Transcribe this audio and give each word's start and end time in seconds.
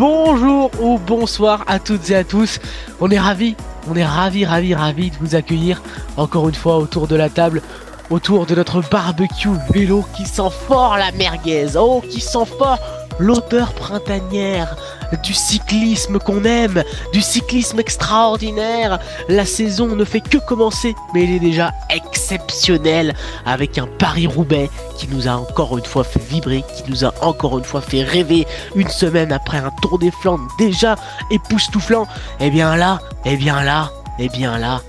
bonjour 0.00 0.70
ou 0.80 0.98
bonsoir 0.98 1.62
à 1.66 1.78
toutes 1.78 2.08
et 2.08 2.16
à 2.16 2.24
tous. 2.24 2.58
On 3.00 3.10
est 3.10 3.18
ravis, 3.18 3.54
on 3.86 3.94
est 3.94 4.04
ravis, 4.04 4.46
ravis, 4.46 4.74
ravis 4.74 5.10
de 5.10 5.16
vous 5.20 5.34
accueillir 5.34 5.82
encore 6.16 6.48
une 6.48 6.54
fois 6.54 6.78
autour 6.78 7.06
de 7.06 7.16
la 7.16 7.28
table, 7.28 7.60
autour 8.08 8.46
de 8.46 8.54
notre 8.54 8.80
barbecue 8.80 9.50
vélo 9.74 10.06
qui 10.16 10.24
sent 10.24 10.50
fort 10.66 10.96
la 10.96 11.12
merguez. 11.12 11.76
Oh, 11.76 12.02
qui 12.08 12.22
sent 12.22 12.46
fort 12.58 12.78
l'odeur 13.18 13.74
printanière 13.74 14.74
du 15.22 15.34
cyclisme 15.34 16.18
qu'on 16.18 16.44
aime, 16.44 16.82
du 17.12 17.20
cyclisme 17.20 17.80
extraordinaire. 17.80 18.98
La 19.28 19.44
saison 19.44 19.88
ne 19.88 20.04
fait 20.04 20.20
que 20.20 20.38
commencer, 20.38 20.94
mais 21.14 21.24
elle 21.24 21.30
est 21.30 21.40
déjà 21.40 21.72
exceptionnelle 21.90 23.14
avec 23.46 23.78
un 23.78 23.86
Paris-Roubaix 23.86 24.70
qui 24.96 25.08
nous 25.08 25.28
a 25.28 25.32
encore 25.32 25.78
une 25.78 25.84
fois 25.84 26.04
fait 26.04 26.22
vibrer, 26.22 26.64
qui 26.76 26.90
nous 26.90 27.04
a 27.04 27.12
encore 27.22 27.58
une 27.58 27.64
fois 27.64 27.80
fait 27.80 28.02
rêver 28.02 28.46
une 28.74 28.88
semaine 28.88 29.32
après 29.32 29.58
un 29.58 29.70
Tour 29.82 29.98
des 29.98 30.10
Flandres 30.10 30.46
déjà 30.58 30.96
époustouflant. 31.30 32.06
Et 32.38 32.46
eh 32.46 32.50
bien 32.50 32.76
là, 32.76 33.00
et 33.24 33.32
eh 33.32 33.36
bien 33.36 33.62
là, 33.62 33.90
et 34.18 34.26
eh 34.26 34.28
bien 34.28 34.58
là, 34.58 34.82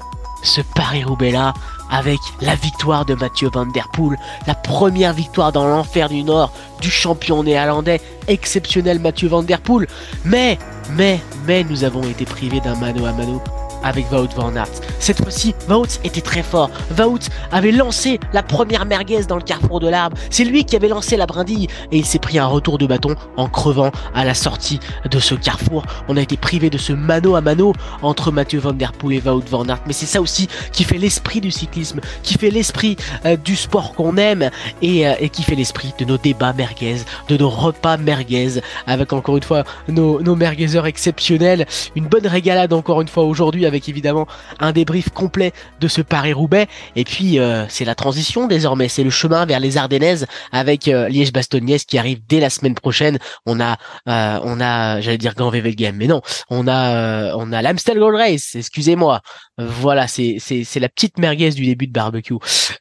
ce 0.44 0.62
Paris-Roubaix 0.76 1.32
là, 1.32 1.54
avec 1.92 2.20
la 2.42 2.56
victoire 2.56 3.06
de 3.06 3.14
Mathieu 3.14 3.50
Van 3.54 3.66
Der 3.66 3.88
Poel, 3.90 4.18
la 4.48 4.56
première 4.56 5.14
victoire 5.14 5.52
dans 5.52 5.68
l'enfer 5.68 6.10
du 6.10 6.24
Nord 6.24 6.52
du 6.82 6.90
champion 6.90 7.44
néerlandais 7.44 8.02
exceptionnel 8.28 9.00
Mathieu 9.00 9.28
Van 9.28 9.44
Der 9.44 9.62
Poel. 9.62 9.88
Mais, 10.26 10.58
mais, 10.92 11.20
mais 11.46 11.64
nous 11.64 11.84
avons 11.84 12.04
été 12.04 12.26
privés 12.26 12.62
d'un 12.62 12.76
mano 12.76 13.06
à 13.06 13.12
mano 13.12 13.42
avec 13.84 14.12
Wout 14.12 14.30
van 14.36 14.56
Aert. 14.56 14.70
Cette 15.00 15.18
fois-ci, 15.22 15.56
Wout 15.70 16.00
était 16.04 16.22
très 16.22 16.44
fort. 16.44 16.70
Wout 16.98 17.20
avait 17.52 17.72
lancé 17.72 18.20
la 18.34 18.44
première 18.44 18.86
merguez 18.86 19.24
dans 19.24 19.36
le 19.36 19.42
carrefour 19.42 19.80
de 19.80 19.88
l'arbre. 19.88 20.18
C'est 20.30 20.44
lui 20.44 20.66
qui 20.66 20.76
avait 20.76 20.88
lancé 20.88 21.18
la 21.18 21.26
brindille 21.26 21.68
et 21.92 21.98
il 21.98 22.06
s'est 22.06 22.20
pris 22.20 22.40
un 22.40 22.46
retour 22.46 22.78
de 22.78 22.86
bâton 22.86 23.16
en 23.38 23.48
crevant 23.48 23.92
à 24.14 24.26
la 24.26 24.34
sortie 24.34 24.80
de 25.10 25.20
ce 25.20 25.36
carrefour. 25.36 25.84
On 26.08 26.18
a 26.18 26.22
été 26.22 26.38
privé 26.38 26.70
de 26.70 26.78
ce 26.78 26.94
mano 26.94 27.36
à 27.36 27.42
mano 27.42 27.74
entre 28.02 28.32
Mathieu 28.32 28.60
Van 28.60 28.74
Der 28.74 28.92
Poel 28.94 29.18
et 29.18 29.30
Wout 29.30 29.44
van 29.50 29.68
Aert. 29.68 29.82
Mais 29.88 29.94
c'est 29.94 30.06
ça 30.06 30.22
aussi 30.22 30.48
qui 30.72 30.84
fait 30.84 30.98
l'esprit 30.98 31.42
du 31.42 31.52
cyclisme, 31.52 32.00
qui 32.24 32.36
fait 32.36 32.52
l'esprit 32.52 32.98
euh, 33.26 33.36
du 33.38 33.56
sport 33.56 33.94
qu'on 33.94 34.18
aime 34.18 34.50
et, 34.82 35.08
euh, 35.08 35.14
et, 35.20 35.30
qui 35.30 35.44
fait 35.44 35.56
l'esprit 35.56 35.94
de 35.98 36.06
nos 36.06 36.18
débats 36.18 36.54
merguez, 36.54 36.98
de 37.28 37.38
nos 37.38 37.50
repas 37.50 37.98
merguez 37.98 38.62
avec 38.88 39.14
encore 39.14 39.38
une 39.38 39.44
fois 39.44 39.64
nos, 39.88 40.22
nos 40.22 40.36
merguezeurs 40.36 40.86
exceptionnels. 40.86 41.66
Une 41.96 42.08
bonne 42.08 42.28
régalade 42.28 42.74
encore 42.74 43.02
une 43.02 43.08
fois 43.08 43.24
aujourd'hui 43.24 43.66
avec 43.72 43.88
évidemment 43.90 44.28
un 44.60 44.72
débrief 44.74 45.10
complet 45.10 45.54
de 45.80 45.88
ce 45.88 46.02
Paris-Roubaix. 46.02 46.68
Et 46.96 47.06
puis, 47.06 47.40
euh, 47.40 47.66
c'est 47.70 47.86
la 47.86 47.96
transition 47.96 48.48
désormais, 48.48 48.90
c'est 48.90 49.04
le 49.04 49.10
chemin 49.10 49.46
vers 49.46 49.60
les 49.60 49.78
Ardennaises 49.78 50.28
avec 50.52 50.88
euh, 50.88 51.08
Liège-Bastogne 51.08 51.78
qui 51.88 51.98
arrive 51.98 52.20
dès 52.28 52.40
la 52.40 52.50
semaine 52.50 52.76
prochaine. 52.76 53.18
On 53.46 53.60
a, 53.60 53.78
euh, 54.10 54.40
on 54.44 54.60
a, 54.60 55.00
j'allais 55.00 55.18
dire 55.18 55.36
Grand 55.36 55.52
Game, 55.52 55.96
mais 55.96 56.08
non, 56.08 56.22
on 56.50 56.68
a, 56.68 57.36
on 57.36 57.52
a 57.54 57.62
l'Amstel 57.62 57.98
Gold 57.98 58.16
Race. 58.16 58.56
Excusez-moi. 58.56 59.22
Voilà, 59.58 60.08
c'est 60.08 60.38
c'est 60.40 60.64
c'est 60.64 60.80
la 60.80 60.90
petite 60.90 61.18
merguez 61.18 61.52
du 61.52 61.66
début 61.66 61.88
de 61.88 61.92
barbecue. 61.92 62.36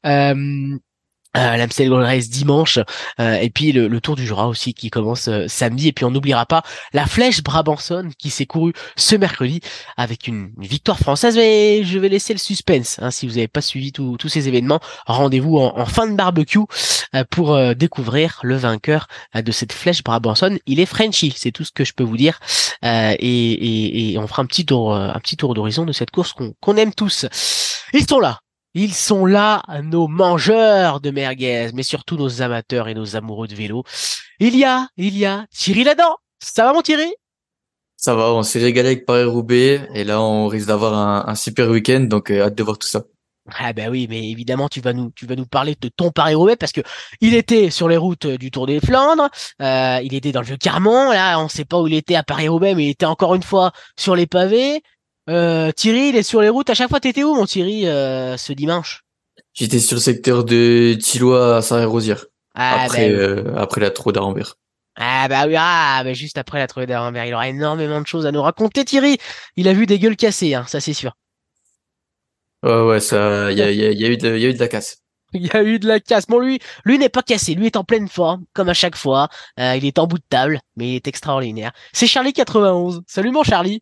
Euh, 0.06 0.78
L'Amstel 1.34 1.88
Gold 1.88 2.04
Race 2.04 2.28
dimanche 2.28 2.80
euh, 3.20 3.34
et 3.34 3.50
puis 3.50 3.70
le, 3.72 4.00
Tour 4.00 4.16
du 4.16 4.26
Jura 4.26 4.48
aussi 4.48 4.74
qui 4.74 4.90
commence 4.90 5.28
euh, 5.28 5.46
samedi. 5.46 5.88
Et 5.88 5.92
puis 5.92 6.04
on 6.04 6.10
n'oubliera 6.10 6.46
pas 6.46 6.62
la 6.92 7.06
Flèche 7.06 7.42
Brabanson 7.42 8.08
qui 8.18 8.30
s'est 8.30 8.46
courue 8.46 8.72
ce 8.96 9.14
mercredi 9.14 9.60
avec 9.96 10.26
une, 10.26 10.50
victoire 10.58 10.98
française. 10.98 11.36
Mais 11.36 11.84
je 11.84 11.98
vais 11.98 12.08
laisser 12.08 12.32
le 12.32 12.38
suspense 12.38 12.98
hein, 13.00 13.10
si 13.10 13.26
vous 13.26 13.34
n'avez 13.34 13.48
pas 13.48 13.60
suivi 13.60 13.92
tous 13.92 14.28
ces 14.28 14.48
événements. 14.48 14.80
Rendez-vous 15.06 15.58
en, 15.58 15.86
fin 15.86 16.06
de 16.06 16.16
barbecue 16.16 16.58
euh, 17.14 17.24
pour 17.30 17.58
découvrir 17.74 18.40
le 18.42 18.56
vainqueur 18.56 19.06
de 19.34 19.52
cette 19.52 19.72
Flèche 19.72 20.02
Brabanson 20.02 20.58
il 20.66 20.80
est 20.80 20.86
Frenchy 20.86 21.32
c'est 21.36 21.52
tout 21.52 21.64
ce 21.64 21.72
que 21.72 21.84
je 21.84 21.92
peux 21.92 22.04
vous 22.04 22.16
dire. 22.16 22.40
Et, 22.82 23.16
et, 23.18 24.12
et, 24.12 24.18
on 24.18 24.26
fera 24.26 24.42
un 24.42 24.46
petit 24.46 24.66
tour 24.66 24.94
un 24.94 25.18
petit 25.20 25.36
tour 25.36 25.54
d'horizon 25.54 25.84
de 25.84 25.92
cette 25.92 26.10
course 26.10 26.32
qu'on 26.32 26.76
aime 26.76 26.94
tous. 26.94 27.26
Ils 27.92 28.06
sont 28.06 28.20
là 28.20 28.40
ils 28.74 28.94
sont 28.94 29.26
là, 29.26 29.62
nos 29.82 30.06
mangeurs 30.06 31.00
de 31.00 31.10
merguez, 31.10 31.70
mais 31.74 31.82
surtout 31.82 32.16
nos 32.16 32.42
amateurs 32.42 32.88
et 32.88 32.94
nos 32.94 33.16
amoureux 33.16 33.48
de 33.48 33.54
vélo. 33.54 33.84
Il 34.38 34.56
y 34.56 34.64
a, 34.64 34.88
il 34.96 35.18
y 35.18 35.26
a 35.26 35.46
Thierry 35.52 35.84
là-dedans. 35.84 36.16
Ça 36.38 36.64
va 36.64 36.72
mon 36.72 36.82
Thierry? 36.82 37.12
Ça 37.96 38.14
va, 38.14 38.32
on 38.32 38.42
s'est 38.42 38.60
régalé 38.60 38.88
avec 38.88 39.04
Paris-Roubaix 39.04 39.88
et 39.94 40.04
là 40.04 40.22
on 40.22 40.46
risque 40.46 40.68
d'avoir 40.68 41.28
un, 41.28 41.34
super 41.34 41.68
week-end, 41.68 42.00
donc 42.00 42.30
euh, 42.30 42.44
hâte 42.44 42.54
de 42.54 42.62
voir 42.62 42.78
tout 42.78 42.88
ça. 42.88 43.02
Ah 43.58 43.72
ben 43.72 43.90
oui, 43.90 44.06
mais 44.08 44.30
évidemment 44.30 44.68
tu 44.70 44.80
vas 44.80 44.94
nous 44.94 45.10
tu 45.14 45.26
vas 45.26 45.36
nous 45.36 45.44
parler 45.44 45.76
de 45.78 45.88
ton 45.88 46.10
Paris-Roubaix 46.10 46.56
parce 46.56 46.72
que 46.72 46.80
il 47.20 47.34
était 47.34 47.68
sur 47.68 47.88
les 47.88 47.98
routes 47.98 48.26
du 48.26 48.50
Tour 48.50 48.66
des 48.66 48.80
Flandres, 48.80 49.28
euh, 49.60 50.00
il 50.02 50.14
était 50.14 50.32
dans 50.32 50.40
le 50.40 50.46
vieux 50.46 50.56
Carmont, 50.56 51.10
là 51.10 51.38
on 51.40 51.48
sait 51.48 51.66
pas 51.66 51.78
où 51.78 51.88
il 51.88 51.94
était 51.94 52.14
à 52.14 52.22
Paris-Roubaix, 52.22 52.74
mais 52.74 52.86
il 52.86 52.90
était 52.90 53.04
encore 53.04 53.34
une 53.34 53.42
fois 53.42 53.72
sur 53.98 54.16
les 54.16 54.26
pavés. 54.26 54.82
Euh, 55.28 55.70
Thierry, 55.72 56.08
il 56.08 56.16
est 56.16 56.22
sur 56.22 56.40
les 56.40 56.48
routes. 56.48 56.70
À 56.70 56.74
chaque 56.74 56.88
fois, 56.88 57.00
t'étais 57.00 57.24
où, 57.24 57.34
mon 57.34 57.46
Thierry, 57.46 57.86
euh, 57.86 58.36
ce 58.36 58.52
dimanche? 58.52 59.04
J'étais 59.52 59.80
sur 59.80 59.96
le 59.96 60.00
secteur 60.00 60.44
de 60.44 60.94
Tillois 60.94 61.56
à 61.56 61.62
Saint-Rosière. 61.62 62.26
Ah, 62.54 62.84
après, 62.84 63.10
bah 63.10 63.18
euh, 63.18 63.54
après 63.56 63.80
la 63.80 63.90
Trou 63.90 64.12
d'Arambert. 64.12 64.56
Ah 64.96 65.28
bah 65.28 65.46
oui, 65.46 65.54
ah, 65.56 66.02
bah 66.04 66.12
juste 66.14 66.36
après 66.36 66.58
la 66.58 66.66
Trou 66.66 66.84
d'Arambert. 66.84 67.24
Il 67.26 67.34
aura 67.34 67.48
énormément 67.48 68.00
de 68.00 68.06
choses 68.06 68.26
à 68.26 68.32
nous 68.32 68.42
raconter, 68.42 68.84
Thierry. 68.84 69.18
Il 69.56 69.68
a 69.68 69.72
vu 69.72 69.86
des 69.86 69.98
gueules 69.98 70.16
cassées, 70.16 70.54
hein, 70.54 70.64
ça 70.66 70.80
c'est 70.80 70.92
sûr. 70.92 71.12
Ouais, 72.62 72.82
ouais, 72.82 73.00
ça, 73.00 73.50
il 73.52 73.58
y 73.58 73.62
a, 73.62 73.70
y, 73.70 73.84
a, 73.84 73.92
y, 73.92 74.04
a 74.04 74.08
eu 74.08 74.16
de, 74.16 74.36
y 74.36 74.44
a 74.44 74.48
eu 74.48 74.54
de 74.54 74.58
la 74.58 74.68
casse. 74.68 74.98
Il 75.32 75.46
y 75.46 75.50
a 75.52 75.62
eu 75.62 75.78
de 75.78 75.86
la 75.86 76.00
casse. 76.00 76.26
Bon, 76.26 76.40
lui, 76.40 76.58
lui 76.84 76.98
n'est 76.98 77.08
pas 77.08 77.22
cassé. 77.22 77.54
Lui 77.54 77.66
est 77.66 77.76
en 77.76 77.84
pleine 77.84 78.08
forme, 78.08 78.44
comme 78.52 78.68
à 78.68 78.74
chaque 78.74 78.96
fois. 78.96 79.28
il 79.56 79.86
est 79.86 80.00
en 80.00 80.08
bout 80.08 80.18
de 80.18 80.24
table, 80.28 80.60
mais 80.74 80.90
il 80.90 80.96
est 80.96 81.06
extraordinaire. 81.06 81.70
C'est 81.92 82.08
Charlie 82.08 82.32
91. 82.32 83.02
Salut 83.06 83.30
mon 83.30 83.44
Charlie. 83.44 83.80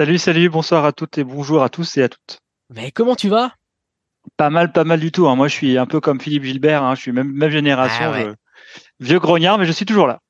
Salut, 0.00 0.16
salut, 0.16 0.48
bonsoir 0.48 0.86
à 0.86 0.92
toutes 0.92 1.18
et 1.18 1.24
bonjour 1.24 1.62
à 1.62 1.68
tous 1.68 1.98
et 1.98 2.02
à 2.02 2.08
toutes. 2.08 2.40
Mais 2.74 2.90
comment 2.90 3.14
tu 3.14 3.28
vas? 3.28 3.52
Pas 4.38 4.48
mal, 4.48 4.72
pas 4.72 4.84
mal 4.84 4.98
du 4.98 5.12
tout. 5.12 5.28
Hein. 5.28 5.36
Moi, 5.36 5.46
je 5.48 5.52
suis 5.52 5.76
un 5.76 5.84
peu 5.84 6.00
comme 6.00 6.18
Philippe 6.18 6.44
Gilbert. 6.44 6.82
Hein. 6.82 6.94
Je 6.94 7.02
suis 7.02 7.12
même, 7.12 7.30
même 7.30 7.50
génération. 7.50 8.10
Ah 8.14 8.32
vieux 8.98 9.18
grognard, 9.18 9.58
mais 9.58 9.66
je 9.66 9.72
suis 9.72 9.84
toujours 9.84 10.06
là. 10.06 10.20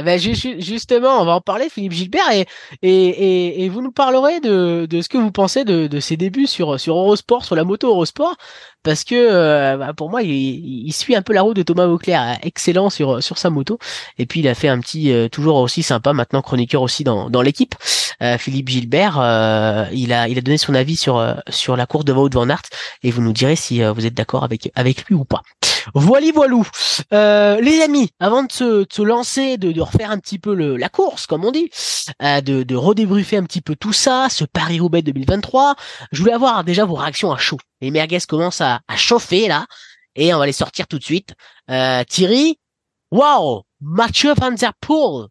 Eh 0.00 0.04
ben 0.04 0.16
justement, 0.16 1.20
on 1.20 1.24
va 1.24 1.32
en 1.32 1.40
parler, 1.40 1.68
Philippe 1.68 1.90
Gilbert, 1.90 2.30
et, 2.30 2.46
et, 2.82 3.64
et, 3.64 3.68
vous 3.68 3.82
nous 3.82 3.90
parlerez 3.90 4.38
de, 4.38 4.86
de 4.88 5.00
ce 5.02 5.08
que 5.08 5.18
vous 5.18 5.32
pensez 5.32 5.64
de, 5.64 5.88
de 5.88 5.98
ses 5.98 6.16
débuts 6.16 6.46
sur, 6.46 6.78
sur 6.78 6.96
Eurosport, 6.96 7.44
sur 7.44 7.56
la 7.56 7.64
moto 7.64 7.88
Eurosport, 7.88 8.36
parce 8.84 9.02
que 9.02 9.16
euh, 9.16 9.76
bah, 9.76 9.94
pour 9.94 10.08
moi, 10.08 10.22
il, 10.22 10.30
il, 10.86 10.92
suit 10.92 11.16
un 11.16 11.22
peu 11.22 11.32
la 11.32 11.42
route 11.42 11.56
de 11.56 11.64
Thomas 11.64 11.86
Vauclair, 11.86 12.38
excellent 12.42 12.90
sur, 12.90 13.20
sur 13.24 13.38
sa 13.38 13.50
moto, 13.50 13.80
et 14.18 14.26
puis 14.26 14.38
il 14.38 14.46
a 14.46 14.54
fait 14.54 14.68
un 14.68 14.78
petit, 14.78 15.10
euh, 15.10 15.28
toujours 15.28 15.56
aussi 15.56 15.82
sympa, 15.82 16.12
maintenant 16.12 16.42
chroniqueur 16.42 16.82
aussi 16.82 17.02
dans, 17.02 17.28
dans 17.28 17.42
l'équipe, 17.42 17.74
euh, 18.22 18.38
Philippe 18.38 18.68
Gilbert, 18.68 19.16
il, 19.92 20.12
a, 20.12 20.28
il 20.28 20.38
a 20.38 20.40
donné 20.42 20.58
son 20.58 20.76
avis 20.76 20.96
sur, 20.96 21.34
sur 21.48 21.76
la 21.76 21.86
course 21.86 22.04
de 22.04 22.12
Wout 22.12 22.30
van 22.32 22.48
Aert, 22.48 22.62
et 23.02 23.10
vous 23.10 23.20
nous 23.20 23.32
direz 23.32 23.56
si 23.56 23.82
vous 23.82 24.06
êtes 24.06 24.14
d'accord 24.14 24.44
avec, 24.44 24.70
avec 24.76 25.06
lui 25.06 25.16
ou 25.16 25.24
pas. 25.24 25.42
Voili 25.94 26.32
voilou. 26.32 26.66
Euh, 27.12 27.60
les 27.60 27.80
amis, 27.80 28.10
avant 28.20 28.42
de 28.42 28.52
se, 28.52 29.02
lancer, 29.02 29.56
de, 29.56 29.80
refaire 29.80 30.10
un 30.10 30.18
petit 30.18 30.38
peu 30.38 30.54
la 30.54 30.88
course, 30.88 31.26
comme 31.26 31.44
on 31.44 31.52
dit, 31.52 31.70
euh, 32.22 32.40
de, 32.40 32.62
de 32.62 33.36
un 33.36 33.44
petit 33.44 33.60
peu 33.60 33.76
tout 33.76 33.92
ça, 33.92 34.28
ce 34.30 34.44
Paris-Roubaix 34.44 35.02
2023, 35.02 35.74
je 36.12 36.20
voulais 36.20 36.32
avoir 36.32 36.64
déjà 36.64 36.84
vos 36.84 36.94
réactions 36.94 37.32
à 37.32 37.38
chaud. 37.38 37.58
Les 37.80 37.90
merguez 37.90 38.18
commencent 38.26 38.60
à, 38.60 38.80
chauffer 38.96 39.48
là, 39.48 39.66
et 40.14 40.34
on 40.34 40.38
va 40.38 40.46
les 40.46 40.52
sortir 40.52 40.86
tout 40.86 40.98
de 40.98 41.04
suite. 41.04 41.34
Euh, 41.70 42.02
Thierry, 42.04 42.58
waouh, 43.10 43.62
Mathieu 43.80 44.34
Van 44.34 44.52
Der 44.52 44.72
Poel. 44.80 45.28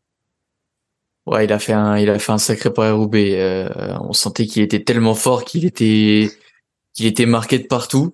Ouais, 1.26 1.44
il 1.44 1.52
a 1.52 1.60
fait 1.60 1.74
un, 1.74 1.98
il 1.98 2.10
a 2.10 2.20
fait 2.20 2.32
un 2.32 2.38
sacré 2.38 2.72
Paris-Roubaix. 2.72 3.68
On 4.00 4.14
sentait 4.14 4.46
qu'il 4.46 4.62
était 4.62 4.84
tellement 4.84 5.14
fort 5.14 5.44
qu'il 5.44 5.66
était, 5.66 6.32
qu'il 6.94 7.06
était 7.06 7.26
marqué 7.26 7.60
de 7.60 7.68
partout. 7.68 8.14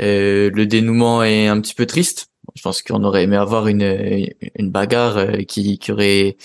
Euh, 0.00 0.50
le 0.52 0.66
dénouement 0.66 1.22
est 1.22 1.46
un 1.46 1.60
petit 1.60 1.74
peu 1.74 1.86
triste. 1.86 2.28
Je 2.56 2.62
pense 2.62 2.82
qu'on 2.82 3.04
aurait 3.04 3.22
aimé 3.22 3.36
avoir 3.36 3.68
une, 3.68 4.28
une 4.56 4.70
bagarre 4.70 5.18
euh, 5.18 5.36
qui, 5.42 5.78
qui 5.78 5.92
aurait 5.92 6.36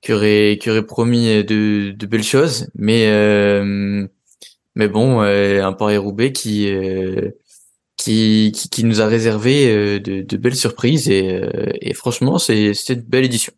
qui 0.00 0.12
aurait 0.12 0.58
qui 0.60 0.70
aurait 0.70 0.86
promis 0.86 1.44
de, 1.44 1.90
de 1.90 2.06
belles 2.06 2.22
choses, 2.22 2.68
mais 2.74 3.08
euh, 3.08 4.06
mais 4.76 4.88
bon, 4.88 5.20
un 5.20 5.72
Paris 5.72 5.96
Roubaix 5.96 6.32
qui, 6.32 6.70
qui, 7.96 8.52
qui 8.54 8.68
qui 8.68 8.84
nous 8.84 9.00
a 9.00 9.06
réservé 9.06 9.98
de, 9.98 10.22
de 10.22 10.36
belles 10.36 10.54
surprises 10.54 11.08
et, 11.08 11.40
et 11.80 11.94
franchement 11.94 12.38
c'est 12.38 12.72
c'était 12.74 13.00
une 13.00 13.06
belle 13.06 13.24
édition. 13.24 13.52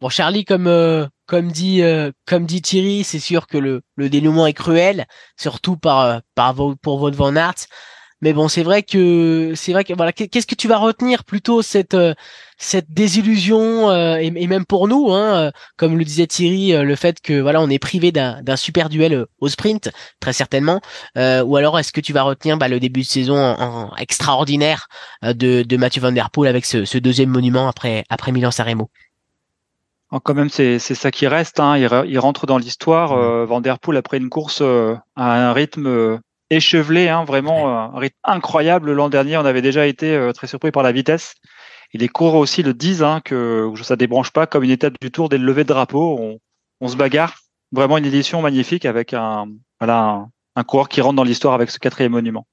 Bon 0.00 0.08
Charlie 0.08 0.44
comme 0.44 1.08
comme 1.26 1.52
dit 1.52 1.82
comme 2.26 2.46
dit 2.46 2.62
Thierry, 2.62 3.04
c'est 3.04 3.20
sûr 3.20 3.46
que 3.46 3.58
le, 3.58 3.82
le 3.96 4.08
dénouement 4.08 4.46
est 4.46 4.54
cruel, 4.54 5.06
surtout 5.36 5.76
par 5.76 6.22
par 6.34 6.56
pour 6.82 6.98
votre 6.98 7.16
Van 7.16 7.36
Aert. 7.36 7.66
Mais 8.20 8.32
bon, 8.32 8.48
c'est 8.48 8.62
vrai 8.62 8.82
que 8.82 9.52
c'est 9.54 9.72
vrai 9.72 9.84
que 9.84 9.92
voilà, 9.94 10.12
qu'est-ce 10.12 10.46
que 10.46 10.54
tu 10.56 10.66
vas 10.66 10.78
retenir 10.78 11.24
plutôt 11.24 11.62
cette 11.62 11.94
euh, 11.94 12.14
cette 12.56 12.90
désillusion 12.92 13.90
euh, 13.90 14.16
et, 14.16 14.46
même 14.48 14.66
pour 14.66 14.88
nous, 14.88 15.12
hein, 15.12 15.36
euh, 15.36 15.50
comme 15.76 15.96
le 15.96 16.04
disait 16.04 16.26
Thierry, 16.26 16.72
le 16.72 16.96
fait 16.96 17.20
que 17.20 17.40
voilà, 17.40 17.60
on 17.60 17.70
est 17.70 17.78
privé 17.78 18.10
d'un 18.10 18.56
super 18.56 18.88
duel 18.88 19.26
au 19.40 19.48
sprint, 19.48 19.90
très 20.18 20.32
certainement. 20.32 20.80
ou 21.16 21.56
alors, 21.56 21.78
est-ce 21.78 21.92
que 21.92 22.00
tu 22.00 22.12
vas 22.12 22.22
retenir 22.22 22.58
bah, 22.58 22.68
le 22.68 22.80
début 22.80 23.02
de 23.02 23.06
saison 23.06 23.36
en, 23.36 23.94
extraordinaire 23.96 24.88
de, 25.22 25.62
de 25.62 25.76
Mathieu 25.76 26.00
Van 26.02 26.12
Der 26.12 26.30
Poel 26.30 26.48
avec 26.48 26.64
ce, 26.64 26.84
ce 26.84 26.98
deuxième 26.98 27.30
monument 27.30 27.68
après 27.68 28.04
après 28.10 28.32
Milan 28.32 28.50
Sanremo 28.50 28.90
Oh, 30.10 30.20
quand 30.20 30.32
même, 30.32 30.48
c'est 30.48 30.78
ça 30.78 31.10
qui 31.10 31.26
reste. 31.26 31.60
Hein. 31.60 31.76
Il, 31.76 32.18
rentre 32.18 32.46
dans 32.46 32.56
l'histoire. 32.56 33.12
Euh, 33.12 33.44
Van 33.44 33.60
Der 33.60 33.78
Poel, 33.78 33.98
après 33.98 34.16
une 34.16 34.30
course 34.30 34.60
euh, 34.62 34.96
à 35.16 35.50
un 35.50 35.52
rythme 35.52 35.86
euh, 35.86 36.18
échevelé, 36.50 37.08
hein, 37.08 37.24
vraiment 37.24 37.68
un 37.68 37.98
rythme 37.98 38.16
incroyable. 38.24 38.92
L'an 38.92 39.08
dernier, 39.08 39.36
on 39.36 39.44
avait 39.44 39.62
déjà 39.62 39.86
été 39.86 40.30
très 40.34 40.46
surpris 40.46 40.70
par 40.70 40.82
la 40.82 40.92
vitesse. 40.92 41.34
Et 41.92 41.98
les 41.98 42.08
coureurs 42.08 42.36
aussi 42.36 42.62
le 42.62 42.74
disent, 42.74 43.02
hein, 43.02 43.20
que 43.24 43.72
ça 43.82 43.96
débranche 43.96 44.30
pas 44.30 44.46
comme 44.46 44.64
une 44.64 44.70
étape 44.70 44.94
du 45.00 45.10
tour 45.10 45.28
dès 45.28 45.38
le 45.38 45.44
lever 45.44 45.64
de 45.64 45.68
drapeau. 45.68 46.18
On, 46.20 46.38
on 46.80 46.88
se 46.88 46.96
bagarre. 46.96 47.36
Vraiment 47.72 47.98
une 47.98 48.06
édition 48.06 48.40
magnifique 48.40 48.86
avec 48.86 49.12
un, 49.14 49.46
voilà, 49.80 50.00
un, 50.00 50.30
un 50.56 50.64
coureur 50.64 50.88
qui 50.88 51.00
rentre 51.00 51.16
dans 51.16 51.24
l'histoire 51.24 51.54
avec 51.54 51.70
ce 51.70 51.78
quatrième 51.78 52.12
monument. 52.12 52.46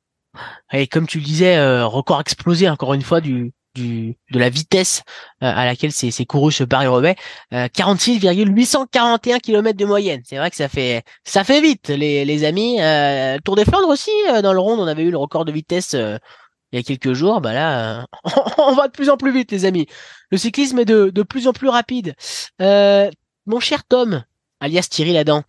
Et 0.72 0.88
comme 0.88 1.08
tu 1.08 1.20
le 1.20 1.24
disais, 1.24 1.84
record 1.84 2.20
explosé 2.22 2.70
encore 2.70 2.94
une 2.94 3.02
fois 3.02 3.22
du, 3.22 3.54
du, 3.76 4.18
de 4.32 4.40
la 4.40 4.50
vitesse 4.50 5.04
euh, 5.44 5.52
à 5.54 5.66
laquelle 5.66 5.92
c'est 5.92 6.26
couru 6.26 6.52
ce 6.52 6.64
Paris-Roubaix. 6.64 7.16
46,841 7.52 9.40
km 9.40 9.78
de 9.78 9.86
moyenne. 9.86 10.22
C'est 10.26 10.38
vrai 10.38 10.50
que 10.50 10.56
ça 10.56 10.68
fait 10.68 11.04
ça 11.24 11.44
fait 11.44 11.62
vite, 11.62 11.90
les, 11.90 12.26
les 12.26 12.44
amis. 12.44 12.82
Euh, 12.82 13.38
Tour 13.44 13.56
des 13.56 13.66
Flandres 13.66 13.90
aussi, 13.90 14.12
euh, 14.30 14.42
dans 14.42 14.54
le 14.54 14.60
Ronde, 14.60 14.80
on 14.80 14.88
avait 14.88 15.04
eu 15.04 15.12
le 15.12 15.18
record 15.18 15.46
de 15.46 15.52
vitesse 15.52 15.94
il 15.94 16.78
y 16.78 16.80
a 16.80 16.84
quelques 16.84 17.14
jours. 17.14 17.42
Bah 17.42 17.54
là, 17.54 18.08
on 18.58 18.74
va 18.74 18.88
de 18.88 18.94
plus 18.94 19.10
en 19.10 19.18
plus 19.18 19.32
vite, 19.32 19.52
les 19.52 19.66
amis. 19.66 19.86
Le 20.32 20.38
cyclisme 20.38 20.80
est 20.80 20.86
de, 20.86 21.10
de 21.10 21.24
plus 21.24 21.48
en 21.48 21.54
plus 21.54 21.70
rapide. 21.70 22.16
mon 22.60 23.60
cher 23.60 23.84
Tom, 23.84 24.24
alias 24.60 24.88
Thierry 24.90 25.14
Ladan, 25.14 25.44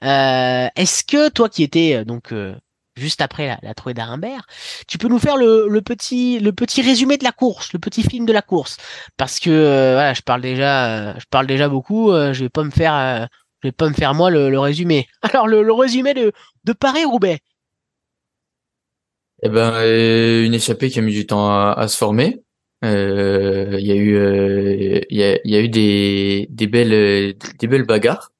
est-ce 0.00 1.04
que 1.04 1.28
toi 1.28 1.48
qui 1.48 1.62
étais 1.62 2.04
donc 2.04 2.32
juste 2.96 3.20
après 3.20 3.58
la, 3.62 3.74
trouée 3.74 3.94
d'Arimbert. 3.94 4.46
Tu 4.88 4.98
peux 4.98 5.08
nous 5.08 5.18
faire 5.18 5.36
le, 5.36 5.80
petit 5.80 6.38
le 6.38 6.52
petit 6.52 6.82
résumé 6.82 7.16
de 7.16 7.24
la 7.24 7.32
course, 7.32 7.72
le 7.72 7.78
petit 7.78 8.02
film 8.02 8.26
de 8.26 8.32
la 8.32 8.42
course, 8.42 8.76
parce 9.16 9.40
que 9.40 9.50
euh, 9.50 9.92
voilà, 9.94 10.14
je 10.14 10.22
parle 10.22 10.40
déjà, 10.40 11.10
euh, 11.10 11.14
je 11.18 11.24
parle 11.30 11.46
déjà 11.46 11.68
beaucoup. 11.68 12.10
Euh, 12.12 12.32
je 12.32 12.44
vais 12.44 12.50
pas 12.50 12.64
me 12.64 12.70
faire, 12.70 13.28
je 13.62 13.68
vais 13.68 13.72
pas 13.72 13.88
me 13.88 13.94
faire 13.94 14.14
moi 14.14 14.30
le, 14.30 14.58
résumé. 14.58 15.06
Alors 15.22 15.46
le, 15.46 15.62
le, 15.62 15.72
résumé 15.72 16.14
de 16.14 16.32
de 16.64 16.72
Paris 16.72 17.04
Roubaix. 17.04 17.40
Eh 19.42 19.48
ben 19.48 19.74
une 20.44 20.54
échappée 20.54 20.90
qui 20.90 20.98
a 21.00 21.02
mis 21.02 21.12
du 21.12 21.26
temps 21.26 21.50
à, 21.50 21.86
se 21.88 21.96
former. 21.96 22.42
Il 22.82 22.88
y 22.88 23.92
a 23.92 23.94
eu 23.94 25.04
il 25.10 25.16
y, 25.18 25.22
a, 25.22 25.38
y 25.44 25.56
a 25.56 25.60
eu 25.60 25.68
des 25.68 26.46
des 26.50 26.66
belles 26.66 27.36
des 27.58 27.66
belles 27.66 27.84
bagarres. 27.84 28.30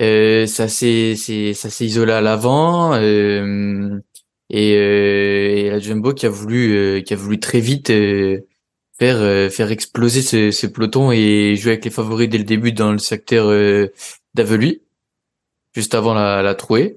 Euh, 0.00 0.46
ça 0.46 0.68
s'est 0.68 1.14
ça 1.54 1.68
s'est 1.70 1.84
isolé 1.84 2.12
à 2.12 2.22
l'avant 2.22 2.94
euh, 2.94 3.98
et, 4.48 4.74
euh, 4.76 5.48
et, 5.56 5.70
la 5.70 5.78
Jumbo 5.78 6.14
qui 6.14 6.24
a 6.24 6.30
voulu 6.30 6.72
euh, 6.74 7.00
qui 7.02 7.12
a 7.12 7.16
voulu 7.16 7.38
très 7.38 7.60
vite 7.60 7.92
faire 8.98 9.52
faire 9.52 9.70
exploser 9.70 10.22
ce, 10.22 10.50
ce, 10.52 10.66
peloton 10.66 11.12
et 11.12 11.54
jouer 11.56 11.72
avec 11.72 11.84
les 11.84 11.90
favoris 11.90 12.28
dès 12.30 12.38
le 12.38 12.44
début 12.44 12.72
dans 12.72 12.92
le 12.92 12.98
secteur 12.98 13.48
d'Aveluy 14.34 14.82
juste 15.74 15.94
avant 15.94 16.14
la, 16.14 16.42
la 16.42 16.54
trouée. 16.54 16.96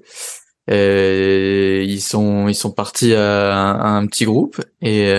ils 0.68 2.00
sont 2.00 2.48
ils 2.48 2.54
sont 2.54 2.72
partis 2.72 3.14
à, 3.14 3.96
un 3.96 4.06
petit 4.06 4.24
groupe 4.24 4.62
et 4.80 5.12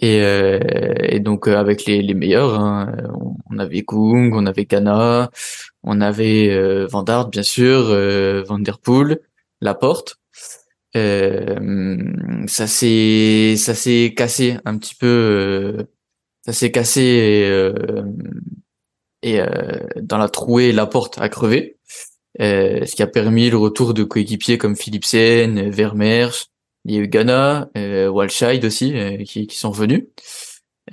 et, 0.00 0.18
et 1.02 1.20
donc 1.20 1.48
avec 1.48 1.84
les, 1.86 2.02
les 2.02 2.14
meilleurs, 2.14 2.54
hein, 2.54 2.94
on 3.50 3.58
avait 3.58 3.82
Kung, 3.82 4.32
on 4.34 4.46
avait 4.46 4.64
Ghana, 4.64 5.30
on 5.88 6.02
avait 6.02 6.50
euh, 6.50 6.86
bien 7.32 7.42
sûr, 7.42 7.88
euh, 7.88 8.44
Van 8.46 8.58
Der 8.58 8.78
Poel, 8.78 9.20
Laporte. 9.62 10.20
Euh, 10.96 11.98
ça 12.46 12.66
s'est 12.66 13.54
ça 13.56 13.74
s'est 13.74 14.12
cassé 14.14 14.58
un 14.66 14.76
petit 14.76 14.94
peu. 14.94 15.06
Euh, 15.06 15.84
ça 16.44 16.52
s'est 16.52 16.70
cassé 16.70 17.00
et, 19.22 19.36
et 19.36 19.40
dans 19.96 20.18
la 20.18 20.28
trouée, 20.28 20.72
Laporte 20.72 21.18
a 21.20 21.28
crevé. 21.28 21.78
ce 22.38 22.94
qui 22.94 23.02
a 23.02 23.06
permis 23.06 23.50
le 23.50 23.56
retour 23.56 23.94
de 23.94 24.04
coéquipiers 24.04 24.58
comme 24.58 24.76
Philipsen, 24.76 25.70
Vermeersch, 25.70 26.48
il 26.84 27.10
euh, 27.76 28.08
Walscheid 28.08 28.64
aussi, 28.64 28.94
qui, 29.26 29.46
qui 29.46 29.58
sont 29.58 29.70
venus. 29.70 30.04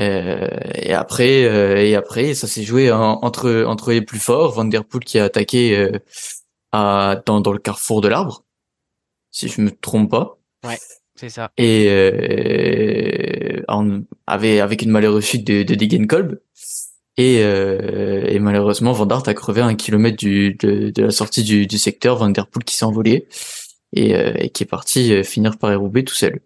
Euh, 0.01 0.47
et 0.75 0.93
après, 0.93 1.45
euh, 1.45 1.77
et 1.77 1.95
après, 1.95 2.33
ça 2.33 2.47
s'est 2.47 2.63
joué 2.63 2.91
entre 2.91 3.63
entre 3.65 3.91
les 3.91 4.01
plus 4.01 4.19
forts. 4.19 4.51
Van 4.51 4.65
der 4.65 4.83
Poel 4.83 5.03
qui 5.03 5.19
a 5.19 5.23
attaqué 5.25 5.77
euh, 5.77 5.99
à, 6.71 7.21
dans 7.25 7.39
dans 7.39 7.53
le 7.53 7.59
carrefour 7.59 8.01
de 8.01 8.09
l'arbre, 8.09 8.43
si 9.31 9.47
je 9.47 9.61
me 9.61 9.71
trompe 9.71 10.11
pas. 10.11 10.37
Ouais, 10.65 10.77
c'est 11.15 11.29
ça. 11.29 11.51
Et 11.57 11.89
on 13.69 14.03
avait 14.27 14.59
avec 14.59 14.81
une 14.81 14.91
malheureuse 14.91 15.25
chute 15.25 15.47
de, 15.47 15.63
de 15.63 15.75
Degenkolb. 15.75 16.39
Et, 17.17 17.35
et 17.37 18.39
malheureusement, 18.39 18.91
Van 18.91 19.05
Dart 19.05 19.23
a 19.27 19.33
crevé 19.33 19.61
à 19.61 19.65
un 19.65 19.75
kilomètre 19.75 20.17
du, 20.17 20.55
de, 20.55 20.89
de 20.89 21.03
la 21.03 21.11
sortie 21.11 21.43
du, 21.43 21.67
du 21.67 21.77
secteur. 21.77 22.17
Van 22.17 22.29
der 22.29 22.47
Poel 22.47 22.65
qui 22.65 22.75
s'est 22.75 22.83
envolé 22.83 23.27
et, 23.93 24.11
et 24.11 24.49
qui 24.49 24.63
est 24.63 24.67
parti 24.69 25.23
finir 25.23 25.57
par 25.57 25.79
Roubaix 25.79 26.03
tout 26.03 26.15
seul 26.15 26.41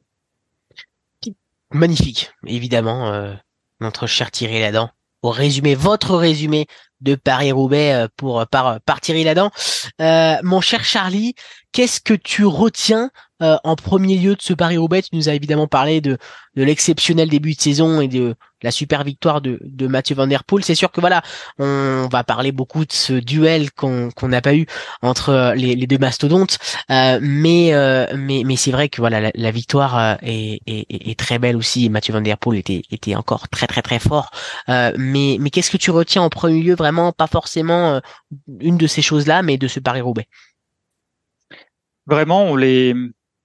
magnifique, 1.71 2.31
évidemment, 2.45 3.12
euh, 3.13 3.33
notre 3.80 4.07
cher 4.07 4.31
Thierry 4.31 4.60
Ladan. 4.60 4.89
Pour 5.21 5.36
résumer 5.36 5.75
votre 5.75 6.16
résumé 6.16 6.66
de 7.01 7.16
Paris-Roubaix 7.16 7.94
euh, 7.94 8.07
pour 8.16 8.45
par, 8.48 8.80
par 8.81 9.01
Thierry 9.01 9.24
Ladan. 9.24 9.51
Euh, 10.01 10.38
mon 10.44 10.62
cher 10.62 10.86
Charlie, 10.86 11.36
qu'est-ce 11.71 12.00
que 12.01 12.13
tu 12.13 12.45
retiens 12.45 13.12
euh, 13.42 13.57
en 13.63 13.75
premier 13.75 14.18
lieu 14.18 14.36
de 14.36 14.42
ce 14.42 14.54
Paris-Roubaix 14.54 15.04
Tu 15.04 15.16
nous 15.16 15.30
as 15.30 15.33
évidemment 15.33 15.68
parlé 15.68 16.01
de, 16.01 16.18
de 16.56 16.63
l'exceptionnel 16.63 17.30
début 17.30 17.54
de 17.54 17.62
saison 17.62 18.01
et 18.01 18.07
de 18.07 18.36
la 18.62 18.71
super 18.71 19.04
victoire 19.04 19.42
de, 19.42 19.60
de 19.62 19.88
Mathieu 19.88 20.16
Van 20.16 20.27
Der 20.27 20.44
Poel. 20.44 20.63
C'est 20.63 20.75
sûr 20.75 20.92
que 20.92 21.00
voilà, 21.00 21.21
on 21.57 22.07
va 22.12 22.24
parler 22.24 22.51
beaucoup 22.51 22.86
de 22.86 22.92
ce 22.92 23.13
duel 23.13 23.71
qu'on 23.71 24.12
n'a 24.24 24.42
pas 24.42 24.56
eu 24.56 24.66
entre 25.01 25.30
euh, 25.30 25.56
les, 25.56 25.75
les 25.75 25.88
deux 25.88 25.98
mastodontes, 25.98 26.57
euh, 26.92 27.19
mais, 27.21 27.74
euh, 27.74 28.06
mais 28.15 28.44
mais 28.45 28.56
c'est 28.56 28.72
vrai 28.72 28.89
que 28.89 29.01
voilà 29.01 29.31
la, 29.33 29.51
victoire 29.51 30.18
est, 30.22 30.62
est, 30.68 30.86
est, 30.89 31.18
très 31.18 31.39
belle 31.39 31.56
aussi. 31.56 31.89
Mathieu 31.89 32.13
Van 32.13 32.22
Der 32.22 32.38
Poel 32.38 32.60
était 32.60 32.81
était 32.92 33.15
encore 33.15 33.48
très 33.50 33.68
très 33.68 33.81
très 33.81 34.00
fort. 34.00 34.31
mais 34.68 35.38
mais 35.39 35.50
qu'est-ce 35.50 35.72
que 35.72 35.77
tu 35.77 35.92
retiens 35.92 36.22
en 36.22 36.30
premier 36.30 36.62
lieu? 36.62 36.75
Vraiment 36.75 37.12
pas 37.12 37.27
forcément 37.27 38.01
une 38.60 38.77
de 38.77 38.88
ces 38.88 39.01
choses 39.01 39.27
là, 39.27 39.41
mais 39.41 39.58
de 39.58 39.67
ce 39.67 39.79
Paris 39.79 40.01
Roubaix. 40.01 40.27
Vraiment, 42.10 42.46
on 42.46 42.56
les 42.56 42.96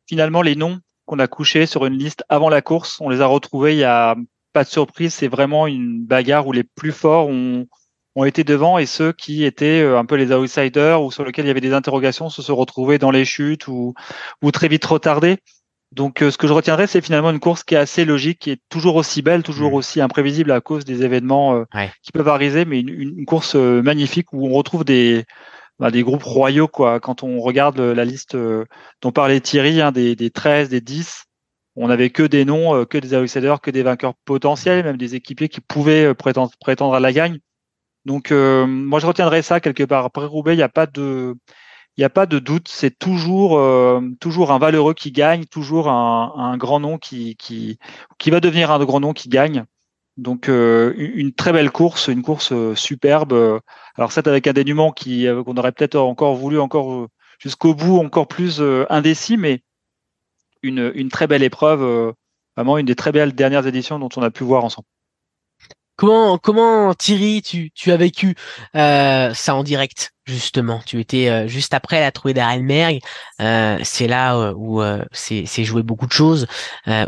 finalement 0.08 0.40
les 0.40 0.56
noms 0.56 0.80
qu'on 1.04 1.18
a 1.18 1.26
couchés 1.26 1.66
sur 1.66 1.84
une 1.84 1.98
liste 1.98 2.24
avant 2.30 2.48
la 2.48 2.62
course, 2.62 2.98
on 3.00 3.10
les 3.10 3.20
a 3.20 3.26
retrouvés. 3.26 3.74
Il 3.74 3.78
y 3.78 3.84
a 3.84 4.16
pas 4.54 4.64
de 4.64 4.68
surprise, 4.70 5.12
c'est 5.12 5.28
vraiment 5.28 5.66
une 5.66 6.02
bagarre 6.02 6.46
où 6.46 6.52
les 6.52 6.64
plus 6.64 6.92
forts 6.92 7.28
ont, 7.28 7.66
ont 8.14 8.24
été 8.24 8.42
devant 8.42 8.78
et 8.78 8.86
ceux 8.86 9.12
qui 9.12 9.44
étaient 9.44 9.82
euh, 9.82 9.98
un 9.98 10.06
peu 10.06 10.14
les 10.14 10.32
outsiders 10.32 11.02
ou 11.02 11.12
sur 11.12 11.26
lesquels 11.26 11.44
il 11.44 11.48
y 11.48 11.50
avait 11.50 11.60
des 11.60 11.74
interrogations 11.74 12.30
se 12.30 12.40
sont 12.40 12.56
retrouvés 12.56 12.98
dans 12.98 13.10
les 13.10 13.26
chutes 13.26 13.68
ou, 13.68 13.92
ou 14.40 14.50
très 14.50 14.68
vite 14.68 14.84
retardés. 14.86 15.36
Donc, 15.92 16.22
euh, 16.22 16.30
ce 16.30 16.38
que 16.38 16.46
je 16.46 16.54
retiendrai, 16.54 16.86
c'est 16.86 17.02
finalement 17.02 17.30
une 17.30 17.40
course 17.40 17.64
qui 17.64 17.74
est 17.74 17.78
assez 17.78 18.06
logique, 18.06 18.38
qui 18.38 18.50
est 18.50 18.60
toujours 18.70 18.96
aussi 18.96 19.20
belle, 19.20 19.42
toujours 19.42 19.72
mmh. 19.72 19.74
aussi 19.74 20.00
imprévisible 20.00 20.50
à 20.52 20.62
cause 20.62 20.86
des 20.86 21.04
événements 21.04 21.54
euh, 21.56 21.86
qui 22.02 22.12
peuvent 22.12 22.28
arriver, 22.28 22.64
mais 22.64 22.80
une, 22.80 22.88
une 22.88 23.26
course 23.26 23.54
magnifique 23.54 24.32
où 24.32 24.48
on 24.48 24.54
retrouve 24.54 24.84
des, 24.84 25.24
bah, 25.78 25.90
des 25.90 26.02
groupes 26.02 26.22
royaux 26.22 26.68
quoi. 26.68 27.00
Quand 27.00 27.22
on 27.22 27.40
regarde 27.40 27.80
la 27.80 28.04
liste 28.04 28.34
euh, 28.34 28.64
dont 29.00 29.12
parlait 29.12 29.40
Thierry, 29.40 29.80
hein, 29.80 29.92
des, 29.92 30.16
des 30.16 30.30
13, 30.30 30.68
des 30.68 30.80
10, 30.80 31.24
on 31.76 31.88
n'avait 31.88 32.10
que 32.10 32.22
des 32.22 32.44
noms, 32.44 32.74
euh, 32.76 32.84
que 32.84 32.98
des 32.98 33.14
outsiders, 33.14 33.60
que 33.60 33.70
des 33.70 33.82
vainqueurs 33.82 34.14
potentiels, 34.24 34.84
même 34.84 34.96
des 34.96 35.16
équipiers 35.16 35.48
qui 35.48 35.60
pouvaient 35.60 36.06
euh, 36.06 36.14
prétendre, 36.14 36.94
à 36.94 37.00
la 37.00 37.12
gagne. 37.12 37.40
Donc 38.04 38.32
moi 38.32 39.00
je 39.00 39.06
retiendrai 39.06 39.40
ça 39.42 39.60
quelque 39.60 39.82
part. 39.84 40.04
Après 40.04 40.26
Roubaix, 40.26 40.52
il 40.52 40.58
n'y 40.58 40.62
a 40.62 40.68
pas 40.68 40.86
de 40.86 41.34
il 41.96 42.00
n'y 42.00 42.04
a 42.04 42.10
pas 42.10 42.26
de 42.26 42.38
doute, 42.38 42.68
c'est 42.68 42.98
toujours 42.98 43.58
toujours 44.20 44.52
un 44.52 44.58
valeureux 44.58 44.92
qui 44.92 45.10
gagne, 45.10 45.46
toujours 45.46 45.88
un, 45.88 46.34
un, 46.36 46.58
grand 46.58 46.80
nom 46.80 46.98
qui, 46.98 47.34
qui 47.36 47.78
qui 48.18 48.30
va 48.30 48.40
devenir 48.40 48.70
un 48.70 48.84
grand 48.84 49.00
nom 49.00 49.14
qui 49.14 49.30
gagne. 49.30 49.64
Donc 50.16 50.46
une 50.48 51.32
très 51.32 51.52
belle 51.52 51.72
course, 51.72 52.08
une 52.08 52.22
course 52.22 52.52
superbe 52.74 53.60
alors 53.96 54.12
c'est 54.12 54.26
avec 54.26 54.46
un 54.46 54.52
dénouement 54.52 54.92
qui 54.92 55.26
euh, 55.26 55.42
qu'on 55.44 55.56
aurait 55.56 55.72
peut-être 55.72 55.96
encore 55.96 56.34
voulu 56.34 56.58
encore 56.58 56.92
euh, 56.92 57.08
jusqu'au 57.38 57.74
bout, 57.74 57.98
encore 57.98 58.26
plus 58.26 58.60
euh, 58.60 58.86
indécis, 58.90 59.36
mais 59.36 59.62
une, 60.62 60.92
une 60.94 61.10
très 61.10 61.26
belle 61.26 61.42
épreuve, 61.42 62.14
vraiment 62.56 62.78
une 62.78 62.86
des 62.86 62.94
très 62.94 63.12
belles 63.12 63.34
dernières 63.34 63.66
éditions 63.66 63.98
dont 63.98 64.08
on 64.16 64.22
a 64.22 64.30
pu 64.30 64.44
voir 64.44 64.64
ensemble. 64.64 64.88
Comment, 65.96 66.38
comment 66.38 66.94
Thierry, 66.94 67.42
tu, 67.42 67.70
tu 67.72 67.92
as 67.92 67.98
vécu 67.98 68.34
ça 68.72 69.54
en 69.54 69.62
direct? 69.62 70.13
Justement. 70.26 70.80
Tu 70.84 71.00
étais 71.00 71.28
euh, 71.28 71.46
juste 71.46 71.74
après 71.74 72.00
la 72.00 72.10
trouée 72.10 72.34
d'Arenberg. 72.34 73.00
Euh, 73.40 73.78
c'est 73.82 74.06
là 74.06 74.36
euh, 74.36 74.54
où 74.56 74.82
c'est 75.12 75.64
joué 75.64 75.82
beaucoup 75.82 76.06
de 76.06 76.12
choses, 76.12 76.46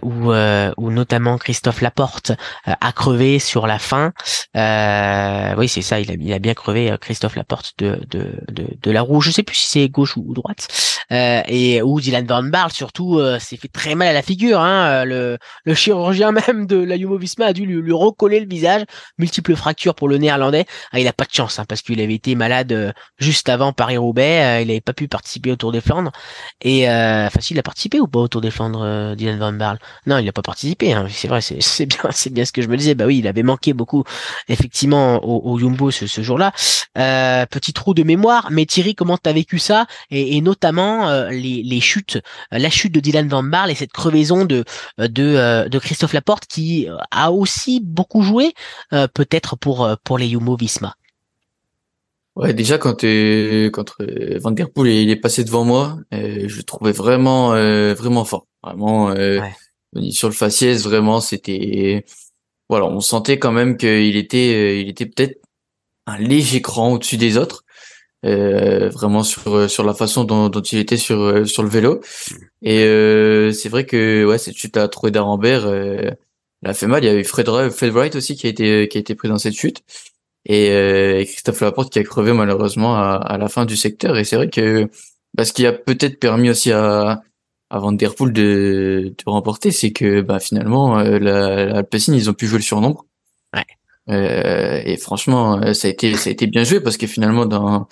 où, 0.02 0.32
où 0.32 0.90
notamment 0.90 1.38
Christophe 1.38 1.80
Laporte 1.80 2.32
a 2.64 2.92
crevé 2.92 3.38
sur 3.38 3.66
la 3.66 3.78
fin. 3.78 4.12
oui, 4.54 5.68
c'est 5.68 5.82
ça, 5.82 6.00
il 6.00 6.10
a, 6.10 6.14
il 6.14 6.32
a 6.32 6.38
bien 6.38 6.54
crevé 6.54 6.94
Christophe 7.00 7.36
Laporte 7.36 7.74
de, 7.78 8.00
de, 8.10 8.32
de, 8.48 8.68
de 8.80 8.90
la 8.90 9.02
roue. 9.02 9.20
Je 9.20 9.30
sais 9.30 9.42
plus 9.42 9.56
si 9.56 9.68
c'est 9.68 9.88
gauche 9.88 10.16
ou, 10.16 10.34
droite. 10.34 10.68
et 11.10 11.82
où 11.82 12.00
Dylan 12.00 12.26
Van 12.26 12.42
Barl 12.42 12.70
surtout 12.72 13.20
s'est 13.38 13.56
fait 13.56 13.68
très 13.68 13.94
mal 13.94 14.08
à 14.08 14.12
la 14.12 14.22
figure. 14.22 14.60
Hein. 14.60 15.04
Le, 15.04 15.38
le 15.64 15.74
chirurgien 15.74 16.32
même 16.48 16.66
de 16.66 16.76
la 16.76 16.96
a 17.46 17.52
dû 17.52 17.66
lui, 17.66 17.80
lui, 17.80 17.92
recoller 17.92 18.40
le 18.40 18.48
visage. 18.48 18.82
Multiples 19.18 19.54
fractures 19.54 19.94
pour 19.94 20.08
le 20.08 20.18
néerlandais. 20.18 20.66
Ah, 20.92 21.00
il 21.00 21.08
a 21.08 21.12
pas 21.12 21.24
de 21.24 21.32
chance 21.32 21.58
hein, 21.58 21.64
parce 21.68 21.82
qu'il 21.82 22.00
avait 22.00 22.14
été 22.14 22.34
malade 22.34 22.94
juste 23.18 23.48
avant 23.48 23.72
Paris-Roubaix. 23.72 24.44
Euh, 24.44 24.60
il 24.60 24.68
n'avait 24.68 24.80
pas 24.80 24.92
pu 24.92 25.08
participer 25.08 25.50
au 25.52 25.56
Tour 25.56 25.72
des 25.72 25.80
Flandres. 25.80 26.12
Et 26.62 26.88
euh, 26.88 27.26
enfin, 27.26 27.40
s'il 27.40 27.58
a 27.58 27.62
participé 27.62 28.00
ou 28.00 28.06
pas 28.06 28.20
au 28.20 28.28
Tour 28.28 28.40
des 28.40 28.50
Flandres, 28.50 28.82
euh, 28.82 29.14
Dylan 29.14 29.38
Van 29.38 29.52
Barle 29.52 29.78
Non, 30.06 30.18
il 30.18 30.24
n'a 30.24 30.32
pas 30.32 30.42
participé. 30.42 30.92
Hein. 30.92 31.06
C'est 31.10 31.28
vrai, 31.28 31.40
c'est 31.60 31.86
bien, 31.86 31.98
c'est 32.10 32.32
bien 32.32 32.44
ce 32.44 32.52
que 32.52 32.62
je 32.62 32.68
me 32.68 32.76
disais. 32.76 32.94
Bah 32.94 33.06
oui, 33.06 33.18
il 33.18 33.26
avait 33.26 33.42
manqué 33.42 33.72
beaucoup 33.72 34.04
effectivement 34.48 35.24
au, 35.24 35.58
au 35.58 35.90
ce, 35.90 36.06
ce 36.06 36.22
jour-là. 36.22 36.52
Euh, 36.98 37.46
petit 37.46 37.72
trou 37.72 37.94
de 37.94 38.02
mémoire. 38.02 38.48
Mais 38.50 38.66
Thierry, 38.66 38.94
comment 38.94 39.16
t'as 39.16 39.32
vécu 39.32 39.58
ça? 39.58 39.86
Et, 40.10 40.36
et 40.36 40.40
notamment 40.40 41.08
euh, 41.08 41.30
les, 41.30 41.62
les 41.62 41.80
chutes, 41.80 42.18
la 42.50 42.70
chute 42.70 42.92
de 42.92 43.00
Dylan 43.00 43.28
Van 43.28 43.42
Barle 43.42 43.70
et 43.70 43.74
cette 43.74 43.92
crevaison 43.92 44.44
de 44.44 44.64
de, 44.98 45.68
de 45.68 45.78
Christophe 45.78 46.12
Laporte 46.12 46.46
qui 46.46 46.88
a 47.10 47.32
aussi 47.32 47.80
beaucoup 47.82 48.22
joué 48.22 48.54
peut-être 48.90 49.56
pour 49.56 49.88
pour 50.04 50.18
les 50.18 50.28
Jumbo 50.28 50.56
Visma? 50.56 50.94
Ouais, 52.36 52.52
déjà 52.52 52.76
quand 52.76 52.96
quand 52.96 53.94
euh, 54.00 54.38
Van 54.40 54.50
Der 54.50 54.70
Poel 54.70 54.88
il 54.90 55.10
est 55.10 55.16
passé 55.16 55.42
devant 55.42 55.64
moi, 55.64 55.98
euh, 56.12 56.44
je 56.46 56.58
le 56.58 56.62
trouvais 56.64 56.92
vraiment 56.92 57.54
euh, 57.54 57.94
vraiment 57.94 58.26
fort, 58.26 58.46
vraiment 58.62 59.14
sur 60.10 60.28
le 60.28 60.34
faciès 60.34 60.82
vraiment 60.82 61.20
c'était 61.20 62.04
voilà 62.68 62.86
on 62.86 63.00
sentait 63.00 63.38
quand 63.38 63.52
même 63.52 63.78
qu'il 63.78 64.16
était 64.16 64.80
il 64.82 64.88
était 64.90 65.06
peut-être 65.06 65.40
un 66.06 66.18
léger 66.18 66.60
cran 66.62 66.92
au-dessus 66.92 67.16
des 67.16 67.38
autres, 67.38 67.64
vraiment 68.22 69.22
sur 69.22 69.70
sur 69.70 69.84
la 69.84 69.94
façon 69.94 70.24
dont, 70.24 70.50
dont 70.50 70.60
il 70.60 70.78
était 70.78 70.98
sur 70.98 71.48
sur 71.48 71.62
le 71.62 71.70
vélo. 71.70 72.00
Et 72.62 72.82
c'est 73.52 73.68
vrai 73.70 73.86
que 73.86 74.26
ouais 74.26 74.38
cette 74.38 74.56
chute 74.56 74.76
à 74.76 74.88
trouvé 74.88 75.10
d'Arambert 75.10 75.66
elle 75.66 76.70
a 76.70 76.74
fait 76.74 76.86
mal. 76.86 77.02
Il 77.04 77.06
y 77.06 77.10
avait 77.10 77.24
Fred, 77.24 77.48
Fred 77.70 77.92
Wright 77.92 78.14
aussi 78.16 78.36
qui 78.36 78.46
a 78.46 78.50
été 78.50 78.88
qui 78.88 78.98
a 78.98 79.00
été 79.00 79.14
pris 79.14 79.28
dans 79.28 79.38
cette 79.38 79.54
chute 79.54 79.82
et, 80.46 80.70
euh, 80.70 81.24
Christophe 81.24 81.60
Laporte 81.60 81.92
qui 81.92 81.98
a 81.98 82.04
crevé 82.04 82.32
malheureusement 82.32 82.96
à, 82.96 83.36
la 83.38 83.48
fin 83.48 83.64
du 83.64 83.76
secteur. 83.76 84.16
Et 84.16 84.24
c'est 84.24 84.36
vrai 84.36 84.48
que 84.48 84.88
bah, 85.34 85.44
ce 85.44 85.52
qui 85.52 85.66
a 85.66 85.72
peut-être 85.72 86.18
permis 86.18 86.50
aussi 86.50 86.72
à, 86.72 87.22
à 87.70 87.78
Van 87.78 87.92
Der 87.92 88.14
Poel 88.14 88.32
de, 88.32 89.14
de 89.18 89.30
remporter, 89.30 89.72
c'est 89.72 89.92
que 89.92 90.20
bah, 90.20 90.38
finalement 90.40 90.98
euh, 90.98 91.18
la, 91.18 91.66
la 91.66 91.82
ils 91.92 92.30
ont 92.30 92.34
pu 92.34 92.46
jouer 92.46 92.58
le 92.58 92.64
surnombre. 92.64 93.04
Ouais. 93.54 93.64
Euh, 94.08 94.80
et 94.84 94.96
franchement, 94.96 95.60
euh, 95.60 95.72
ça 95.72 95.88
a 95.88 95.90
été 95.90 96.14
ça 96.14 96.30
a 96.30 96.32
été 96.32 96.46
bien 96.46 96.64
joué 96.64 96.80
parce 96.80 96.96
que 96.96 97.06
finalement 97.06 97.46
dans 97.46 97.88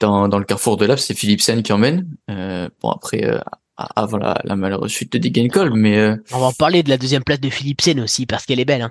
dans, 0.00 0.28
dans 0.28 0.38
le 0.38 0.44
carrefour 0.44 0.76
de 0.76 0.86
l'App, 0.86 0.98
c'est 0.98 1.14
Philipsen 1.14 1.62
qui 1.62 1.72
emmène. 1.72 2.08
Euh, 2.30 2.68
bon 2.82 2.90
après 2.90 3.24
euh, 3.24 3.38
avant 3.76 4.18
la, 4.18 4.40
la 4.44 4.56
malheureuse 4.56 4.90
chute 4.90 5.12
de 5.12 5.18
Degenkolb, 5.18 5.74
mais 5.74 5.98
euh, 5.98 6.16
on 6.32 6.38
va 6.38 6.46
en 6.46 6.52
parler 6.52 6.82
de 6.82 6.88
la 6.88 6.96
deuxième 6.96 7.24
place 7.24 7.40
de 7.40 7.50
Philipsen 7.50 8.00
aussi 8.00 8.26
parce 8.26 8.46
qu'elle 8.46 8.60
est 8.60 8.64
belle. 8.64 8.90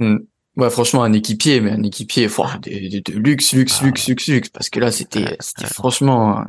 Hein. 0.00 0.18
Ouais, 0.56 0.68
franchement, 0.68 1.02
un 1.02 1.12
équipier, 1.14 1.60
mais 1.60 1.70
un 1.70 1.82
équipier, 1.82 2.26
de, 2.26 2.88
de, 2.90 3.12
de, 3.12 3.18
luxe, 3.18 3.52
luxe, 3.54 3.78
ah. 3.80 3.86
luxe, 3.86 4.06
luxe, 4.06 4.26
luxe, 4.28 4.48
parce 4.50 4.68
que 4.68 4.80
là, 4.80 4.92
c'était, 4.92 5.36
c'était 5.40 5.66
franchement, 5.66 6.44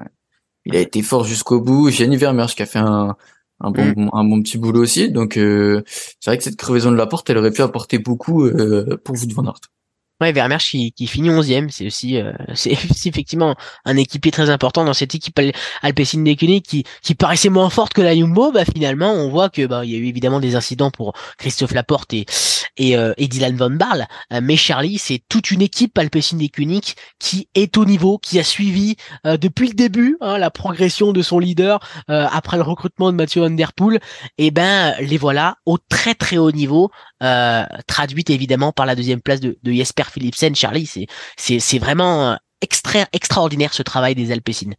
il 0.65 0.75
a 0.75 0.79
été 0.79 1.01
fort 1.01 1.23
jusqu'au 1.23 1.61
bout. 1.61 1.89
Gianni 1.89 2.17
Vermeersch 2.17 2.55
qui 2.55 2.63
a 2.63 2.65
fait 2.65 2.79
un, 2.79 3.15
un 3.61 3.71
bon, 3.71 3.93
mm. 3.95 4.09
un 4.11 4.23
bon 4.25 4.41
petit 4.41 4.57
boulot 4.57 4.81
aussi. 4.81 5.09
Donc, 5.09 5.37
euh, 5.37 5.83
c'est 5.87 6.29
vrai 6.29 6.37
que 6.37 6.43
cette 6.43 6.57
crevaison 6.57 6.91
de 6.91 6.97
la 6.97 7.07
porte, 7.07 7.29
elle 7.29 7.37
aurait 7.37 7.51
pu 7.51 7.61
apporter 7.61 7.97
beaucoup 7.97 8.45
euh, 8.45 8.97
pour 9.03 9.15
vous 9.15 9.25
de 9.25 9.33
Van 9.33 9.45
Aert. 9.45 9.61
Ouais, 10.23 10.31
Vermeersch 10.31 10.71
qui, 10.71 10.93
qui 10.93 11.05
finit 11.05 11.29
11e, 11.29 11.69
c'est 11.69 11.85
aussi 11.85 12.15
euh, 12.17 12.31
c'est 12.53 12.71
effectivement 13.05 13.55
un 13.83 13.97
équipier 13.97 14.31
très 14.31 14.49
important 14.49 14.85
dans 14.85 14.93
cette 14.93 15.13
équipe 15.15 15.37
Al 15.37 15.51
Alpecin 15.81 16.23
qui 16.63 16.85
qui 17.01 17.15
paraissait 17.15 17.49
moins 17.49 17.69
forte 17.69 17.91
que 17.91 18.01
la 18.01 18.15
Jumbo. 18.15 18.53
Bah 18.53 18.63
finalement, 18.63 19.11
on 19.11 19.29
voit 19.29 19.49
que 19.49 19.65
bah 19.65 19.83
il 19.83 19.91
y 19.91 19.95
a 19.95 19.97
eu 19.97 20.05
évidemment 20.05 20.39
des 20.39 20.55
incidents 20.55 20.91
pour 20.91 21.11
Christophe 21.37 21.73
Laporte 21.73 22.13
et 22.13 22.25
et, 22.77 22.95
euh, 22.95 23.13
et 23.17 23.27
Dylan 23.27 23.55
Van 23.55 23.69
Barle, 23.69 24.07
euh, 24.31 24.39
mais 24.41 24.55
Charlie, 24.55 24.97
c'est 24.97 25.21
toute 25.29 25.51
une 25.51 25.61
équipe 25.61 25.95
Alpecin 25.97 26.37
Deceuninck 26.37 26.95
qui 27.19 27.47
est 27.53 27.77
au 27.77 27.85
niveau, 27.85 28.17
qui 28.17 28.39
a 28.39 28.43
suivi 28.43 28.95
depuis 29.25 29.67
le 29.67 29.73
début 29.73 30.17
hein, 30.21 30.37
la 30.37 30.49
progression 30.49 31.11
de 31.11 31.21
son 31.21 31.37
leader 31.37 31.79
après 32.07 32.57
le 32.57 32.63
recrutement 32.63 33.11
de 33.11 33.17
Mathieu 33.17 33.41
Van 33.41 33.49
Der 33.49 33.73
Poel. 33.73 33.99
Et 34.37 34.51
ben 34.51 34.95
les 35.01 35.17
voilà 35.17 35.57
au 35.65 35.77
très 35.77 36.15
très 36.15 36.37
haut 36.37 36.51
niveau, 36.51 36.89
traduite 37.87 38.29
évidemment 38.29 38.71
par 38.71 38.85
la 38.85 38.95
deuxième 38.95 39.21
place 39.21 39.39
de, 39.39 39.57
de 39.61 39.71
Jesper 39.71 40.03
Philipsen, 40.13 40.55
Charlie, 40.55 40.89
c'est 41.37 41.79
vraiment 41.79 42.31
euh, 42.31 42.35
extra, 42.61 43.05
extraordinaire 43.11 43.73
ce 43.73 43.81
travail 43.81 44.15
des 44.15 44.31
Alpecines. 44.31 44.75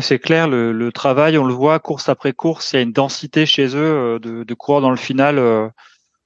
c'est 0.00 0.18
clair, 0.18 0.48
le, 0.48 0.90
travail, 0.92 1.38
on 1.38 1.44
le 1.44 1.54
voit 1.54 1.78
course 1.78 2.08
après 2.08 2.32
course, 2.32 2.72
il 2.72 2.76
y 2.76 2.78
a 2.80 2.82
une 2.82 2.92
densité 2.92 3.46
chez 3.46 3.68
eux 3.68 3.76
euh, 3.76 4.18
de, 4.18 4.42
de 4.42 4.54
coureurs 4.54 4.80
dans 4.80 4.90
le 4.90 4.96
final 4.96 5.38
euh, 5.38 5.68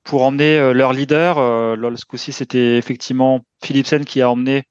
pour 0.05 0.23
emmener 0.23 0.73
leur 0.73 0.95
leader. 0.95 1.37
Ce 1.37 2.07
coup-ci, 2.07 2.33
c'était 2.33 2.79
effectivement 2.79 3.43
Philipsen 3.62 4.07
qui 4.07 4.23
a 4.23 4.31
emmené 4.31 4.65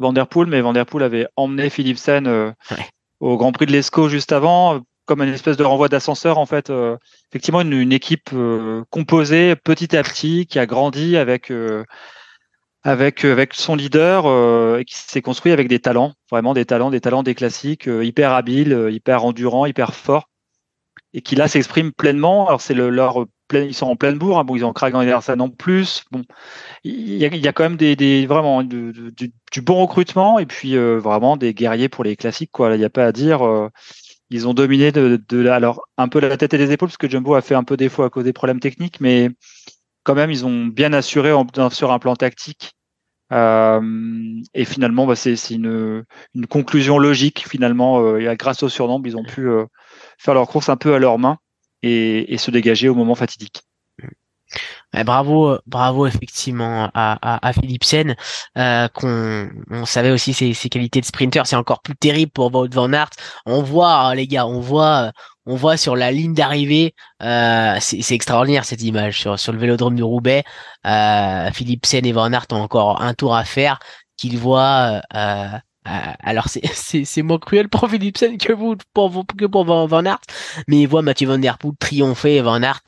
Vanderpool, 0.00 0.48
mais 0.48 0.60
Vanderpool 0.60 1.04
avait 1.04 1.28
emmené 1.36 1.70
Philipsen 1.70 2.52
au 3.20 3.36
Grand 3.36 3.52
Prix 3.52 3.66
de 3.66 3.70
l'Esco 3.70 4.08
juste 4.08 4.32
avant, 4.32 4.80
comme 5.04 5.22
une 5.22 5.32
espèce 5.32 5.56
de 5.56 5.62
renvoi 5.62 5.88
d'ascenseur 5.88 6.38
en 6.38 6.46
fait. 6.46 6.72
effectivement, 7.30 7.60
une, 7.60 7.92
équipe 7.92 8.30
composée 8.90 9.54
petit 9.54 9.96
à 9.96 10.02
petit 10.02 10.46
qui 10.46 10.58
a 10.58 10.66
grandi 10.66 11.16
avec 11.16 11.52
avec 12.84 13.24
euh, 13.24 13.32
avec 13.32 13.54
son 13.54 13.74
leader 13.74 14.26
euh, 14.26 14.82
qui 14.82 14.94
s'est 14.94 15.22
construit 15.22 15.52
avec 15.52 15.68
des 15.68 15.80
talents, 15.80 16.12
vraiment 16.30 16.54
des 16.54 16.66
talents, 16.66 16.90
des 16.90 17.00
talents 17.00 17.22
des 17.22 17.34
classiques, 17.34 17.88
euh, 17.88 18.04
hyper 18.04 18.32
habiles, 18.32 18.88
hyper 18.92 19.24
endurants, 19.24 19.66
hyper 19.66 19.94
forts, 19.94 20.28
et 21.14 21.22
qui 21.22 21.34
là 21.34 21.48
s'expriment 21.48 21.92
pleinement. 21.92 22.46
Alors 22.46 22.60
c'est 22.60 22.74
le, 22.74 22.90
leur 22.90 23.24
ils 23.52 23.74
sont 23.74 23.86
en 23.86 23.96
pleine 23.96 24.18
bourre. 24.18 24.38
Hein. 24.38 24.44
Bon, 24.44 24.56
ils 24.56 24.64
ont 24.64 24.72
Craig 24.72 24.94
Anderson 24.94 25.38
en 25.40 25.48
plus. 25.48 26.04
Bon, 26.10 26.22
il 26.82 27.16
y 27.16 27.24
a, 27.24 27.28
y 27.34 27.48
a 27.48 27.52
quand 27.52 27.64
même 27.64 27.76
des, 27.76 27.96
des 27.96 28.26
vraiment 28.26 28.62
du, 28.62 28.92
du, 28.92 29.32
du, 29.52 29.62
bon 29.62 29.76
recrutement 29.76 30.38
et 30.38 30.46
puis 30.46 30.76
vraiment 30.76 31.36
des 31.36 31.54
guerriers 31.54 31.88
pour 31.88 32.04
les 32.04 32.16
classiques. 32.16 32.50
Quoi, 32.52 32.74
il 32.74 32.78
n'y 32.78 32.84
a 32.84 32.90
pas 32.90 33.06
à 33.06 33.12
dire. 33.12 33.42
ils 34.30 34.48
ont 34.48 34.54
dominé 34.54 34.92
de, 34.92 35.22
de 35.28 35.46
alors 35.48 35.82
un 35.98 36.08
peu 36.08 36.20
la 36.20 36.36
tête 36.36 36.54
et 36.54 36.58
les 36.58 36.72
épaules 36.72 36.88
parce 36.88 36.96
que 36.96 37.08
Jumbo 37.08 37.34
a 37.34 37.42
fait 37.42 37.54
un 37.54 37.64
peu 37.64 37.76
défaut 37.76 38.02
à 38.02 38.10
cause 38.10 38.24
des 38.24 38.32
problèmes 38.32 38.60
techniques, 38.60 39.00
mais 39.00 39.30
quand 40.04 40.14
même, 40.14 40.30
ils 40.30 40.46
ont 40.46 40.66
bien 40.66 40.92
assuré 40.92 41.32
sur 41.70 41.90
un 41.90 41.98
plan 41.98 42.14
tactique. 42.14 42.73
Euh, 43.32 43.80
et 44.54 44.64
finalement, 44.64 45.06
bah, 45.06 45.16
c'est 45.16 45.34
une, 45.50 46.04
une, 46.34 46.46
conclusion 46.46 46.98
logique. 46.98 47.46
Finalement, 47.48 48.00
euh, 48.00 48.34
grâce 48.34 48.62
au 48.62 48.68
surnombre, 48.68 49.06
ils 49.06 49.16
ont 49.16 49.24
pu 49.24 49.48
euh, 49.48 49.64
faire 50.18 50.34
leur 50.34 50.46
course 50.48 50.68
un 50.68 50.76
peu 50.76 50.94
à 50.94 50.98
leurs 50.98 51.18
mains 51.18 51.38
et, 51.82 52.32
et 52.32 52.38
se 52.38 52.50
dégager 52.50 52.88
au 52.88 52.94
moment 52.94 53.14
fatidique 53.14 53.62
bravo, 55.02 55.58
bravo 55.66 56.06
effectivement 56.06 56.90
à, 56.94 57.18
à, 57.20 57.48
à 57.48 57.52
Philipsen, 57.52 58.14
euh, 58.56 58.88
qu'on 58.88 59.50
on 59.70 59.84
savait 59.84 60.10
aussi 60.10 60.32
ses, 60.32 60.54
ses, 60.54 60.68
qualités 60.68 61.00
de 61.00 61.06
sprinter, 61.06 61.46
c'est 61.46 61.56
encore 61.56 61.82
plus 61.82 61.96
terrible 61.96 62.30
pour 62.30 62.50
Van 62.50 62.92
Aert. 62.92 63.10
On 63.46 63.62
voit 63.62 63.94
hein, 63.94 64.14
les 64.14 64.28
gars, 64.28 64.46
on 64.46 64.60
voit, 64.60 65.12
on 65.46 65.56
voit 65.56 65.76
sur 65.76 65.96
la 65.96 66.10
ligne 66.10 66.34
d'arrivée, 66.34 66.94
euh, 67.22 67.76
c'est 67.80 68.14
extraordinaire 68.14 68.64
cette 68.64 68.82
image 68.82 69.20
sur 69.20 69.38
sur 69.38 69.52
le 69.52 69.58
Vélodrome 69.58 69.96
de 69.96 70.02
Roubaix. 70.02 70.44
Euh, 70.86 71.50
Philipsen 71.52 72.04
et 72.06 72.12
Van 72.12 72.32
Aert 72.32 72.46
ont 72.50 72.56
encore 72.56 73.02
un 73.02 73.14
tour 73.14 73.34
à 73.34 73.44
faire, 73.44 73.78
qu'ils 74.16 74.38
voient 74.38 75.02
euh, 75.14 75.58
euh, 75.86 75.90
alors 76.20 76.46
c'est 76.48 77.22
moins 77.22 77.38
cruel 77.38 77.68
pour 77.68 77.90
Philipsen 77.90 78.38
que 78.38 78.54
vous 78.54 78.76
pour 78.94 79.26
que 79.36 79.44
pour 79.44 79.64
Van 79.66 80.04
Aert, 80.06 80.22
mais 80.66 80.80
il 80.80 80.88
voit 80.88 81.02
Mathieu 81.02 81.28
Van 81.28 81.36
Der 81.36 81.58
Poel 81.58 81.74
triompher 81.78 82.40
Van 82.40 82.62
Aert 82.62 82.84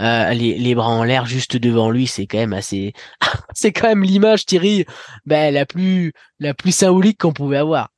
euh, 0.00 0.30
les, 0.30 0.58
les 0.58 0.74
bras 0.74 0.88
en 0.88 1.04
l'air 1.04 1.26
juste 1.26 1.56
devant 1.56 1.90
lui, 1.90 2.08
c'est 2.08 2.26
quand 2.26 2.38
même 2.38 2.52
assez 2.52 2.92
c'est 3.54 3.72
quand 3.72 3.86
même 3.86 4.02
l'image 4.02 4.46
Thierry 4.46 4.84
ben, 5.26 5.54
la 5.54 5.64
plus 5.64 6.12
la 6.40 6.52
plus 6.52 6.72
symbolique 6.72 7.18
qu'on 7.18 7.32
pouvait 7.32 7.58
avoir. 7.58 7.90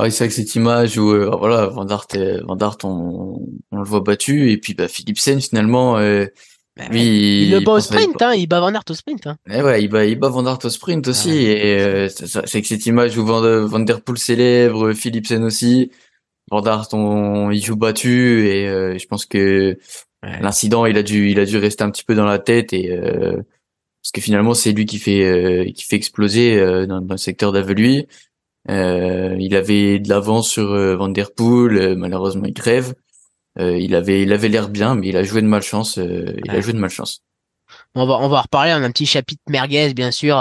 Ah 0.00 0.04
oui, 0.04 0.12
c'est 0.12 0.24
vrai 0.24 0.28
que 0.28 0.34
cette 0.34 0.54
image 0.54 0.96
où 0.96 1.10
euh, 1.10 1.30
voilà 1.38 1.66
Van 1.66 1.86
Aert 1.86 2.76
on, 2.84 3.38
on, 3.70 3.76
le 3.76 3.84
voit 3.84 4.00
battu 4.00 4.50
et 4.50 4.56
puis 4.56 4.72
bah, 4.72 4.88
Philipsen 4.88 5.42
finalement 5.42 5.98
bah 6.76 6.84
il, 6.92 7.50
le 7.50 7.60
bat 7.60 7.72
au 7.72 7.80
sprint, 7.80 8.22
hein, 8.22 8.32
il 8.34 8.46
bat 8.46 8.60
Van 8.60 8.72
au 8.72 8.94
sprint. 8.94 9.26
Hein. 9.26 9.36
Eh 9.50 9.62
ouais, 9.62 9.82
il 9.82 9.88
bat, 9.88 10.06
il 10.06 10.18
bat 10.18 10.28
Van 10.28 10.44
au 10.44 10.68
sprint 10.68 11.08
aussi. 11.08 11.30
et 11.46 11.80
euh, 11.80 12.08
c'est 12.08 12.62
que 12.62 12.68
cette 12.68 12.86
image 12.86 13.18
où 13.18 13.24
Van, 13.24 13.66
Van 13.66 13.80
Der 13.80 14.00
Poel 14.00 14.18
célèbre, 14.18 14.92
Philipsen 14.92 15.42
aussi, 15.42 15.90
Van 16.50 16.62
Aert, 16.62 16.88
on, 16.92 17.50
il 17.50 17.62
joue 17.62 17.76
battu 17.76 18.48
et 18.48 18.68
euh, 18.68 18.96
je 18.98 19.06
pense 19.06 19.26
que 19.26 19.78
l'incident, 20.22 20.86
il 20.86 20.96
a 20.96 21.02
dû, 21.02 21.30
il 21.30 21.40
a 21.40 21.44
dû 21.44 21.58
rester 21.58 21.82
un 21.82 21.90
petit 21.90 22.04
peu 22.04 22.14
dans 22.14 22.24
la 22.24 22.38
tête 22.38 22.72
et 22.72 22.90
euh, 22.92 23.36
parce 24.02 24.12
que 24.14 24.20
finalement 24.20 24.54
c'est 24.54 24.72
lui 24.72 24.86
qui 24.86 24.98
fait 24.98 25.72
qui 25.74 25.84
fait 25.84 25.96
exploser 25.96 26.58
dans, 26.86 27.02
dans, 27.02 27.14
le 27.14 27.18
secteur 27.18 27.52
d'Aveluy. 27.52 28.06
Il 28.68 29.54
avait 29.56 29.98
de 29.98 30.08
l'avance 30.08 30.48
sur 30.48 30.66
Van 30.96 31.08
Der 31.08 31.32
Poel, 31.32 31.96
malheureusement 31.96 32.44
il 32.46 32.54
crève. 32.54 32.94
il 33.58 33.94
avait 33.94 34.22
il 34.22 34.32
avait 34.32 34.48
l'air 34.48 34.68
bien, 34.68 34.94
mais 34.94 35.08
il 35.08 35.16
a 35.16 35.22
joué 35.22 35.42
de 35.42 35.46
malchance. 35.46 35.96
il 35.96 36.50
a 36.50 36.60
joué 36.60 36.72
de 36.72 36.78
malchance. 36.78 37.22
On 37.94 38.06
va 38.06 38.18
on 38.18 38.28
va 38.28 38.38
en 38.38 38.42
reparler. 38.42 38.72
On 38.72 38.82
a 38.82 38.86
un 38.86 38.90
petit 38.90 39.06
chapitre 39.06 39.42
merguez 39.48 39.94
bien 39.94 40.10
sûr. 40.10 40.36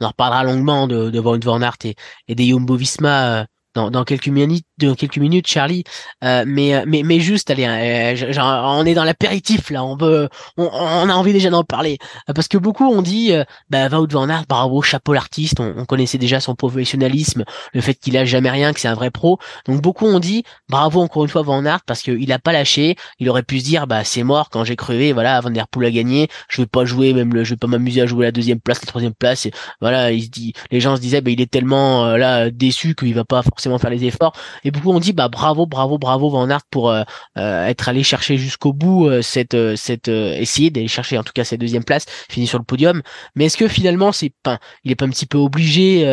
On 0.00 0.04
en 0.04 0.08
reparlera 0.08 0.44
longuement 0.44 0.86
de, 0.86 1.10
de 1.10 1.20
Van 1.20 1.60
Aert 1.60 1.76
et, 1.84 1.94
et 2.28 2.34
des 2.34 2.46
Jumbo 2.46 2.76
Visma 2.76 3.46
dans, 3.74 4.04
quelques 4.04 4.28
minutes, 4.28 4.66
dans 4.78 4.94
quelques 4.94 5.18
minutes, 5.18 5.46
Charlie. 5.46 5.84
Euh, 6.24 6.44
mais, 6.46 6.74
euh, 6.74 6.84
mais, 6.86 7.02
mais 7.02 7.20
juste, 7.20 7.50
allez, 7.50 7.66
euh, 7.66 8.32
on 8.38 8.84
est 8.84 8.94
dans 8.94 9.04
l'apéritif 9.04 9.70
là. 9.70 9.84
On 9.84 9.96
veut, 9.96 10.28
on, 10.56 10.68
a 10.68 11.14
envie 11.14 11.32
déjà 11.32 11.50
d'en 11.50 11.64
parler 11.64 11.98
parce 12.34 12.48
que 12.48 12.58
beaucoup 12.58 12.84
ont 12.84 13.02
dit, 13.02 13.32
bah 13.70 13.88
Wout 13.88 14.08
van 14.10 14.28
Aert, 14.28 14.44
bravo, 14.48 14.82
chapeau 14.82 15.12
l'artiste. 15.12 15.60
On, 15.60 15.84
connaissait 15.84 16.18
déjà 16.18 16.40
son 16.40 16.54
professionnalisme, 16.54 17.44
le 17.72 17.80
fait 17.80 17.94
qu'il 17.94 18.16
a 18.16 18.24
jamais 18.24 18.50
rien, 18.50 18.72
que 18.72 18.80
c'est 18.80 18.88
un 18.88 18.94
vrai 18.94 19.10
pro. 19.10 19.38
Donc 19.66 19.80
beaucoup 19.80 20.06
ont 20.06 20.18
dit, 20.18 20.44
bravo 20.68 21.00
encore 21.00 21.24
une 21.24 21.30
fois 21.30 21.42
Van 21.42 21.64
Aert 21.64 21.80
parce 21.86 22.02
qu'il 22.02 22.32
a 22.32 22.38
pas 22.38 22.52
lâché. 22.52 22.96
Il 23.18 23.28
aurait 23.30 23.42
pu 23.42 23.60
se 23.60 23.64
dire, 23.64 23.86
bah 23.86 24.04
c'est 24.04 24.22
mort 24.22 24.50
quand 24.50 24.64
j'ai 24.64 24.76
crevé. 24.76 25.12
Voilà, 25.12 25.40
Van 25.40 25.50
Der 25.50 25.68
Poel 25.68 25.86
a 25.86 25.90
gagné. 25.90 26.28
Je 26.48 26.62
vais 26.62 26.66
pas 26.66 26.84
jouer, 26.84 27.12
même 27.12 27.32
le, 27.32 27.44
je 27.44 27.50
vais 27.50 27.56
pas 27.56 27.66
m'amuser 27.66 28.02
à 28.02 28.06
jouer 28.06 28.26
la 28.26 28.32
deuxième 28.32 28.60
place, 28.60 28.80
la 28.80 28.86
troisième 28.86 29.14
place. 29.14 29.46
Et 29.46 29.52
voilà, 29.80 30.10
il 30.12 30.24
se 30.24 30.28
dit, 30.28 30.52
les 30.70 30.80
gens 30.80 30.96
se 30.96 31.00
disaient, 31.00 31.20
bah 31.20 31.30
il 31.30 31.40
est 31.40 31.50
tellement 31.50 32.16
là 32.16 32.50
déçu 32.50 32.94
qu'il 32.94 33.14
va 33.14 33.24
pas 33.24 33.42
forcément 33.42 33.67
faire 33.76 33.90
les 33.90 34.06
efforts. 34.06 34.32
Et 34.64 34.70
beaucoup 34.70 34.90
ont 34.90 35.00
dit 35.00 35.12
bah 35.12 35.28
bravo, 35.28 35.66
bravo, 35.66 35.98
bravo 35.98 36.30
Van 36.30 36.48
Aert 36.48 36.62
pour 36.70 36.90
euh, 36.90 37.02
euh, 37.36 37.66
être 37.66 37.88
allé 37.88 38.02
chercher 38.02 38.38
jusqu'au 38.38 38.72
bout 38.72 39.06
euh, 39.06 39.20
cette 39.20 39.56
cette 39.76 40.08
essayer 40.08 40.70
d'aller 40.70 40.88
chercher 40.88 41.18
en 41.18 41.24
tout 41.24 41.32
cas 41.34 41.44
cette 41.44 41.60
deuxième 41.60 41.84
place, 41.84 42.06
fini 42.30 42.46
sur 42.46 42.58
le 42.58 42.64
podium. 42.64 43.02
Mais 43.34 43.46
est-ce 43.46 43.56
que 43.56 43.68
finalement 43.68 44.12
c'est 44.12 44.32
pas 44.42 44.58
il 44.84 44.92
est 44.92 44.94
pas 44.94 45.04
un 45.04 45.10
petit 45.10 45.26
peu 45.26 45.38
obligé 45.38 46.04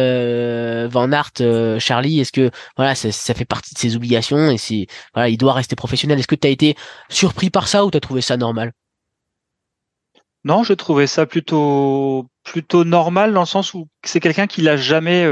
Van 0.92 1.12
Aert 1.12 1.80
Charlie? 1.80 2.20
Est-ce 2.20 2.32
que 2.32 2.52
voilà 2.76 2.96
ça, 2.96 3.12
ça, 3.12 3.34
fait 3.34 3.46
partie 3.46 3.74
de 3.74 3.80
ses 3.80 3.96
obligations 3.96 4.50
et 4.52 4.58
c'est 4.58 4.88
voilà 5.14 5.30
il 5.30 5.38
doit 5.38 5.54
rester 5.54 5.76
professionnel. 5.76 6.20
Est-ce 6.20 6.28
que 6.28 6.36
tu 6.36 6.48
as 6.48 6.52
été 6.52 6.76
surpris 7.10 7.50
par 7.50 7.68
ça 7.68 7.86
ou 7.86 7.92
tu 7.92 7.98
as 7.98 8.02
trouvé 8.02 8.22
ça 8.22 8.38
normal? 8.38 8.74
Non, 10.44 10.64
je 10.64 10.74
trouvais 10.74 11.08
ça 11.08 11.26
plutôt 11.26 12.28
plutôt 12.44 12.84
normal 12.84 13.34
dans 13.34 13.42
le 13.42 13.46
sens 13.48 13.74
où 13.74 13.88
c'est 14.04 14.20
quelqu'un 14.20 14.46
qui 14.48 14.62
l'a 14.62 14.78
jamais 14.78 15.26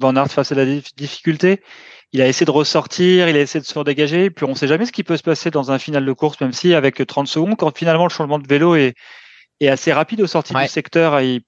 Van 0.00 0.16
Aert 0.16 0.30
face 0.30 0.50
à 0.52 0.54
la 0.54 0.64
difficulté, 0.96 1.62
il 2.12 2.20
a 2.20 2.26
essayé 2.26 2.46
de 2.46 2.50
ressortir, 2.50 3.28
il 3.28 3.36
a 3.36 3.40
essayé 3.40 3.60
de 3.60 3.66
se 3.66 3.78
dégager, 3.80 4.30
puis 4.30 4.44
on 4.44 4.50
ne 4.50 4.54
sait 4.54 4.66
jamais 4.66 4.86
ce 4.86 4.92
qui 4.92 5.04
peut 5.04 5.16
se 5.16 5.22
passer 5.22 5.50
dans 5.50 5.70
un 5.70 5.78
final 5.78 6.04
de 6.04 6.12
course, 6.12 6.40
même 6.40 6.52
si 6.52 6.74
avec 6.74 7.06
30 7.06 7.28
secondes, 7.28 7.56
quand 7.56 7.76
finalement 7.76 8.04
le 8.04 8.10
changement 8.10 8.38
de 8.38 8.48
vélo 8.48 8.74
est, 8.74 8.94
est 9.60 9.68
assez 9.68 9.92
rapide 9.92 10.20
au 10.20 10.26
sorti 10.26 10.54
du 10.54 10.66
secteur, 10.66 11.20
il, 11.20 11.42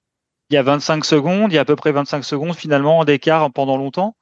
y 0.49 0.57
a 0.57 0.63
25 0.63 1.03
secondes, 1.03 1.51
il 1.51 1.55
y 1.55 1.57
a 1.57 1.61
à 1.61 1.65
peu 1.65 1.75
près 1.75 1.91
25 1.91 2.23
secondes 2.23 2.55
finalement 2.55 3.03
d'écart 3.03 3.51
pendant 3.51 3.75
longtemps. 3.75 4.15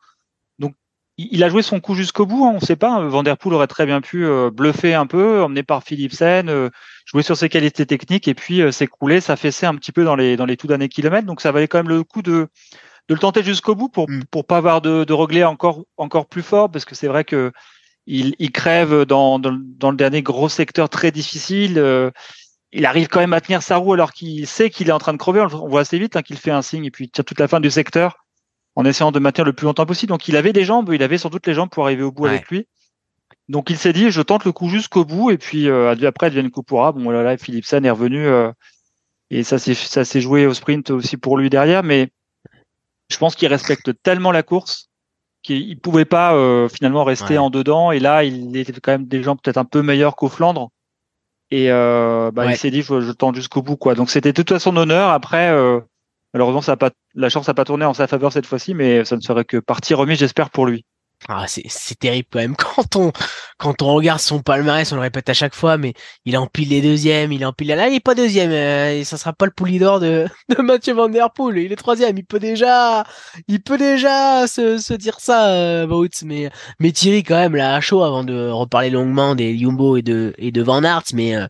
Donc 0.60 0.74
il 1.18 1.44
a 1.44 1.50
joué 1.50 1.62
son 1.62 1.80
coup 1.80 1.94
jusqu'au 1.94 2.26
bout, 2.26 2.46
hein, 2.46 2.52
on 2.54 2.62
ne 2.62 2.66
sait 2.66 2.78
pas. 2.78 3.02
Van 3.02 3.22
Der 3.22 3.38
Poel 3.38 3.54
aurait 3.54 3.68
très 3.68 3.86
bien 3.86 4.02
pu 4.02 4.26
euh, 4.26 4.50
bluffer 4.50 4.94
un 4.94 5.06
peu, 5.06 5.44
emmené 5.44 5.62
par 5.62 5.84
Philipsen, 5.84 6.50
euh, 6.50 6.70
jouer 7.06 7.22
sur 7.22 7.36
ses 7.36 7.50
qualités 7.50 7.86
techniques 7.86 8.28
et 8.28 8.34
puis 8.34 8.62
euh, 8.62 8.72
s'écrouler, 8.72 9.20
s'affaisser 9.20 9.66
un 9.66 9.76
petit 9.76 9.92
peu 9.92 10.06
dans 10.06 10.16
les, 10.16 10.38
dans 10.38 10.46
les 10.46 10.58
tout 10.58 10.68
derniers 10.68 10.90
kilomètres. 10.90 11.28
Donc 11.28 11.42
ça 11.42 11.52
valait 11.52 11.68
quand 11.68 11.80
même 11.80 11.90
le 11.90 12.04
coup 12.04 12.22
de, 12.22 12.48
de 13.10 13.14
le 13.14 13.20
tenter 13.20 13.44
jusqu'au 13.44 13.76
bout 13.76 13.90
pour 13.90 14.10
mm. 14.10 14.24
pour 14.32 14.46
pas 14.46 14.58
avoir 14.58 14.82
de, 14.82 15.04
de 15.04 15.14
reglé 15.14 15.44
encore 15.44 15.86
encore 15.98 16.28
plus 16.28 16.44
fort 16.44 16.70
parce 16.70 16.86
que 16.86 16.96
c'est 16.96 17.08
vrai 17.08 17.24
que 17.24 17.52
il, 18.08 18.36
il 18.40 18.52
crève 18.52 19.06
dans, 19.06 19.40
dans, 19.40 19.58
dans, 19.62 19.92
le 19.92 19.98
dernier 19.98 20.22
gros 20.24 20.50
secteur 20.50 20.90
très 20.90 21.12
difficile. 21.12 21.78
Euh, 21.78 22.10
il 22.72 22.86
arrive 22.86 23.08
quand 23.08 23.20
même 23.20 23.34
à 23.34 23.42
tenir 23.42 23.62
sa 23.62 23.78
roue 23.78 23.94
alors 23.94 24.12
qu'il 24.12 24.48
sait 24.48 24.70
qu'il 24.70 24.90
est 24.90 24.94
en 24.94 24.98
train 24.98 25.14
de 25.14 25.18
crever. 25.18 25.42
On 25.42 25.68
voit 25.68 25.82
assez 25.82 26.00
vite 26.00 26.16
hein, 26.16 26.22
qu'il 26.22 26.38
fait 26.38 26.52
un 26.52 26.62
signe 26.62 26.86
et 26.86 26.92
puis 26.92 27.06
il 27.06 27.10
tire 27.10 27.26
toute 27.26 27.40
la 27.40 27.48
fin 27.48 27.60
du 27.60 27.70
secteur 27.70 28.26
en 28.76 28.86
essayant 28.86 29.12
de 29.12 29.20
maintenir 29.20 29.46
le 29.46 29.54
plus 29.54 29.66
longtemps 29.66 29.86
possible. 29.86 30.10
Donc 30.10 30.28
il 30.28 30.38
avait 30.38 30.54
des 30.54 30.64
jambes, 30.64 30.92
il 30.94 31.04
avait 31.04 31.18
sur 31.18 31.30
toutes 31.30 31.46
les 31.48 31.54
jambes 31.54 31.70
pour 31.70 31.86
arriver 31.86 32.04
au 32.04 32.12
bout 32.12 32.28
avec 32.28 32.50
lui. 32.50 32.68
Donc 33.50 33.70
il 33.70 33.78
s'est 33.78 33.94
dit 33.94 34.12
je 34.12 34.22
tente 34.22 34.46
le 34.46 34.52
coup 34.52 34.70
jusqu'au 34.70 35.04
bout 35.04 35.32
et 35.32 35.38
puis 35.38 35.68
euh, 35.68 35.94
après 36.08 36.28
advienne 36.28 36.50
coup 36.50 36.64
pourra. 36.64 36.94
Bon 36.94 37.10
là 37.10 37.24
là 37.24 37.38
Philipsen 37.38 37.86
est 37.86 37.92
revenu 37.92 38.26
euh, 38.26 38.52
et 39.30 39.44
ça 39.44 39.60
s'est 39.60 39.74
ça 39.74 40.06
s'est 40.06 40.22
joué 40.22 40.46
au 40.46 40.54
sprint 40.54 40.92
aussi 40.92 41.18
pour 41.18 41.38
lui 41.38 41.50
derrière, 41.50 41.84
mais 41.84 42.10
je 43.12 43.18
pense 43.18 43.36
qu'il 43.36 43.48
respecte 43.48 43.92
tellement 44.04 44.32
la 44.32 44.44
course 44.44 44.90
qu'il 45.44 45.80
pouvait 45.80 46.06
pas 46.06 46.36
euh, 46.36 46.70
finalement 46.70 47.04
rester 47.04 47.38
en 47.38 47.50
dedans. 47.50 47.92
Et 47.92 48.00
là, 48.00 48.24
il 48.24 48.56
était 48.56 48.74
quand 48.74 48.92
même 48.92 49.08
des 49.08 49.24
gens 49.24 49.36
peut-être 49.36 49.58
un 49.58 49.66
peu 49.66 49.82
meilleurs 49.82 50.16
qu'au 50.16 50.30
Flandre. 50.30 50.70
Et 51.50 51.70
euh, 51.72 52.32
bah, 52.32 52.46
il 52.46 52.58
s'est 52.58 52.72
dit, 52.72 52.82
je, 52.82 53.02
je 53.02 53.12
tente 53.12 53.36
jusqu'au 53.36 53.62
bout, 53.62 53.76
quoi. 53.76 53.96
Donc 53.96 54.10
c'était 54.10 54.34
tout 54.34 54.54
à 54.54 54.60
son 54.60 54.76
honneur. 54.78 55.10
Après, 55.10 55.50
euh, 55.50 55.82
malheureusement, 56.34 56.62
ça 56.62 56.74
a 56.74 56.78
pas, 56.78 56.92
la 57.14 57.30
chance 57.30 57.48
n'a 57.48 57.54
pas 57.54 57.66
tourné 57.66 57.86
en 57.86 57.94
sa 57.94 58.08
faveur 58.08 58.32
cette 58.32 58.46
fois-ci, 58.46 58.74
mais 58.74 59.04
ça 59.04 59.16
ne 59.16 59.22
serait 59.22 59.44
que 59.44 59.58
partie 59.58 59.94
remise, 59.94 60.20
j'espère, 60.20 60.50
pour 60.50 60.66
lui. 60.66 60.86
Ah, 61.30 61.46
c'est 61.48 62.00
terrible 62.00 62.28
quand 62.32 62.40
même. 62.40 62.56
Quand 62.76 62.96
on, 62.96 63.12
quand 63.58 63.82
on 63.84 63.94
regarde 63.94 64.20
son 64.20 64.42
palmarès, 64.42 64.92
on 64.92 64.96
le 64.96 65.02
répète 65.02 65.30
à 65.30 65.34
chaque 65.36 65.54
fois, 65.54 65.78
mais 65.78 65.94
il 66.26 66.36
empile 66.36 66.70
les 66.70 66.82
deuxièmes, 66.82 67.32
il 67.32 67.46
empile 67.46 67.68
là, 67.68 67.88
il 67.90 67.96
est 67.96 68.00
pas 68.00 68.16
deuxième, 68.16 68.50
euh, 68.52 69.04
ça 69.04 69.18
sera 69.18 69.34
pas 69.34 69.46
le 69.46 69.52
poulidor 69.52 70.00
de, 70.00 70.26
de 70.50 70.62
Mathieu 70.64 70.94
Van 70.94 71.10
Der 71.10 71.32
Poel. 71.32 71.60
Il 71.60 71.72
est 71.72 71.76
troisième, 71.76 72.18
il 72.18 72.26
peut 72.26 72.40
déjà, 72.40 73.04
il 73.48 73.62
peut 73.62 73.78
déjà 73.78 74.48
se, 74.48 74.80
se 74.80 74.94
dire 74.96 75.20
ça, 75.20 75.50
euh, 75.54 76.08
mais, 76.26 76.50
mais 76.80 76.92
Thierry 76.92 77.24
quand 77.24 77.36
même 77.38 77.56
là 77.56 77.76
à 77.76 77.82
chaud 77.82 78.02
avant 78.04 78.24
de 78.24 78.50
reparler 78.50 78.90
longuement 78.90 79.36
des 79.36 79.58
Jumbo 79.58 79.98
et 79.98 80.02
de, 80.02 80.34
et 80.40 80.52
de 80.52 80.64
Van 80.64 80.84
Aert, 80.84 81.04
mais, 81.14 81.36
euh, 81.36 81.46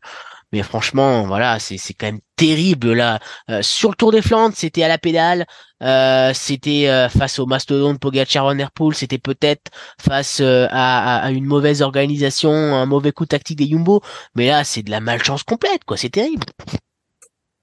mais 0.51 0.63
franchement, 0.63 1.25
voilà, 1.27 1.59
c'est 1.59 1.77
c'est 1.77 1.93
quand 1.93 2.07
même 2.07 2.19
terrible 2.35 2.93
là. 2.93 3.19
Euh, 3.49 3.61
sur 3.61 3.89
le 3.89 3.95
Tour 3.95 4.11
des 4.11 4.21
Flandres, 4.21 4.55
c'était 4.55 4.83
à 4.83 4.87
la 4.89 4.97
pédale, 4.97 5.45
euh, 5.81 6.31
c'était 6.33 6.87
euh, 6.87 7.09
face 7.09 7.39
au 7.39 7.45
mastodonte 7.45 7.99
Pogacar 7.99 8.45
Van 8.45 8.91
c'était 8.93 9.17
peut-être 9.17 9.71
face 9.99 10.41
à, 10.41 11.17
à, 11.17 11.31
une 11.31 11.45
mauvaise 11.45 11.81
organisation, 11.81 12.51
un 12.51 12.85
mauvais 12.85 13.11
coup 13.11 13.25
tactique 13.25 13.57
des 13.57 13.67
Jumbo, 13.67 14.01
mais 14.35 14.47
là 14.47 14.63
c'est 14.63 14.83
de 14.83 14.91
la 14.91 14.99
malchance 14.99 15.43
complète, 15.43 15.83
quoi. 15.85 15.97
C'est 15.97 16.09
terrible. 16.09 16.45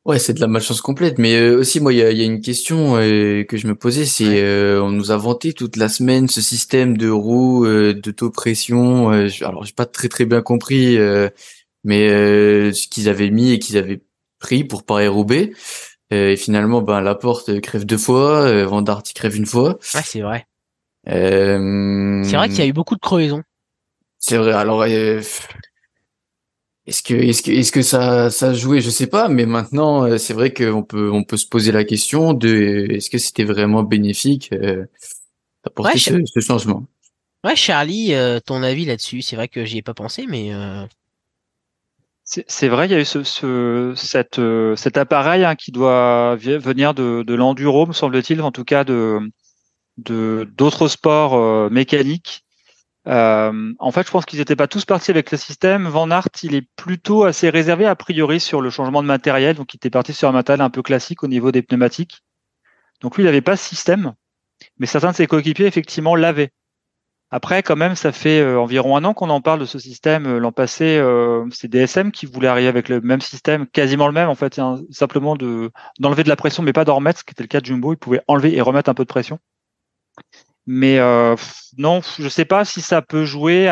Ouais, 0.05 0.19
c'est 0.19 0.33
de 0.33 0.41
la 0.41 0.47
malchance 0.47 0.81
complète. 0.81 1.19
Mais 1.19 1.51
aussi, 1.51 1.81
moi, 1.81 1.93
il 1.93 1.99
y 1.99 2.03
a, 2.03 2.11
y 2.11 2.23
a, 2.23 2.25
une 2.25 2.41
question 2.41 2.95
que 2.95 3.57
je 3.57 3.67
me 3.67 3.75
posais, 3.75 4.07
c'est 4.07 4.43
on 4.79 4.91
nous 4.91 5.11
a 5.11 5.19
vanté 5.19 5.53
toute 5.53 5.77
la 5.77 5.91
semaine 5.91 6.29
ce 6.29 6.41
système 6.41 6.97
de 6.97 7.11
roues, 7.11 7.67
de 7.67 8.11
taux 8.11 8.31
pression. 8.31 9.11
alors, 9.11 9.65
j'ai 9.65 9.75
pas 9.75 9.85
très 9.85 10.09
très 10.09 10.25
bien 10.25 10.41
compris 10.41 10.97
mais 11.85 12.11
euh, 12.11 12.73
ce 12.73 12.89
qu'ils 12.89 13.09
avaient 13.09 13.31
mis 13.31 13.53
et 13.53 13.59
qu'ils 13.59 13.79
avaient 13.79 14.03
pris 14.39 14.65
pour 14.65 14.85
Paris-Roubaix. 14.85 15.51
Euh, 15.51 15.55
et 16.11 16.37
finalement, 16.37 16.81
ben 16.81 17.01
la 17.01 17.15
porte 17.15 17.61
crève 17.61 17.85
deux 17.85 17.99
fois, 17.99 18.43
euh, 18.43 18.67
Van 18.67 18.83
crève 19.15 19.37
une 19.37 19.47
fois. 19.47 19.79
Ouais, 19.95 20.03
c'est 20.05 20.23
vrai. 20.23 20.47
Euh, 21.09 22.23
c'est 22.25 22.37
vrai 22.37 22.49
qu'il 22.49 22.59
y 22.59 22.63
a 22.63 22.67
eu 22.67 22.73
beaucoup 22.73 22.95
de 22.95 23.01
crevaisons. 23.01 23.43
C'est 24.19 24.39
vrai. 24.39 24.53
Alors, 24.53 24.83
euh, 24.83 25.21
est-ce 26.87 27.03
que 27.03 27.15
est-ce 27.15 27.43
que 27.43 27.51
est-ce 27.51 27.73
que 27.73 27.83
ça 27.83 28.31
ça 28.31 28.49
a 28.49 28.55
joué? 28.55 28.81
Je 28.81 28.89
sais 28.89 29.07
pas, 29.07 29.29
mais 29.29 29.45
maintenant, 29.45 30.17
c'est 30.19 30.35
vrai 30.35 30.53
qu'on 30.53 30.83
peut 30.83 31.11
on 31.13 31.25
peut 31.25 31.37
se 31.37 31.47
poser 31.47 31.73
la 31.73 31.85
question 31.85 32.33
de 32.33 32.87
est-ce 32.91 33.11
que 33.11 33.19
c'était 33.19 33.45
vraiment 33.45 33.83
bénéfique 33.83 34.51
euh, 34.53 34.87
d'apporter 35.65 35.99
ce, 35.99 36.25
ce, 36.25 36.41
changement? 36.41 36.85
Ouais, 37.45 37.55
Charlie, 37.55 38.15
ton 38.47 38.63
avis 38.63 38.87
là-dessus 38.87 39.23
C'est 39.23 39.37
vrai 39.37 39.49
que 39.49 39.67
j'y 39.67 39.79
ai 39.79 39.83
pas 39.83 39.95
pensé, 39.95 40.27
mais 40.27 40.53
c'est 42.29 42.69
vrai, 42.69 42.87
il 42.87 42.93
y 42.93 42.95
a 42.95 43.01
eu 43.01 43.07
euh, 43.45 43.95
cet 43.95 44.97
appareil 44.99 45.45
hein, 45.45 45.55
qui 45.57 45.73
doit 45.73 46.37
venir 46.37 46.93
de, 46.93 47.23
de 47.23 47.35
l'enduro, 47.35 47.87
me 47.87 47.95
semble-t-il, 47.95 48.43
en 48.43 48.53
tout 48.53 48.65
cas 48.65 48.85
de 48.85 49.21
d'autres 49.97 50.89
sports 50.89 51.35
euh, 51.35 51.71
mécaniques. 51.71 52.45
Euh, 53.07 53.73
en 53.79 53.91
fait, 53.91 54.07
je 54.07 54.11
pense 54.11 54.27
qu'ils 54.27 54.39
n'étaient 54.39 54.57
pas 54.57 54.69
tous 54.69 54.85
partis 54.85 55.11
avec 55.11 55.31
le 55.31 55.39
système. 55.39 55.89
Van 55.89 56.11
Aert, 56.11 56.29
il 56.43 56.55
est 56.55 56.69
plutôt 56.77 57.25
assez 57.25 57.49
réservé 57.49 57.87
a 57.87 57.97
priori 57.97 58.39
sur 58.39 58.61
le 58.61 58.71
changement 58.71 59.03
de 59.03 59.09
matériel, 59.09 59.57
donc 59.57 59.73
il 59.73 59.79
était 59.79 59.91
parti 59.91 60.13
sur 60.13 60.29
un 60.29 60.33
matériel 60.33 60.61
un 60.61 60.71
peu 60.71 60.83
classique 60.83 61.23
au 61.25 61.29
niveau 61.29 61.51
des 61.51 61.63
pneumatiques. 61.63 62.23
Donc 63.01 63.17
lui, 63.17 63.23
il 63.23 63.27
n'avait 63.27 63.41
pas 63.41 63.57
ce 63.57 63.67
système, 63.67 64.13
mais 64.79 64.87
certains 64.87 65.13
de 65.13 65.17
ses 65.17 65.27
coéquipiers 65.27 65.67
effectivement 65.67 66.15
l'avaient. 66.15 66.53
Après, 67.31 67.63
quand 67.63 67.77
même, 67.77 67.95
ça 67.95 68.11
fait 68.11 68.41
euh, 68.41 68.59
environ 68.59 68.97
un 68.97 69.05
an 69.05 69.13
qu'on 69.13 69.29
en 69.29 69.43
parle 69.43 69.61
de 69.61 69.67
ce 69.67 69.79
système. 69.79 70.27
Euh, 70.27 70.39
l'an 70.39 70.51
passé, 70.51 70.97
euh, 70.97 71.45
c'est 71.51 71.69
DSM 71.69 72.11
qui 72.11 72.25
voulait 72.25 72.49
arriver 72.49 72.69
avec 72.69 72.89
le 72.89 73.03
même 73.03 73.21
système, 73.21 73.67
quasiment 73.67 74.07
le 74.07 74.15
même 74.15 74.31
en 74.31 74.35
fait, 74.35 74.59
hein, 74.59 74.81
simplement 74.91 75.37
de 75.37 75.71
d'enlever 76.01 76.25
de 76.25 76.31
la 76.31 76.37
pression, 76.37 76.63
mais 76.63 76.73
pas 76.73 76.87
d'en 76.87 76.97
remettre, 76.97 77.19
ce 77.19 77.25
qui 77.25 77.33
était 77.33 77.43
le 77.43 77.49
cas 77.49 77.61
de 77.61 77.67
Jumbo. 77.67 77.93
Ils 77.93 77.99
pouvaient 77.99 78.23
enlever 78.29 78.57
et 78.57 78.63
remettre 78.63 78.89
un 78.89 78.95
peu 78.95 79.05
de 79.05 79.09
pression. 79.09 79.39
Mais 80.67 80.99
non, 81.79 82.03
je 82.19 82.29
sais 82.29 82.45
pas 82.45 82.65
si 82.65 82.81
ça 82.83 83.01
peut 83.03 83.25
jouer. 83.25 83.69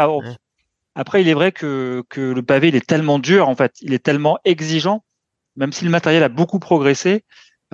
Après, 0.95 1.21
il 1.21 1.29
est 1.29 1.35
vrai 1.35 1.53
que, 1.53 2.03
que 2.09 2.33
le 2.33 2.43
pavé, 2.43 2.69
il 2.69 2.77
est 2.77 2.87
tellement 2.87 3.19
dur 3.19 3.49
en 3.49 3.55
fait, 3.55 3.75
il 3.83 3.93
est 3.93 4.03
tellement 4.03 4.39
exigeant, 4.45 5.05
même 5.57 5.73
si 5.73 5.85
le 5.85 5.91
matériel 5.91 6.23
a 6.23 6.29
beaucoup 6.31 6.59
progressé. 6.59 7.25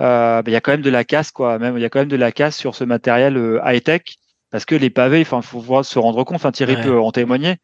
Euh, 0.01 0.41
ben, 0.41 0.51
il 0.51 0.53
y 0.53 0.57
a 0.57 0.61
quand 0.61 0.71
même 0.71 0.81
de 0.81 0.89
la 0.89 1.03
casse, 1.05 1.31
quoi. 1.31 1.59
Même 1.59 1.77
il 1.77 1.81
y 1.81 1.85
a 1.85 1.89
quand 1.89 1.99
même 1.99 2.09
de 2.09 2.17
la 2.17 2.31
casse 2.31 2.57
sur 2.57 2.75
ce 2.75 2.83
matériel 2.83 3.61
high 3.65 3.83
tech 3.83 4.01
parce 4.53 4.65
que 4.65 4.75
les 4.75 4.91
pavés, 4.91 5.21
enfin, 5.21 5.41
faut 5.41 5.59
voir, 5.59 5.83
se 5.83 5.97
rendre 5.97 6.23
compte. 6.23 6.35
Enfin, 6.35 6.51
Thierry 6.51 6.77
peut 6.79 7.01
en 7.01 7.11
témoigner. 7.11 7.57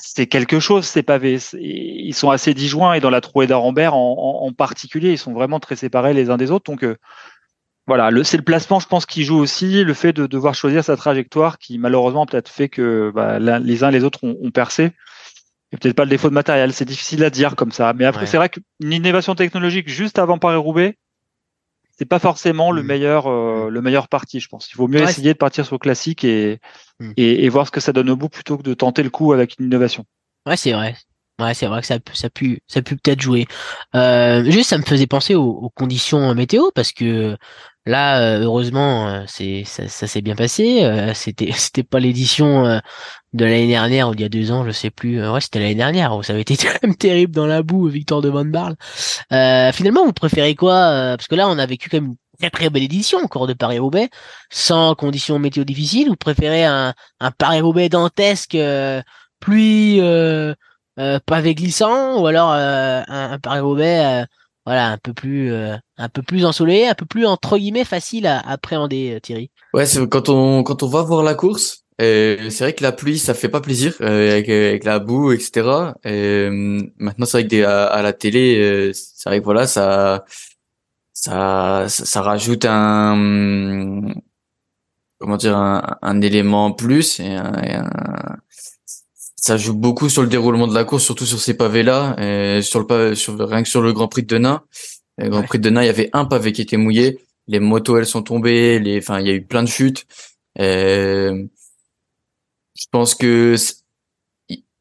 C'est 0.00 0.28
quelque 0.28 0.60
chose 0.60 0.86
ces 0.86 1.02
pavés. 1.02 1.38
Ils 1.52 2.14
sont 2.14 2.30
assez 2.30 2.54
disjoints 2.54 2.94
et 2.94 3.00
dans 3.00 3.10
la 3.10 3.20
trouée 3.20 3.48
d'Arambert 3.48 3.94
en, 3.94 4.46
en, 4.46 4.52
particulier, 4.52 5.10
ils 5.10 5.18
sont 5.18 5.32
vraiment 5.32 5.58
très 5.58 5.74
séparés 5.74 6.14
les 6.14 6.30
uns 6.30 6.36
des 6.36 6.52
autres. 6.52 6.70
Donc 6.70 6.84
voilà, 7.88 8.10
c'est 8.22 8.36
le 8.36 8.44
placement, 8.44 8.80
je 8.80 8.86
pense, 8.86 9.06
qui 9.06 9.24
joue 9.24 9.38
aussi, 9.38 9.82
le 9.82 9.94
fait 9.94 10.12
de 10.12 10.26
devoir 10.26 10.54
choisir 10.54 10.84
sa 10.84 10.94
trajectoire, 10.94 11.58
qui 11.58 11.78
malheureusement 11.78 12.26
peut-être 12.26 12.50
fait 12.50 12.68
que 12.68 13.10
bah, 13.14 13.38
les 13.40 13.82
uns 13.82 13.88
et 13.88 13.92
les 13.92 14.04
autres 14.04 14.20
ont, 14.22 14.50
percé. 14.50 14.92
Et 15.72 15.78
peut-être 15.78 15.96
pas 15.96 16.04
le 16.04 16.10
défaut 16.10 16.28
de 16.28 16.34
matériel, 16.34 16.74
c'est 16.74 16.84
difficile 16.84 17.24
à 17.24 17.30
dire 17.30 17.56
comme 17.56 17.72
ça. 17.72 17.94
Mais 17.94 18.04
après, 18.04 18.26
c'est 18.26 18.36
vrai 18.36 18.50
qu'une 18.50 18.92
innovation 18.92 19.34
technologique 19.34 19.88
juste 19.88 20.18
avant 20.18 20.38
Paris-Roubaix, 20.38 20.98
c'est 21.98 22.06
pas 22.06 22.20
forcément 22.20 22.70
le 22.70 22.82
mm. 22.82 22.86
meilleur 22.86 23.26
euh, 23.26 23.68
le 23.70 23.82
meilleur 23.82 24.08
parti, 24.08 24.40
je 24.40 24.48
pense. 24.48 24.70
Il 24.72 24.76
vaut 24.76 24.88
mieux 24.88 25.02
essayer 25.02 25.32
de 25.32 25.38
partir 25.38 25.66
sur 25.66 25.74
le 25.74 25.80
classique 25.80 26.24
et, 26.24 26.60
mm. 27.00 27.12
et, 27.16 27.44
et 27.44 27.48
voir 27.48 27.66
ce 27.66 27.72
que 27.72 27.80
ça 27.80 27.92
donne 27.92 28.08
au 28.08 28.16
bout 28.16 28.28
plutôt 28.28 28.56
que 28.56 28.62
de 28.62 28.74
tenter 28.74 29.02
le 29.02 29.10
coup 29.10 29.32
avec 29.32 29.56
une 29.58 29.66
innovation. 29.66 30.04
Ouais, 30.46 30.56
c'est 30.56 30.72
vrai. 30.72 30.96
Ouais, 31.40 31.54
c'est 31.54 31.66
vrai 31.66 31.80
que 31.80 31.86
ça, 31.86 31.98
ça 32.14 32.30
pu, 32.30 32.60
ça 32.66 32.82
pu 32.82 32.96
peut-être 32.96 33.20
jouer. 33.20 33.46
Euh, 33.94 34.44
juste, 34.44 34.70
ça 34.70 34.78
me 34.78 34.82
faisait 34.82 35.06
penser 35.06 35.36
aux, 35.36 35.50
aux, 35.50 35.70
conditions 35.70 36.34
météo 36.34 36.70
parce 36.74 36.92
que 36.92 37.36
là, 37.88 38.20
euh, 38.20 38.42
heureusement, 38.44 39.08
euh, 39.08 39.24
c'est 39.26 39.64
ça, 39.64 40.06
s'est 40.06 40.22
bien 40.22 40.36
passé. 40.36 40.84
Euh, 40.84 41.12
c'était, 41.14 41.50
c'était 41.56 41.82
pas 41.82 42.00
l'édition 42.00 42.80
de 43.32 43.44
l'année 43.44 43.68
dernière 43.68 44.08
ou 44.08 44.14
il 44.14 44.20
y 44.20 44.24
a 44.24 44.28
deux 44.28 44.52
ans, 44.52 44.64
je 44.64 44.70
sais 44.70 44.90
plus. 44.90 45.26
ouais, 45.28 45.40
c'était 45.40 45.58
l'année 45.58 45.74
dernière 45.74 46.16
où 46.16 46.22
ça 46.22 46.32
avait 46.32 46.42
été 46.42 46.56
quand 46.56 46.78
même 46.82 46.94
terrible 46.96 47.34
dans 47.34 47.46
la 47.46 47.62
boue, 47.62 47.88
victoire 47.88 48.20
de 48.20 48.28
Van 48.28 48.44
Barle. 48.44 48.76
finalement, 49.72 50.04
vous 50.04 50.12
préférez 50.12 50.54
quoi 50.54 51.16
Parce 51.16 51.26
que 51.26 51.34
là, 51.34 51.48
on 51.48 51.58
a 51.58 51.66
vécu 51.66 51.88
quand 51.88 52.00
même 52.00 52.14
une 52.40 52.50
très 52.50 52.70
belle 52.70 52.84
édition 52.84 53.18
encore 53.18 53.48
de 53.48 53.54
Paris-Roubaix, 53.54 54.10
sans 54.50 54.94
conditions 54.94 55.38
météo 55.40 55.64
difficiles. 55.64 56.08
Vous 56.08 56.16
préférez 56.16 56.64
un, 56.64 56.94
Paris-Roubaix 57.38 57.88
dantesque, 57.88 58.56
pluie 59.40 60.00
euh, 60.98 61.20
pavé 61.26 61.54
glissant 61.54 62.20
ou 62.20 62.26
alors 62.26 62.52
euh, 62.52 63.02
un, 63.06 63.32
un 63.32 63.38
Paris-Roubaix 63.38 64.22
euh, 64.22 64.26
voilà 64.68 64.90
un 64.90 64.98
peu 64.98 65.14
plus 65.14 65.50
un 65.50 66.08
peu 66.12 66.22
plus 66.22 66.44
ensoleillé, 66.44 66.88
un 66.88 66.94
peu 66.94 67.06
plus 67.06 67.24
entre 67.24 67.56
guillemets 67.56 67.86
facile 67.86 68.26
à, 68.26 68.38
appréhender 68.40 69.18
Thierry. 69.22 69.50
Ouais, 69.72 69.86
quand 70.10 70.28
on 70.28 70.62
quand 70.62 70.82
on 70.82 70.88
va 70.88 71.00
voir 71.00 71.22
la 71.22 71.34
course, 71.34 71.84
c'est 71.98 72.58
vrai 72.60 72.74
que 72.74 72.82
la 72.82 72.92
pluie 72.92 73.18
ça 73.18 73.32
fait 73.32 73.48
pas 73.48 73.62
plaisir 73.62 73.94
avec, 74.00 74.50
avec 74.50 74.84
la 74.84 74.98
boue 74.98 75.32
etc. 75.32 75.94
Et, 76.04 76.50
maintenant 76.98 77.24
c'est 77.24 77.40
vrai 77.40 77.48
que 77.48 77.64
à, 77.64 78.02
la 78.02 78.12
télé 78.12 78.92
c'est 78.92 79.30
vrai 79.30 79.40
que 79.40 79.44
voilà 79.44 79.66
ça 79.66 80.26
ça 81.14 81.86
ça, 81.88 82.20
rajoute 82.20 82.66
un 82.68 84.04
comment 85.18 85.38
dire 85.38 85.56
un, 85.56 86.20
élément 86.20 86.66
en 86.66 86.72
plus 86.72 87.20
et 87.20 87.36
un 87.36 88.36
ça 89.40 89.56
joue 89.56 89.74
beaucoup 89.74 90.08
sur 90.08 90.22
le 90.22 90.28
déroulement 90.28 90.66
de 90.66 90.74
la 90.74 90.84
course, 90.84 91.04
surtout 91.04 91.26
sur 91.26 91.40
ces 91.40 91.54
pavés-là, 91.54 92.16
et 92.18 92.62
sur 92.62 92.84
le 92.84 93.14
sur, 93.14 93.38
rien 93.38 93.62
que 93.62 93.68
sur 93.68 93.80
le 93.80 93.92
Grand 93.92 94.08
Prix 94.08 94.22
de 94.22 94.26
Denain. 94.26 94.62
Le 95.16 95.28
Grand 95.30 95.42
Prix 95.42 95.58
de 95.58 95.64
Denain, 95.64 95.82
il 95.82 95.86
y 95.86 95.90
avait 95.90 96.10
un 96.12 96.24
pavé 96.24 96.52
qui 96.52 96.62
était 96.62 96.76
mouillé. 96.76 97.18
Les 97.46 97.60
motos, 97.60 97.96
elles 97.98 98.06
sont 98.06 98.22
tombées. 98.22 98.78
Les, 98.78 98.98
enfin, 98.98 99.20
il 99.20 99.26
y 99.26 99.30
a 99.30 99.34
eu 99.34 99.42
plein 99.42 99.62
de 99.62 99.68
chutes. 99.68 100.06
je 100.56 101.46
pense 102.90 103.14
que 103.14 103.56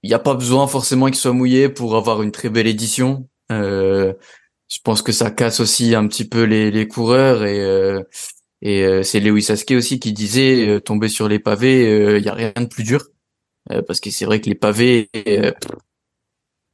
il 0.03 0.09
n'y 0.09 0.13
a 0.13 0.19
pas 0.19 0.35
besoin 0.35 0.67
forcément 0.67 1.07
qu'il 1.07 1.15
soit 1.15 1.33
mouillé 1.33 1.69
pour 1.69 1.95
avoir 1.95 2.21
une 2.21 2.31
très 2.31 2.49
belle 2.49 2.67
édition. 2.67 3.27
Euh, 3.51 4.13
je 4.69 4.79
pense 4.83 5.01
que 5.01 5.11
ça 5.11 5.31
casse 5.31 5.59
aussi 5.59 5.95
un 5.95 6.07
petit 6.07 6.25
peu 6.25 6.43
les, 6.43 6.71
les 6.71 6.87
coureurs 6.87 7.43
et 7.45 7.61
euh, 7.61 8.01
et 8.61 8.83
euh, 8.85 9.03
c'est 9.03 9.19
Lewis 9.19 9.47
Askey 9.49 9.75
aussi 9.75 9.99
qui 9.99 10.13
disait 10.13 10.81
tomber 10.81 11.09
sur 11.09 11.27
les 11.27 11.39
pavés, 11.39 12.17
il 12.17 12.23
y 12.23 12.29
a 12.29 12.33
rien 12.33 12.53
de 12.55 12.65
plus 12.65 12.83
dur. 12.83 13.05
Euh, 13.71 13.81
parce 13.81 13.99
que 13.99 14.09
c'est 14.09 14.25
vrai 14.25 14.39
que 14.39 14.49
les 14.49 14.55
pavés, 14.55 15.09
euh, 15.27 15.51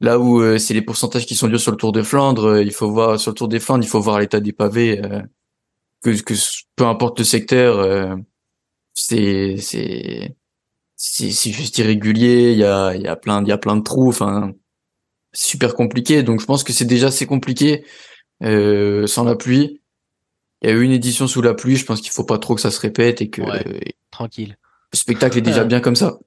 là 0.00 0.18
où 0.18 0.40
euh, 0.40 0.58
c'est 0.58 0.74
les 0.74 0.82
pourcentages 0.82 1.26
qui 1.26 1.34
sont 1.34 1.48
durs 1.48 1.60
sur 1.60 1.72
le 1.72 1.76
Tour 1.76 1.92
de 1.92 2.02
Flandre, 2.02 2.60
il 2.60 2.72
faut 2.72 2.90
voir 2.90 3.18
sur 3.18 3.32
le 3.32 3.36
Tour 3.36 3.48
des 3.48 3.60
Flandres, 3.60 3.84
il 3.84 3.88
faut 3.88 4.00
voir 4.00 4.20
l'état 4.20 4.40
des 4.40 4.52
pavés, 4.52 5.00
que, 6.02 6.10
que 6.22 6.34
peu 6.76 6.86
importe 6.86 7.18
le 7.18 7.24
secteur, 7.24 8.16
c'est 8.94 9.56
c'est 9.58 10.36
c'est 10.96 11.50
juste 11.50 11.78
irrégulier, 11.78 12.52
il 12.52 12.58
y 12.58 12.64
a 12.64 12.94
il 12.94 13.02
y 13.02 13.08
a 13.08 13.16
plein 13.16 13.42
il 13.42 13.48
y 13.48 13.52
a 13.52 13.58
plein 13.58 13.76
de 13.76 13.82
trous, 13.82 14.08
enfin 14.08 14.52
super 15.32 15.74
compliqué. 15.74 16.22
Donc 16.22 16.40
je 16.40 16.46
pense 16.46 16.64
que 16.64 16.72
c'est 16.72 16.84
déjà 16.84 17.08
assez 17.08 17.26
compliqué 17.26 17.84
euh, 18.42 19.06
sans 19.06 19.24
la 19.24 19.36
pluie. 19.36 19.80
Il 20.62 20.70
y 20.70 20.72
a 20.72 20.74
eu 20.74 20.82
une 20.82 20.92
édition 20.92 21.26
sous 21.26 21.42
la 21.42 21.54
pluie, 21.54 21.76
je 21.76 21.84
pense 21.84 22.00
qu'il 22.00 22.10
faut 22.10 22.24
pas 22.24 22.38
trop 22.38 22.54
que 22.54 22.60
ça 22.60 22.70
se 22.70 22.80
répète 22.80 23.20
et 23.20 23.28
que 23.28 23.42
tranquille. 24.10 24.56
Le 24.92 24.96
spectacle 24.96 25.38
est 25.38 25.42
déjà 25.42 25.64
bien 25.64 25.80
comme 25.80 25.96
ça 25.96 26.18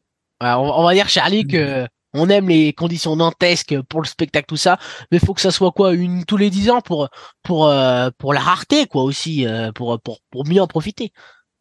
on, 0.41 0.83
va 0.83 0.93
dire 0.93 1.09
Charlie 1.09 1.47
que 1.47 1.87
on 2.13 2.29
aime 2.29 2.49
les 2.49 2.73
conditions 2.73 3.15
dantesques 3.15 3.79
pour 3.89 4.01
le 4.01 4.07
spectacle 4.07 4.45
tout 4.47 4.57
ça, 4.57 4.77
mais 5.11 5.19
faut 5.19 5.33
que 5.33 5.41
ça 5.41 5.51
soit 5.51 5.71
quoi 5.71 5.93
une 5.93 6.25
tous 6.25 6.37
les 6.37 6.49
dix 6.49 6.69
ans 6.69 6.81
pour 6.81 7.09
pour 7.43 7.67
euh, 7.67 8.09
pour 8.17 8.33
la 8.33 8.39
rareté 8.39 8.87
quoi 8.87 9.03
aussi 9.03 9.45
euh, 9.45 9.71
pour 9.71 9.99
pour 10.01 10.19
pour 10.31 10.45
mieux 10.47 10.61
en 10.61 10.67
profiter. 10.67 11.11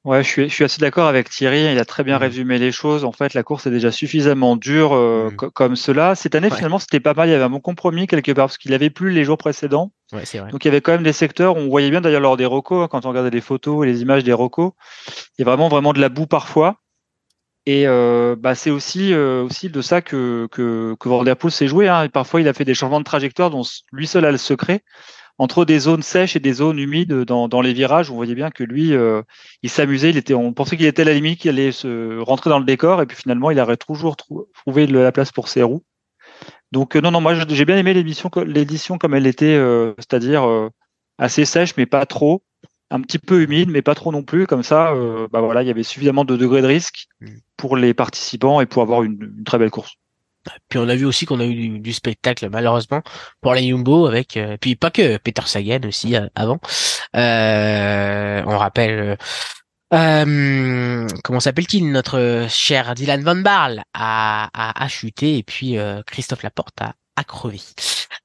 Ouais, 0.06 0.22
je 0.22 0.28
suis, 0.28 0.48
je 0.48 0.54
suis 0.54 0.62
assez 0.62 0.80
d'accord 0.80 1.08
avec 1.08 1.28
Thierry. 1.28 1.64
Il 1.64 1.78
a 1.80 1.84
très 1.84 2.04
bien 2.04 2.16
mmh. 2.16 2.22
résumé 2.22 2.58
les 2.58 2.70
choses. 2.70 3.04
En 3.04 3.10
fait, 3.10 3.34
la 3.34 3.42
course 3.42 3.66
est 3.66 3.72
déjà 3.72 3.90
suffisamment 3.90 4.54
dure 4.54 4.94
euh, 4.94 5.30
mmh. 5.32 5.50
comme 5.52 5.74
cela. 5.74 6.14
Cette 6.14 6.36
année, 6.36 6.48
finalement, 6.48 6.78
c'était 6.78 7.00
pas 7.00 7.12
mal. 7.12 7.28
Il 7.28 7.32
y 7.32 7.34
avait 7.34 7.42
un 7.42 7.50
bon 7.50 7.58
compromis 7.58 8.06
quelque 8.06 8.30
part 8.30 8.46
parce 8.46 8.56
qu'il 8.56 8.72
avait 8.72 8.88
plus 8.88 9.10
les 9.10 9.24
jours 9.24 9.36
précédents. 9.36 9.90
Ouais, 10.12 10.22
vrai. 10.22 10.52
Donc, 10.52 10.64
il 10.64 10.68
y 10.68 10.70
avait 10.70 10.80
quand 10.80 10.92
même 10.92 11.02
des 11.02 11.12
secteurs. 11.12 11.56
On 11.56 11.66
voyait 11.66 11.90
bien 11.90 12.02
d'ailleurs 12.02 12.20
lors 12.20 12.36
des 12.36 12.46
recos, 12.46 12.84
hein, 12.84 12.88
quand 12.88 13.04
on 13.04 13.08
regardait 13.08 13.30
les 13.30 13.40
photos 13.40 13.84
et 13.84 13.88
les 13.88 14.02
images 14.02 14.22
des 14.22 14.32
recos, 14.32 14.70
il 15.08 15.40
y 15.40 15.42
a 15.42 15.44
vraiment 15.44 15.68
vraiment 15.68 15.92
de 15.92 16.00
la 16.00 16.08
boue 16.08 16.28
parfois. 16.28 16.76
Et 17.66 17.88
euh, 17.88 18.36
bah, 18.38 18.54
c'est 18.54 18.70
aussi 18.70 19.12
euh, 19.12 19.42
aussi 19.42 19.68
de 19.68 19.82
ça 19.82 20.00
que 20.00 20.46
que, 20.52 20.94
que 20.98 21.50
s'est 21.50 21.66
joué. 21.66 21.88
Hein. 21.88 22.08
Parfois, 22.08 22.40
il 22.40 22.46
a 22.46 22.52
fait 22.52 22.64
des 22.64 22.74
changements 22.74 23.00
de 23.00 23.04
trajectoire 23.04 23.50
dont 23.50 23.62
lui 23.92 24.06
seul 24.06 24.24
a 24.24 24.30
le 24.30 24.38
secret. 24.38 24.82
Entre 25.38 25.66
des 25.66 25.80
zones 25.80 26.02
sèches 26.02 26.34
et 26.36 26.40
des 26.40 26.54
zones 26.54 26.78
humides 26.78 27.12
dans, 27.12 27.46
dans 27.46 27.60
les 27.60 27.74
virages, 27.74 28.10
on 28.10 28.14
voyait 28.14 28.34
bien 28.34 28.50
que 28.50 28.64
lui, 28.64 28.94
euh, 28.94 29.20
il 29.62 29.68
s'amusait. 29.68 30.10
Il 30.10 30.16
était, 30.16 30.32
on 30.32 30.54
pensait 30.54 30.78
qu'il 30.78 30.86
était 30.86 31.02
à 31.02 31.04
la 31.04 31.12
limite, 31.12 31.40
qu'il 31.40 31.50
allait 31.50 31.72
se 31.72 32.18
rentrer 32.20 32.48
dans 32.48 32.58
le 32.58 32.64
décor, 32.64 33.02
et 33.02 33.06
puis 33.06 33.18
finalement, 33.18 33.50
il 33.50 33.60
aurait 33.60 33.76
toujours 33.76 34.16
trouvé 34.16 34.86
la 34.86 35.12
place 35.12 35.32
pour 35.32 35.48
ses 35.48 35.62
roues. 35.62 35.82
Donc 36.72 36.96
non, 36.96 37.10
non, 37.10 37.20
moi 37.20 37.34
j'ai 37.34 37.64
bien 37.66 37.76
aimé 37.76 37.92
l'édition, 37.92 38.30
l'édition 38.46 38.96
comme 38.96 39.14
elle 39.14 39.26
était, 39.26 39.60
c'est-à-dire 39.98 40.70
assez 41.18 41.44
sèche 41.44 41.76
mais 41.76 41.86
pas 41.86 42.06
trop 42.06 42.42
un 42.90 43.00
petit 43.00 43.18
peu 43.18 43.42
humide, 43.42 43.70
mais 43.70 43.82
pas 43.82 43.94
trop 43.94 44.12
non 44.12 44.22
plus. 44.22 44.46
Comme 44.46 44.62
ça, 44.62 44.92
euh, 44.92 45.28
bah 45.30 45.40
voilà, 45.40 45.62
il 45.62 45.68
y 45.68 45.70
avait 45.70 45.82
suffisamment 45.82 46.24
de 46.24 46.36
degrés 46.36 46.62
de 46.62 46.66
risque 46.66 47.06
mm. 47.20 47.26
pour 47.56 47.76
les 47.76 47.94
participants 47.94 48.60
et 48.60 48.66
pour 48.66 48.82
avoir 48.82 49.02
une, 49.02 49.42
très 49.44 49.58
belle 49.58 49.70
course. 49.70 49.94
Puis 50.68 50.78
on 50.78 50.88
a 50.88 50.94
vu 50.94 51.04
aussi 51.04 51.26
qu'on 51.26 51.40
a 51.40 51.44
eu 51.44 51.80
du, 51.80 51.92
spectacle 51.92 52.48
malheureusement 52.50 53.02
pour 53.40 53.54
les 53.54 53.68
Jumbo 53.68 54.06
avec 54.06 54.36
euh, 54.36 54.56
puis 54.60 54.76
pas 54.76 54.92
que 54.92 55.16
Peter 55.16 55.42
Sagan 55.44 55.80
aussi 55.88 56.14
euh, 56.14 56.28
avant. 56.36 56.60
on 57.14 58.58
rappelle 58.58 59.18
comment 59.90 61.40
s'appelle-t-il 61.40 61.90
notre 61.90 62.46
cher 62.48 62.94
Dylan 62.94 63.24
Van 63.24 63.34
Barle 63.34 63.82
a, 63.92 64.48
a, 64.54 64.88
chuté 64.88 65.38
et 65.38 65.42
puis 65.42 65.76
Christophe 66.06 66.44
Laporte 66.44 66.80
a, 66.80 66.94
a 67.16 67.24
crevé. 67.24 67.60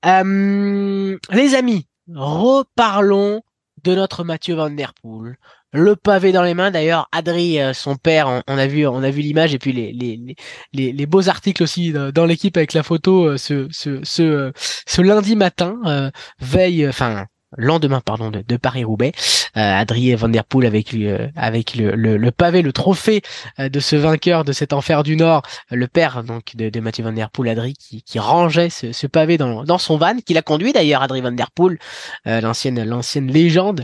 les 0.03 1.55
amis, 1.55 1.87
reparlons 2.13 3.41
de 3.83 3.95
notre 3.95 4.23
Mathieu 4.23 4.55
Van 4.55 4.69
Der 4.69 4.93
Poel. 5.01 5.37
Le 5.73 5.95
pavé 5.95 6.31
dans 6.33 6.43
les 6.43 6.53
mains. 6.53 6.69
D'ailleurs, 6.69 7.07
Adri, 7.13 7.61
euh, 7.61 7.73
son 7.73 7.95
père, 7.95 8.43
on, 8.47 8.57
a 8.57 8.67
vu, 8.67 8.85
on 8.85 9.03
a 9.03 9.09
vu 9.09 9.21
l'image 9.21 9.53
et 9.53 9.59
puis 9.59 9.71
les, 9.71 9.93
les, 9.93 10.35
les, 10.73 10.91
les, 10.91 11.05
beaux 11.05 11.29
articles 11.29 11.63
aussi 11.63 11.93
euh, 11.95 12.11
dans 12.11 12.25
l'équipe 12.25 12.57
avec 12.57 12.73
la 12.73 12.83
photo 12.83 13.25
euh, 13.25 13.37
ce, 13.37 13.67
ce, 13.71 14.01
ce, 14.03 14.51
ce 14.55 15.01
lundi 15.01 15.37
matin, 15.37 16.11
veille, 16.39 16.87
enfin 16.87 17.25
lendemain 17.57 18.01
pardon 18.01 18.31
de, 18.31 18.57
Paris-Roubaix. 18.57 19.11
Euh, 19.57 19.59
Adrien 19.59 20.15
Van 20.15 20.29
Der 20.29 20.45
Poel 20.45 20.65
avec 20.65 20.93
euh, 20.93 21.27
avec 21.35 21.75
le, 21.75 21.95
le, 21.95 22.31
pavé, 22.31 22.61
le 22.61 22.71
trophée 22.71 23.21
euh, 23.59 23.67
de 23.67 23.79
ce 23.81 23.97
vainqueur 23.97 24.45
de 24.45 24.53
cet 24.53 24.71
enfer 24.71 25.03
du 25.03 25.17
Nord, 25.17 25.41
le 25.71 25.87
père 25.87 26.23
donc 26.23 26.55
de, 26.55 26.69
de 26.69 26.79
Mathieu 26.79 27.03
Van 27.03 27.11
Der 27.11 27.29
Poel, 27.29 27.49
Adrien 27.49 27.73
qui, 27.77 28.01
qui 28.01 28.19
rangeait 28.19 28.69
ce, 28.69 28.93
ce, 28.93 29.07
pavé 29.07 29.37
dans, 29.37 29.65
dans 29.65 29.77
son 29.77 29.97
van, 29.97 30.15
qui 30.25 30.33
l'a 30.33 30.41
conduit 30.41 30.71
d'ailleurs 30.71 31.01
Adrien 31.01 31.23
Van 31.23 31.31
Der 31.31 31.51
Poel, 31.51 31.77
l'ancienne 32.25 32.83
l'ancienne 32.83 33.29
légende 33.29 33.83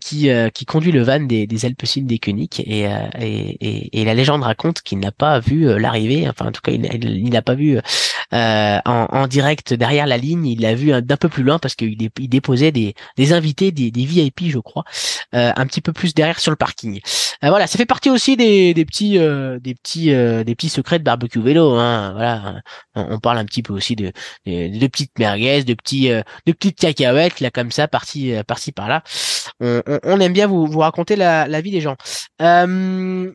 qui 0.00 0.28
qui 0.52 0.64
conduit 0.64 0.92
le 0.92 1.02
van 1.02 1.20
des, 1.20 1.46
des 1.46 1.64
Alpecin 1.64 2.02
des 2.02 2.18
Koenig 2.18 2.60
et, 2.60 2.88
et, 3.20 4.00
et, 4.00 4.04
la 4.04 4.14
légende 4.14 4.42
raconte 4.42 4.82
qu'il 4.82 4.98
n'a 4.98 5.12
pas 5.12 5.38
vu 5.38 5.78
l'arrivée, 5.78 6.28
enfin 6.28 6.46
en 6.46 6.52
tout 6.52 6.60
cas 6.60 6.72
il, 6.72 7.30
n'a 7.30 7.42
pas 7.42 7.54
vu 7.54 7.78
en, 8.32 8.80
en 8.84 9.26
direct 9.28 9.74
derrière 9.74 10.06
la 10.06 10.16
ligne, 10.16 10.46
il 10.46 10.60
l'a 10.62 10.74
vu 10.74 10.90
d'un 11.02 11.16
peu 11.16 11.28
plus 11.28 11.42
loin 11.42 11.58
parce 11.58 11.74
qu'il 11.74 11.96
il 12.00 12.28
déposait 12.28 12.72
des 12.72 12.94
des 13.16 13.32
invités, 13.32 13.72
des, 13.72 13.90
des 13.90 14.04
VIP, 14.04 14.50
je 14.50 14.58
crois, 14.58 14.84
un 15.32 15.66
petit 15.66 15.80
peu 15.80 15.92
plus 15.92 16.14
derrière 16.14 16.40
sur 16.40 16.50
le 16.50 16.56
parking. 16.56 17.00
voilà, 17.42 17.66
ça 17.66 17.78
fait 17.78 17.86
partie 17.86 18.10
aussi 18.10 18.36
des, 18.36 18.74
des 18.74 18.84
petits, 18.84 19.18
des 19.18 19.74
petits, 19.74 20.06
des 20.06 20.54
petits 20.54 20.68
secrets 20.68 20.98
de 20.98 21.04
barbecue 21.04 21.40
vélo. 21.40 21.74
Hein, 21.74 22.12
voilà, 22.12 22.62
on, 22.94 23.18
parle 23.18 23.38
un 23.38 23.44
petit 23.44 23.62
peu 23.62 23.72
aussi 23.72 23.96
de, 23.96 24.12
de, 24.46 24.86
petites 24.86 25.18
merguez, 25.18 25.64
de 25.64 25.74
petits, 25.74 26.08
de 26.08 26.52
petites 26.52 26.78
cacahuètes 26.78 27.40
là 27.40 27.50
comme 27.50 27.70
ça, 27.70 27.88
parti, 27.88 28.34
par-ci 28.46 28.72
par-là. 28.72 29.02
On, 29.60 29.82
on, 30.04 30.20
aime 30.20 30.32
bien 30.32 30.46
vous, 30.46 30.66
vous 30.66 30.80
raconter 30.80 31.16
la, 31.16 31.48
la 31.48 31.60
vie 31.60 31.70
des 31.70 31.80
gens. 31.80 31.96
Mathieu 32.38 33.34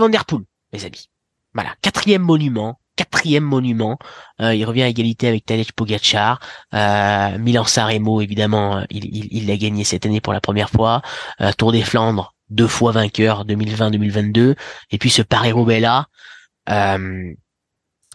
Van 0.00 0.08
Der 0.08 0.24
Poel, 0.24 0.42
mes 0.72 0.84
amis. 0.84 1.08
Voilà, 1.56 1.74
quatrième 1.80 2.20
monument, 2.20 2.78
quatrième 2.96 3.44
monument. 3.44 3.98
Euh, 4.40 4.54
il 4.54 4.64
revient 4.64 4.82
à 4.82 4.88
égalité 4.88 5.28
avec 5.28 5.44
Tadej 5.44 5.72
Pogacar. 5.72 6.40
Euh, 6.74 7.38
Milan 7.38 7.64
Sanremo, 7.64 8.20
évidemment, 8.20 8.84
il 8.90 9.46
l'a 9.46 9.56
gagné 9.56 9.84
cette 9.84 10.06
année 10.06 10.20
pour 10.20 10.32
la 10.32 10.40
première 10.40 10.70
fois. 10.70 11.02
Euh, 11.40 11.52
Tour 11.56 11.72
des 11.72 11.82
Flandres, 11.82 12.34
deux 12.50 12.66
fois 12.66 12.92
vainqueur, 12.92 13.44
2020-2022. 13.44 14.56
Et 14.90 14.98
puis 14.98 15.10
ce 15.10 15.22
Paris-Roubaix 15.22 15.80
là, 15.80 16.06
euh, 16.68 17.32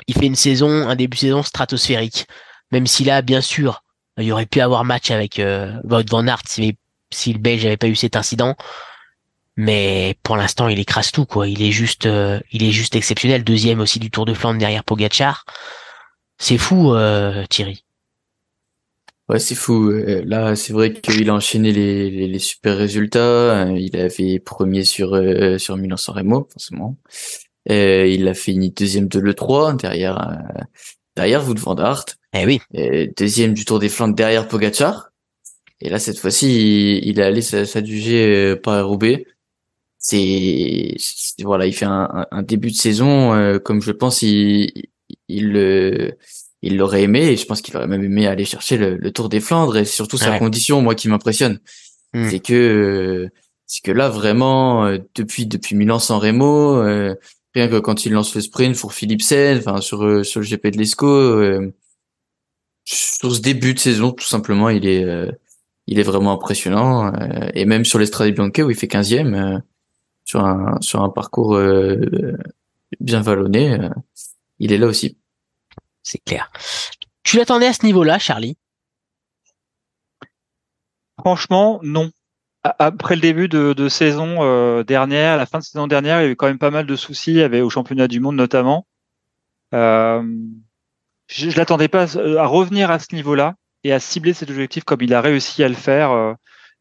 il 0.07 0.15
fait 0.15 0.25
une 0.25 0.35
saison, 0.35 0.87
un 0.87 0.95
début 0.95 1.15
de 1.15 1.21
saison 1.21 1.43
stratosphérique. 1.43 2.27
Même 2.71 2.87
si 2.87 3.03
là, 3.03 3.21
bien 3.21 3.41
sûr, 3.41 3.83
il 4.17 4.31
aurait 4.31 4.45
pu 4.45 4.61
avoir 4.61 4.83
match 4.83 5.11
avec 5.11 5.39
euh, 5.39 5.73
Wout 5.83 6.09
van 6.09 6.27
Aert 6.27 6.43
si, 6.47 6.77
si 7.11 7.33
le 7.33 7.39
Belge 7.39 7.63
n'avait 7.63 7.77
pas 7.77 7.87
eu 7.87 7.95
cet 7.95 8.15
incident 8.15 8.55
mais 9.57 10.15
pour 10.23 10.37
l'instant 10.37 10.67
il 10.67 10.79
écrase 10.79 11.11
tout 11.11 11.25
quoi. 11.25 11.47
Il 11.47 11.61
est 11.61 11.71
juste, 11.71 12.05
euh, 12.05 12.39
il 12.51 12.63
est 12.63 12.71
juste 12.71 12.95
exceptionnel. 12.95 13.43
Deuxième 13.43 13.79
aussi 13.79 13.99
du 13.99 14.09
Tour 14.11 14.25
de 14.25 14.33
Flandre 14.33 14.59
derrière 14.59 14.83
Pogachar. 14.83 15.45
C'est 16.37 16.57
fou, 16.57 16.93
euh, 16.93 17.45
Thierry. 17.49 17.83
Ouais, 19.29 19.39
c'est 19.39 19.55
fou. 19.55 19.89
Euh, 19.89 20.23
là, 20.25 20.55
c'est 20.55 20.73
vrai 20.73 20.93
qu'il 20.93 21.29
a 21.29 21.35
enchaîné 21.35 21.71
les, 21.71 22.27
les, 22.27 22.39
super 22.39 22.77
résultats. 22.77 23.67
Il 23.77 23.95
avait 23.95 24.39
premier 24.39 24.83
sur 24.83 25.19
sur 25.57 25.77
Milan-San 25.77 26.15
Remo, 26.15 26.47
forcément. 26.51 26.97
il 27.67 28.27
a 28.27 28.33
fini 28.33 28.71
deuxième 28.71 29.07
de 29.07 29.19
l'E3 29.19 29.79
derrière 29.79 30.37
derrière 31.15 31.47
Wout 31.47 31.59
van 31.59 31.75
Aert. 31.77 32.05
Eh 32.33 32.45
oui. 32.45 32.61
deuxième 33.17 33.53
du 33.53 33.65
Tour 33.65 33.79
des 33.79 33.89
Flandres 33.89 34.15
derrière 34.15 34.47
Pogacar. 34.47 35.11
Et 35.83 35.89
là, 35.89 35.99
cette 35.99 36.19
fois-ci, 36.19 36.99
il, 36.99 37.09
il 37.09 37.19
est 37.19 37.23
allé 37.23 37.41
s'adjuger 37.41 38.55
par 38.57 38.87
Roubaix 38.87 39.25
c'est 40.01 40.95
voilà, 41.43 41.67
il 41.67 41.73
fait 41.73 41.85
un, 41.85 42.25
un, 42.31 42.41
début 42.41 42.71
de 42.71 42.75
saison 42.75 43.33
euh, 43.33 43.59
comme 43.59 43.81
je 43.83 43.91
pense 43.91 44.23
il 44.23 44.71
il 45.27 45.51
le 45.51 46.17
il 46.63 46.77
l'aurait 46.77 47.03
aimé. 47.03 47.27
Et 47.27 47.37
je 47.37 47.45
pense 47.45 47.61
qu'il 47.61 47.77
aurait 47.77 47.87
même 47.87 48.03
aimé 48.03 48.25
aller 48.25 48.45
chercher 48.45 48.77
le, 48.77 48.97
le 48.97 49.11
Tour 49.11 49.29
des 49.29 49.39
Flandres. 49.39 49.77
Et 49.77 49.85
surtout 49.85 50.17
sa 50.17 50.39
condition 50.39 50.81
moi 50.81 50.95
qui 50.95 51.07
m'impressionne. 51.07 51.59
Hmm. 52.13 52.29
c'est 52.29 52.39
que 52.39 53.29
c'est 53.67 53.81
que 53.81 53.91
là 53.91 54.09
vraiment 54.09 54.85
euh, 54.85 54.97
depuis 55.15 55.45
depuis 55.45 55.75
Milan 55.75 55.97
San 55.97 56.17
Remo 56.17 56.75
euh, 56.75 57.15
rien 57.55 57.69
que 57.69 57.79
quand 57.79 58.05
il 58.05 58.11
lance 58.11 58.35
le 58.35 58.41
sprint 58.41 58.77
pour 58.77 58.93
Philipsen 58.93 59.59
enfin 59.59 59.79
sur 59.79 60.25
sur 60.25 60.41
le 60.41 60.45
GP 60.45 60.67
de 60.67 60.77
l'Esco 60.77 61.45
sur 62.83 63.33
ce 63.33 63.39
début 63.39 63.73
de 63.73 63.79
saison 63.79 64.11
tout 64.11 64.25
simplement 64.25 64.67
il 64.67 64.85
est 64.87 65.05
il 65.87 65.99
est 65.99 66.03
vraiment 66.03 66.33
impressionnant. 66.33 67.13
Et 67.53 67.65
même 67.65 67.85
sur 67.85 67.99
l'Estrade 67.99 68.33
Bianche 68.33 68.59
où 68.59 68.69
il 68.71 68.75
fait 68.75 68.87
15e 68.87 69.61
sur 70.25 70.43
un 70.45 70.79
sur 70.81 71.01
un 71.01 71.09
parcours 71.09 71.55
euh, 71.55 72.37
bien 72.99 73.21
vallonné, 73.21 73.79
euh, 73.79 73.89
il 74.59 74.71
est 74.71 74.77
là 74.77 74.87
aussi. 74.87 75.17
C'est 76.03 76.19
clair. 76.19 76.51
Tu 77.23 77.37
l'attendais 77.37 77.67
à 77.67 77.73
ce 77.73 77.85
niveau-là, 77.85 78.19
Charlie? 78.19 78.57
Franchement, 81.19 81.79
non. 81.83 82.09
Après 82.63 83.15
le 83.15 83.21
début 83.21 83.47
de, 83.47 83.89
saison 83.89 84.43
euh, 84.43 84.83
dernière, 84.83 85.37
la 85.37 85.45
fin 85.45 85.59
de 85.59 85.63
saison 85.63 85.87
dernière, 85.87 86.21
il 86.21 86.25
y 86.25 86.27
a 86.27 86.31
eu 86.31 86.35
quand 86.35 86.47
même 86.47 86.59
pas 86.59 86.69
mal 86.69 86.85
de 86.85 86.95
soucis, 86.95 87.31
il 87.31 87.37
y 87.37 87.41
avait 87.41 87.61
au 87.61 87.69
championnat 87.69 88.07
du 88.07 88.19
monde 88.19 88.35
notamment. 88.35 88.85
je, 89.73 90.21
je 91.27 91.57
l'attendais 91.57 91.87
pas 91.87 92.17
à 92.17 92.45
revenir 92.45 92.91
à 92.91 92.99
ce 92.99 93.15
niveau-là 93.15 93.55
et 93.83 93.93
à 93.93 93.99
cibler 93.99 94.33
cet 94.33 94.49
objectif 94.51 94.83
comme 94.83 95.01
il 95.01 95.13
a 95.13 95.21
réussi 95.21 95.63
à 95.63 95.69
le 95.69 95.75
faire 95.75 96.35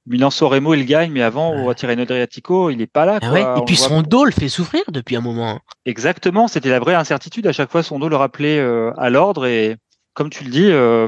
Milan 0.06 0.30
Soremo 0.30 0.74
il 0.74 0.86
gagne, 0.86 1.12
mais 1.12 1.22
avant, 1.22 1.64
au 1.64 1.74
Tirreno 1.74 2.02
Adriatico, 2.02 2.70
il 2.70 2.78
n'est 2.78 2.86
pas 2.86 3.04
là. 3.04 3.18
Ah 3.22 3.58
et 3.58 3.64
puis 3.64 3.76
son 3.76 4.02
dos 4.02 4.24
le 4.24 4.32
fait 4.32 4.48
souffrir 4.48 4.82
depuis 4.88 5.16
un 5.16 5.20
moment. 5.20 5.60
Exactement, 5.84 6.48
c'était 6.48 6.70
la 6.70 6.78
vraie 6.78 6.94
incertitude. 6.94 7.46
À 7.46 7.52
chaque 7.52 7.70
fois, 7.70 7.82
son 7.82 7.98
dos 7.98 8.08
le 8.08 8.16
rappelait 8.16 8.58
euh, 8.58 8.92
à 8.96 9.10
l'ordre. 9.10 9.46
Et 9.46 9.76
comme 10.14 10.30
tu 10.30 10.44
le 10.44 10.50
dis, 10.50 10.70
euh, 10.70 11.06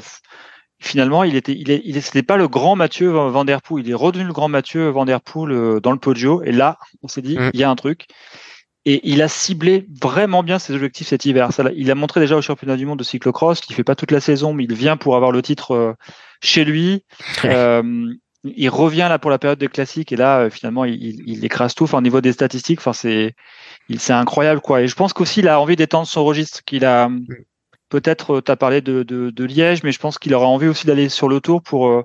finalement, 0.79 1.25
il 1.25 1.37
était, 1.37 1.57
il, 1.59 1.71
est, 1.71 1.81
il 1.85 2.01
c'était 2.03 2.23
pas 2.23 2.37
le 2.37 2.49
grand 2.49 2.77
Mathieu 2.77 3.09
Van 3.09 3.45
Der 3.45 3.63
Poel. 3.63 3.87
Il 3.87 3.91
est 3.91 3.95
redevenu 3.95 4.27
le 4.27 4.33
grand 4.35 4.49
Mathieu 4.49 4.89
Van 4.91 5.07
Der 5.07 5.21
Poel 5.23 5.53
euh, 5.53 5.81
dans 5.81 5.93
le 5.93 5.99
Poggio. 5.99 6.43
Et 6.43 6.53
là, 6.53 6.79
on 7.03 7.09
s'est 7.09 7.23
dit, 7.23 7.39
mm. 7.39 7.51
il 7.55 7.61
y 7.61 7.65
a 7.65 7.71
un 7.71 7.77
truc. 7.77 8.07
Et 8.85 9.01
il 9.05 9.23
a 9.23 9.29
ciblé 9.29 9.87
vraiment 10.03 10.43
bien 10.43 10.59
ses 10.59 10.75
objectifs 10.75 11.07
cet 11.07 11.25
hiver. 11.25 11.53
Ça, 11.53 11.65
il 11.75 11.91
a 11.91 11.95
montré 11.95 12.21
déjà 12.21 12.37
au 12.37 12.43
championnat 12.43 12.77
du 12.77 12.85
monde 12.85 12.99
de 12.99 13.05
cyclocross 13.05 13.61
qu'il 13.61 13.77
fait 13.77 13.85
pas 13.85 13.95
toute 13.95 14.11
la 14.11 14.21
saison, 14.21 14.53
mais 14.53 14.65
il 14.65 14.75
vient 14.75 14.97
pour 14.97 15.15
avoir 15.15 15.31
le 15.31 15.41
titre 15.41 15.95
chez 16.43 16.65
lui 16.65 17.05
il 18.45 18.69
revient 18.69 19.07
là 19.09 19.19
pour 19.19 19.31
la 19.31 19.39
période 19.39 19.59
de 19.59 19.67
classique 19.67 20.13
et 20.13 20.17
là 20.17 20.41
euh, 20.41 20.51
finalement 20.51 20.85
il, 20.85 21.23
il, 21.29 21.45
écrase 21.45 21.75
tout. 21.75 21.85
Enfin, 21.85 21.99
au 21.99 22.03
niveau 22.03 22.21
des 22.21 22.33
statistiques, 22.33 22.81
enfin 22.81 22.93
c'est 22.93 23.35
il 23.89 24.01
c'est 24.01 24.13
incroyable 24.13 24.61
quoi. 24.61 24.83
Et 24.83 24.89
je 24.89 24.95
pense 24.97 25.13
qu'aussi 25.13 25.41
il 25.41 25.49
a 25.49 25.61
envie 25.61 25.77
d'étendre 25.77 26.07
son 26.07 26.25
registre. 26.25 26.65
Qu'il 26.65 26.85
a 26.85 27.09
peut-être 27.89 28.39
euh, 28.39 28.43
tu 28.43 28.51
as 28.51 28.57
parlé 28.57 28.81
de, 28.81 29.03
de, 29.03 29.31
de, 29.31 29.45
Liège, 29.45 29.83
mais 29.85 29.93
je 29.93 29.99
pense 29.99 30.19
qu'il 30.19 30.35
aura 30.35 30.47
envie 30.47 30.67
aussi 30.69 30.87
d'aller 30.87 31.09
sur 31.09 31.29
le 31.29 31.41
tour 31.41 31.63
pour 31.63 31.89
euh, 31.89 32.03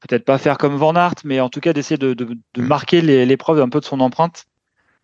peut-être 0.00 0.24
pas 0.24 0.38
faire 0.38 0.58
comme 0.58 0.76
Van 0.76 0.94
Aert, 0.94 1.14
mais 1.24 1.40
en 1.40 1.48
tout 1.48 1.60
cas 1.60 1.72
d'essayer 1.72 1.98
de, 1.98 2.14
de, 2.14 2.36
de 2.54 2.62
marquer 2.62 3.00
l'épreuve 3.00 3.60
un 3.60 3.68
peu 3.68 3.80
de 3.80 3.84
son 3.84 4.00
empreinte 4.00 4.44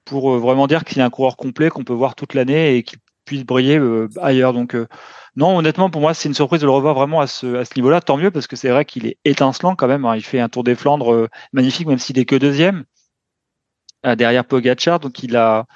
pour 0.04 0.38
vraiment 0.38 0.66
dire 0.66 0.84
qu'il 0.84 0.98
est 0.98 1.02
un 1.02 1.10
coureur 1.10 1.36
complet 1.36 1.70
qu'on 1.70 1.84
peut 1.84 1.94
voir 1.94 2.14
toute 2.14 2.34
l'année 2.34 2.76
et 2.76 2.82
qu'il 2.82 2.98
puisse 3.24 3.44
briller 3.44 3.80
ailleurs. 4.20 4.52
Donc 4.52 4.76
non, 5.36 5.58
honnêtement, 5.58 5.90
pour 5.90 6.00
moi, 6.00 6.14
c'est 6.14 6.28
une 6.28 6.34
surprise 6.34 6.60
de 6.60 6.66
le 6.66 6.72
revoir 6.72 6.94
vraiment 6.94 7.20
à 7.20 7.26
ce, 7.26 7.46
niveau-là. 7.76 8.00
Tant 8.00 8.16
mieux, 8.16 8.30
parce 8.30 8.46
que 8.46 8.54
c'est 8.54 8.68
vrai 8.68 8.84
qu'il 8.84 9.06
est 9.06 9.18
étincelant 9.24 9.74
quand 9.74 9.88
même. 9.88 10.04
Hein. 10.04 10.16
Il 10.16 10.22
fait 10.22 10.38
un 10.38 10.48
Tour 10.48 10.62
des 10.62 10.76
Flandres 10.76 11.12
euh, 11.12 11.28
magnifique, 11.52 11.88
même 11.88 11.98
s'il 11.98 12.18
est 12.18 12.24
que 12.24 12.36
deuxième 12.36 12.84
euh, 14.06 14.14
derrière 14.14 14.44
Pogacar. 14.44 15.00
Donc, 15.00 15.22
il 15.24 15.36
a 15.36 15.66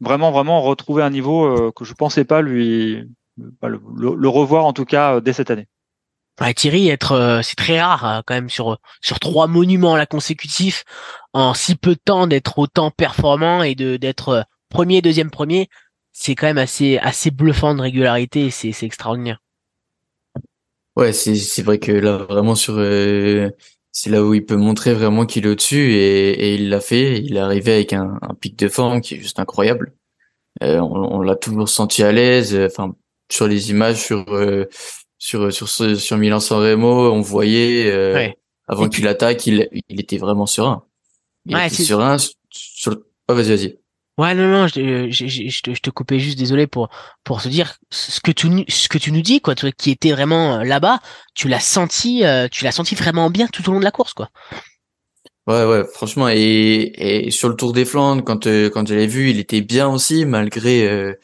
vraiment, 0.00 0.32
vraiment 0.32 0.60
retrouvé 0.60 1.04
un 1.04 1.10
niveau 1.10 1.46
euh, 1.46 1.72
que 1.74 1.84
je 1.84 1.94
pensais 1.94 2.24
pas 2.24 2.42
lui 2.42 3.04
le, 3.62 4.28
revoir 4.28 4.64
en 4.64 4.72
tout 4.72 4.84
cas 4.84 5.20
dès 5.20 5.32
cette 5.32 5.50
année. 5.50 5.68
Thierry, 6.54 6.90
c'est 7.42 7.56
très 7.56 7.80
rare 7.80 8.22
quand 8.26 8.34
même 8.34 8.50
sur 8.50 8.78
trois 9.20 9.46
monuments 9.46 9.96
consécutifs 10.04 10.84
en 11.32 11.54
si 11.54 11.76
peu 11.76 11.94
de 11.94 12.00
temps 12.02 12.26
d'être 12.26 12.58
autant 12.58 12.90
performant 12.90 13.62
et 13.62 13.74
de 13.74 13.96
d'être 13.96 14.46
premier, 14.68 15.00
deuxième, 15.00 15.30
premier 15.30 15.68
c'est 16.18 16.34
quand 16.34 16.46
même 16.46 16.56
assez 16.56 16.96
assez 16.96 17.30
bluffant 17.30 17.74
de 17.74 17.82
régularité 17.82 18.50
c'est 18.50 18.72
c'est 18.72 18.86
extraordinaire. 18.86 19.42
Ouais, 20.96 21.12
c'est 21.12 21.34
c'est 21.34 21.62
vrai 21.62 21.78
que 21.78 21.92
là 21.92 22.16
vraiment 22.16 22.54
sur 22.54 22.76
euh, 22.78 23.50
c'est 23.92 24.08
là 24.08 24.24
où 24.24 24.32
il 24.32 24.44
peut 24.44 24.56
montrer 24.56 24.94
vraiment 24.94 25.26
qu'il 25.26 25.44
est 25.44 25.50
au-dessus 25.50 25.92
et, 25.92 26.30
et 26.30 26.54
il 26.54 26.70
l'a 26.70 26.80
fait, 26.80 27.18
il 27.18 27.36
est 27.36 27.40
arrivé 27.40 27.74
avec 27.74 27.92
un, 27.92 28.18
un 28.22 28.34
pic 28.34 28.58
de 28.58 28.68
forme 28.68 29.02
qui 29.02 29.14
est 29.14 29.18
juste 29.18 29.38
incroyable. 29.38 29.94
Euh, 30.62 30.78
on, 30.78 31.18
on 31.18 31.20
l'a 31.20 31.36
toujours 31.36 31.68
senti 31.68 32.02
à 32.02 32.12
l'aise 32.12 32.58
enfin 32.64 32.96
sur 33.30 33.46
les 33.46 33.68
images 33.70 34.02
sur 34.02 34.24
euh, 34.32 34.64
sur 35.18 35.52
sur 35.52 35.68
sur 35.68 36.16
Milan 36.16 36.40
San 36.40 36.60
Remo, 36.60 37.12
on 37.12 37.20
voyait 37.20 37.92
euh, 37.92 38.30
avant 38.68 38.88
qu'il 38.88 39.06
attaque, 39.06 39.46
il 39.46 39.68
il 39.88 40.00
était 40.00 40.16
vraiment 40.16 40.46
serein. 40.46 40.82
Il 41.44 41.56
ouais, 41.56 41.66
était 41.66 41.82
serein 41.84 42.16
sur 42.50 42.96
oh, 43.28 43.34
vas-y 43.34 43.48
vas-y. 43.54 43.78
Ouais, 44.18 44.34
non, 44.34 44.48
non, 44.48 44.66
je, 44.66 45.10
je, 45.10 45.26
je, 45.26 45.62
te, 45.62 45.74
je 45.74 45.80
te 45.80 45.90
coupais 45.90 46.18
juste, 46.18 46.38
désolé 46.38 46.66
pour 46.66 46.88
pour 47.22 47.42
te 47.42 47.48
dire 47.48 47.76
ce 47.90 48.18
que 48.20 48.30
tu 48.30 48.48
ce 48.66 48.88
que 48.88 48.96
tu 48.96 49.12
nous 49.12 49.20
dis, 49.20 49.42
quoi, 49.42 49.54
toi 49.54 49.70
qui 49.72 49.90
étais 49.90 50.10
vraiment 50.10 50.60
euh, 50.60 50.64
là-bas, 50.64 51.00
tu 51.34 51.48
l'as 51.48 51.60
senti, 51.60 52.24
euh, 52.24 52.48
tu 52.50 52.64
l'as 52.64 52.72
senti 52.72 52.94
vraiment 52.94 53.28
bien 53.28 53.46
tout 53.46 53.68
au 53.68 53.72
long 53.72 53.78
de 53.78 53.84
la 53.84 53.90
course, 53.90 54.14
quoi. 54.14 54.30
Ouais, 55.46 55.64
ouais, 55.66 55.84
franchement, 55.92 56.28
et, 56.30 57.26
et 57.26 57.30
sur 57.30 57.50
le 57.50 57.56
Tour 57.56 57.74
des 57.74 57.84
Flandres, 57.84 58.24
quand 58.24 58.46
euh, 58.46 58.70
quand 58.70 58.88
je 58.88 58.94
l'ai 58.94 59.06
vu, 59.06 59.30
il 59.30 59.38
était 59.38 59.60
bien 59.60 59.86
aussi, 59.88 60.24
malgré 60.24 61.14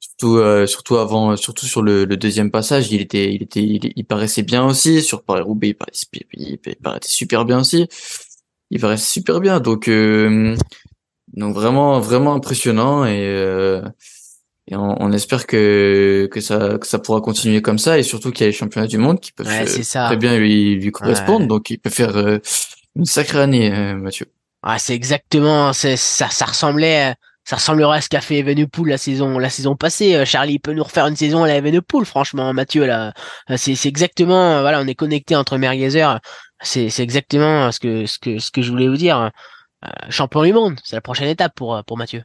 surtout 0.00 0.40
surtout 0.66 0.96
avant, 0.96 1.36
surtout 1.36 1.66
sur 1.66 1.82
le, 1.82 2.04
le, 2.04 2.16
deuxième 2.16 2.50
passage, 2.50 2.90
il 2.90 3.00
était 3.00 3.32
il 3.32 3.44
était 3.44 3.62
il, 3.62 4.04
paraissait 4.04 4.42
bien 4.42 4.66
aussi 4.66 5.02
sur 5.02 5.22
Paris 5.22 5.42
Roubaix, 5.42 5.68
il 5.68 5.74
paraissait, 5.74 6.06
il, 6.34 6.58
paraissait 6.82 7.12
super 7.12 7.44
bien 7.44 7.60
aussi. 7.60 7.86
Il 8.72 8.80
paraissait 8.80 9.12
super 9.12 9.40
bien, 9.40 9.60
donc 9.60 9.88
donc 11.34 11.54
vraiment, 11.54 12.00
vraiment 12.00 12.34
impressionnant 12.34 13.04
et, 13.04 13.20
euh, 13.20 13.82
et 14.66 14.76
on, 14.76 15.00
on, 15.00 15.12
espère 15.12 15.46
que 15.46 16.28
que 16.30 16.40
ça 16.40 16.78
que 16.78 16.86
ça 16.86 16.98
pourra 16.98 17.20
continuer 17.20 17.62
comme 17.62 17.78
ça 17.78 17.98
et 17.98 18.02
surtout 18.02 18.30
qu'il 18.30 18.42
y 18.42 18.44
a 18.44 18.50
les 18.50 18.56
championnats 18.56 18.86
du 18.86 18.98
monde 18.98 19.20
qui 19.20 19.32
peuvent 19.32 19.46
très 19.46 20.16
bien 20.16 20.36
lui 20.36 20.76
lui 20.76 20.90
correspondre. 20.90 21.46
Donc 21.46 21.70
il 21.70 21.78
peut 21.78 21.90
faire 21.90 22.16
euh, 22.16 22.38
une 22.96 23.04
sacrée 23.04 23.40
année, 23.40 23.72
euh, 23.72 23.94
Mathieu. 23.94 24.26
Ah, 24.62 24.78
c'est 24.78 24.94
exactement, 24.94 25.72
c'est 25.72 25.96
ça, 25.96 26.28
ça 26.30 26.44
ressemblait. 26.44 27.14
Ça 27.44 27.56
ressemblerait 27.56 27.98
à 27.98 28.00
ce 28.00 28.08
qu'a 28.08 28.20
fait 28.20 28.38
Evenepoel 28.38 28.90
la 28.90 28.98
saison 28.98 29.38
la 29.38 29.48
saison 29.50 29.74
passée. 29.74 30.24
Charlie 30.26 30.58
peut 30.58 30.74
nous 30.74 30.84
refaire 30.84 31.06
une 31.06 31.16
saison 31.16 31.42
à 31.42 31.48
la 31.48 31.56
Evenepoel, 31.56 32.04
franchement, 32.04 32.52
Mathieu 32.52 32.84
là. 32.86 33.14
C'est 33.56 33.74
c'est 33.74 33.88
exactement 33.88 34.60
voilà, 34.60 34.80
on 34.80 34.86
est 34.86 34.94
connecté 34.94 35.34
entre 35.34 35.56
Merguezer 35.56 36.20
c'est 36.62 37.00
exactement 37.00 37.72
ce 37.72 37.80
que 37.80 38.06
ce 38.06 38.18
que 38.18 38.38
ce 38.38 38.50
que 38.50 38.62
je 38.62 38.70
voulais 38.70 38.88
vous 38.88 38.96
dire. 38.96 39.30
Champion 40.08 40.42
du 40.42 40.52
monde, 40.52 40.78
c'est 40.84 40.96
la 40.96 41.00
prochaine 41.00 41.28
étape 41.28 41.54
pour 41.54 41.82
pour 41.84 41.96
Mathieu. 41.96 42.22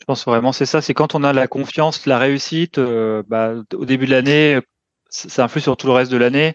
Je 0.00 0.04
pense 0.04 0.24
vraiment 0.24 0.52
c'est 0.52 0.66
ça, 0.66 0.82
c'est 0.82 0.94
quand 0.94 1.14
on 1.14 1.24
a 1.24 1.32
la 1.32 1.46
confiance, 1.46 2.06
la 2.06 2.18
réussite. 2.18 2.78
Bah, 2.80 3.54
au 3.74 3.84
début 3.84 4.06
de 4.06 4.10
l'année, 4.10 4.60
ça 5.14 5.44
influe 5.44 5.60
sur 5.60 5.76
tout 5.76 5.86
le 5.86 5.92
reste 5.92 6.10
de 6.10 6.16
l'année. 6.16 6.54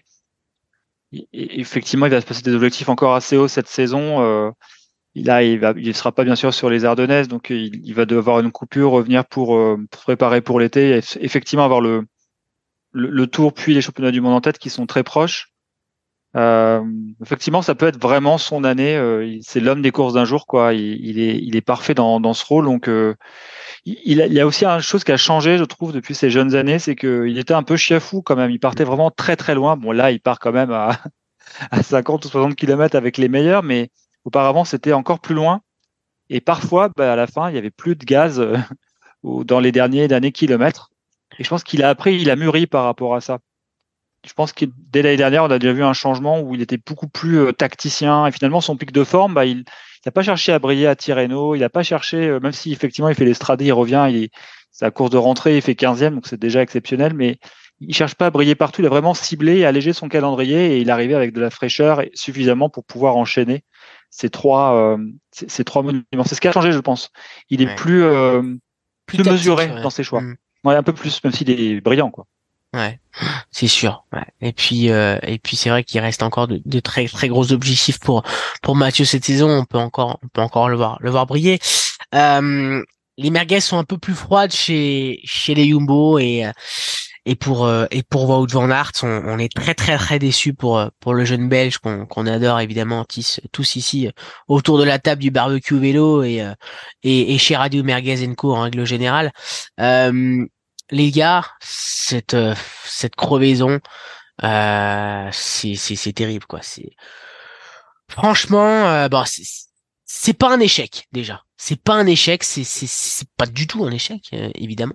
Effectivement, 1.32 2.06
il 2.06 2.12
va 2.12 2.20
se 2.20 2.26
passer 2.26 2.42
des 2.42 2.54
objectifs 2.54 2.88
encore 2.88 3.14
assez 3.14 3.36
hauts 3.36 3.48
cette 3.48 3.66
saison. 3.66 4.22
Euh, 4.22 4.50
là, 5.16 5.42
il 5.42 5.60
ne 5.60 5.92
sera 5.92 6.12
pas 6.12 6.24
bien 6.24 6.36
sûr 6.36 6.54
sur 6.54 6.70
les 6.70 6.84
Ardennaises, 6.84 7.26
donc 7.26 7.50
il, 7.50 7.94
va 7.94 8.04
devoir 8.04 8.40
une 8.40 8.52
coupure, 8.52 8.92
revenir 8.92 9.26
pour, 9.26 9.56
euh, 9.56 9.76
préparer 9.90 10.40
pour 10.40 10.60
l'été. 10.60 11.00
Effectivement, 11.20 11.64
avoir 11.64 11.80
le, 11.80 12.06
le, 12.92 13.26
Tour 13.26 13.52
puis 13.52 13.74
les 13.74 13.80
championnats 13.80 14.12
du 14.12 14.20
monde 14.20 14.34
en 14.34 14.40
tête 14.40 14.58
qui 14.58 14.70
sont 14.70 14.86
très 14.86 15.02
proches. 15.02 15.52
Euh, 16.36 16.82
effectivement, 17.22 17.62
ça 17.62 17.74
peut 17.74 17.86
être 17.86 18.00
vraiment 18.00 18.38
son 18.38 18.64
année. 18.64 18.96
Euh, 18.96 19.38
c'est 19.42 19.60
l'homme 19.60 19.82
des 19.82 19.90
courses 19.90 20.14
d'un 20.14 20.24
jour, 20.24 20.46
quoi. 20.46 20.74
Il, 20.74 21.04
il, 21.04 21.18
est, 21.18 21.38
il 21.38 21.56
est 21.56 21.60
parfait 21.60 21.94
dans, 21.94 22.20
dans 22.20 22.34
ce 22.34 22.44
rôle, 22.44 22.64
donc 22.66 22.88
il, 23.84 24.18
y 24.18 24.40
a 24.40 24.46
aussi 24.46 24.64
une 24.64 24.80
chose 24.80 25.04
qui 25.04 25.12
a 25.12 25.16
changé, 25.16 25.58
je 25.58 25.64
trouve, 25.64 25.92
depuis 25.92 26.14
ces 26.14 26.30
jeunes 26.30 26.54
années, 26.54 26.78
c'est 26.78 26.96
qu'il 26.96 27.38
était 27.38 27.54
un 27.54 27.62
peu 27.62 27.76
chiafou 27.76 28.22
quand 28.22 28.36
même. 28.36 28.50
Il 28.50 28.60
partait 28.60 28.84
vraiment 28.84 29.10
très 29.10 29.36
très 29.36 29.54
loin. 29.54 29.76
Bon, 29.76 29.92
là, 29.92 30.10
il 30.10 30.20
part 30.20 30.38
quand 30.38 30.52
même 30.52 30.70
à, 30.70 31.00
à 31.70 31.82
50 31.82 32.24
ou 32.24 32.28
60 32.28 32.56
km 32.56 32.96
avec 32.96 33.16
les 33.16 33.28
meilleurs, 33.28 33.62
mais 33.62 33.90
auparavant, 34.24 34.64
c'était 34.64 34.92
encore 34.92 35.20
plus 35.20 35.34
loin. 35.34 35.62
Et 36.28 36.40
parfois, 36.40 36.90
bah, 36.96 37.12
à 37.12 37.16
la 37.16 37.26
fin, 37.26 37.48
il 37.50 37.54
y 37.54 37.58
avait 37.58 37.70
plus 37.70 37.96
de 37.96 38.04
gaz 38.04 38.40
euh, 38.40 38.56
dans 39.44 39.60
les 39.60 39.72
derniers 39.72 40.08
derniers 40.08 40.32
kilomètres. 40.32 40.90
Et 41.38 41.44
je 41.44 41.48
pense 41.48 41.64
qu'il 41.64 41.82
a 41.82 41.88
appris, 41.88 42.20
il 42.20 42.30
a 42.30 42.36
mûri 42.36 42.66
par 42.66 42.84
rapport 42.84 43.14
à 43.14 43.20
ça. 43.20 43.38
Je 44.26 44.32
pense 44.34 44.52
que 44.52 44.66
dès 44.76 45.02
l'année 45.02 45.16
dernière, 45.16 45.44
on 45.44 45.50
a 45.50 45.58
déjà 45.58 45.72
vu 45.72 45.82
un 45.82 45.92
changement 45.92 46.40
où 46.40 46.54
il 46.54 46.60
était 46.60 46.78
beaucoup 46.78 47.08
plus 47.08 47.38
euh, 47.38 47.52
tacticien. 47.52 48.26
Et 48.26 48.32
finalement, 48.32 48.60
son 48.60 48.76
pic 48.76 48.92
de 48.92 49.04
forme, 49.04 49.34
bah, 49.34 49.46
il, 49.46 49.64
n'a 50.04 50.12
pas 50.12 50.22
cherché 50.22 50.52
à 50.52 50.58
briller 50.58 50.86
à 50.86 50.96
Tirreno, 50.96 51.54
il 51.54 51.60
n'a 51.60 51.68
pas 51.68 51.82
cherché, 51.82 52.28
euh, 52.28 52.40
même 52.40 52.52
si 52.52 52.72
effectivement 52.72 53.08
il 53.08 53.14
fait 53.14 53.24
l'estrade, 53.24 53.60
il 53.62 53.72
revient, 53.72 54.06
il 54.10 54.24
est, 54.24 54.30
c'est 54.70 54.84
la 54.84 54.90
course 54.90 55.10
de 55.10 55.16
rentrée, 55.16 55.56
il 55.56 55.62
fait 55.62 55.74
15e, 55.74 56.14
donc 56.14 56.26
c'est 56.26 56.40
déjà 56.40 56.62
exceptionnel, 56.62 57.14
mais 57.14 57.38
il 57.80 57.94
cherche 57.94 58.14
pas 58.14 58.26
à 58.26 58.30
briller 58.30 58.54
partout, 58.54 58.82
il 58.82 58.86
a 58.86 58.90
vraiment 58.90 59.14
ciblé 59.14 59.58
et 59.58 59.66
allégé 59.66 59.92
son 59.92 60.08
calendrier 60.08 60.76
et 60.76 60.80
il 60.80 60.90
arrivait 60.90 61.14
avec 61.14 61.32
de 61.32 61.40
la 61.40 61.50
fraîcheur 61.50 62.02
suffisamment 62.14 62.68
pour 62.68 62.84
pouvoir 62.84 63.16
enchaîner 63.16 63.64
ces 64.10 64.28
trois, 64.28 64.76
euh, 64.76 64.98
ces, 65.32 65.64
trois 65.64 65.82
monuments. 65.82 66.24
C'est 66.26 66.34
ce 66.34 66.40
qui 66.40 66.48
a 66.48 66.52
changé, 66.52 66.72
je 66.72 66.78
pense. 66.78 67.10
Il 67.48 67.62
est 67.62 67.74
plus, 67.76 68.02
euh, 68.02 68.42
plus, 69.06 69.24
mesuré 69.24 69.68
dans 69.82 69.90
ses 69.90 70.02
choix. 70.02 70.20
Mm. 70.20 70.36
Ouais, 70.64 70.74
un 70.74 70.82
peu 70.82 70.92
plus, 70.92 71.22
même 71.24 71.32
s'il 71.32 71.50
est 71.50 71.80
brillant, 71.80 72.10
quoi. 72.10 72.26
Ouais, 72.72 73.00
c'est 73.50 73.66
sûr. 73.66 74.04
Ouais. 74.12 74.24
Et 74.40 74.52
puis 74.52 74.90
euh, 74.90 75.18
et 75.22 75.38
puis 75.38 75.56
c'est 75.56 75.70
vrai 75.70 75.82
qu'il 75.82 76.00
reste 76.00 76.22
encore 76.22 76.46
de, 76.46 76.62
de, 76.64 76.80
très 76.80 77.06
très 77.08 77.28
gros 77.28 77.50
objectifs 77.52 77.98
pour 77.98 78.22
pour 78.62 78.76
Mathieu 78.76 79.04
cette 79.04 79.24
saison. 79.24 79.50
On 79.50 79.64
peut 79.64 79.78
encore 79.78 80.20
on 80.22 80.28
peut 80.28 80.40
encore 80.40 80.68
le 80.68 80.76
voir 80.76 80.96
le 81.00 81.10
voir 81.10 81.26
briller. 81.26 81.58
Euh, 82.14 82.82
les 83.18 83.30
merguez 83.30 83.60
sont 83.60 83.78
un 83.78 83.84
peu 83.84 83.98
plus 83.98 84.14
froides 84.14 84.52
chez 84.52 85.20
chez 85.24 85.54
les 85.54 85.68
Jumbo 85.68 86.20
et 86.20 86.44
et 87.26 87.34
pour 87.34 87.66
euh, 87.66 87.86
et 87.90 88.04
pour 88.04 88.30
Wout 88.30 88.46
van 88.46 88.70
Aert, 88.70 88.92
on, 89.02 89.08
on, 89.08 89.38
est 89.38 89.52
très 89.52 89.74
très 89.74 89.98
très 89.98 90.20
déçu 90.20 90.54
pour 90.54 90.80
pour 91.00 91.12
le 91.12 91.24
jeune 91.24 91.48
Belge 91.48 91.78
qu'on 91.78 92.06
qu'on 92.06 92.26
adore 92.26 92.60
évidemment 92.60 93.04
tous, 93.04 93.40
tous 93.50 93.74
ici 93.74 94.08
autour 94.46 94.78
de 94.78 94.84
la 94.84 95.00
table 95.00 95.20
du 95.20 95.32
barbecue 95.32 95.78
vélo 95.78 96.22
et 96.22 96.46
et, 97.02 97.34
et 97.34 97.38
chez 97.38 97.56
Radio 97.56 97.82
Merguez 97.82 98.32
Co 98.36 98.54
en 98.54 98.62
règle 98.62 98.84
générale. 98.86 99.32
Euh, 99.80 100.46
les 100.90 101.10
gars, 101.10 101.46
cette 101.60 102.34
euh, 102.34 102.54
cette 102.84 103.16
crevaison, 103.16 103.80
euh, 104.44 105.28
c'est 105.32 105.74
c'est 105.74 106.12
terrible 106.12 106.46
quoi. 106.46 106.60
C'est 106.62 106.90
franchement, 108.08 108.86
euh, 108.88 109.08
bon, 109.08 109.24
c'est 110.06 110.32
pas 110.34 110.52
un 110.52 110.60
échec 110.60 111.06
déjà. 111.12 111.42
C'est 111.56 111.80
pas 111.80 111.94
un 111.94 112.06
échec, 112.06 112.42
c'est 112.42 112.64
c'est 112.64 113.28
pas 113.36 113.46
du 113.46 113.66
tout 113.66 113.84
un 113.84 113.90
échec 113.90 114.22
euh, 114.32 114.50
évidemment. 114.54 114.94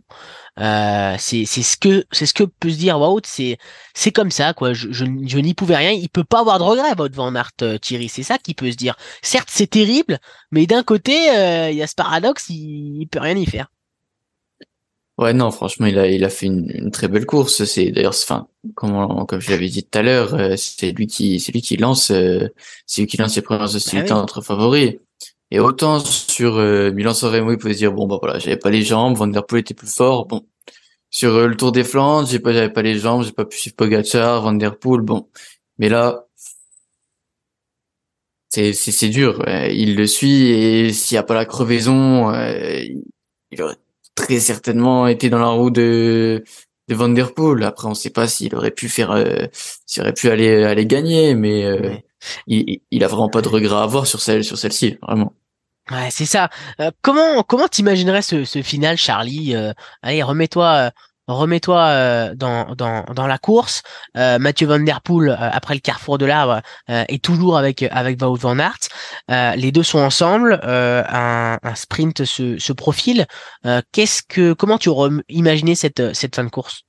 Euh, 0.60 1.16
c'est 1.20 1.46
c'est 1.46 1.62
ce 1.64 1.78
que 1.78 2.06
c'est 2.12 2.26
ce 2.26 2.34
que 2.34 2.44
peut 2.44 2.72
se 2.72 2.78
dire 2.78 3.00
Wout. 3.00 3.22
C'est 3.26 3.58
c'est 3.94 4.12
comme 4.12 4.32
ça 4.32 4.54
quoi. 4.54 4.74
Je 4.74 4.92
je, 4.92 5.06
n'y 5.06 5.54
pouvais 5.54 5.76
rien. 5.76 5.92
Il 5.92 6.10
peut 6.10 6.24
pas 6.24 6.40
avoir 6.40 6.58
de 6.60 6.64
regret 6.64 6.94
Wout 6.98 7.14
van 7.14 7.36
Aert 7.36 7.80
Thierry. 7.82 8.10
C'est 8.10 8.24
ça 8.24 8.38
qui 8.40 8.56
peut 8.56 8.72
se 8.72 8.78
dire. 8.78 8.96
Certes 9.22 9.50
c'est 9.52 9.68
terrible, 9.68 10.20
mais 10.52 10.66
d'un 10.66 10.84
côté 10.84 11.14
il 11.72 11.78
y 11.78 11.84
a 11.84 11.88
ce 11.88 11.96
paradoxe, 11.96 12.46
il 12.50 13.08
peut 13.12 13.20
rien 13.20 13.38
y 13.38 13.46
faire. 13.46 13.68
Ouais, 15.18 15.32
non, 15.34 15.50
franchement, 15.50 15.86
il 15.86 15.98
a, 15.98 16.08
il 16.08 16.26
a 16.26 16.30
fait 16.30 16.48
une, 16.48 16.70
une 16.74 16.92
très 16.92 17.08
belle 17.08 17.26
course. 17.26 17.64
C'est 17.64 17.90
d'ailleurs, 17.92 18.12
enfin, 18.14 18.48
comme, 18.76 19.26
comme 19.28 19.40
je 19.40 19.50
l'avais 19.52 19.70
dit 19.70 19.84
tout 19.84 19.98
à 19.98 20.02
l'heure, 20.02 20.34
euh, 20.34 20.56
c'est 20.58 20.92
lui 20.92 21.08
qui, 21.08 21.40
c'est 21.40 21.54
lui 21.54 21.62
qui 21.62 21.78
lance, 21.78 22.12
euh, 22.12 22.50
c'est 22.86 23.02
lui 23.02 23.08
qui 23.08 23.16
lance 23.18 23.36
les 23.36 23.42
premières 23.42 23.74
hostilités 23.74 24.12
ah 24.12 24.18
entre 24.18 24.42
favoris. 24.42 24.96
Et 25.52 25.60
autant 25.60 26.00
sur 26.00 26.58
euh, 26.58 26.92
Milan-San 26.92 27.32
Remo, 27.34 27.52
il 27.54 27.58
pouvait 27.58 27.76
dire 27.76 27.94
bon 27.94 28.08
bah 28.08 28.18
voilà, 28.22 28.40
j'avais 28.40 28.58
pas 28.58 28.70
les 28.72 28.84
jambes, 28.84 29.16
Van 29.18 29.28
der 29.28 29.46
Poel 29.46 29.62
était 29.62 29.74
plus 29.74 29.88
fort. 29.94 30.28
Bon, 30.28 30.46
sur 31.12 31.32
euh, 31.36 31.48
le 31.48 31.56
Tour 31.58 31.72
des 31.72 31.84
Flandres, 31.86 32.28
j'ai 32.30 32.40
pas, 32.40 32.54
j'avais 32.54 32.72
pas 32.72 32.82
les 32.84 33.00
jambes, 33.00 33.24
j'ai 33.24 33.32
pas 33.32 33.46
pu 33.46 33.58
suivre 33.58 33.76
Pogacar, 33.78 34.42
Van 34.44 34.54
der 34.54 34.78
Poel. 34.80 35.02
Bon, 35.02 35.30
mais 35.80 35.90
là, 35.90 36.26
c'est 38.50 38.74
c'est, 38.74 38.92
c'est 38.92 39.10
dur. 39.10 39.44
il 39.72 39.96
le 39.96 40.08
suit 40.08 40.48
et 40.50 40.94
s'il 40.94 41.16
y 41.16 41.18
a 41.18 41.24
pas 41.24 41.34
la 41.36 41.46
crevaison, 41.46 42.32
il 43.52 43.62
aurait 43.62 43.78
très 44.16 44.40
certainement 44.40 45.08
été 45.08 45.30
dans 45.30 45.40
la 45.40 45.50
roue 45.50 45.70
de 45.70 46.44
de 46.88 46.96
Van 46.96 47.10
Der 47.10 47.34
Poel. 47.34 47.64
Après, 47.64 47.88
on 47.88 47.92
ne 47.92 47.96
sait 47.96 48.12
pas 48.12 48.28
s'il 48.28 48.56
aurait 48.56 48.72
pu 48.72 48.90
faire, 48.90 49.12
euh, 49.12 49.46
s'il 49.86 50.04
aurait 50.04 50.14
pu 50.14 50.30
aller 50.30 50.64
aller 50.64 50.86
gagner, 50.86 51.34
mais 51.36 51.66
euh, 51.66 51.96
il, 52.48 52.82
il 52.92 53.04
a 53.04 53.08
vraiment 53.08 53.30
pas 53.30 53.42
de 53.42 53.48
regret 53.50 53.76
à 53.76 53.82
avoir 53.84 54.08
sur 54.08 54.22
celle 54.22 54.44
sur 54.44 54.58
celle-ci, 54.58 54.98
vraiment. 55.02 55.34
Ouais, 55.92 56.10
c'est 56.10 56.26
ça. 56.26 56.50
Euh, 56.80 56.92
comment 57.02 57.44
comment 57.44 57.68
t'imaginerais 57.68 58.22
ce, 58.22 58.44
ce 58.46 58.62
final, 58.62 58.98
Charlie? 58.98 59.56
Allez, 60.02 60.24
remets-toi 60.24 60.92
remets-toi 61.28 61.80
euh, 61.80 62.36
dans, 62.36 62.76
dans, 62.76 63.04
dans 63.14 63.28
la 63.28 63.38
course. 63.38 63.82
Euh, 64.18 64.40
Mathieu 64.40 64.68
Van 64.68 64.80
Der 64.80 65.02
Poel, 65.02 65.30
euh, 65.30 65.36
après 65.40 65.74
le 65.74 65.80
carrefour 65.80 66.18
de 66.18 66.26
l'arbre, 66.26 66.62
est 66.88 67.24
toujours 67.24 67.58
avec 67.58 67.84
avec 67.92 68.22
Wout 68.22 68.36
Van 68.36 68.58
Aert. 68.60 69.56
les 69.58 69.72
deux 69.72 69.84
sont 69.84 70.00
ensemble. 70.00 70.60
Un, 70.64 71.58
un, 71.62 71.76
sprint 71.76 72.26
se, 72.26 72.58
se 72.58 72.74
profile. 72.74 73.26
Qu'est-ce 73.92 74.22
que 74.28 74.54
comment 74.54 74.78
tu 74.78 74.90
aurais 74.90 75.10
imaginé 75.30 75.76
cette 75.76 76.14
cette 76.14 76.36
fin 76.36 76.44
de 76.44 76.50
course? 76.50 76.84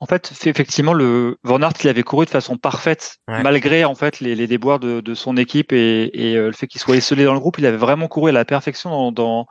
En 0.00 0.06
fait, 0.06 0.30
c'est 0.32 0.48
effectivement 0.48 0.92
le 0.92 1.38
Van 1.42 1.60
Aert 1.60 1.72
qui 1.72 1.88
avait 1.88 2.04
couru 2.04 2.24
de 2.24 2.30
façon 2.30 2.56
parfaite, 2.56 3.16
malgré 3.26 3.84
en 3.84 3.96
fait 3.96 4.20
les, 4.20 4.36
les 4.36 4.46
déboires 4.46 4.78
de, 4.78 5.00
de 5.00 5.14
son 5.14 5.36
équipe 5.36 5.72
et, 5.72 6.10
et 6.12 6.34
le 6.34 6.52
fait 6.52 6.68
qu'il 6.68 6.80
soit 6.80 6.96
esselé 6.96 7.24
dans 7.24 7.34
le 7.34 7.40
groupe. 7.40 7.58
Il 7.58 7.66
avait 7.66 7.76
vraiment 7.76 8.06
couru 8.06 8.30
à 8.30 8.32
la 8.32 8.44
perfection 8.44 8.90
dans, 8.90 9.12
dans 9.12 9.46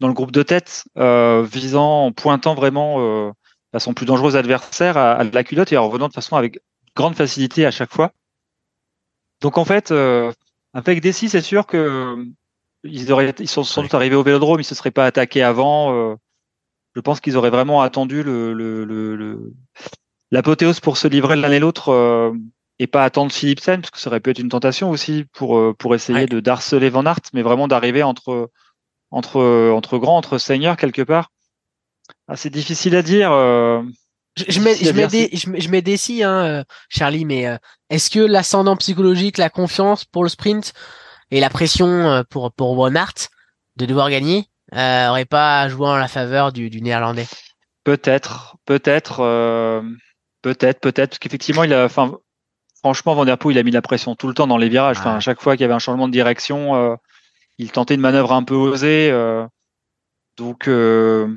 dans 0.00 0.08
le 0.08 0.14
groupe 0.14 0.32
de 0.32 0.42
tête, 0.42 0.84
euh, 0.96 1.42
visant, 1.42 2.06
en 2.06 2.12
pointant 2.12 2.54
vraiment 2.54 2.96
euh, 3.00 3.30
son 3.78 3.92
plus 3.94 4.06
dangereux 4.06 4.36
adversaire 4.36 4.96
à, 4.96 5.22
la 5.22 5.44
culotte 5.44 5.72
et 5.72 5.76
en 5.76 5.86
revenant 5.86 6.08
de 6.08 6.14
façon 6.14 6.36
avec 6.36 6.58
grande 6.96 7.14
facilité 7.14 7.66
à 7.66 7.70
chaque 7.70 7.92
fois. 7.92 8.12
Donc 9.42 9.58
en 9.58 9.64
fait, 9.64 9.90
euh, 9.90 10.32
avec 10.72 11.00
Dessy, 11.00 11.28
c'est 11.28 11.42
sûr 11.42 11.66
que 11.66 12.16
ils 12.82 13.12
auraient, 13.12 13.34
ils 13.38 13.48
sont 13.48 13.62
sans 13.62 13.82
doute 13.82 13.94
arrivés 13.94 14.16
au 14.16 14.22
Vélodrome, 14.22 14.60
ils 14.60 14.64
se 14.64 14.74
seraient 14.74 14.90
pas 14.90 15.04
attaqués 15.04 15.42
avant. 15.42 16.16
Je 16.94 17.00
pense 17.00 17.20
qu'ils 17.20 17.36
auraient 17.36 17.50
vraiment 17.50 17.82
attendu 17.82 18.22
le, 18.22 18.54
le, 18.54 18.84
le, 18.84 19.52
l'apothéose 20.30 20.80
pour 20.80 20.96
se 20.96 21.06
livrer 21.06 21.36
l'un 21.36 21.52
et 21.52 21.58
l'autre 21.58 22.32
et 22.78 22.86
pas 22.86 23.04
attendre 23.04 23.32
Philipsen, 23.32 23.82
parce 23.82 23.90
que 23.90 23.98
ça 23.98 24.08
aurait 24.08 24.20
pu 24.20 24.30
être 24.30 24.38
une 24.38 24.48
tentation 24.48 24.88
aussi 24.88 25.26
pour 25.34 25.76
pour 25.76 25.94
essayer 25.94 26.24
de 26.24 26.40
d'harceler 26.40 26.88
Van 26.88 27.04
Aert, 27.04 27.20
mais 27.34 27.42
vraiment 27.42 27.68
d'arriver 27.68 28.02
entre 28.02 28.50
entre 29.10 29.70
entre 29.70 29.98
grands, 29.98 30.16
entre 30.16 30.38
seigneurs 30.38 30.76
quelque 30.76 31.02
part. 31.02 31.30
Ah, 32.28 32.36
c'est 32.36 32.50
difficile 32.50 32.96
à 32.96 33.02
dire. 33.02 33.32
Euh, 33.32 33.82
je, 34.36 34.60
mets, 34.60 34.76
je, 34.76 34.92
mets 34.92 35.08
des, 35.08 35.30
je, 35.32 35.68
mets 35.68 35.82
des 35.82 35.96
si, 35.96 36.22
hein, 36.22 36.44
euh, 36.44 36.64
Charlie, 36.88 37.24
mais 37.24 37.46
euh, 37.46 37.56
est-ce 37.90 38.10
que 38.10 38.20
l'ascendant 38.20 38.76
psychologique, 38.76 39.38
la 39.38 39.50
confiance 39.50 40.04
pour 40.04 40.22
le 40.22 40.28
sprint 40.28 40.72
et 41.30 41.40
la 41.40 41.50
pression 41.50 42.24
pour 42.30 42.52
pour 42.52 42.90
de 42.90 43.86
devoir 43.86 44.10
gagner 44.10 44.46
euh, 44.74 45.08
aurait 45.08 45.24
pas 45.24 45.68
joué 45.68 45.88
en 45.88 45.96
la 45.96 46.08
faveur 46.08 46.52
du, 46.52 46.70
du 46.70 46.80
néerlandais? 46.80 47.26
Peut-être, 47.82 48.56
peut-être, 48.66 49.18
peut-être, 50.42 50.80
peut-être, 50.80 51.10
parce 51.10 51.18
qu'effectivement, 51.18 51.64
il 51.64 51.74
a, 51.74 51.84
enfin, 51.84 52.12
franchement, 52.78 53.14
Van 53.14 53.24
Der 53.24 53.38
Poel, 53.38 53.56
il 53.56 53.58
a 53.58 53.62
mis 53.62 53.70
la 53.70 53.82
pression 53.82 54.14
tout 54.14 54.28
le 54.28 54.34
temps 54.34 54.46
dans 54.46 54.58
les 54.58 54.68
virages. 54.68 54.98
Enfin, 54.98 55.16
à 55.16 55.20
chaque 55.20 55.40
fois 55.40 55.56
qu'il 55.56 55.62
y 55.62 55.64
avait 55.64 55.74
un 55.74 55.80
changement 55.80 56.06
de 56.06 56.12
direction, 56.12 56.96
il 57.60 57.70
tentait 57.70 57.94
une 57.94 58.00
manœuvre 58.00 58.32
un 58.32 58.42
peu 58.42 58.54
osée. 58.54 59.10
Euh, 59.12 59.46
donc 60.38 60.66
euh, 60.66 61.28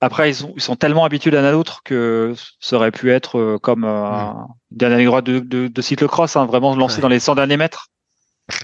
après, 0.00 0.30
ils 0.30 0.34
sont, 0.34 0.52
ils 0.56 0.62
sont 0.62 0.74
tellement 0.74 1.04
habitués 1.04 1.30
l'un 1.30 1.44
à 1.44 1.52
l'autre 1.52 1.82
que 1.84 2.34
ça 2.58 2.76
aurait 2.76 2.90
pu 2.90 3.12
être 3.12 3.38
euh, 3.38 3.58
comme 3.58 3.84
un 3.84 4.48
dernier 4.72 5.04
droit 5.04 5.22
de, 5.22 5.38
de, 5.38 5.68
de 5.68 5.82
cyclocross, 5.82 6.36
hein, 6.36 6.46
vraiment 6.46 6.74
lancé 6.74 7.00
dans 7.00 7.08
les 7.08 7.20
100 7.20 7.36
derniers 7.36 7.56
mètres. 7.56 7.88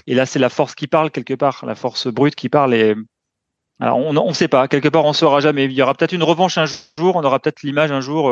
Et 0.07 0.13
là, 0.13 0.25
c'est 0.25 0.39
la 0.39 0.49
force 0.49 0.75
qui 0.75 0.87
parle 0.87 1.09
quelque 1.09 1.33
part, 1.33 1.65
la 1.65 1.75
force 1.75 2.07
brute 2.07 2.35
qui 2.35 2.49
parle. 2.49 2.73
Et 2.73 2.95
alors, 3.79 3.97
on 3.97 4.11
ne 4.11 4.33
sait 4.33 4.49
pas. 4.49 4.67
Quelque 4.67 4.89
part, 4.89 5.05
on 5.05 5.13
saura 5.13 5.39
jamais. 5.39 5.65
Il 5.65 5.71
y 5.71 5.81
aura 5.81 5.93
peut-être 5.93 6.11
une 6.11 6.23
revanche 6.23 6.57
un 6.57 6.65
jour. 6.65 7.15
On 7.15 7.23
aura 7.23 7.39
peut-être 7.39 7.63
l'image 7.63 7.93
un 7.93 8.01
jour 8.01 8.29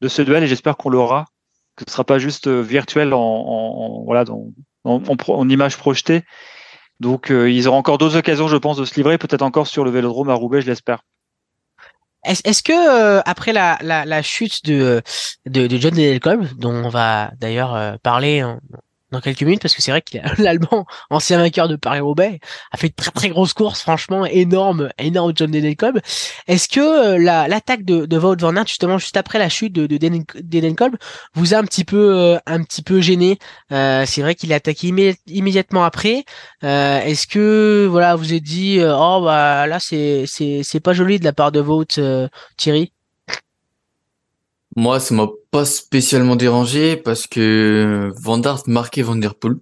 de 0.00 0.08
ce 0.08 0.22
duel, 0.22 0.42
et 0.42 0.46
j'espère 0.46 0.78
qu'on 0.78 0.88
l'aura. 0.88 1.26
ce 1.78 1.84
ne 1.86 1.90
sera 1.90 2.04
pas 2.04 2.18
juste 2.18 2.48
virtuel 2.48 3.12
en, 3.12 4.04
voilà 4.06 4.24
dans, 4.24 4.46
en, 4.84 5.48
image 5.50 5.76
projetée. 5.76 6.24
Donc 7.00 7.30
ils 7.30 7.66
auront 7.66 7.78
encore 7.78 7.98
d'autres 7.98 8.16
occasions, 8.16 8.46
je 8.46 8.56
pense, 8.56 8.76
de 8.76 8.84
se 8.84 8.94
livrer, 8.94 9.18
peut-être 9.18 9.42
encore 9.42 9.66
sur 9.66 9.84
le 9.84 9.90
Vélodrome 9.90 10.28
à 10.30 10.34
Roubaix, 10.34 10.60
je 10.60 10.66
l'espère. 10.66 11.00
Est-ce 12.24 12.62
que 12.62 12.72
euh, 12.72 13.22
après 13.24 13.52
la, 13.52 13.78
la, 13.80 14.04
la, 14.04 14.22
chute 14.22 14.64
de, 14.66 15.00
de, 15.46 15.66
de 15.66 15.76
John 15.78 15.94
Delcom, 15.94 16.46
dont 16.58 16.74
on 16.74 16.90
va 16.90 17.30
d'ailleurs 17.40 17.74
euh, 17.74 17.96
parler 18.02 18.44
dans 19.10 19.20
quelques 19.20 19.42
minutes 19.42 19.62
parce 19.62 19.74
que 19.74 19.82
c'est 19.82 19.90
vrai 19.90 20.02
que 20.02 20.18
l'Allemand, 20.42 20.86
ancien 21.10 21.38
vainqueur 21.38 21.68
de 21.68 21.76
Paris-Roubaix, 21.76 22.40
a 22.72 22.76
fait 22.76 22.88
de 22.88 22.94
très 22.94 23.10
très 23.10 23.28
grosses 23.28 23.52
courses, 23.52 23.80
franchement 23.82 24.24
énorme, 24.26 24.90
énorme 24.98 25.32
John 25.34 25.50
Denenkolb. 25.50 26.00
Est-ce 26.46 26.68
que 26.68 26.80
euh, 26.80 27.46
l'attaque 27.48 27.84
de, 27.84 28.06
de 28.06 28.18
Wout 28.18 28.36
van 28.40 28.64
justement 28.66 28.98
juste 28.98 29.16
après 29.16 29.38
la 29.38 29.48
chute 29.48 29.72
de, 29.72 29.86
de 29.86 29.98
vous 31.34 31.54
a 31.54 31.58
un 31.58 31.64
petit 31.64 31.84
peu 31.84 32.14
euh, 32.14 32.38
un 32.46 32.62
petit 32.62 32.82
peu 32.82 33.00
gêné? 33.00 33.38
Euh, 33.72 34.04
C'est 34.06 34.22
vrai 34.22 34.34
qu'il 34.34 34.52
a 34.52 34.56
attaqué 34.56 34.92
immédiatement 35.26 35.84
après. 35.84 36.24
Euh, 36.64 37.00
Est-ce 37.00 37.26
que 37.26 37.86
voilà 37.90 38.16
vous 38.16 38.30
avez 38.30 38.40
dit 38.40 38.80
oh 38.82 39.20
bah 39.24 39.66
là 39.66 39.78
c'est 39.80 40.24
c'est 40.26 40.62
c'est 40.62 40.80
pas 40.80 40.92
joli 40.92 41.18
de 41.18 41.24
la 41.24 41.32
part 41.32 41.52
de 41.52 41.60
Wout 41.60 41.98
Thierry 42.56 42.92
moi, 44.76 45.00
ça 45.00 45.14
m'a 45.14 45.28
pas 45.50 45.64
spécialement 45.64 46.36
dérangé 46.36 46.96
parce 46.96 47.26
que 47.26 48.12
Van 48.20 48.38
Dart 48.38 48.62
marquait 48.66 49.02
Van 49.02 49.16
Der 49.16 49.34
Poel. 49.34 49.56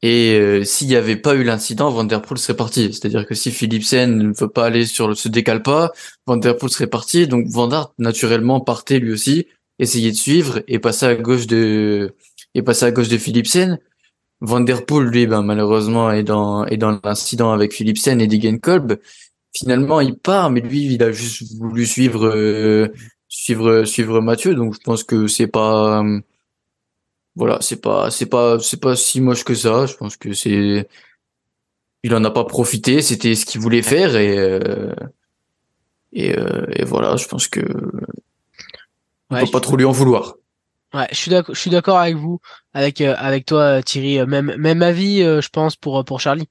Et 0.00 0.38
euh, 0.38 0.64
s'il 0.64 0.88
n'y 0.88 0.94
avait 0.94 1.16
pas 1.16 1.34
eu 1.34 1.42
l'incident, 1.42 1.90
Van 1.90 2.04
Der 2.04 2.22
Poel 2.22 2.38
serait 2.38 2.56
parti. 2.56 2.92
C'est-à-dire 2.92 3.26
que 3.26 3.34
si 3.34 3.50
Philipsen 3.50 4.16
ne 4.16 4.32
veut 4.32 4.48
pas 4.48 4.66
aller 4.66 4.86
sur 4.86 5.08
le, 5.08 5.14
se 5.14 5.28
décale 5.28 5.62
pas, 5.62 5.92
Van 6.26 6.36
Der 6.36 6.56
Poel 6.56 6.70
serait 6.70 6.86
parti. 6.86 7.26
Donc 7.26 7.46
Van 7.48 7.66
Dart 7.68 7.92
naturellement 7.98 8.60
partait 8.60 8.98
lui 9.00 9.12
aussi, 9.12 9.46
essayait 9.78 10.12
de 10.12 10.16
suivre 10.16 10.62
et 10.68 10.78
passer 10.78 11.06
à 11.06 11.14
gauche 11.16 11.46
de 11.46 12.14
et 12.54 12.62
passer 12.62 12.86
à 12.86 12.92
gauche 12.92 13.08
de 13.08 13.18
Philipsen. 13.18 13.78
Van 14.40 14.60
lui, 14.60 15.26
ben 15.26 15.42
malheureusement 15.42 16.12
est 16.12 16.22
dans 16.22 16.64
est 16.66 16.76
dans 16.76 17.00
l'incident 17.02 17.52
avec 17.52 17.72
Philipsen 17.74 18.20
et 18.20 18.28
Degenkolb. 18.28 18.98
Finalement, 19.52 20.00
il 20.00 20.16
part, 20.16 20.50
mais 20.50 20.60
lui, 20.60 20.94
il 20.94 21.02
a 21.02 21.10
juste 21.10 21.54
voulu 21.58 21.86
suivre 21.86 22.26
euh, 22.26 22.88
suivre 23.42 23.84
suivre 23.84 24.20
Mathieu 24.20 24.54
donc 24.54 24.74
je 24.74 24.80
pense 24.80 25.04
que 25.04 25.28
c'est 25.28 25.46
pas 25.46 26.02
voilà 27.38 27.58
c'est 27.60 27.80
pas 27.80 28.10
c'est 28.10 28.26
pas 28.26 28.58
c'est 28.58 28.80
pas 28.80 28.96
si 28.96 29.20
moche 29.20 29.44
que 29.44 29.54
ça. 29.54 29.86
Je 29.86 29.94
pense 29.94 30.16
que 30.16 30.32
c'est 30.32 30.88
il 32.02 32.14
en 32.14 32.24
a 32.24 32.32
pas 32.32 32.44
profité 32.44 33.00
c'était 33.00 33.36
ce 33.36 33.46
qu'il 33.46 33.60
voulait 33.60 33.82
faire 33.82 34.16
et 34.16 34.36
euh, 34.36 34.92
et, 36.12 36.36
euh, 36.36 36.66
et, 36.72 36.84
voilà 36.84 37.16
je 37.16 37.28
pense 37.28 37.46
que 37.48 37.60
ouais, 39.30 39.40
faut 39.40 39.52
pas 39.52 39.60
trop 39.60 39.76
lui 39.76 39.84
en 39.84 39.92
vouloir. 39.92 40.34
Ouais 40.92 41.06
je 41.12 41.16
suis 41.16 41.30
d'accord 41.30 41.54
je 41.54 41.60
suis 41.60 41.70
d'accord 41.70 41.98
avec 41.98 42.16
vous 42.16 42.40
avec 42.74 43.00
euh, 43.00 43.14
avec 43.16 43.46
toi 43.46 43.82
Thierry 43.82 44.26
même 44.26 44.56
même 44.56 44.82
avis 44.82 45.20
je 45.20 45.48
pense 45.48 45.76
pour 45.76 46.04
pour 46.04 46.20
Charlie. 46.20 46.48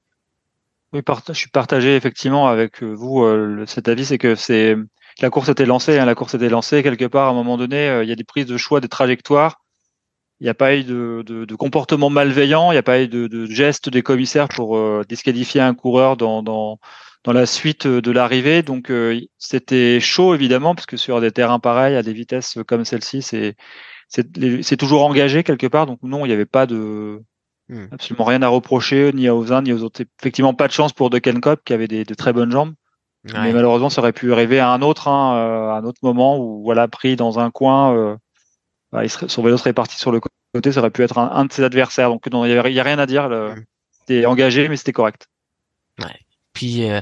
Oui 0.94 1.02
je 1.28 1.32
suis 1.34 1.50
partagé 1.50 1.96
effectivement 1.96 2.48
avec 2.48 2.82
vous 2.82 3.26
cet 3.66 3.88
avis 3.88 4.06
c'est 4.06 4.16
que 4.16 4.34
c'est 4.34 4.74
la 5.20 5.30
course 5.30 5.48
était 5.48 5.66
lancée. 5.66 5.98
Hein, 5.98 6.04
la 6.04 6.14
course 6.14 6.34
était 6.34 6.48
lancée 6.48 6.82
quelque 6.82 7.06
part. 7.06 7.28
À 7.28 7.30
un 7.30 7.34
moment 7.34 7.56
donné, 7.56 7.88
euh, 7.88 8.04
il 8.04 8.08
y 8.08 8.12
a 8.12 8.16
des 8.16 8.24
prises 8.24 8.46
de 8.46 8.56
choix, 8.56 8.80
des 8.80 8.88
trajectoires. 8.88 9.60
Il 10.40 10.44
n'y 10.44 10.50
a 10.50 10.54
pas 10.54 10.76
eu 10.76 10.84
de, 10.84 11.24
de, 11.26 11.44
de, 11.44 11.54
comportement 11.56 12.10
malveillant. 12.10 12.70
Il 12.70 12.74
n'y 12.74 12.78
a 12.78 12.82
pas 12.84 13.02
eu 13.02 13.08
de, 13.08 13.26
de 13.26 13.46
gestes 13.46 13.88
des 13.88 14.02
commissaires 14.02 14.48
pour 14.48 14.76
euh, 14.76 15.02
disqualifier 15.08 15.60
un 15.60 15.74
coureur 15.74 16.16
dans, 16.16 16.44
dans, 16.44 16.78
dans 17.24 17.32
la 17.32 17.46
suite 17.46 17.88
de 17.88 18.10
l'arrivée. 18.12 18.62
Donc 18.62 18.90
euh, 18.90 19.20
c'était 19.38 19.98
chaud 19.98 20.34
évidemment, 20.34 20.76
parce 20.76 20.86
que 20.86 20.96
sur 20.96 21.20
des 21.20 21.32
terrains 21.32 21.58
pareils, 21.58 21.96
à 21.96 22.02
des 22.02 22.12
vitesses 22.12 22.58
comme 22.66 22.84
celle-ci, 22.84 23.22
c'est 23.22 23.56
c'est 24.10 24.76
toujours 24.78 25.04
engagé 25.04 25.42
quelque 25.42 25.66
part. 25.66 25.86
Donc 25.86 25.98
non, 26.02 26.24
il 26.24 26.28
n'y 26.28 26.34
avait 26.34 26.46
pas 26.46 26.66
de 26.66 27.22
hmm. 27.68 27.86
absolument 27.92 28.24
rien 28.24 28.40
à 28.42 28.48
reprocher 28.48 29.12
ni 29.12 29.28
aux 29.28 29.52
uns 29.52 29.62
ni 29.62 29.72
aux 29.72 29.82
autres. 29.82 30.02
Effectivement, 30.20 30.54
pas 30.54 30.66
de 30.66 30.72
chance 30.72 30.94
pour 30.94 31.10
De 31.10 31.18
Kenkop 31.18 31.60
qui 31.64 31.74
avait 31.74 31.88
des, 31.88 32.04
de 32.04 32.14
très 32.14 32.32
bonnes 32.32 32.50
jambes. 32.50 32.72
Mais 33.24 33.52
malheureusement, 33.52 33.90
ça 33.90 34.00
aurait 34.00 34.12
pu 34.12 34.32
arriver 34.32 34.60
à 34.60 34.70
un 34.70 34.82
autre, 34.82 35.08
hein, 35.08 35.36
euh, 35.36 35.70
à 35.70 35.78
un 35.78 35.84
autre 35.84 35.98
moment 36.02 36.38
où, 36.38 36.62
voilà, 36.62 36.88
pris 36.88 37.16
dans 37.16 37.38
un 37.38 37.50
coin, 37.50 37.94
euh, 37.94 38.16
bah, 38.92 39.04
il 39.04 39.10
serait, 39.10 39.28
son 39.28 39.42
vélo 39.42 39.56
serait 39.56 39.72
parti 39.72 39.98
sur 39.98 40.12
le 40.12 40.20
côté, 40.52 40.72
ça 40.72 40.80
aurait 40.80 40.90
pu 40.90 41.02
être 41.02 41.18
un, 41.18 41.44
de 41.44 41.52
ses 41.52 41.62
adversaires. 41.64 42.10
Donc, 42.10 42.22
il 42.26 42.32
n'y 42.32 42.56
a, 42.56 42.62
rien 42.62 42.98
à 42.98 43.06
dire. 43.06 43.28
C'était 44.00 44.24
engagé, 44.24 44.68
mais 44.68 44.76
c'était 44.76 44.92
correct. 44.92 45.26
Ouais. 45.98 46.18
Puis, 46.52 46.88
euh, 46.88 47.00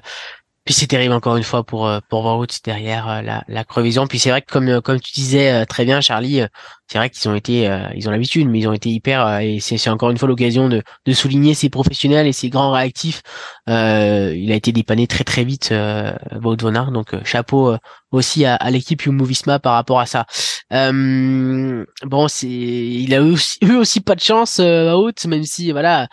puis 0.65 0.75
c'est 0.75 0.89
terrible 0.89 1.15
encore 1.15 1.37
une 1.37 1.45
fois 1.45 1.63
pour 1.63 1.89
pour 2.09 2.25
Wout 2.25 2.49
derrière 2.65 3.23
la, 3.23 3.45
la 3.47 3.65
crevaison. 3.65 4.09
Puis 4.09 4.19
c'est 4.19 4.31
vrai 4.31 4.43
que 4.43 4.51
comme 4.51 4.81
comme 4.81 4.99
tu 4.99 5.13
disais 5.13 5.65
très 5.67 5.85
bien, 5.85 6.01
Charlie, 6.01 6.43
c'est 6.89 6.99
vrai 6.99 7.11
qu'ils 7.11 7.29
ont 7.29 7.35
été, 7.35 7.69
euh, 7.69 7.89
ils 7.95 8.09
ont 8.09 8.13
l'habitude, 8.13 8.49
mais 8.49 8.61
ils 8.61 8.69
ont 8.69 8.73
été 8.73 8.89
hyper, 8.91 9.27
euh, 9.27 9.39
et 9.39 9.59
c'est 9.61 9.91
encore 9.91 10.11
une 10.11 10.19
fois 10.19 10.29
l'occasion 10.29 10.69
de, 10.69 10.83
de 11.05 11.13
souligner 11.13 11.55
ces 11.55 11.69
professionnels 11.69 12.27
et 12.27 12.33
ces 12.33 12.49
grands 12.49 12.71
réactifs. 12.71 13.23
Euh, 13.69 14.33
il 14.37 14.53
a 14.53 14.55
été 14.55 14.71
dépanné 14.71 15.09
très 15.09 15.25
très 15.25 15.43
vite, 15.45 15.71
euh, 15.73 16.13
van 16.33 16.55
donc 16.55 17.15
euh, 17.15 17.21
chapeau 17.25 17.77
aussi 18.13 18.45
à, 18.45 18.55
à 18.55 18.71
l'équipe 18.71 19.03
Visma 19.07 19.59
par 19.59 19.75
rapport 19.75 19.99
à 19.99 20.07
ça. 20.07 20.27
bon, 20.71 22.29
c'est, 22.29 22.47
il 22.47 23.13
a 23.15 23.19
eu 23.19 23.33
aussi, 23.33 23.59
eu 23.63 23.75
aussi 23.75 24.01
pas 24.01 24.15
de 24.15 24.21
chance, 24.21 24.61
Wout, 24.61 25.27
même 25.27 25.45
si 25.45 25.73
voilà, 25.73 26.07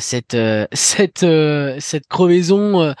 cette 0.00 0.36
cette 0.72 1.26
cette 1.78 2.08
crevaison 2.08 2.94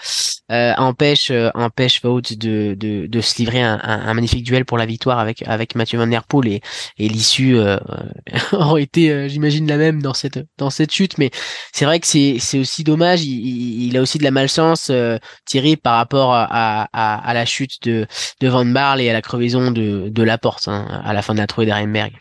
empêche 0.50 1.32
empêche 1.54 2.04
Wout 2.04 2.20
de, 2.36 2.74
de, 2.74 3.06
de 3.06 3.20
se 3.20 3.38
livrer 3.38 3.62
un, 3.62 3.80
un, 3.82 4.08
un, 4.08 4.14
magnifique 4.14 4.44
duel 4.44 4.66
pour 4.66 4.76
la 4.76 4.86
victoire 4.86 5.18
avec 5.18 5.42
avec 5.46 5.74
Mathieu 5.74 5.98
Van 5.98 6.06
Der 6.06 6.24
Poel 6.24 6.48
et 6.48 6.62
et 6.98 7.08
l'issue 7.08 7.56
euh, 7.56 7.78
aurait 8.52 8.82
été, 8.82 9.10
euh, 9.10 9.28
j'imagine, 9.28 9.66
la 9.66 9.76
même 9.76 10.02
dans 10.02 10.14
cette 10.14 10.40
dans 10.58 10.70
cette 10.70 10.92
chute. 10.92 11.18
Mais 11.18 11.30
c'est 11.72 11.84
vrai 11.84 12.00
que 12.00 12.06
c'est 12.06 12.36
c'est 12.40 12.58
aussi 12.58 12.84
dommage. 12.84 13.24
Il, 13.24 13.86
il, 13.86 13.96
a 13.96 14.02
aussi 14.02 14.18
de 14.18 14.24
la 14.24 14.30
malchance 14.30 14.88
euh, 14.90 15.18
Thierry 15.44 15.76
par 15.76 15.96
rapport 15.96 16.34
à, 16.34 16.44
à, 16.44 17.28
à, 17.28 17.34
la 17.34 17.44
chute 17.44 17.82
de 17.82 18.06
de 18.40 18.48
Van 18.48 18.64
Barle 18.64 19.00
et 19.00 19.10
à 19.10 19.12
la 19.12 19.22
crevaison 19.22 19.70
de 19.70 20.08
de 20.08 20.22
la 20.22 20.38
porte 20.38 20.68
hein, 20.68 21.02
à 21.04 21.12
la 21.12 21.22
fin 21.22 21.34
de 21.34 21.38
la 21.38 21.46
trouée 21.46 21.66
d'Arenberg. 21.66 22.12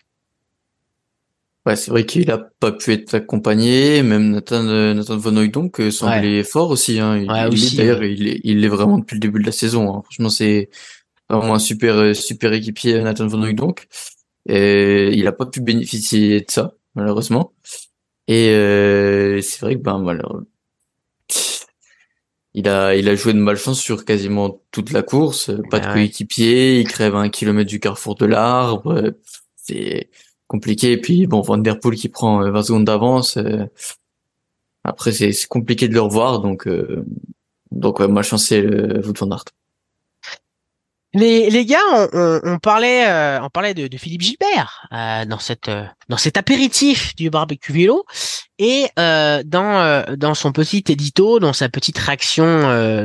Ouais, 1.65 1.75
c'est 1.75 1.91
vrai 1.91 2.05
qu'il 2.05 2.31
a 2.31 2.37
pas 2.37 2.71
pu 2.71 2.93
être 2.93 3.15
accompagné, 3.15 4.01
même 4.01 4.31
Nathan, 4.31 4.63
Nathan 4.63 5.17
Van 5.17 5.33
donc 5.47 5.81
semblait 5.91 6.45
fort 6.45 6.69
aussi. 6.69 6.97
Hein. 6.97 7.17
Il, 7.17 7.75
d'ailleurs, 7.75 8.05
il 8.05 8.25
est, 8.29 8.39
il 8.45 8.63
est 8.63 8.69
vraiment 8.69 8.97
depuis 8.99 9.15
le 9.15 9.19
début 9.19 9.41
de 9.41 9.45
la 9.45 9.51
saison. 9.51 9.93
Hein. 9.93 10.01
Franchement, 10.05 10.29
c'est 10.29 10.69
vraiment 11.29 11.55
un 11.55 11.59
super 11.59 12.15
super 12.15 12.53
équipier 12.53 13.01
Nathan 13.01 13.27
Van 13.27 13.51
donc. 13.51 13.87
Et 14.47 15.09
il 15.13 15.27
a 15.27 15.31
pas 15.31 15.45
pu 15.45 15.61
bénéficier 15.61 16.41
de 16.41 16.49
ça, 16.49 16.73
malheureusement. 16.95 17.53
Et 18.27 18.49
euh, 18.49 19.41
c'est 19.41 19.61
vrai 19.61 19.75
que 19.75 19.81
ben 19.81 19.99
malheureusement, 19.99 20.47
il 22.53 22.67
a 22.67 22.95
il 22.95 23.07
a 23.07 23.15
joué 23.15 23.33
de 23.33 23.39
malchance 23.39 23.79
sur 23.79 24.03
quasiment 24.05 24.61
toute 24.71 24.91
la 24.91 25.03
course. 25.03 25.51
Pas 25.69 25.79
de 25.79 25.93
coéquipier, 25.93 26.79
il 26.79 26.87
crève 26.87 27.15
un 27.15 27.29
kilomètre 27.29 27.69
du 27.69 27.79
carrefour 27.79 28.15
de 28.15 28.25
l'arbre. 28.25 29.13
C'est 29.55 30.09
compliqué. 30.47 30.93
Et 30.93 30.97
puis 31.01 31.27
bon, 31.27 31.41
Van 31.41 31.57
Der 31.57 31.79
Poel 31.79 31.95
qui 31.95 32.09
prend 32.09 32.39
20 32.41 32.59
euh, 32.59 32.61
secondes 32.63 32.85
d'avance. 32.85 33.37
Euh, 33.37 33.65
après 34.83 35.11
c'est 35.11 35.33
compliqué 35.47 35.87
de 35.87 35.93
le 35.93 36.01
revoir, 36.01 36.39
donc 36.39 36.67
euh, 36.67 37.05
donc 37.71 37.99
ouais, 37.99 38.07
malchance 38.07 38.45
c'est 38.45 38.61
Wout 39.05 39.13
van 39.19 39.31
Aert. 39.31 39.45
Les, 41.17 41.49
les 41.49 41.65
gars, 41.65 41.79
on, 42.13 42.39
on, 42.43 42.59
parlait, 42.59 43.07
euh, 43.07 43.41
on 43.41 43.49
parlait 43.49 43.73
de, 43.73 43.87
de 43.87 43.97
Philippe 43.97 44.21
Gilbert 44.21 44.87
euh, 44.93 45.25
dans 45.25 45.39
cette, 45.39 45.67
euh, 45.67 45.83
dans 46.09 46.17
cet 46.17 46.37
apéritif 46.37 47.15
du 47.15 47.31
barbecue 47.31 47.73
vélo 47.73 48.05
et 48.59 48.85
euh, 48.99 49.41
dans 49.43 49.79
euh, 49.79 50.03
dans 50.15 50.35
son 50.35 50.51
petit 50.51 50.83
édito, 50.89 51.39
dans 51.39 51.53
sa 51.53 51.69
petite 51.69 51.97
réaction 51.97 52.45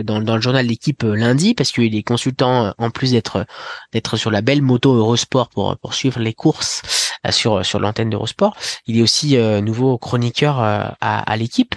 dans, 0.04 0.20
dans 0.20 0.36
le 0.36 0.42
journal 0.42 0.66
d'équipe 0.66 1.02
lundi, 1.04 1.54
parce 1.54 1.72
qu'il 1.72 1.94
est 1.96 2.02
consultant 2.02 2.74
en 2.76 2.90
plus 2.90 3.12
d'être 3.12 3.46
d'être 3.94 4.18
sur 4.18 4.30
la 4.30 4.42
belle 4.42 4.60
moto 4.60 4.94
Eurosport 4.94 5.48
pour 5.48 5.78
pour 5.78 5.94
suivre 5.94 6.20
les 6.20 6.34
courses 6.34 6.82
sur 7.30 7.64
sur 7.64 7.80
l'antenne 7.80 8.10
d'Eurosport, 8.10 8.54
il 8.86 8.98
est 8.98 9.02
aussi 9.02 9.38
nouveau 9.62 9.96
chroniqueur 9.96 10.58
à, 10.60 10.96
à 11.00 11.36
l'équipe. 11.38 11.74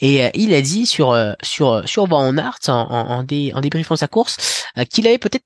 Et 0.00 0.30
il 0.34 0.52
a 0.52 0.60
dit 0.60 0.84
sur 0.86 1.16
sur 1.42 1.82
sur 1.88 2.06
Van 2.06 2.36
Aert 2.36 2.58
en, 2.68 2.72
en, 2.72 3.18
en 3.20 3.60
débriefant 3.60 3.96
sa 3.96 4.08
course 4.08 4.36
qu'il 4.90 5.06
avait 5.06 5.18
peut-être 5.18 5.44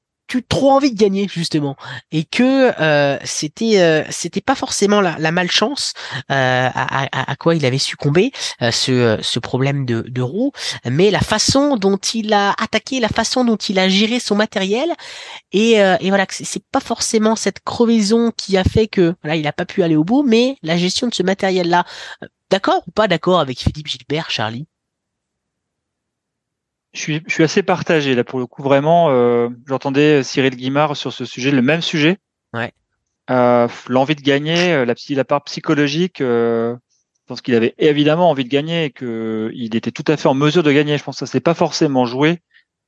trop 0.49 0.71
envie 0.71 0.93
de 0.93 0.99
gagner 0.99 1.29
justement. 1.31 1.77
Et 2.11 2.25
que 2.25 2.73
euh, 2.81 3.19
c'était 3.25 3.81
euh, 3.81 4.05
c'était 4.11 4.41
pas 4.41 4.55
forcément 4.55 5.01
la, 5.01 5.17
la 5.19 5.31
malchance 5.33 5.93
euh, 6.31 6.69
à, 6.73 7.31
à, 7.31 7.37
quoi 7.37 7.55
il 7.55 7.65
avait 7.67 7.79
succombé 7.79 8.33
ce, 8.61 9.19
ce 9.21 9.39
problème 9.39 9.85
de, 9.85 10.03
de 10.09 10.23
roue. 10.23 10.53
Mais 10.85 11.11
la 11.11 11.21
façon 11.21 11.77
dont 11.77 11.99
il 11.99 12.33
a 12.33 12.51
attaqué 12.59 13.01
la 13.01 13.09
façon 13.09 13.45
dont 13.45 13.57
il 13.57 13.79
a 13.79 13.89
géré 13.89 14.21
son 14.21 14.35
matériel 14.35 14.91
et, 15.53 15.73
et 15.73 16.09
voilà 16.09 16.27
c'est 16.31 16.65
pas 16.71 16.81
forcément 16.81 17.37
cette 17.37 17.61
crevaison 17.61 18.33
qui 18.37 18.57
a 18.57 18.65
fait 18.65 18.87
que 18.87 19.15
voilà 19.23 19.37
il 19.37 19.47
a 19.47 19.53
pas 19.53 19.65
pu 19.67 19.83
aller 19.83 19.97
au 19.97 20.05
bout 20.05 20.23
mais 20.23 20.57
la 20.63 20.77
gestion 20.77 21.09
de 21.09 21.15
ce 21.15 21.23
matériel 21.23 21.69
là 21.69 21.85
d'accord 22.51 22.83
ou 22.87 22.91
pas 22.91 23.09
d'accord 23.09 23.41
avec 23.41 23.59
Philippe 23.59 23.89
Gilbert 23.89 24.31
Charlie? 24.31 24.67
Je 26.93 27.01
suis, 27.01 27.23
je 27.27 27.33
suis 27.33 27.45
assez 27.45 27.63
partagé 27.63 28.15
là 28.15 28.25
pour 28.25 28.39
le 28.39 28.47
coup 28.47 28.63
vraiment. 28.63 29.11
Euh, 29.11 29.49
J'entendais 29.67 30.23
Cyril 30.23 30.57
Guimard 30.57 30.97
sur 30.97 31.13
ce 31.13 31.25
sujet, 31.25 31.51
le 31.51 31.63
même 31.63 31.81
sujet. 31.83 32.19
Ouais. 32.53 32.73
euh, 33.31 33.69
l'envie 33.89 34.15
de 34.15 34.21
gagner, 34.21 34.85
la, 34.85 34.95
la 35.09 35.25
part 35.25 35.45
psychologique, 35.45 36.17
je 36.19 36.77
pense 37.27 37.41
qu'il 37.41 37.55
avait 37.55 37.75
évidemment 37.79 38.29
envie 38.31 38.45
de 38.45 38.51
gagner 38.51 38.87
et 38.87 38.91
qu'il 38.91 39.75
était 39.75 39.91
tout 39.91 40.05
à 40.07 40.17
fait 40.17 40.29
en 40.29 40.35
mesure 40.35 40.63
de 40.63 40.73
gagner. 40.73 40.99
Je 40.99 41.05
pense 41.05 41.17
que 41.17 41.27
ça 41.27 41.33
s'est 41.33 41.41
pas 41.41 41.55
forcément 41.55 42.05
joué 42.05 42.41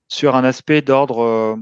sur 0.08 0.36
un 0.36 0.44
aspect 0.44 0.82
d'ordre 0.82 1.58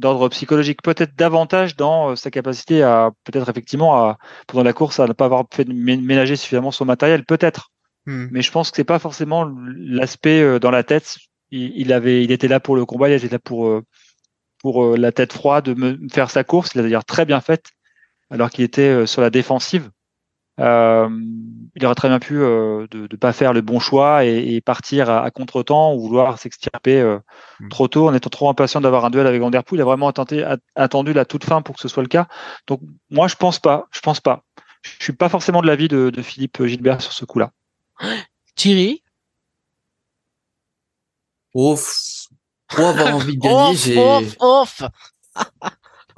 d'ordre 0.00 0.28
psychologique, 0.28 0.82
peut-être 0.82 1.16
davantage 1.16 1.74
dans 1.76 2.14
sa 2.14 2.30
capacité 2.30 2.82
à 2.82 3.10
peut-être 3.24 3.48
effectivement 3.48 3.96
à 3.96 4.18
pendant 4.46 4.62
la 4.62 4.72
course 4.72 5.00
à 5.00 5.06
ne 5.06 5.12
pas 5.12 5.24
avoir 5.24 5.44
fait 5.52 5.68
ménager 5.68 6.36
suffisamment 6.36 6.70
son 6.70 6.84
matériel, 6.84 7.24
peut-être. 7.24 7.70
Hmm. 8.06 8.26
Mais 8.30 8.42
je 8.42 8.50
pense 8.50 8.70
que 8.70 8.76
c'est 8.76 8.84
pas 8.84 8.98
forcément 8.98 9.48
l'aspect 9.76 10.58
dans 10.60 10.70
la 10.70 10.82
tête. 10.82 11.18
Il, 11.50 11.72
il, 11.76 11.92
avait, 11.92 12.24
il 12.24 12.32
était 12.32 12.48
là 12.48 12.60
pour 12.60 12.76
le 12.76 12.84
combat, 12.84 13.08
il 13.08 13.14
était 13.14 13.28
là 13.28 13.38
pour 13.38 13.82
pour 14.58 14.84
euh, 14.84 14.96
la 14.96 15.12
tête 15.12 15.32
froide 15.32 15.64
de 15.64 15.74
me 15.74 16.08
faire 16.08 16.30
sa 16.30 16.44
course. 16.44 16.72
Il 16.74 16.80
a 16.80 16.82
d'ailleurs 16.82 17.04
très 17.04 17.24
bien 17.24 17.40
faite, 17.40 17.70
alors 18.30 18.50
qu'il 18.50 18.64
était 18.64 18.82
euh, 18.82 19.06
sur 19.06 19.22
la 19.22 19.30
défensive. 19.30 19.90
Euh, 20.60 21.08
il 21.76 21.86
aurait 21.86 21.94
très 21.94 22.08
bien 22.08 22.18
pu 22.18 22.34
de 22.34 22.88
ne 22.92 23.16
pas 23.16 23.32
faire 23.32 23.52
le 23.52 23.60
bon 23.60 23.78
choix 23.78 24.24
et, 24.24 24.60
partir 24.60 25.08
à, 25.08 25.30
contre-temps 25.30 25.94
ou 25.94 26.00
vouloir 26.00 26.36
s'extirper 26.36 27.00
mm. 27.60 27.68
trop 27.68 27.86
tôt 27.86 28.08
en 28.08 28.14
étant 28.14 28.28
trop 28.28 28.50
impatient 28.50 28.80
d'avoir 28.80 29.04
un 29.04 29.10
duel 29.10 29.28
avec 29.28 29.40
Vanderpool. 29.40 29.78
Il 29.78 29.82
a 29.82 29.84
vraiment 29.84 30.10
tenté, 30.10 30.44
attendu 30.74 31.12
la 31.12 31.24
toute 31.24 31.44
fin 31.44 31.62
pour 31.62 31.76
que 31.76 31.80
ce 31.80 31.86
soit 31.86 32.02
le 32.02 32.08
cas. 32.08 32.26
Donc 32.66 32.80
moi 33.08 33.28
je 33.28 33.36
pense 33.36 33.60
pas, 33.60 33.86
je 33.92 34.00
pense 34.00 34.18
pas. 34.18 34.42
Je 34.82 35.04
suis 35.04 35.12
pas 35.12 35.28
forcément 35.28 35.62
de 35.62 35.68
l'avis 35.68 35.86
de, 35.86 36.10
de 36.10 36.22
Philippe 36.22 36.64
Gilbert 36.64 37.00
sur 37.02 37.12
ce 37.12 37.24
coup-là. 37.24 37.52
Thierry? 38.56 39.04
Ouf, 41.54 42.28
pour 42.68 42.86
avoir 42.86 43.14
envie 43.16 43.36
de 43.36 43.40
gagner, 43.40 43.76
j'ai. 43.76 43.98
Off, 43.98 44.36
off. 44.40 44.82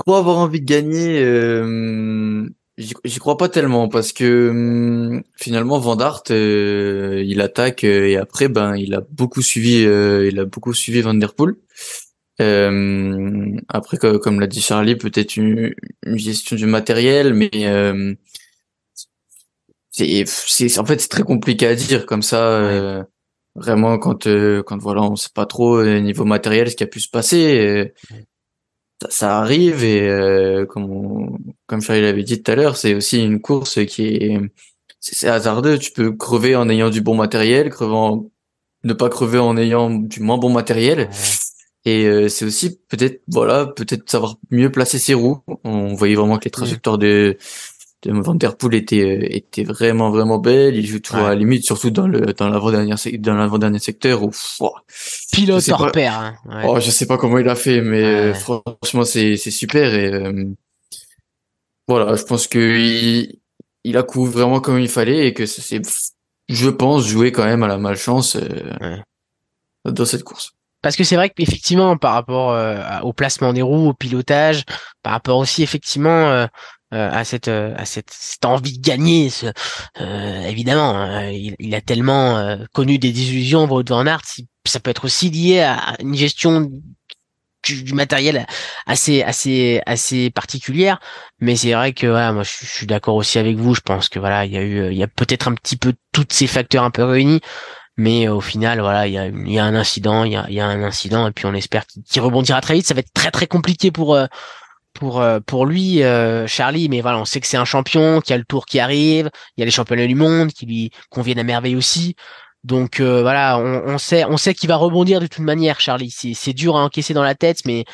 Pour 0.07 0.17
avoir 0.17 0.39
envie 0.39 0.63
de 0.63 0.65
gagner, 0.65 1.23
euh, 1.23 2.49
j'y 2.79 3.19
crois 3.19 3.37
pas 3.37 3.49
tellement 3.49 3.89
parce 3.89 4.13
que 4.13 4.49
hum, 4.51 5.23
finalement 5.37 5.79
Van 5.79 5.97
Dart, 5.97 6.23
euh, 6.31 7.23
il 7.27 7.41
attaque 7.41 7.85
euh, 7.85 8.09
et 8.09 8.17
après 8.17 8.49
ben 8.49 8.77
il 8.77 8.95
a 8.95 9.03
beaucoup 9.11 9.43
suivi, 9.43 9.85
euh, 9.85 10.29
il 10.31 10.39
a 10.39 10.45
beaucoup 10.45 10.73
suivi 10.75 11.01
Van 11.03 11.15
Der 11.15 11.35
Poel. 11.35 11.55
après 13.69 13.99
comme 13.99 14.41
l'a 14.41 14.47
dit 14.47 14.63
Charlie, 14.63 14.97
peut-être 14.97 15.37
une, 15.37 15.75
une, 16.07 16.19
gestion 16.19 16.57
du 16.57 16.67
matériel, 16.67 17.35
mais 17.35 17.51
c'est 19.91 20.25
c'est 20.27 20.79
en 20.79 20.87
fait 20.87 21.01
c'est 21.01 21.09
très 21.09 21.23
compliqué 21.23 21.67
à 21.67 21.75
dire 21.75 22.07
comme 22.07 22.23
ça 22.23 23.07
vraiment 23.55 23.99
quand 23.99 24.27
euh, 24.27 24.63
quand 24.63 24.79
voilà 24.79 25.03
on 25.03 25.17
sait 25.17 25.31
pas 25.35 25.47
trop 25.47 25.77
euh, 25.77 25.99
niveau 26.01 26.25
matériel 26.25 26.71
ce 26.71 26.77
qui 26.77 26.85
a 26.85 26.87
pu 26.87 27.01
se 27.01 27.09
passer 27.09 27.59
euh, 27.61 27.93
ça, 29.09 29.39
arrive 29.39 29.83
et 29.83 30.67
comme 30.69 31.39
comme 31.67 31.81
Charlie 31.81 32.03
l'avait 32.03 32.23
dit 32.23 32.43
tout 32.43 32.53
à 32.53 32.55
l'heure 32.55 32.77
c'est 32.77 32.95
aussi 32.95 33.23
une 33.25 33.41
course 33.41 33.85
qui 33.87 34.07
est 34.09 34.39
c'est 35.03 35.29
hasardeux. 35.29 35.79
Tu 35.79 35.93
peux 35.93 36.13
crever 36.13 36.55
en 36.55 36.69
ayant 36.69 36.91
du 36.91 37.01
bon 37.01 37.15
matériel 37.15 37.71
crever 37.71 38.21
ne 38.85 38.93
pas 38.93 39.09
crever 39.09 39.39
en 39.39 39.57
ayant 39.57 39.91
du 39.91 40.21
moins 40.21 40.37
bon 40.37 40.51
matériel. 40.51 41.09
Et 41.87 42.29
c'est 42.29 42.45
aussi 42.45 42.79
peut-être 42.89 43.23
voilà 43.27 43.65
peut-être 43.67 44.11
savoir 44.11 44.37
mieux 44.51 44.71
placer 44.71 44.99
ses 44.99 45.15
roues. 45.15 45.39
On 45.65 45.95
voyait 45.95 46.15
vraiment 46.15 46.39
que 46.39 46.45
les 46.45 46.51
trajectoires 46.51 46.99
de 46.99 47.39
Van 48.07 48.35
Der 48.35 48.57
Poel 48.57 48.75
était 48.75 49.05
euh, 49.05 49.27
était 49.37 49.65
vraiment 49.65 50.11
vraiment 50.11 50.39
belle. 50.39 50.77
Il 50.77 50.87
joue 50.87 51.01
tout 51.01 51.17
à 51.17 51.29
la 51.29 51.35
limite, 51.35 51.65
surtout 51.65 51.91
dans 51.91 52.09
le 52.09 52.33
dans 52.33 52.49
l'avant 52.49 52.71
dernier 52.71 52.95
dans 53.19 53.35
l'avant 53.35 53.59
dernier 53.59 53.79
secteur 53.79 54.23
où 54.23 54.31
pilote 55.33 55.69
hors 55.69 55.93
pair. 55.93 56.19
Hein, 56.19 56.63
Oh, 56.67 56.81
je 56.81 56.91
sais 56.91 57.07
pas 57.07 57.19
comment 57.19 57.39
il 57.39 57.49
a 57.49 57.55
fait, 57.55 57.83
mais 57.83 58.03
euh, 58.03 58.35
franchement 58.35 59.05
c'est 59.05 59.37
c'est 59.37 59.51
super 59.51 59.95
et 59.95 60.13
euh, 60.13 60.47
voilà, 61.89 62.17
je 62.17 62.23
pense 62.23 62.47
que 62.47 62.59
il, 62.59 63.39
il 63.85 63.97
a 63.99 64.03
couru 64.03 64.31
vraiment 64.31 64.61
comme 64.61 64.79
il 64.79 64.89
fallait 64.89 65.27
et 65.27 65.35
que 65.35 65.45
c'est 65.45 65.83
je 66.49 66.71
pense 66.71 67.07
jouer 67.07 67.33
quand 67.33 67.45
même 67.45 67.63
à 67.63 67.69
la 67.69 67.79
malchance 67.79 68.37
dans 69.85 70.05
cette 70.07 70.25
course. 70.25 70.53
Parce 70.83 70.97
que 70.97 71.05
c'est 71.05 71.17
vrai 71.17 71.29
qu'effectivement, 71.29 71.99
par 71.99 72.15
rapport 72.15 72.57
au 73.05 73.13
placement 73.13 73.53
des 73.53 73.61
roues, 73.61 73.91
au 73.91 73.95
pilotage, 73.95 74.65
par 75.03 75.13
rapport 75.13 75.39
aussi 75.39 75.63
effectivement 75.63 76.09
euh, 76.11 76.47
à 76.93 77.25
cette 77.25 77.49
euh, 77.49 77.75
à 77.77 77.85
cette, 77.85 78.11
cette, 78.11 78.45
envie 78.45 78.79
de 78.79 78.87
gagner. 78.87 79.31
Ce, 79.31 79.47
euh, 80.01 80.43
évidemment, 80.43 80.97
hein, 80.97 81.31
il, 81.31 81.55
il, 81.59 81.75
a 81.75 81.81
tellement 81.81 82.59
connu 82.73 82.99
des 82.99 83.13
désillusions 83.13 83.67
Wout 83.67 83.89
van 83.89 84.07
Aert, 84.07 84.23
ça 84.67 84.81
peut 84.81 84.91
être 84.91 85.05
aussi 85.05 85.31
lié 85.31 85.61
à 85.61 85.97
une 86.01 86.15
gestion 86.15 86.71
du, 87.65 87.93
matériel 87.95 88.47
assez 88.87 89.23
assez 89.23 89.81
assez 89.87 90.31
particulière. 90.31 90.99
Mais 91.41 91.57
c'est 91.57 91.73
vrai 91.73 91.93
que 91.93 92.07
voilà 92.07 92.33
moi 92.33 92.43
je, 92.43 92.67
suis 92.67 92.87
d'accord 92.87 93.17
aussi 93.17 93.39
avec 93.39 93.57
vous. 93.57 93.75
Je 93.75 93.81
pense 93.81 94.09
que 94.09 94.19
voilà 94.19 94.45
il 94.45 94.53
y 94.53 94.57
a 94.57 94.63
eu 94.63 94.91
il 94.91 94.99
y 94.99 95.03
a 95.03 95.09
peut-être 95.09 95.49
un 95.49 95.55
petit 95.55 95.77
peu 95.77 95.95
tous 96.13 96.27
ces 96.31 96.47
facteurs 96.47 96.85
un 96.85 96.91
peu 96.91 97.05
réunis. 97.05 97.41
Mais 97.97 98.29
au 98.29 98.41
final 98.41 98.81
voilà 98.81 99.07
il 99.07 99.13
y 99.15 99.19
a, 99.19 99.27
il 99.27 99.53
y 99.53 99.59
a 99.59 99.65
un 99.65 99.75
incident 99.75 100.25
il 100.25 100.33
y 100.33 100.37
a, 100.37 100.47
il 100.49 100.55
y 100.55 100.61
a 100.61 100.67
un 100.67 100.83
incident 100.83 101.29
et 101.29 101.33
puis 101.33 101.47
on 101.47 101.55
espère 101.55 101.85
qu'il 101.87 102.23
rebondira 102.23 102.61
très 102.61 102.75
vite. 102.75 102.87
Ça 102.87 102.95
va 102.95 103.01
être 103.01 103.13
très 103.13 103.31
très 103.31 103.47
compliqué 103.47 103.91
pour 103.91 104.19
pour 104.93 105.21
euh, 105.21 105.41
pour 105.41 105.67
lui 105.67 106.03
euh, 106.03 106.47
Charlie 106.47 106.89
mais 106.89 107.01
voilà 107.01 107.19
on 107.19 107.25
sait 107.25 107.41
que 107.41 107.47
c'est 107.47 107.57
un 107.57 107.65
champion 107.65 108.21
qui 108.21 108.33
a 108.33 108.39
le 108.39 108.45
tour 108.45 108.67
qui 108.67 108.81
arrive 108.81 109.31
il 109.57 109.61
y 109.61 109.63
a 109.63 109.65
les 109.65 109.71
championnats 109.71 110.07
du 110.07 110.15
monde 110.15 110.53
qui 110.53 110.67
lui 110.67 110.91
conviennent 111.11 111.39
à 111.39 111.45
merveille 111.45 111.77
aussi. 111.77 112.17
Donc 112.63 113.01
euh, 113.01 113.23
voilà 113.23 113.59
on, 113.59 113.95
on, 113.95 113.99
sait 113.99 114.25
on 114.27 114.37
sait 114.37 114.53
qu'il 114.53 114.69
va 114.69 114.77
rebondir 114.77 115.21
de 115.21 115.27
toute 115.27 115.45
manière 115.45 115.81
Charlie. 115.81 116.11
C'est 116.11 116.35
c'est 116.35 116.53
dur 116.53 116.77
à 116.77 116.83
encaisser 116.83 117.15
dans 117.15 117.23
la 117.23 117.35
tête 117.35 117.61
mais 117.65 117.85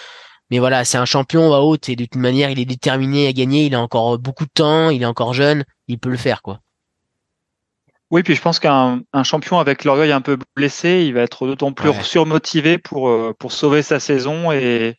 mais 0.50 0.58
voilà 0.58 0.84
c'est 0.84 0.98
un 0.98 1.04
champion 1.04 1.52
à 1.54 1.60
haute 1.60 1.88
et 1.88 1.96
de 1.96 2.04
toute 2.04 2.16
manière 2.16 2.50
il 2.50 2.58
est 2.58 2.64
déterminé 2.64 3.28
à 3.28 3.32
gagner. 3.32 3.66
Il 3.66 3.74
a 3.74 3.80
encore 3.80 4.18
beaucoup 4.18 4.44
de 4.44 4.50
temps 4.52 4.90
il 4.90 5.02
est 5.02 5.06
encore 5.06 5.34
jeune 5.34 5.64
il 5.88 5.98
peut 5.98 6.10
le 6.10 6.16
faire 6.16 6.42
quoi. 6.42 6.60
Oui, 8.12 8.22
puis 8.22 8.36
je 8.36 8.40
pense 8.40 8.60
qu'un 8.60 9.00
un 9.12 9.24
champion 9.24 9.58
avec 9.58 9.82
l'orgueil 9.82 10.12
un 10.12 10.20
peu 10.20 10.38
blessé, 10.54 11.02
il 11.04 11.14
va 11.14 11.22
être 11.22 11.44
d'autant 11.44 11.72
plus 11.72 11.92
surmotivé 12.04 12.78
pour, 12.78 13.12
pour 13.36 13.50
sauver 13.50 13.82
sa 13.82 13.98
saison 13.98 14.52
et, 14.52 14.94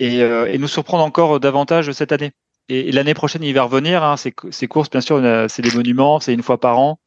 euh, 0.00 0.46
et, 0.46 0.58
nous 0.58 0.68
surprendre 0.68 1.04
encore 1.04 1.40
davantage 1.40 1.92
cette 1.92 2.12
année. 2.12 2.32
Et, 2.68 2.92
l'année 2.92 3.14
prochaine, 3.14 3.42
il 3.42 3.52
va 3.54 3.64
revenir. 3.64 4.02
Hein, 4.02 4.16
ces, 4.16 4.32
courses, 4.68 4.90
bien 4.90 5.00
sûr, 5.00 5.20
c'est 5.48 5.62
des 5.62 5.70
monuments, 5.70 6.20
c'est 6.20 6.34
une 6.34 6.42
fois 6.42 6.58
par 6.58 6.78
an. 6.78 6.98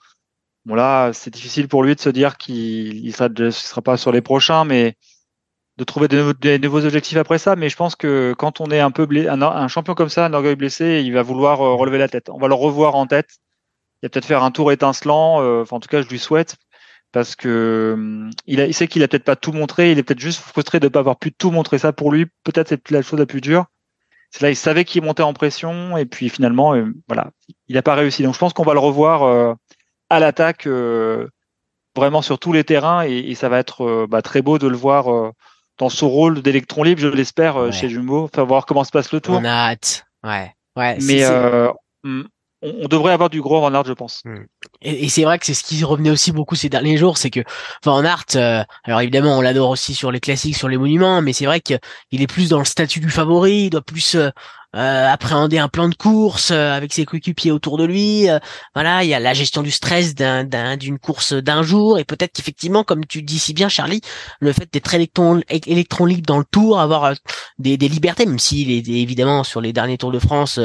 Bon 0.66 0.74
là, 0.74 1.12
c'est 1.14 1.30
difficile 1.30 1.68
pour 1.68 1.84
lui 1.84 1.96
de 1.96 2.00
se 2.00 2.10
dire 2.10 2.38
qu'il 2.38 3.06
ne 3.06 3.52
sera, 3.52 3.82
pas 3.82 3.98
sur 3.98 4.12
les 4.12 4.22
prochains, 4.22 4.66
mais 4.66 4.96
de 5.78 5.84
trouver 5.84 6.08
de 6.08 6.58
nouveaux, 6.58 6.86
objectifs 6.86 7.18
après 7.18 7.38
ça. 7.38 7.56
Mais 7.56 7.70
je 7.70 7.76
pense 7.76 7.96
que 7.96 8.34
quand 8.38 8.62
on 8.62 8.72
est 8.72 8.80
un 8.80 8.92
peu 8.92 9.08
un, 9.30 9.68
champion 9.68 9.94
comme 9.94 10.10
ça, 10.10 10.26
un 10.26 10.34
orgueil 10.34 10.56
blessé, 10.56 11.04
il 11.06 11.14
va 11.14 11.22
vouloir 11.22 11.62
euh, 11.62 11.76
relever 11.76 12.00
la 12.00 12.08
tête. 12.08 12.30
On 12.30 12.40
va 12.40 12.48
le 12.48 12.56
revoir 12.56 12.96
en 12.96 13.06
tête. 13.06 13.38
Il 14.02 14.08
va 14.08 14.10
peut-être 14.10 14.26
faire 14.26 14.44
un 14.44 14.52
tour 14.52 14.72
étincelant. 14.72 15.42
Euh, 15.44 15.64
en 15.70 15.80
tout 15.80 15.88
cas, 15.88 16.02
je 16.02 16.08
lui 16.08 16.20
souhaite 16.20 16.56
parce 17.16 17.38
que 17.38 17.94
hum, 17.94 18.30
il, 18.46 18.60
a, 18.60 18.66
il 18.66 18.74
sait 18.74 18.90
qu'il 18.90 19.02
a 19.02 19.08
peut-être 19.08 19.24
pas 19.24 19.38
tout 19.38 19.54
montré, 19.54 19.94
il 19.94 20.00
est 20.00 20.04
peut-être 20.04 20.20
juste 20.20 20.42
frustré 20.42 20.82
de 20.82 20.88
ne 20.88 20.90
pas 20.90 21.00
avoir 21.00 21.18
pu 21.18 21.32
tout 21.32 21.50
montrer 21.50 21.78
ça 21.78 21.94
pour 21.94 22.12
lui. 22.12 22.26
Peut-être 22.44 22.68
c'est 22.68 22.92
la 22.92 23.02
chose 23.02 23.18
la 23.18 23.26
plus 23.26 23.40
dure. 23.40 23.68
C'est 24.32 24.42
là, 24.42 24.50
il 24.50 24.56
savait 24.58 24.84
qu'il 24.84 25.02
montait 25.02 25.24
en 25.24 25.32
pression 25.32 25.96
et 25.96 26.06
puis 26.06 26.28
finalement, 26.28 26.76
euh, 26.76 26.94
voilà, 27.08 27.32
il 27.70 27.76
n'a 27.76 27.82
pas 27.82 27.96
réussi. 27.96 28.22
Donc 28.24 28.34
je 28.34 28.40
pense 28.40 28.52
qu'on 28.52 28.66
va 28.66 28.74
le 28.74 28.82
revoir 28.82 29.24
euh, 29.24 29.54
à 30.10 30.20
l'attaque 30.20 30.68
euh, 30.68 31.30
vraiment 31.96 32.22
sur 32.22 32.38
tous 32.38 32.52
les 32.52 32.66
terrains 32.66 33.04
et, 33.04 33.34
ça 33.36 33.48
va 33.48 33.60
être 33.60 34.08
bah, 34.10 34.22
très 34.22 34.42
beau 34.42 34.60
de 34.60 34.68
le 34.68 34.76
voir 34.76 35.06
dans 35.78 35.88
son 35.88 36.10
rôle 36.10 36.42
d'électron 36.42 36.84
libre, 36.84 37.00
je 37.00 37.08
l'espère, 37.08 37.72
chez 37.72 37.88
Jumbo. 37.88 38.26
Enfin, 38.26 38.44
voir 38.44 38.66
comment 38.66 38.84
se 38.84 38.92
passe 38.92 39.14
le 39.14 39.22
tour. 39.22 39.36
On 39.40 39.46
a 39.46 39.72
hâte. 39.72 40.06
Ouais. 40.22 40.54
Ouais. 40.76 40.98
Mais 41.02 41.24
on, 42.82 42.88
devrait 42.88 43.14
avoir 43.14 43.30
du 43.30 43.42
gros 43.42 43.60
Van 43.62 43.84
je 43.84 43.94
pense. 43.94 44.22
Hmm. 44.26 44.46
Et, 44.82 45.10
c'est 45.10 45.24
vrai 45.24 45.40
que 45.40 45.46
c'est 45.46 45.54
ce 45.54 45.64
qui 45.64 45.84
revenait 45.84 46.10
aussi 46.10 46.32
beaucoup 46.32 46.56
ces 46.56 46.70
derniers 46.70 46.98
jours, 46.98 47.18
c'est 47.18 47.30
que 47.30 47.42
Van 47.84 48.04
Aert, 48.04 48.26
euh, 48.36 48.64
alors 48.84 49.02
évidemment 49.02 49.38
on 49.38 49.42
l'adore 49.42 49.70
aussi 49.70 49.94
sur 49.94 50.12
les 50.12 50.20
classiques, 50.20 50.56
sur 50.56 50.68
les 50.68 50.78
monuments, 50.78 51.22
mais 51.22 51.34
c'est 51.34 51.46
vrai 51.46 51.60
qu'il 51.60 51.80
est 52.12 52.28
plus 52.28 52.50
dans 52.50 52.60
le 52.60 52.66
statut 52.66 53.00
du 53.00 53.10
favori, 53.10 53.66
il 53.66 53.70
doit 53.70 53.82
plus 53.82 54.16
euh, 54.16 54.30
euh, 54.76 55.10
appréhender 55.10 55.58
un 55.58 55.70
plan 55.70 55.88
de 55.88 55.96
course 55.96 56.52
euh, 56.52 56.74
avec 56.74 56.92
ses 56.92 57.06
coéquipiers 57.06 57.52
autour 57.52 57.78
de 57.78 57.86
lui. 57.86 58.30
Euh, 58.30 58.40
voilà, 58.74 59.06
il 59.06 59.10
y 59.10 59.14
a 59.14 59.22
la 59.22 59.34
gestion 59.34 59.64
du 59.64 59.72
stress 59.72 60.16
d'un, 60.16 60.76
d'une 60.76 61.00
course 61.00 61.32
d'un 61.32 61.64
jour 61.64 61.98
et 61.98 62.04
peut-être 62.04 62.34
qu'effectivement, 62.34 62.84
comme 62.84 63.06
tu 63.06 63.22
dis 63.22 63.40
si 63.40 63.54
bien, 63.54 63.70
Charlie, 63.70 64.02
le 64.42 64.52
fait 64.52 64.68
d'être 64.74 64.94
électron, 64.94 65.42
électron 65.50 66.06
libre 66.06 66.26
dans 66.28 66.40
le 66.40 66.44
tour, 66.44 66.78
avoir 66.80 67.14
des, 67.58 67.78
des 67.78 67.88
libertés, 67.88 68.26
même 68.26 68.38
s'il 68.38 68.70
est 68.70 68.86
évidemment 68.90 69.46
sur 69.46 69.62
les 69.62 69.72
derniers 69.72 69.98
Tours 69.98 70.12
de 70.12 70.20
France 70.20 70.60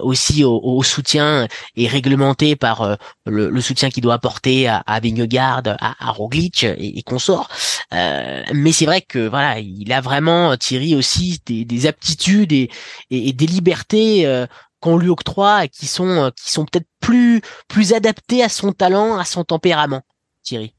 aussi 0.00 0.42
au, 0.44 0.82
soutien 0.82 1.46
et 1.76 1.88
réglementé 1.88 2.56
par 2.56 2.96
le, 3.26 3.60
soutien 3.60 3.90
qu'il 3.90 4.02
doit 4.02 4.14
apporter 4.14 4.66
à, 4.66 4.78
à 4.86 5.00
Vingegaard, 5.00 5.62
à, 5.66 6.08
à 6.08 6.10
Roglic 6.10 6.64
et, 6.64 6.98
et 6.98 7.02
consorts. 7.02 7.48
mais 7.92 8.72
c'est 8.72 8.86
vrai 8.86 9.02
que 9.02 9.28
voilà, 9.28 9.58
il 9.58 9.92
a 9.92 10.00
vraiment 10.00 10.56
Thierry 10.56 10.94
aussi 10.94 11.40
des, 11.44 11.64
des 11.64 11.86
aptitudes 11.86 12.52
et, 12.52 12.70
et 13.10 13.25
et 13.26 13.32
des 13.32 13.46
libertés 13.46 14.26
euh, 14.26 14.46
qu'on 14.80 14.96
lui 14.96 15.08
octroie 15.08 15.66
qui 15.68 15.86
sont 15.86 16.08
euh, 16.08 16.30
qui 16.30 16.50
sont 16.50 16.64
peut-être 16.64 16.86
plus 17.00 17.42
plus 17.68 17.92
adaptées 17.92 18.42
à 18.42 18.48
son 18.48 18.72
talent, 18.72 19.18
à 19.18 19.24
son 19.24 19.44
tempérament. 19.44 20.02
Thierry. 20.42 20.74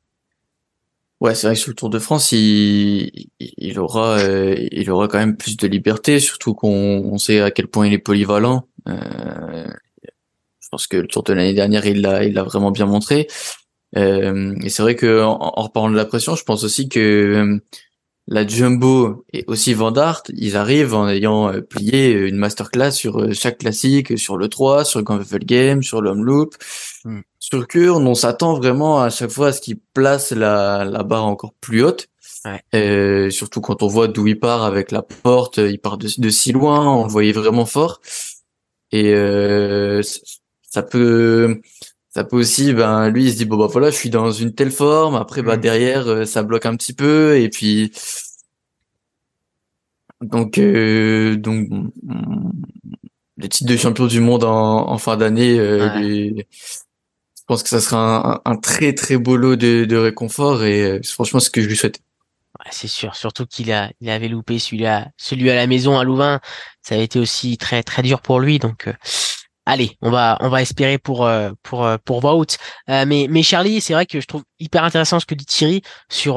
Ouais, 1.19 1.35
c'est 1.35 1.47
vrai 1.47 1.55
que 1.55 1.59
sur 1.61 1.71
le 1.71 1.75
Tour 1.75 1.89
de 1.89 1.99
France, 1.99 2.31
il, 2.31 3.29
il 3.39 3.79
aura, 3.79 4.19
euh, 4.19 4.55
il 4.71 4.89
aura 4.91 5.07
quand 5.07 5.17
même 5.17 5.35
plus 5.35 5.57
de 5.57 5.67
liberté, 5.67 6.19
surtout 6.19 6.53
qu'on 6.53 6.69
on 6.69 7.17
sait 7.17 7.41
à 7.41 7.49
quel 7.49 7.67
point 7.67 7.87
il 7.87 7.93
est 7.93 7.97
polyvalent. 7.97 8.67
je 8.85 9.65
pense 10.69 10.85
que 10.85 10.97
le 10.97 11.07
Tour 11.07 11.23
de 11.23 11.33
l'année 11.33 11.55
dernière, 11.55 11.87
il 11.87 12.01
l'a, 12.01 12.23
il 12.23 12.35
l'a 12.35 12.43
vraiment 12.43 12.69
bien 12.69 12.85
montré. 12.85 13.27
et 13.95 14.69
c'est 14.69 14.83
vrai 14.83 14.95
que 14.95 15.23
en, 15.23 15.39
en, 15.41 15.63
reparlant 15.63 15.89
de 15.89 15.95
la 15.95 16.05
pression, 16.05 16.35
je 16.35 16.43
pense 16.43 16.63
aussi 16.63 16.87
que 16.87 17.59
la 18.27 18.45
Jumbo 18.45 19.25
et 19.31 19.45
aussi 19.47 19.73
Van 19.73 19.93
ils 20.29 20.57
arrivent 20.57 20.93
en 20.93 21.07
ayant 21.07 21.51
euh, 21.51 21.61
plié 21.61 22.11
une 22.11 22.35
masterclass 22.35 22.91
sur 22.91 23.19
euh, 23.19 23.33
chaque 23.33 23.59
classique, 23.59 24.17
sur 24.17 24.37
le 24.37 24.49
3, 24.49 24.83
sur 24.85 24.99
le 24.99 25.37
Game, 25.39 25.81
sur 25.81 26.01
l'Homme 26.01 26.25
hmm. 27.05 27.21
Sur 27.39 27.67
Kurn, 27.67 28.05
on 28.05 28.15
s'attend 28.15 28.55
vraiment 28.55 29.01
à 29.01 29.09
chaque 29.09 29.31
fois 29.31 29.47
à 29.47 29.51
ce 29.53 29.61
qu'ils 29.61 29.79
placent 29.93 30.31
la, 30.31 30.83
la 30.83 31.03
barre 31.03 31.25
encore 31.25 31.53
plus 31.61 31.83
haute. 31.83 32.07
Ouais. 32.45 33.29
surtout 33.31 33.59
quand 33.59 33.83
on 33.83 33.87
voit 33.87 34.07
d'où 34.07 34.27
il 34.27 34.39
part 34.39 34.63
avec 34.63 34.91
la 34.91 35.01
porte, 35.01 35.57
il 35.57 35.79
part 35.79 35.97
de, 35.97 36.07
de 36.17 36.29
si 36.29 36.53
loin, 36.53 36.87
on 36.87 37.03
le 37.03 37.09
voyait 37.09 37.33
vraiment 37.33 37.65
fort. 37.65 37.99
Et 38.91 39.13
euh, 39.13 40.01
ça 40.61 40.83
peut 40.83 41.61
ça 42.17 42.23
peut 42.23 42.37
aussi 42.37 42.73
ben 42.73 43.09
lui 43.09 43.25
il 43.25 43.31
se 43.31 43.37
dit 43.37 43.45
bon 43.45 43.57
bah 43.57 43.67
voilà 43.67 43.91
je 43.91 43.95
suis 43.95 44.09
dans 44.09 44.31
une 44.31 44.51
telle 44.55 44.71
forme. 44.71 45.13
Après 45.13 45.43
bah 45.43 45.55
mm. 45.55 45.61
derrière 45.61 46.07
euh, 46.07 46.25
ça 46.25 46.41
bloque 46.41 46.65
un 46.65 46.75
petit 46.75 46.93
peu 46.93 47.37
et 47.37 47.47
puis 47.47 47.91
donc 50.21 50.57
euh, 50.57 51.35
donc 51.35 51.69
les 53.37 53.49
titres 53.49 53.71
de 53.71 53.77
champion 53.77 54.07
du 54.07 54.19
monde 54.19 54.43
en, 54.45 54.89
en 54.89 54.97
fin 54.97 55.15
d'année 55.15 55.59
euh, 55.59 56.31
je 56.39 57.43
pense 57.45 57.61
que 57.61 57.69
ça 57.69 57.79
sera 57.79 58.41
un, 58.47 58.51
un, 58.51 58.55
très 58.55 58.93
très 58.93 59.17
beau 59.17 59.37
lot 59.37 59.55
de, 59.55 59.85
de 59.85 59.95
réconfort 59.95 60.63
et 60.63 60.99
franchement 61.03 61.39
ce 61.39 61.51
que 61.51 61.61
je 61.61 61.67
lui 61.67 61.77
souhaite. 61.77 61.99
Ouais, 62.57 62.71
c'est 62.71 62.87
sûr. 62.87 63.13
Surtout 63.15 63.45
qu'il 63.45 63.71
a 63.71 63.91
il 64.01 64.09
avait 64.09 64.27
loupé 64.27 64.57
celui 64.57 64.87
à 64.87 65.07
celui 65.17 65.51
à 65.51 65.55
la 65.55 65.67
maison 65.67 65.99
à 65.99 66.03
Louvain. 66.03 66.39
Ça 66.81 66.95
a 66.95 66.97
été 66.97 67.19
aussi 67.19 67.59
très 67.59 67.83
très 67.83 68.01
dur 68.01 68.23
pour 68.23 68.39
lui. 68.39 68.57
Donc 68.57 68.89
allez, 69.67 69.97
on 70.01 70.09
va 70.09 70.37
on 70.39 70.49
va 70.49 70.61
espérer 70.61 70.97
pour 70.97 71.25
euh, 71.25 71.51
pour 71.61 71.85
euh, 71.85 71.97
pour. 72.03 72.25
Euh, 72.25 73.05
mais 73.05 73.27
mais 73.29 73.43
Charlie, 73.43 73.81
c'est 73.81 73.93
vrai 73.93 74.05
que 74.05 74.19
je 74.19 74.25
trouve 74.25 74.43
hyper 74.59 74.83
intéressant 74.83 75.19
ce 75.19 75.25
que 75.25 75.35
dit 75.35 75.45
Thierry 75.45 75.81
sur 76.09 76.35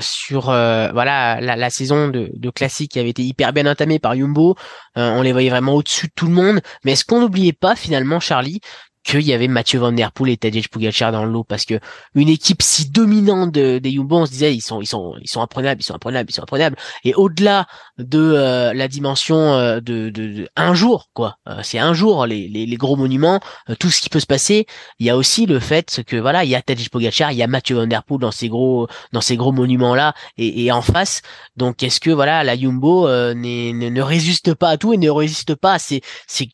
sur 0.00 0.44
voilà 0.44 1.40
la, 1.40 1.70
saison 1.70 2.08
de, 2.08 2.30
de 2.34 2.50
classique 2.50 2.92
qui 2.92 2.98
avait 2.98 3.10
été 3.10 3.22
hyper 3.22 3.52
bien 3.52 3.66
entamée 3.66 3.98
par 3.98 4.14
Jumbo. 4.14 4.56
on 4.96 5.22
les 5.22 5.32
voyait 5.32 5.50
vraiment 5.50 5.74
au-dessus 5.74 6.08
de 6.08 6.12
tout 6.14 6.26
le 6.26 6.34
monde. 6.34 6.60
Mais 6.84 6.92
est-ce 6.92 7.04
qu'on 7.04 7.20
n'oubliait 7.20 7.54
pas 7.54 7.76
finalement 7.76 8.20
Charlie 8.20 8.60
qu'il 9.04 9.22
y 9.22 9.32
avait 9.32 9.48
Mathieu 9.48 9.80
Van 9.80 9.92
Der 9.92 10.12
Poel 10.12 10.32
et 10.32 10.36
Tadej 10.36 10.68
Pogacar 10.68 11.12
dans 11.12 11.24
le 11.24 11.32
lot 11.32 11.44
parce 11.44 11.64
que 11.64 11.80
une 12.14 12.28
équipe 12.28 12.62
si 12.62 12.88
dominante 12.88 13.50
des 13.50 13.90
Jumbo 13.90 14.18
on 14.18 14.26
se 14.26 14.30
disait 14.30 14.54
ils 14.54 14.60
sont 14.60 14.80
ils 14.80 14.86
sont 14.86 15.14
ils 15.20 15.28
sont 15.28 15.42
imprenables 15.42 15.80
ils 15.80 15.84
sont 15.84 15.94
imprenables 15.94 16.30
ils 16.30 16.34
sont 16.34 16.42
imprenables. 16.42 16.76
Et 17.04 17.14
au-delà 17.14 17.66
de 17.98 18.18
euh, 18.18 18.72
la 18.72 18.88
dimension 18.88 19.54
euh, 19.54 19.80
de, 19.80 20.48
un 20.56 20.74
jour 20.74 21.10
quoi 21.14 21.36
euh, 21.48 21.60
c'est 21.62 21.78
un 21.78 21.94
jour 21.94 22.26
les, 22.26 22.48
les, 22.48 22.76
gros 22.76 22.96
monuments 22.96 23.40
tout 23.78 23.90
ce 23.90 24.00
qui 24.00 24.08
peut 24.08 24.20
se 24.20 24.26
passer 24.26 24.66
il 24.98 25.06
y 25.06 25.10
a 25.10 25.16
aussi 25.16 25.46
le 25.46 25.58
fait 25.58 26.02
que 26.06 26.16
voilà 26.16 26.44
il 26.44 26.50
y 26.50 26.54
a 26.54 26.62
Tadej 26.62 26.88
Pogacar 26.88 27.32
il 27.32 27.38
y 27.38 27.42
a 27.42 27.46
Mathieu 27.46 27.76
Van 27.76 27.86
Der 27.86 28.04
Poel 28.04 28.20
dans 28.20 28.30
ces 28.30 28.48
gros 28.48 28.88
dans 29.12 29.20
ces 29.20 29.36
gros 29.36 29.52
monuments 29.52 29.94
là 29.94 30.14
et, 30.36 30.64
et 30.64 30.72
en 30.72 30.82
face 30.82 31.22
donc 31.56 31.82
est-ce 31.82 32.00
que 32.00 32.10
voilà 32.10 32.44
la 32.44 32.56
Jumbo 32.56 33.08
ne, 33.08 33.88
ne 33.88 34.02
résiste 34.02 34.54
pas 34.54 34.70
à 34.70 34.76
tout 34.76 34.92
et 34.92 34.96
ne 34.96 35.10
résiste 35.10 35.54
pas 35.54 35.74
à 35.74 35.78
ces, 35.78 36.02
ces 36.26 36.50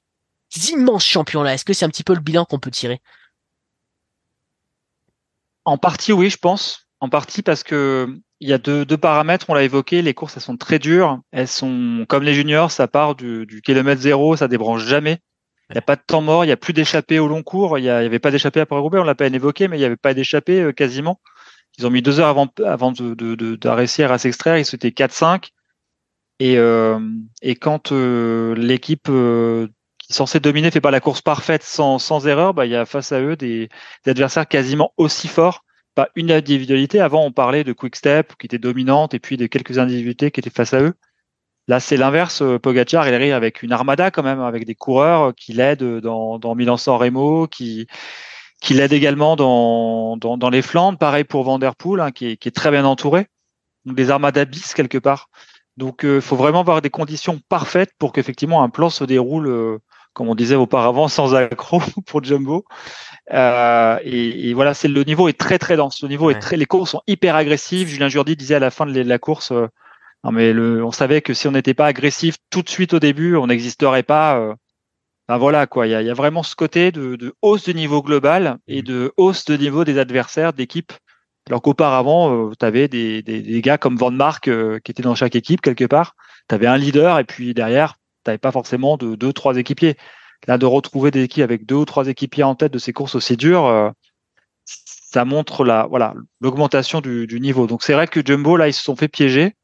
immenses 0.70 1.05
champions-là 1.05 1.55
Est-ce 1.55 1.64
que 1.64 1.72
c'est 1.72 1.84
un 1.84 1.90
petit 1.90 2.05
peu 2.05 2.14
le 2.14 2.20
bilan 2.20 2.44
qu'on 2.44 2.59
peut 2.59 2.70
tirer? 2.70 3.01
En 5.64 5.76
partie, 5.78 6.12
oui, 6.12 6.30
je 6.30 6.38
pense. 6.38 6.88
En 7.01 7.09
partie 7.09 7.42
parce 7.42 7.62
que 7.62 8.09
il 8.40 8.49
y 8.49 8.53
a 8.53 8.59
deux, 8.59 8.84
paramètres, 8.96 9.46
on 9.51 9.55
l'a 9.55 9.64
évoqué, 9.64 10.01
les 10.01 10.14
courses 10.14 10.36
elles 10.36 10.42
sont 10.42 10.57
très 10.57 10.78
dures, 10.78 11.20
elles 11.32 11.49
sont 11.49 12.07
comme 12.09 12.22
les 12.22 12.34
juniors, 12.34 12.70
ça 12.70 12.86
part 12.86 13.16
du, 13.16 13.61
kilomètre 13.64 14.01
zéro, 14.01 14.36
ça 14.36 14.46
débranche 14.46 14.84
jamais. 14.84 15.18
Il 15.70 15.74
n'y 15.74 15.78
a 15.78 15.82
pas 15.82 15.96
de 15.96 16.03
temps 16.07 16.22
mort, 16.22 16.44
il 16.44 16.46
n'y 16.46 16.53
a 16.53 16.57
plus 16.57 16.72
d'échappée 16.72 17.18
au 17.18 17.26
long 17.28 17.42
cours, 17.42 17.78
il 17.78 17.82
n'y 17.82 17.90
avait 17.90 18.20
pas 18.20 18.30
d'échappée 18.30 18.61
après 18.61 18.78
Roubaix, 18.78 19.01
on 19.01 19.05
l'a 19.05 19.16
pas 19.16 19.26
évoqué, 19.26 19.68
mais 19.68 19.76
il 19.76 19.80
n'y 19.80 19.84
avait 19.84 19.96
pas 19.96 20.14
d'échappée 20.14 20.62
euh, 20.62 20.72
quasiment. 20.72 21.20
Ils 21.78 21.86
ont 21.86 21.90
mis 21.90 22.01
deux 22.01 22.20
heures 22.20 22.28
avant, 22.28 22.49
avant 22.64 22.92
de, 22.92 23.68
réussir 23.68 24.11
à 24.12 24.18
s'extraire, 24.18 24.57
ils 24.57 24.74
étaient 24.74 24.90
4-5. 24.90 25.49
Et, 26.40 26.57
euh, 26.57 27.01
et 27.42 27.57
quand 27.57 27.90
euh, 27.92 28.55
l'équipe 28.55 29.11
censé 30.11 30.40
dominer 30.40 30.70
fait 30.70 30.80
pas 30.80 30.90
la 30.90 31.00
course 31.00 31.22
parfaite 31.22 31.62
sans, 31.62 31.98
sans 31.98 32.26
erreur, 32.26 32.54
bah, 32.54 32.66
il 32.66 32.72
y 32.72 32.76
a 32.76 32.86
face 32.86 33.12
à 33.12 33.20
eux 33.20 33.36
des, 33.36 33.68
adversaires 34.06 34.48
quasiment 34.48 34.92
aussi 34.96 35.28
forts. 35.28 35.64
Pas 35.94 36.09
une 36.14 36.30
individualité. 36.30 37.00
Avant, 37.00 37.24
on 37.24 37.32
parlait 37.32 37.64
de 37.64 37.72
Quick 37.72 37.96
Step 37.96 38.34
qui 38.38 38.46
était 38.46 38.59
dominante 38.59 39.14
et 39.14 39.18
puis 39.18 39.36
de 39.36 39.46
quelques 39.46 39.78
individualités 39.78 40.30
qui 40.30 40.40
étaient 40.40 40.50
face 40.50 40.74
à 40.74 40.80
eux. 40.80 40.94
Là, 41.66 41.80
c'est 41.80 41.96
l'inverse. 41.96 42.42
Pogacar, 42.62 43.06
il 43.09 43.14
arrive 43.14 43.34
avec 43.34 43.62
une 43.62 43.72
armada 43.72 44.11
quand 44.11 44.22
même, 44.22 44.40
avec 44.40 44.64
des 44.64 44.74
coureurs 44.74 45.34
qui 45.34 45.52
l'aident 45.52 46.00
dans, 46.00 46.38
dans 46.38 46.54
Milan-San 46.54 46.96
Remo, 46.96 47.46
qui, 47.46 47.86
qui 48.61 48.74
l'aident 48.74 48.92
également 48.92 49.36
dans, 49.36 50.16
dans, 50.16 50.38
dans, 50.38 50.50
les 50.50 50.62
Flandres. 50.62 50.98
Pareil 50.98 51.24
pour 51.24 51.42
Vanderpool, 51.42 52.00
hein, 52.00 52.11
qui, 52.12 52.26
est, 52.26 52.36
qui 52.36 52.48
est 52.48 52.52
très 52.52 52.70
bien 52.70 52.84
entouré. 52.84 53.26
Donc 53.84 53.96
des 53.96 54.11
armadas 54.11 54.46
bis 54.46 54.72
quelque 54.72 54.98
part. 54.98 55.28
Donc, 55.78 56.00
il 56.02 56.09
euh, 56.09 56.20
faut 56.20 56.34
vraiment 56.34 56.61
avoir 56.61 56.82
des 56.82 56.90
conditions 56.90 57.40
parfaites 57.48 57.92
pour 57.98 58.12
qu'effectivement 58.12 58.64
un 58.64 58.68
plan 58.68 58.90
se 58.90 59.04
déroule 59.04 59.46
euh, 59.46 59.78
comme 60.12 60.28
on 60.28 60.34
disait 60.34 60.56
auparavant, 60.56 61.09
sans 61.09 61.34
accro 61.34 61.80
pour 62.06 62.22
Jumbo. 62.24 62.64
Euh, 63.32 63.98
et, 64.02 64.54
voilà, 64.54 64.74
c'est 64.74 64.88
le 64.88 65.04
niveau 65.04 65.28
est 65.28 65.38
très 65.38 65.59
très 65.59 65.76
dense. 65.76 66.02
Le 66.02 66.09
niveau 66.09 66.30
est 66.30 66.38
très, 66.38 66.56
les 66.56 66.66
courses 66.66 66.90
sont 66.90 67.02
hyper 67.06 67.36
agressives. 67.36 67.88
Julien 67.88 68.09
Jourdi 68.09 68.36
disait 68.36 68.56
à 68.56 68.61
la 68.61 68.70
fin 68.70 68.86
de 68.86 69.00
la 69.00 69.18
course, 69.18 69.52
euh, 69.52 69.68
non 70.24 70.32
mais 70.32 70.52
le, 70.52 70.84
on 70.84 70.92
savait 70.92 71.22
que 71.22 71.34
si 71.34 71.46
on 71.46 71.52
n'était 71.52 71.74
pas 71.74 71.86
agressif 71.86 72.36
tout 72.50 72.62
de 72.62 72.68
suite 72.68 72.94
au 72.94 72.98
début, 72.98 73.36
on 73.36 73.46
n'existerait 73.46 74.02
pas. 74.02 74.38
Euh, 74.38 74.54
ben 75.28 75.36
voilà 75.36 75.66
quoi, 75.66 75.86
il 75.86 75.90
y 75.90 75.94
a, 75.94 76.00
y 76.00 76.09
a, 76.09 76.14
vraiment 76.14 76.42
ce 76.42 76.56
côté 76.56 76.90
de, 76.90 77.14
de, 77.16 77.34
hausse 77.42 77.64
de 77.64 77.72
niveau 77.74 78.02
global 78.02 78.59
et 78.66 78.80
de 78.80 79.12
hausse 79.18 79.44
de 79.44 79.56
niveau 79.56 79.84
des 79.84 79.98
adversaires 79.98 80.54
d'équipe. 80.54 80.92
Alors 81.48 81.61
qu'auparavant, 81.61 82.50
tu 82.59 82.64
avais 82.64 82.88
des, 82.88 83.22
des, 83.22 83.42
des, 83.42 83.61
gars 83.61 83.78
comme 83.78 83.96
Van 83.96 84.11
Mark 84.11 84.44
qui 84.44 84.90
étaient 84.90 85.02
dans 85.02 85.14
chaque 85.14 85.36
équipe 85.36 85.61
quelque 85.61 85.84
part. 85.84 86.14
Tu 86.48 86.54
avais 86.54 86.66
un 86.66 86.78
leader 86.78 87.18
et 87.18 87.24
puis 87.24 87.52
derrière, 87.52 87.97
t'avais 88.24 88.38
pas 88.38 88.52
forcément 88.52 88.96
de 88.96 89.14
deux, 89.14 89.32
trois 89.32 89.56
équipiers. 89.56 89.96
Là, 90.46 90.56
de 90.56 90.66
retrouver 90.66 91.10
des 91.10 91.22
équipes 91.22 91.42
avec 91.42 91.66
deux 91.66 91.74
ou 91.74 91.84
trois 91.84 92.06
équipiers 92.06 92.44
en 92.44 92.54
tête 92.54 92.72
de 92.72 92.78
ces 92.78 92.92
courses 92.92 93.16
aussi 93.16 93.36
dures, 93.36 93.66
euh, 93.66 93.90
ça 94.64 95.24
montre 95.24 95.64
la, 95.64 95.86
voilà, 95.86 96.14
l'augmentation 96.40 97.00
du, 97.00 97.26
niveau. 97.40 97.66
Donc 97.66 97.82
c'est 97.82 97.92
vrai 97.92 98.06
que 98.06 98.24
Jumbo, 98.24 98.56
là, 98.56 98.68
ils 98.68 98.72
se 98.72 98.82
sont 98.82 98.94
fait 98.94 99.08
piéger. 99.08 99.54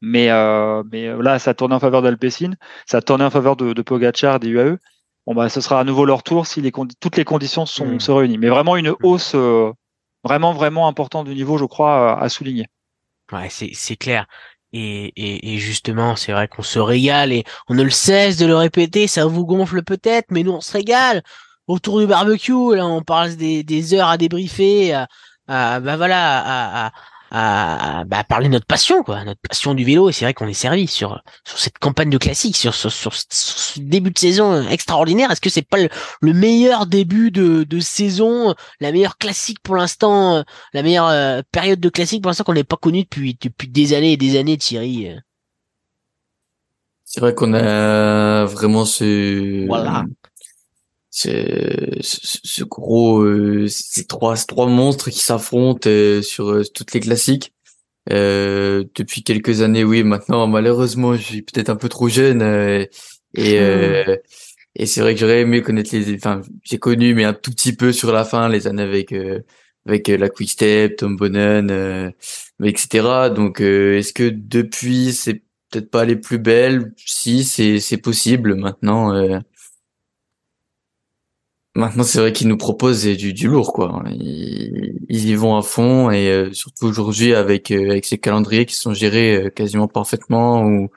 Mais, 0.00 0.30
euh, 0.30 0.82
mais 0.92 1.08
euh, 1.08 1.22
là, 1.22 1.38
ça 1.38 1.54
tournait 1.54 1.74
en 1.74 1.80
faveur 1.80 2.02
d'Alpecin, 2.02 2.52
ça 2.86 3.00
tournait 3.00 3.24
en 3.24 3.30
faveur 3.30 3.56
de, 3.56 3.72
de 3.72 3.82
Pogachar, 3.82 4.38
des 4.38 4.48
UAE. 4.48 4.76
Bon, 5.26 5.34
bah, 5.34 5.48
ce 5.48 5.62
sera 5.62 5.80
à 5.80 5.84
nouveau 5.84 6.04
leur 6.04 6.22
tour 6.22 6.46
si 6.46 6.60
les 6.60 6.72
toutes 7.00 7.16
les 7.16 7.24
conditions 7.24 7.64
sont, 7.64 7.86
mmh. 7.86 8.00
se 8.00 8.10
réunissent. 8.12 8.38
Mais 8.38 8.50
vraiment 8.50 8.76
une 8.76 8.90
mmh. 8.90 8.96
hausse 9.02 9.34
vraiment, 10.22 10.52
vraiment 10.52 10.88
importante 10.88 11.26
du 11.26 11.34
niveau, 11.34 11.56
je 11.56 11.64
crois, 11.64 12.20
à 12.20 12.28
souligner. 12.28 12.66
Ouais, 13.32 13.48
c'est 13.48 13.96
clair. 13.96 14.26
Et, 14.76 15.54
et, 15.54 15.58
justement, 15.58 16.16
c'est 16.16 16.32
vrai 16.32 16.48
qu'on 16.48 16.62
se 16.62 16.80
régale 16.80 17.32
et 17.32 17.44
on 17.68 17.74
ne 17.74 17.84
le 17.84 17.90
cesse 17.90 18.36
de 18.38 18.46
le 18.46 18.56
répéter, 18.56 19.06
ça 19.06 19.24
vous 19.24 19.46
gonfle 19.46 19.84
peut-être, 19.84 20.32
mais 20.32 20.42
nous 20.42 20.50
on 20.50 20.60
se 20.60 20.72
régale 20.72 21.22
autour 21.68 22.00
du 22.00 22.08
barbecue. 22.08 22.74
Là, 22.74 22.84
on 22.84 23.00
parle 23.00 23.36
des, 23.36 23.94
heures 23.94 24.08
à 24.08 24.18
débriefer, 24.18 24.92
à, 24.92 25.06
à 25.46 25.78
bah 25.78 25.96
voilà, 25.96 26.86
à, 26.86 26.92
à, 27.36 28.04
bah, 28.04 28.22
parler 28.22 28.46
de 28.46 28.52
notre 28.52 28.66
passion, 28.66 29.02
quoi, 29.02 29.24
notre 29.24 29.40
passion 29.40 29.74
du 29.74 29.84
vélo. 29.84 30.08
Et 30.08 30.12
c'est 30.12 30.24
vrai 30.24 30.34
qu'on 30.34 30.46
est 30.46 30.54
servi 30.54 30.86
sur 30.86 31.20
sur 31.44 31.58
cette 31.58 31.78
campagne 31.78 32.08
de 32.08 32.18
classique, 32.18 32.56
sur, 32.56 32.72
sur, 32.74 32.92
sur, 32.92 33.12
ce 33.12 33.80
début 33.80 34.12
de 34.12 34.18
saison 34.18 34.66
extraordinaire. 34.68 35.32
Est-ce 35.32 35.40
que 35.40 35.50
c'est 35.50 35.62
pas 35.62 35.78
le, 35.78 36.32
meilleur 36.32 36.86
début 36.86 37.32
de, 37.32 37.64
de 37.64 37.80
saison, 37.80 38.54
la 38.80 38.92
meilleure 38.92 39.18
classique 39.18 39.58
pour 39.64 39.74
l'instant, 39.74 40.44
la 40.72 40.82
meilleure 40.82 41.08
euh, 41.08 41.42
période 41.50 41.80
de 41.80 41.88
classique 41.88 42.22
pour 42.22 42.30
l'instant 42.30 42.44
qu'on 42.44 42.54
n'est 42.54 42.62
pas 42.62 42.76
connu 42.76 43.02
depuis 43.02 43.36
depuis 43.40 43.68
des 43.68 43.94
années 43.94 44.12
et 44.12 44.16
des 44.16 44.38
années, 44.38 44.56
Thierry? 44.56 45.10
C'est 47.04 47.20
vrai 47.20 47.34
qu'on 47.34 47.52
a 47.52 48.44
vraiment 48.44 48.84
ce 48.84 49.66
voilà 49.66 50.04
ce, 51.14 52.00
ce, 52.02 52.64
gros 52.64 53.20
euh, 53.22 53.68
ces 53.68 54.04
trois 54.04 54.36
trois 54.36 54.66
monstres 54.66 55.10
qui 55.10 55.20
s'affrontent 55.20 55.88
euh, 55.88 56.22
sur 56.22 56.50
euh, 56.50 56.64
toutes 56.64 56.92
les 56.92 57.00
classiques. 57.00 57.52
Euh, 58.12 58.84
depuis 58.96 59.22
quelques 59.22 59.62
années 59.62 59.84
oui 59.84 60.02
maintenant 60.04 60.46
malheureusement 60.46 61.14
je 61.16 61.22
suis 61.22 61.42
peut-être 61.42 61.70
un 61.70 61.76
peu 61.76 61.88
trop 61.88 62.08
jeune 62.08 62.42
et 63.34 63.58
et 64.76 64.86
c'est 64.86 65.00
vrai 65.00 65.14
que 65.14 65.20
j'aurais 65.20 65.40
aimé 65.42 65.62
connaître 65.62 65.96
les 65.96 66.14
enfin 66.16 66.42
j'ai 66.64 66.78
connu 66.78 67.14
mais 67.14 67.24
un 67.24 67.32
tout 67.32 67.50
petit 67.52 67.74
peu 67.74 67.92
sur 67.92 68.12
la 68.12 68.24
fin 68.26 68.48
les 68.50 68.66
années 68.66 68.82
avec 68.82 69.14
avec 69.86 70.08
la 70.08 70.28
Quick 70.28 70.50
Step 70.50 70.96
Tom 70.96 71.16
Bonnen 71.16 72.12
etc 72.62 73.30
donc 73.34 73.60
est-ce 73.62 74.12
que 74.12 74.28
depuis 74.28 75.12
c'est 75.14 75.42
peut-être 75.70 75.90
pas 75.90 76.04
les 76.04 76.16
plus 76.16 76.38
belles? 76.38 76.92
Si 76.98 77.44
c'est 77.44 77.80
c'est 77.80 77.98
possible 77.98 78.54
maintenant 78.56 79.14
Maintenant, 81.76 82.04
c'est 82.04 82.20
vrai 82.20 82.32
qu'ils 82.32 82.46
nous 82.46 82.56
proposent 82.56 83.04
du, 83.04 83.32
du 83.32 83.48
lourd, 83.48 83.72
quoi. 83.72 84.04
Ils, 84.08 85.28
y 85.28 85.34
vont 85.34 85.56
à 85.56 85.62
fond 85.62 86.10
et 86.10 86.28
euh, 86.28 86.52
surtout 86.52 86.86
aujourd'hui 86.86 87.34
avec 87.34 87.72
euh, 87.72 87.90
avec 87.90 88.04
ces 88.04 88.18
calendriers 88.18 88.64
qui 88.64 88.74
sont 88.74 88.94
gérés 88.94 89.36
euh, 89.36 89.50
quasiment 89.50 89.88
parfaitement 89.88 90.62
où 90.64 90.88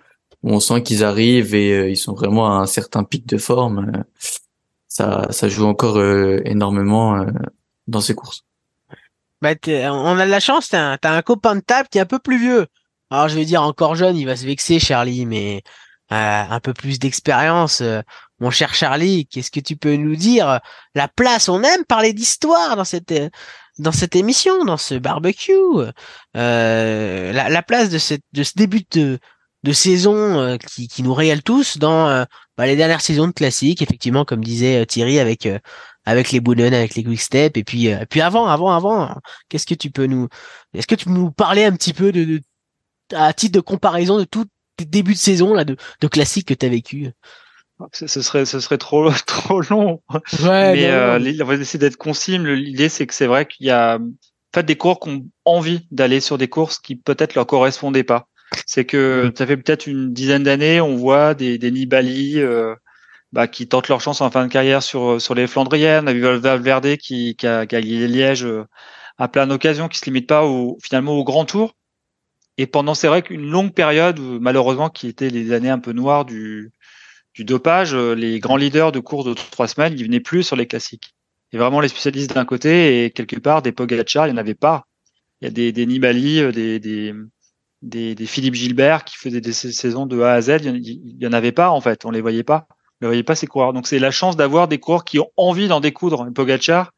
on 0.44 0.60
sent 0.60 0.84
qu'ils 0.84 1.04
arrivent 1.04 1.56
et 1.56 1.90
ils 1.90 1.98
sont 1.98 2.14
vraiment 2.14 2.48
à 2.48 2.62
un 2.62 2.68
certain 2.68 3.04
pic 3.04 3.26
de 3.26 3.38
forme. 3.38 4.04
ça, 4.88 5.28
ça 5.32 5.50
joue 5.50 5.66
encore 5.66 6.00
énormément 6.46 7.26
dans 7.88 8.02
ces 8.02 8.14
courses. 8.14 8.46
Bah, 9.42 9.54
on 9.66 10.18
a 10.20 10.26
de 10.26 10.32
la 10.32 10.40
chance, 10.40 10.70
t'as 10.70 10.94
un, 10.94 10.98
un 11.04 11.22
copain 11.24 11.56
de 11.56 11.62
table 11.62 11.90
qui 11.90 11.98
est 11.98 12.02
un 12.02 12.06
peu 12.06 12.20
plus 12.20 12.40
vieux. 12.40 12.68
Alors 13.10 13.30
je 13.30 13.36
vais 13.36 13.46
dire 13.46 13.62
encore 13.62 13.96
jeune, 13.96 14.18
il 14.18 14.26
va 14.26 14.36
se 14.36 14.46
vexer 14.46 14.80
Charlie, 14.80 15.26
mais 15.26 15.58
euh, 15.58 15.70
un 16.10 16.60
peu 16.60 16.74
plus 16.74 17.00
d'expérience. 17.00 17.82
Euh, 17.82 18.02
mon 18.40 18.52
cher 18.52 18.74
Charlie, 18.74 19.28
qu'est-ce 19.28 19.52
que 19.52 19.60
tu 19.60 19.76
peux 19.76 19.96
nous 19.96 20.16
dire? 20.16 20.60
La 20.96 21.08
place, 21.08 21.50
on 21.50 21.64
aime 21.64 21.86
parler 21.86 22.14
d'histoire 22.14 22.76
dans 22.76 22.86
cette 22.86 23.14
dans 23.80 23.92
cette 23.92 24.16
émission, 24.16 24.66
dans 24.66 24.78
ce 24.78 24.96
barbecue. 24.96 25.54
Euh, 26.36 27.32
la, 27.32 27.50
la, 27.50 27.62
place 27.62 27.90
de, 27.90 28.00
cette, 28.00 28.24
de 28.34 28.42
ce 28.42 28.54
début 28.56 28.84
de, 28.92 29.20
de 29.64 29.72
saison 29.72 30.16
euh, 30.16 30.58
qui, 30.58 30.88
qui 30.88 31.04
nous 31.04 31.14
régale 31.14 31.44
tous 31.44 31.78
dans 31.78 32.26
bah, 32.58 32.66
les 32.66 32.76
dernières 32.76 33.02
saisons 33.02 33.28
de 33.28 33.34
classique, 33.34 33.82
effectivement, 33.82 34.26
comme 34.26 34.44
disait 34.44 34.86
Thierry, 34.86 35.20
avec 35.20 35.48
avec 36.06 36.32
les 36.32 36.40
Boulogne, 36.40 36.74
avec 36.74 36.96
les 36.96 37.04
Quick 37.04 37.22
Step, 37.22 37.58
et 37.58 37.64
puis 37.64 37.90
puis 38.10 38.22
avant, 38.22 38.48
avant, 38.48 38.72
avant, 38.72 39.16
qu'est-ce 39.50 39.68
que 39.68 39.76
tu 39.76 39.92
peux 39.92 40.06
nous, 40.06 40.28
est-ce 40.74 40.88
que 40.88 40.96
tu 40.96 41.06
peux 41.06 41.12
nous 41.12 41.32
parler 41.32 41.66
un 41.66 41.74
petit 41.74 41.94
peu 41.94 42.12
de, 42.12 42.24
de 42.24 42.42
à 43.14 43.34
titre 43.34 43.56
de 43.56 43.62
comparaison 43.62 44.18
de 44.18 44.24
tout 44.24 44.46
début 44.86 45.14
de 45.14 45.18
saison 45.18 45.54
là 45.54 45.64
de, 45.64 45.76
de 46.02 46.08
classique 46.08 46.48
que 46.48 46.54
tu 46.54 46.66
as 46.66 46.70
vécu 46.70 47.12
ce 47.92 48.08
serait 48.08 48.46
ce 48.46 48.60
serait 48.60 48.78
trop 48.78 49.10
trop 49.26 49.62
long. 49.62 50.02
Ouais, 50.44 50.74
mais 50.74 50.86
euh, 50.90 51.20
on 51.42 51.46
va 51.46 51.56
essayer 51.56 51.80
d'être 51.80 51.98
concis 51.98 52.38
l'idée 52.38 52.90
c'est 52.90 53.08
que 53.08 53.14
c'est 53.14 53.28
vrai 53.28 53.46
qu'il 53.46 53.68
y 53.68 53.72
a 53.72 53.98
en 53.98 54.10
fait 54.54 54.64
des 54.64 54.76
coureurs 54.76 55.00
qui 55.00 55.10
ont 55.10 55.26
envie 55.46 55.88
d'aller 55.92 56.20
sur 56.20 56.38
des 56.38 56.48
courses 56.48 56.80
qui 56.80 56.96
peut-être 56.96 57.36
leur 57.36 57.46
correspondaient 57.46 58.04
pas. 58.04 58.28
C'est 58.66 58.86
que 58.86 59.32
ça 59.38 59.46
fait 59.46 59.58
peut-être 59.58 59.88
une 59.88 60.14
dizaine 60.14 60.44
d'années 60.44 60.82
on 60.82 60.96
voit 60.96 61.34
des 61.34 61.58
des 61.58 61.72
Nibali 61.72 62.40
euh, 62.40 62.74
bah, 63.34 63.48
qui 63.48 63.68
tentent 63.68 63.90
leur 63.90 64.02
chance 64.02 64.22
en 64.22 64.32
fin 64.32 64.46
de 64.48 64.52
carrière 64.52 64.82
sur 64.82 65.22
sur 65.22 65.36
les 65.36 65.48
Flandriennes. 65.48 66.06
On 66.06 66.08
a 66.08 66.14
vu 66.14 66.22
Valverde 66.22 66.98
qui 66.98 67.36
qui 67.36 67.46
a, 67.46 67.66
gagné 67.66 68.08
Liège 68.08 68.46
euh, 68.46 68.66
à 69.18 69.28
plein 69.28 69.48
d'occasions 69.48 69.88
qui 69.88 69.98
se 70.00 70.06
limite 70.06 70.28
pas 70.28 70.46
au 70.46 70.78
finalement 70.82 71.14
au 71.14 71.24
grand 71.24 71.46
tour 71.46 71.74
et 72.58 72.68
pendant, 72.68 72.96
c'est 72.96 73.08
vrai 73.08 73.22
qu'une 73.22 73.50
longue 73.50 73.74
période, 73.74 74.20
malheureusement, 74.20 74.90
qui 74.90 75.08
était 75.08 75.30
les 75.30 75.52
années 75.52 75.70
un 75.70 75.80
peu 75.80 75.92
noires 75.92 76.26
du, 76.26 76.72
du 77.36 77.44
dopage, 77.46 77.94
euh, 77.94 78.16
les 78.16 78.40
grands 78.40 78.58
leaders 78.58 78.92
de 78.92 79.00
courses 79.00 79.26
de 79.26 79.34
trois 79.34 79.68
semaines, 79.68 79.94
ils 79.96 80.04
venaient 80.04 80.20
plus 80.20 80.44
sur 80.44 80.56
les 80.56 80.66
classiques. 80.66 81.14
Et 81.54 81.58
vraiment 81.58 81.80
les 81.80 81.88
spécialistes 81.88 82.34
d'un 82.34 82.46
côté 82.46 83.06
et 83.06 83.12
quelque 83.12 83.40
part 83.40 83.62
des 83.62 83.72
Pogacar, 83.72 84.28
il 84.28 84.32
n'y 84.32 84.36
en 84.36 84.42
avait 84.42 84.56
pas. 84.56 84.88
Il 85.40 85.46
y 85.46 85.48
a 85.48 85.52
des, 85.52 85.72
des 85.72 85.86
Nibali, 85.86 86.40
euh, 86.40 86.52
des, 86.52 86.80
des, 86.80 87.14
des, 87.84 88.16
des, 88.16 88.26
Philippe 88.26 88.56
Gilbert 88.56 89.06
qui 89.06 89.18
faisaient 89.18 89.40
des 89.40 89.54
saisons 89.54 90.08
de 90.08 90.20
A 90.22 90.34
à 90.34 90.42
Z. 90.42 90.58
Il 90.64 91.16
n'y 91.20 91.28
en 91.28 91.34
avait 91.34 91.52
pas 91.52 91.70
en 91.70 91.80
fait, 91.80 92.06
on 92.06 92.12
les 92.12 92.22
voyait 92.22 92.44
pas. 92.44 92.68
On 92.70 93.06
les 93.06 93.08
voyait 93.08 93.24
pas 93.24 93.36
ces 93.36 93.46
coureurs. 93.46 93.74
Donc 93.74 93.86
c'est 93.86 94.00
la 94.00 94.10
chance 94.10 94.36
d'avoir 94.36 94.68
des 94.68 94.80
coureurs 94.80 95.06
qui 95.06 95.20
ont 95.20 95.30
envie 95.38 95.68
d'en 95.68 95.80
découdre. 95.80 96.28
Pogacar, 96.34 96.92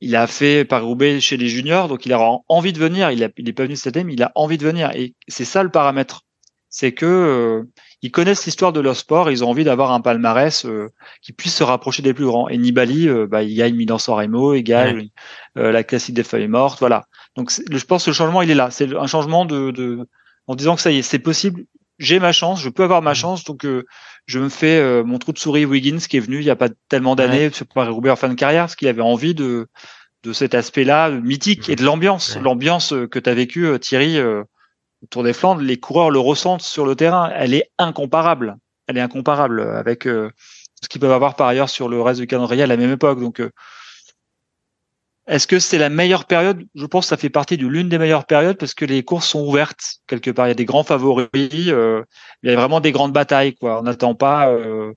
il 0.00 0.16
a 0.16 0.26
fait 0.26 0.64
Paris-Roubaix 0.64 1.20
chez 1.20 1.36
les 1.36 1.48
juniors, 1.48 1.88
donc 1.88 2.06
il 2.06 2.12
a 2.12 2.20
envie 2.48 2.72
de 2.72 2.78
venir. 2.78 3.10
Il, 3.10 3.24
a, 3.24 3.28
il 3.36 3.48
est 3.48 3.52
pas 3.52 3.64
venu 3.64 3.76
cette 3.76 3.96
année, 3.96 4.04
mais 4.04 4.14
il 4.14 4.22
a 4.22 4.32
envie 4.34 4.58
de 4.58 4.64
venir. 4.64 4.90
Et 4.94 5.14
c'est 5.28 5.44
ça 5.44 5.62
le 5.62 5.70
paramètre. 5.70 6.22
C'est 6.68 6.92
que 6.92 7.06
euh, 7.06 7.62
ils 8.02 8.10
connaissent 8.10 8.44
l'histoire 8.44 8.72
de 8.72 8.80
leur 8.80 8.96
sport, 8.96 9.30
ils 9.30 9.42
ont 9.42 9.48
envie 9.48 9.64
d'avoir 9.64 9.92
un 9.92 10.00
palmarès 10.00 10.66
euh, 10.66 10.88
qui 11.22 11.32
puisse 11.32 11.54
se 11.54 11.62
rapprocher 11.62 12.02
des 12.02 12.12
plus 12.12 12.26
grands. 12.26 12.48
Et 12.48 12.58
Nibali, 12.58 13.08
euh, 13.08 13.26
bah, 13.26 13.42
il 13.42 13.54
gagne 13.56 13.74
Milan-San 13.74 14.14
Remo, 14.14 14.54
il 14.54 14.62
gagne 14.62 15.08
la 15.54 15.82
classique 15.84 16.14
des 16.14 16.24
feuilles 16.24 16.48
mortes, 16.48 16.80
voilà. 16.80 17.06
Donc 17.36 17.50
je 17.50 17.84
pense 17.84 18.04
que 18.04 18.10
le 18.10 18.14
changement, 18.14 18.42
il 18.42 18.50
est 18.50 18.54
là. 18.54 18.70
C'est 18.70 18.94
un 18.94 19.06
changement 19.06 19.46
de, 19.46 19.70
de, 19.70 20.06
en 20.46 20.54
disant 20.54 20.74
que 20.74 20.82
ça 20.82 20.90
y 20.90 20.98
est, 20.98 21.02
c'est 21.02 21.18
possible. 21.18 21.64
J'ai 21.98 22.18
ma 22.18 22.32
chance, 22.32 22.60
je 22.60 22.68
peux 22.68 22.82
avoir 22.82 23.00
ma 23.00 23.14
chance, 23.14 23.44
donc 23.44 23.64
je 24.26 24.38
me 24.38 24.48
fais 24.48 24.78
euh, 24.78 25.04
mon 25.04 25.18
trou 25.18 25.32
de 25.32 25.38
souris 25.38 25.64
Wiggins 25.64 25.98
qui 25.98 26.16
est 26.16 26.20
venu 26.20 26.38
il 26.38 26.44
y 26.44 26.50
a 26.50 26.56
pas 26.56 26.68
tellement 26.88 27.14
d'années 27.14 27.50
sur 27.52 27.66
Paris-Roubaix 27.66 28.10
en 28.10 28.16
fin 28.16 28.28
de 28.28 28.34
carrière 28.34 28.64
parce 28.64 28.76
qu'il 28.76 28.88
avait 28.88 29.02
envie 29.02 29.34
de 29.34 29.68
de 30.22 30.32
cet 30.32 30.54
aspect-là 30.54 31.10
mythique 31.10 31.68
et 31.68 31.76
de 31.76 31.84
l'ambiance, 31.84 32.36
l'ambiance 32.36 32.92
euh, 32.92 33.06
que 33.06 33.20
tu 33.20 33.30
as 33.30 33.34
vécu 33.34 33.66
euh, 33.66 33.78
Thierry 33.78 34.18
autour 35.02 35.22
des 35.22 35.32
Flandres, 35.32 35.60
les 35.60 35.78
coureurs 35.78 36.10
le 36.10 36.18
ressentent 36.18 36.62
sur 36.62 36.84
le 36.84 36.96
terrain, 36.96 37.30
elle 37.36 37.54
est 37.54 37.70
incomparable. 37.78 38.56
Elle 38.88 38.96
est 38.98 39.02
incomparable 39.02 39.60
avec 39.60 40.04
ce 40.04 40.30
qu'ils 40.88 41.00
peuvent 41.00 41.12
avoir 41.12 41.36
par 41.36 41.48
ailleurs 41.48 41.68
sur 41.68 41.88
le 41.88 42.00
reste 42.00 42.20
du 42.20 42.26
calendrier 42.26 42.62
à 42.62 42.66
la 42.66 42.76
même 42.76 42.92
époque. 42.92 43.20
Donc 43.20 43.42
est-ce 45.26 45.48
que 45.48 45.58
c'est 45.58 45.78
la 45.78 45.88
meilleure 45.88 46.24
période? 46.24 46.64
Je 46.74 46.86
pense 46.86 47.06
que 47.06 47.08
ça 47.08 47.16
fait 47.16 47.30
partie 47.30 47.56
de 47.56 47.66
l'une 47.66 47.88
des 47.88 47.98
meilleures 47.98 48.26
périodes 48.26 48.58
parce 48.58 48.74
que 48.74 48.84
les 48.84 49.02
courses 49.02 49.28
sont 49.28 49.44
ouvertes 49.44 49.96
quelque 50.06 50.30
part. 50.30 50.46
Il 50.46 50.50
y 50.50 50.52
a 50.52 50.54
des 50.54 50.64
grands 50.64 50.84
favoris, 50.84 51.28
euh, 51.34 52.04
il 52.42 52.50
y 52.50 52.52
a 52.52 52.56
vraiment 52.56 52.80
des 52.80 52.92
grandes 52.92 53.12
batailles. 53.12 53.54
Quoi. 53.54 53.80
On 53.80 53.82
n'attend 53.82 54.14
pas. 54.14 54.50
Euh, 54.50 54.92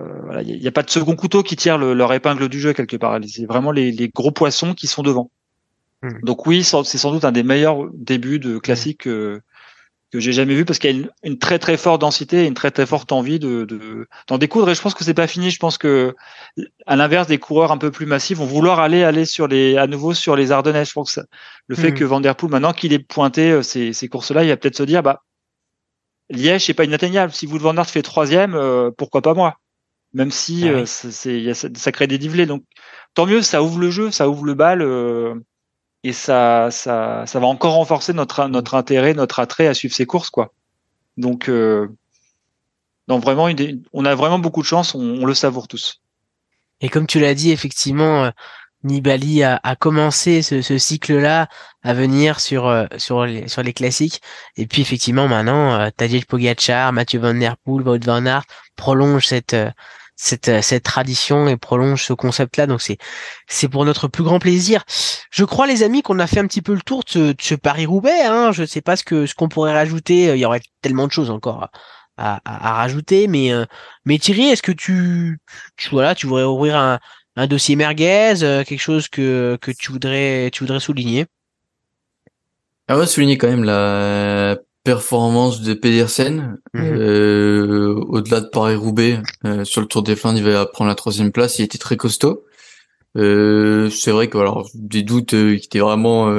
euh, 0.00 0.20
voilà, 0.24 0.42
il 0.42 0.58
n'y 0.58 0.66
a, 0.66 0.72
pas 0.72 0.82
de 0.82 0.90
second 0.90 1.14
couteau 1.14 1.44
qui 1.44 1.54
tire 1.54 1.78
leur 1.78 2.12
épingle 2.12 2.48
du 2.48 2.58
jeu 2.58 2.72
quelque 2.72 2.96
part. 2.96 3.20
C'est 3.28 3.46
vraiment 3.46 3.70
les, 3.70 4.10
gros 4.12 4.32
poissons 4.32 4.74
qui 4.74 4.88
sont 4.88 5.02
devant. 5.02 5.30
Hmm. 6.02 6.18
Donc 6.24 6.46
oui, 6.46 6.64
c'est 6.64 6.98
sans 6.98 7.12
doute 7.12 7.24
un 7.24 7.30
des 7.30 7.44
meilleurs 7.44 7.86
débuts 7.94 8.40
de 8.40 8.58
classique 8.58 9.02
que 9.02 9.40
j'ai 10.14 10.32
jamais 10.32 10.54
vu 10.54 10.64
parce 10.64 10.78
qu'il 10.78 10.96
y 10.96 11.02
a 11.02 11.06
une, 11.24 11.38
très 11.38 11.58
très 11.58 11.76
forte 11.76 12.00
densité 12.00 12.44
et 12.44 12.46
une 12.46 12.54
très 12.54 12.70
très 12.70 12.86
forte 12.86 13.12
envie 13.12 13.38
de 13.38 13.66
d'en 14.28 14.38
découdre. 14.38 14.70
Et 14.70 14.74
je 14.74 14.80
pense 14.80 14.94
que 14.94 15.04
c'est 15.04 15.14
pas 15.14 15.26
fini. 15.26 15.50
Je 15.50 15.58
pense 15.58 15.78
que 15.78 16.14
à 16.86 16.96
l'inverse 16.96 17.26
des 17.26 17.38
coureurs 17.38 17.72
un 17.72 17.78
peu 17.78 17.90
plus 17.90 18.06
massifs 18.06 18.38
vont 18.38 18.46
vouloir 18.46 18.78
aller 18.78 19.02
aller 19.02 19.24
sur 19.24 19.48
les 19.48 19.76
à 19.76 19.86
nouveau 19.86 20.14
sur 20.14 20.36
les 20.36 20.52
Ardennais. 20.52 20.84
Je 20.84 20.92
pense 20.92 21.16
que 21.16 21.20
le 21.66 21.76
fait 21.76 21.90
hmm. 21.90 21.94
que 21.94 22.04
Van 22.04 22.20
Der 22.20 22.36
Poel 22.36 22.52
maintenant 22.52 22.72
qu'il 22.72 22.92
ait 22.92 22.98
pointé 22.98 23.50
euh, 23.50 23.62
ces, 23.62 23.92
ces 23.92 24.08
courses 24.08 24.30
là 24.30 24.44
il 24.44 24.48
va 24.48 24.56
peut-être 24.56 24.76
se 24.76 24.84
dire 24.84 25.02
bah 25.02 25.22
Liège 26.30 26.66
c'est 26.66 26.74
pas 26.74 26.84
inatteignable. 26.84 27.32
Si 27.32 27.46
vous 27.46 27.58
Van 27.58 27.76
Aert 27.76 27.90
fait 27.90 28.02
troisième 28.02 28.54
euh, 28.54 28.90
pourquoi 28.96 29.22
pas 29.22 29.34
moi? 29.34 29.58
Même 30.12 30.30
si 30.30 30.68
ah 30.68 30.72
euh, 30.72 30.86
c'est 30.86 31.40
y 31.40 31.50
a 31.50 31.54
ça 31.54 31.92
crée 31.92 32.06
des 32.06 32.18
dénivelés 32.18 32.46
donc 32.46 32.62
tant 33.14 33.26
mieux 33.26 33.42
ça 33.42 33.62
ouvre 33.62 33.80
le 33.80 33.90
jeu 33.90 34.10
ça 34.10 34.28
ouvre 34.28 34.44
le 34.44 34.54
bal 34.54 34.82
et 36.06 36.12
ça, 36.12 36.70
ça, 36.70 37.24
ça 37.26 37.40
va 37.40 37.48
encore 37.48 37.74
renforcer 37.74 38.12
notre 38.12 38.46
notre 38.46 38.76
intérêt, 38.76 39.12
notre 39.12 39.40
attrait 39.40 39.66
à 39.66 39.74
suivre 39.74 39.92
ces 39.92 40.06
courses, 40.06 40.30
quoi. 40.30 40.52
Donc, 41.16 41.48
euh, 41.48 41.88
donc 43.08 43.24
vraiment, 43.24 43.48
on 43.92 44.04
a 44.04 44.14
vraiment 44.14 44.38
beaucoup 44.38 44.62
de 44.62 44.66
chance, 44.66 44.94
on, 44.94 45.26
le 45.26 45.34
savoure 45.34 45.66
tous. 45.66 46.00
Et 46.80 46.88
comme 46.88 47.08
tu 47.08 47.18
l'as 47.18 47.34
dit, 47.34 47.50
effectivement, 47.50 48.26
euh, 48.26 48.30
Nibali 48.84 49.42
a, 49.42 49.58
a 49.64 49.74
commencé 49.74 50.42
ce, 50.42 50.62
ce 50.62 50.78
cycle-là 50.78 51.48
à 51.82 51.92
venir 51.92 52.38
sur 52.38 52.68
euh, 52.68 52.86
sur 52.98 53.26
les 53.26 53.48
sur 53.48 53.64
les 53.64 53.72
classiques. 53.72 54.22
Et 54.56 54.68
puis 54.68 54.82
effectivement, 54.82 55.26
maintenant, 55.26 55.90
Tadej 55.90 56.26
Pogacar, 56.26 56.92
Mathieu 56.92 57.18
Van 57.18 57.34
Der 57.34 57.56
Poel, 57.56 57.82
Wout 57.82 58.04
Van 58.04 58.24
Aert 58.26 58.44
prolongent 58.76 59.26
cette 59.26 59.56
cette, 60.16 60.48
euh, 60.48 60.62
cette 60.62 60.82
tradition 60.82 61.46
et 61.48 61.56
prolonge 61.56 62.04
ce 62.04 62.12
concept-là. 62.12 62.66
Donc 62.66 62.82
c'est 62.82 62.98
c'est 63.48 63.68
pour 63.68 63.84
notre 63.84 64.08
plus 64.08 64.24
grand 64.24 64.38
plaisir. 64.38 64.84
Je 65.30 65.44
crois 65.44 65.66
les 65.66 65.82
amis 65.82 66.02
qu'on 66.02 66.18
a 66.18 66.26
fait 66.26 66.40
un 66.40 66.46
petit 66.46 66.62
peu 66.62 66.74
le 66.74 66.82
tour 66.82 67.04
de 67.14 67.34
ce, 67.38 67.54
Paris 67.54 67.86
Roubaix. 67.86 68.24
Hein. 68.24 68.52
Je 68.52 68.64
sais 68.64 68.80
pas 68.80 68.96
ce 68.96 69.04
que 69.04 69.26
ce 69.26 69.34
qu'on 69.34 69.48
pourrait 69.48 69.74
rajouter. 69.74 70.34
Il 70.34 70.38
y 70.38 70.46
aurait 70.46 70.62
tellement 70.82 71.06
de 71.06 71.12
choses 71.12 71.30
encore 71.30 71.68
à, 72.16 72.40
à, 72.44 72.74
rajouter. 72.74 73.28
Mais 73.28 73.52
euh, 73.52 73.66
mais 74.04 74.18
Thierry, 74.18 74.48
est-ce 74.48 74.62
que 74.62 74.72
tu, 74.72 75.38
tu 75.76 75.90
voilà, 75.90 76.14
tu 76.14 76.26
voudrais 76.26 76.44
ouvrir 76.44 76.76
un, 76.76 76.98
un 77.36 77.46
dossier 77.46 77.76
merguez, 77.76 78.42
euh, 78.42 78.64
quelque 78.64 78.80
chose 78.80 79.08
que 79.08 79.58
que 79.60 79.70
tu 79.70 79.92
voudrais 79.92 80.50
tu 80.52 80.64
voudrais 80.64 80.80
souligner? 80.80 81.26
Ah 82.88 82.96
ouais, 82.98 83.06
souligner 83.06 83.36
quand 83.36 83.48
même 83.48 83.64
la 83.64 84.56
performance 84.86 85.62
de 85.62 85.74
Pedersen. 85.74 86.58
Mhm. 86.72 86.82
Euh, 86.84 87.94
au-delà 88.08 88.40
de 88.40 88.46
Paris-Roubaix, 88.46 89.20
euh, 89.44 89.64
sur 89.64 89.80
le 89.80 89.88
Tour 89.88 90.04
des 90.04 90.14
Flandres, 90.14 90.38
il 90.38 90.44
va 90.44 90.64
prendre 90.64 90.88
la 90.88 90.94
troisième 90.94 91.32
place. 91.32 91.58
Il 91.58 91.64
était 91.64 91.76
très 91.76 91.96
costaud. 91.96 92.44
Euh, 93.16 93.90
c'est 93.90 94.12
vrai 94.12 94.28
que 94.28 94.38
alors 94.38 94.68
des 94.74 95.02
doutes 95.02 95.30
qui 95.30 95.66
étaient 95.66 95.80
vraiment 95.80 96.32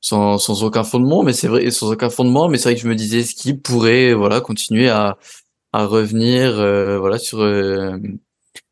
sans, 0.00 0.38
sans 0.38 0.62
aucun 0.62 0.84
fondement, 0.84 1.22
mais 1.22 1.32
c'est 1.32 1.48
vrai 1.48 1.70
sans 1.70 1.90
aucun 1.90 2.10
fondement, 2.10 2.48
mais 2.48 2.58
c'est 2.58 2.68
vrai 2.68 2.74
que 2.74 2.82
je 2.82 2.88
me 2.88 2.94
disais 2.94 3.22
ce 3.22 3.34
qui 3.34 3.54
pourrait 3.54 4.12
voilà 4.12 4.40
continuer 4.40 4.88
à 4.90 5.16
à 5.72 5.86
revenir 5.86 6.56
voilà 7.00 7.18
sur 7.18 7.38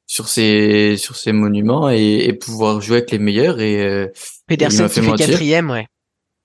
sur 0.07 0.29
ces 0.29 0.97
sur 0.97 1.15
ces 1.15 1.33
monuments 1.33 1.91
et, 1.91 2.25
et, 2.27 2.33
pouvoir 2.33 2.81
jouer 2.81 2.97
avec 2.99 3.13
les 3.13 3.21
meilleurs 3.21 3.61
et 3.61 4.11
Pedersen 4.49 4.89
fait, 4.89 5.03
fait 5.03 5.17
quatrième 5.17 5.71
ouais 5.71 5.87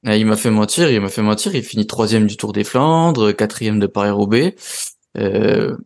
ah, 0.05 0.17
il 0.17 0.25
m'a 0.25 0.35
fait 0.35 0.49
mentir, 0.49 0.91
il 0.91 0.99
m'a 0.99 1.09
fait 1.09 1.21
mentir. 1.21 1.55
Il 1.55 1.63
finit 1.63 1.87
troisième 1.87 2.27
du 2.27 2.35
Tour 2.35 2.51
des 2.51 2.65
Flandres, 2.65 3.33
quatrième 3.33 3.79
de 3.79 3.87
Paris-Roubaix. 3.87 4.55
Euh, 5.17 5.77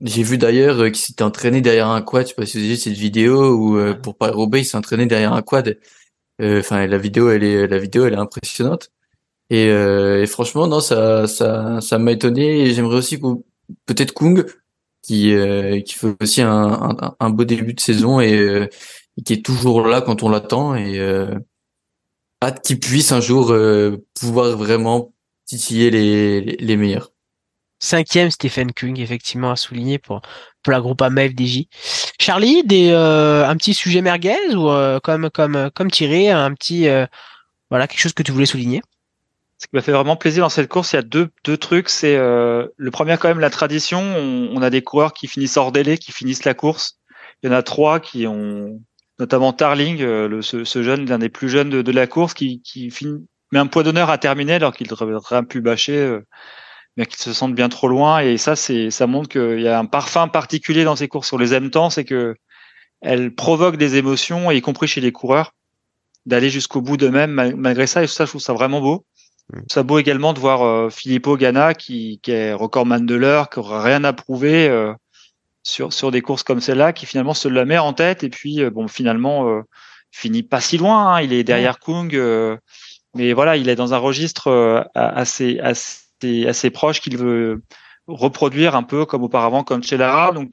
j'ai 0.00 0.22
vu 0.22 0.38
d'ailleurs 0.38 0.76
qu'il 0.86 0.96
s'était 0.96 1.24
entraîné 1.24 1.60
derrière 1.60 1.88
un 1.88 2.02
quad. 2.02 2.24
Je 2.24 2.28
sais 2.28 2.34
pas 2.36 2.46
si 2.46 2.58
vous 2.58 2.64
avez 2.64 2.74
vu 2.74 2.80
cette 2.80 2.92
vidéo 2.94 3.54
où 3.56 3.76
euh, 3.78 3.94
pour 3.94 4.16
Paris-Roubaix, 4.16 4.60
il 4.60 4.64
s'est 4.64 4.76
entraîné 4.76 5.06
derrière 5.06 5.32
un 5.32 5.42
quad. 5.42 5.78
Euh, 6.42 6.60
enfin, 6.60 6.86
la 6.86 6.98
vidéo, 6.98 7.30
elle 7.30 7.44
est, 7.44 7.66
la 7.66 7.78
vidéo, 7.78 8.06
elle 8.06 8.14
est 8.14 8.16
impressionnante. 8.18 8.90
Et, 9.50 9.66
et 9.66 10.26
franchement, 10.26 10.66
non, 10.66 10.80
ça, 10.80 11.26
ça, 11.28 11.80
ça 11.80 11.98
m'a 11.98 12.12
étonné. 12.12 12.62
Et 12.62 12.74
j'aimerais 12.74 12.96
aussi 12.96 13.18
peut-être 13.86 14.14
Kung, 14.14 14.46
qui, 15.02 15.34
qui 15.84 15.94
fait 15.94 16.16
aussi 16.20 16.42
un, 16.42 16.96
un, 17.00 17.16
un, 17.20 17.30
beau 17.30 17.44
début 17.44 17.74
de 17.74 17.80
saison 17.80 18.20
et, 18.20 18.68
qui 19.24 19.34
est 19.34 19.44
toujours 19.44 19.86
là 19.86 20.00
quand 20.00 20.22
on 20.22 20.28
l'attend. 20.28 20.74
Et 20.76 20.98
hâte 22.42 22.64
qu'ils 22.64 22.80
puissent 22.80 23.12
un 23.12 23.20
jour 23.20 23.50
euh, 23.50 24.04
pouvoir 24.18 24.56
vraiment 24.56 25.12
titiller 25.46 25.90
les, 25.90 26.40
les 26.40 26.76
meilleurs. 26.76 27.10
Cinquième, 27.84 28.30
Stephen 28.30 28.72
Kung, 28.72 28.98
effectivement, 28.98 29.50
à 29.50 29.56
souligner 29.56 29.98
pour, 29.98 30.22
pour 30.62 30.72
la 30.72 30.80
groupe 30.80 31.02
AMFDJ. 31.02 31.66
Charlie, 32.18 32.64
des, 32.64 32.88
euh, 32.90 33.46
un 33.46 33.56
petit 33.56 33.74
sujet 33.74 34.00
merguez 34.00 34.38
ou 34.54 34.70
euh, 34.70 35.00
comme, 35.00 35.28
comme, 35.28 35.70
comme 35.74 35.90
Thierry, 35.90 36.30
un 36.30 36.54
petit, 36.54 36.88
euh, 36.88 37.06
voilà, 37.68 37.86
quelque 37.86 38.00
chose 38.00 38.14
que 38.14 38.22
tu 38.22 38.32
voulais 38.32 38.46
souligner? 38.46 38.80
Ce 39.58 39.66
qui 39.66 39.76
m'a 39.76 39.82
fait 39.82 39.92
vraiment 39.92 40.16
plaisir 40.16 40.42
dans 40.44 40.48
cette 40.48 40.68
course, 40.68 40.92
il 40.92 40.96
y 40.96 40.98
a 40.98 41.02
deux, 41.02 41.28
deux 41.44 41.58
trucs. 41.58 41.90
C'est 41.90 42.16
le 42.16 42.90
premier, 42.90 43.16
quand 43.18 43.28
même, 43.28 43.38
la 43.38 43.50
tradition. 43.50 44.00
On, 44.00 44.60
a 44.62 44.68
des 44.68 44.82
coureurs 44.82 45.12
qui 45.12 45.26
finissent 45.26 45.56
hors 45.56 45.70
délai, 45.70 45.96
qui 45.96 46.12
finissent 46.12 46.44
la 46.44 46.54
course. 46.54 46.98
Il 47.42 47.48
y 47.48 47.52
en 47.52 47.56
a 47.56 47.62
trois 47.62 48.00
qui 48.00 48.26
ont, 48.26 48.80
notamment 49.18 49.52
Tarling, 49.52 50.00
le, 50.02 50.42
ce, 50.42 50.64
ce, 50.64 50.82
jeune, 50.82 51.06
l'un 51.08 51.18
des 51.18 51.28
plus 51.28 51.48
jeunes 51.48 51.70
de, 51.70 51.82
de 51.82 51.92
la 51.92 52.06
course, 52.06 52.34
qui, 52.34 52.60
qui 52.62 52.90
finit, 52.90 53.26
met 53.52 53.58
un 53.58 53.66
point 53.66 53.82
d'honneur 53.82 54.10
à 54.10 54.18
terminer 54.18 54.54
alors 54.54 54.74
qu'il 54.74 54.92
aurait 54.92 55.42
pu 55.44 55.60
bâcher 55.60 56.18
bien 56.96 57.04
qu'ils 57.04 57.18
se 57.18 57.32
sentent 57.32 57.54
bien 57.54 57.68
trop 57.68 57.88
loin. 57.88 58.20
Et 58.20 58.36
ça, 58.38 58.56
c'est, 58.56 58.90
ça 58.90 59.06
montre 59.06 59.28
qu'il 59.28 59.60
y 59.60 59.68
a 59.68 59.78
un 59.78 59.86
parfum 59.86 60.28
particulier 60.28 60.84
dans 60.84 60.96
ces 60.96 61.08
courses. 61.08 61.28
Sur 61.28 61.38
les 61.38 61.54
aime 61.54 61.70
temps, 61.70 61.90
c'est 61.90 62.04
que 62.04 62.34
elles 63.00 63.34
provoquent 63.34 63.76
des 63.76 63.96
émotions, 63.96 64.50
y 64.50 64.60
compris 64.62 64.86
chez 64.86 65.00
les 65.00 65.12
coureurs, 65.12 65.52
d'aller 66.26 66.50
jusqu'au 66.50 66.80
bout 66.80 66.96
d'eux-mêmes 66.96 67.52
malgré 67.56 67.86
ça. 67.86 68.02
Et 68.02 68.06
ça, 68.06 68.24
je 68.24 68.30
trouve 68.30 68.40
ça 68.40 68.52
vraiment 68.52 68.80
beau. 68.80 69.04
Mm. 69.52 69.60
Ça 69.70 69.82
beau 69.82 69.98
également 69.98 70.32
de 70.32 70.40
voir 70.40 70.62
euh, 70.62 70.90
Filippo 70.90 71.36
Ganna, 71.36 71.74
qui, 71.74 72.20
qui 72.22 72.30
est 72.30 72.52
recordman 72.52 73.04
de 73.04 73.14
l'heure, 73.14 73.50
qui 73.50 73.58
aura 73.58 73.82
rien 73.82 74.04
à 74.04 74.12
prouver 74.12 74.68
euh, 74.68 74.92
sur 75.64 75.92
sur 75.92 76.12
des 76.12 76.22
courses 76.22 76.44
comme 76.44 76.60
celle-là, 76.60 76.92
qui 76.92 77.06
finalement 77.06 77.34
se 77.34 77.48
la 77.48 77.64
met 77.64 77.78
en 77.78 77.92
tête 77.92 78.22
et 78.22 78.28
puis 78.28 78.62
euh, 78.62 78.70
bon 78.70 78.86
finalement 78.86 79.48
euh, 79.48 79.62
finit 80.12 80.44
pas 80.44 80.60
si 80.60 80.78
loin. 80.78 81.14
Hein. 81.14 81.22
il 81.22 81.32
est 81.32 81.42
derrière 81.42 81.80
Kung, 81.80 82.16
mais 83.16 83.32
voilà, 83.32 83.56
il 83.56 83.68
est 83.68 83.74
dans 83.74 83.94
un 83.94 83.98
registre 83.98 84.88
assez 84.94 85.58
assez 85.58 86.46
assez 86.46 86.70
proche 86.70 87.00
qu'il 87.00 87.18
veut 87.18 87.62
reproduire 88.06 88.76
un 88.76 88.84
peu 88.84 89.06
comme 89.06 89.24
auparavant 89.24 89.64
comme 89.64 89.82
Lara. 89.90 90.30
Donc 90.32 90.50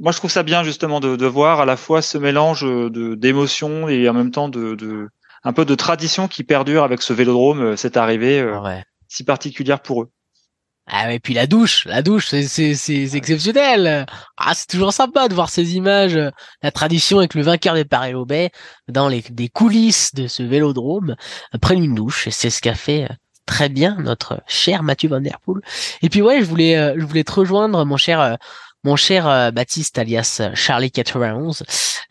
moi 0.00 0.12
je 0.12 0.18
trouve 0.18 0.30
ça 0.30 0.44
bien 0.44 0.62
justement 0.62 1.00
de, 1.00 1.16
de 1.16 1.26
voir 1.26 1.60
à 1.60 1.64
la 1.64 1.76
fois 1.76 2.02
ce 2.02 2.18
mélange 2.18 2.62
de 2.62 3.16
d'émotions 3.16 3.88
et 3.88 4.08
en 4.08 4.14
même 4.14 4.30
temps 4.30 4.48
de, 4.48 4.74
de, 4.76 5.08
un 5.44 5.52
peu 5.52 5.64
de 5.64 5.74
tradition 5.74 6.28
qui 6.28 6.44
perdure 6.44 6.84
avec 6.84 7.02
ce 7.02 7.12
vélodrome 7.12 7.60
euh, 7.60 7.76
cette 7.76 7.96
arrivée 7.96 8.40
euh, 8.40 8.60
si 9.08 9.24
particulière 9.24 9.80
pour 9.80 10.02
eux. 10.02 10.10
Ah 10.86 11.06
ouais, 11.06 11.20
puis 11.20 11.32
la 11.32 11.46
douche, 11.46 11.84
la 11.86 12.02
douche, 12.02 12.26
c'est 12.28 12.42
c'est 12.48 12.74
c'est 12.74 13.14
exceptionnel. 13.14 14.04
Ah, 14.36 14.52
c'est 14.54 14.66
toujours 14.66 14.92
sympa 14.92 15.28
de 15.28 15.34
voir 15.34 15.48
ces 15.48 15.76
images, 15.76 16.18
la 16.62 16.70
tradition 16.72 17.18
avec 17.18 17.34
le 17.34 17.42
vainqueur 17.42 17.74
des 17.74 17.84
Paris-Roubaix 17.84 18.50
dans 18.88 19.08
les 19.08 19.22
des 19.30 19.48
coulisses 19.48 20.12
de 20.14 20.26
ce 20.26 20.42
vélodrome 20.42 21.14
prennent 21.60 21.84
une 21.84 21.94
douche. 21.94 22.28
C'est 22.30 22.50
ce 22.50 22.60
qu'a 22.60 22.74
fait 22.74 23.04
euh, 23.04 23.14
très 23.46 23.68
bien 23.68 23.96
notre 24.00 24.42
cher 24.48 24.82
Mathieu 24.82 25.08
Van 25.08 25.20
Der 25.20 25.38
Poel. 25.40 25.62
Et 26.02 26.08
puis 26.08 26.20
ouais, 26.20 26.40
je 26.40 26.46
voulais 26.46 26.76
euh, 26.76 26.94
je 26.98 27.04
voulais 27.04 27.24
te 27.24 27.32
rejoindre 27.32 27.84
mon 27.84 27.96
cher 27.96 28.20
euh, 28.20 28.34
mon 28.84 28.96
cher 28.96 29.28
euh, 29.28 29.50
Baptiste 29.50 29.98
alias 29.98 30.50
Charlie 30.54 30.90
91 30.90 31.62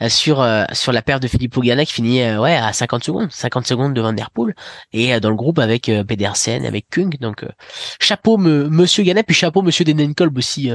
sur 0.07 0.47
sur 0.73 0.91
la 0.91 1.01
paire 1.03 1.19
de 1.19 1.27
Philippe 1.27 1.55
Ogana 1.57 1.85
qui 1.85 1.93
finit 1.93 2.21
ouais 2.35 2.55
à 2.55 2.73
50 2.73 3.03
secondes 3.03 3.31
50 3.31 3.67
secondes 3.67 3.93
de 3.93 4.01
Van 4.01 4.13
Der 4.13 4.31
Poel 4.31 4.55
et 4.93 5.19
dans 5.19 5.29
le 5.29 5.35
groupe 5.35 5.59
avec 5.59 5.91
Pedersen 6.07 6.65
avec 6.65 6.87
Kung. 6.89 7.15
Donc 7.19 7.45
chapeau 7.99 8.37
monsieur 8.37 9.03
Ganna 9.03 9.21
puis 9.21 9.35
chapeau 9.35 9.61
monsieur 9.61 9.85
Denenkolb 9.85 10.35
aussi 10.39 10.71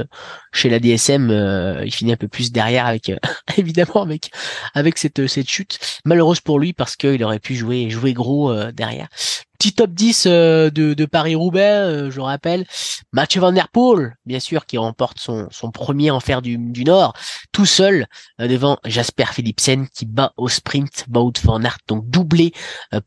chez 0.53 0.69
la 0.69 0.79
DSM 0.79 1.81
il 1.83 1.91
finit 1.91 2.13
un 2.13 2.15
peu 2.15 2.29
plus 2.29 2.53
derrière 2.53 2.85
avec 2.85 3.11
évidemment 3.57 4.01
avec 4.01 4.31
avec 4.75 4.97
cette 4.97 5.27
cette 5.27 5.49
chute. 5.49 5.77
Malheureuse 6.05 6.39
pour 6.39 6.57
lui 6.57 6.71
parce 6.71 6.95
qu'il 6.95 7.21
aurait 7.25 7.39
pu 7.39 7.55
jouer 7.55 7.89
jouer 7.89 8.13
gros 8.13 8.53
derrière 8.71 9.09
Petit 9.57 9.73
top 9.73 9.89
10 9.91 10.25
euh, 10.27 10.69
de, 10.69 10.93
de 10.93 11.05
Paris-Roubaix, 11.05 11.61
euh, 11.61 12.11
je 12.11 12.21
rappelle. 12.21 12.65
Mathieu 13.11 13.41
Van 13.41 13.51
Der 13.51 13.69
Poel, 13.69 14.15
bien 14.25 14.39
sûr, 14.39 14.67
qui 14.67 14.77
remporte 14.77 15.19
son, 15.19 15.47
son 15.49 15.71
premier 15.71 16.11
enfer 16.11 16.43
du, 16.43 16.57
du 16.59 16.83
Nord, 16.83 17.13
tout 17.51 17.65
seul 17.65 18.05
euh, 18.39 18.47
devant 18.47 18.77
Jasper 18.85 19.25
Philipsen 19.31 19.87
qui 19.87 20.05
bat 20.05 20.33
au 20.37 20.47
sprint 20.47 21.05
Wout 21.11 21.33
van 21.43 21.63
Aert, 21.63 21.79
donc 21.87 22.07
doublé 22.07 22.53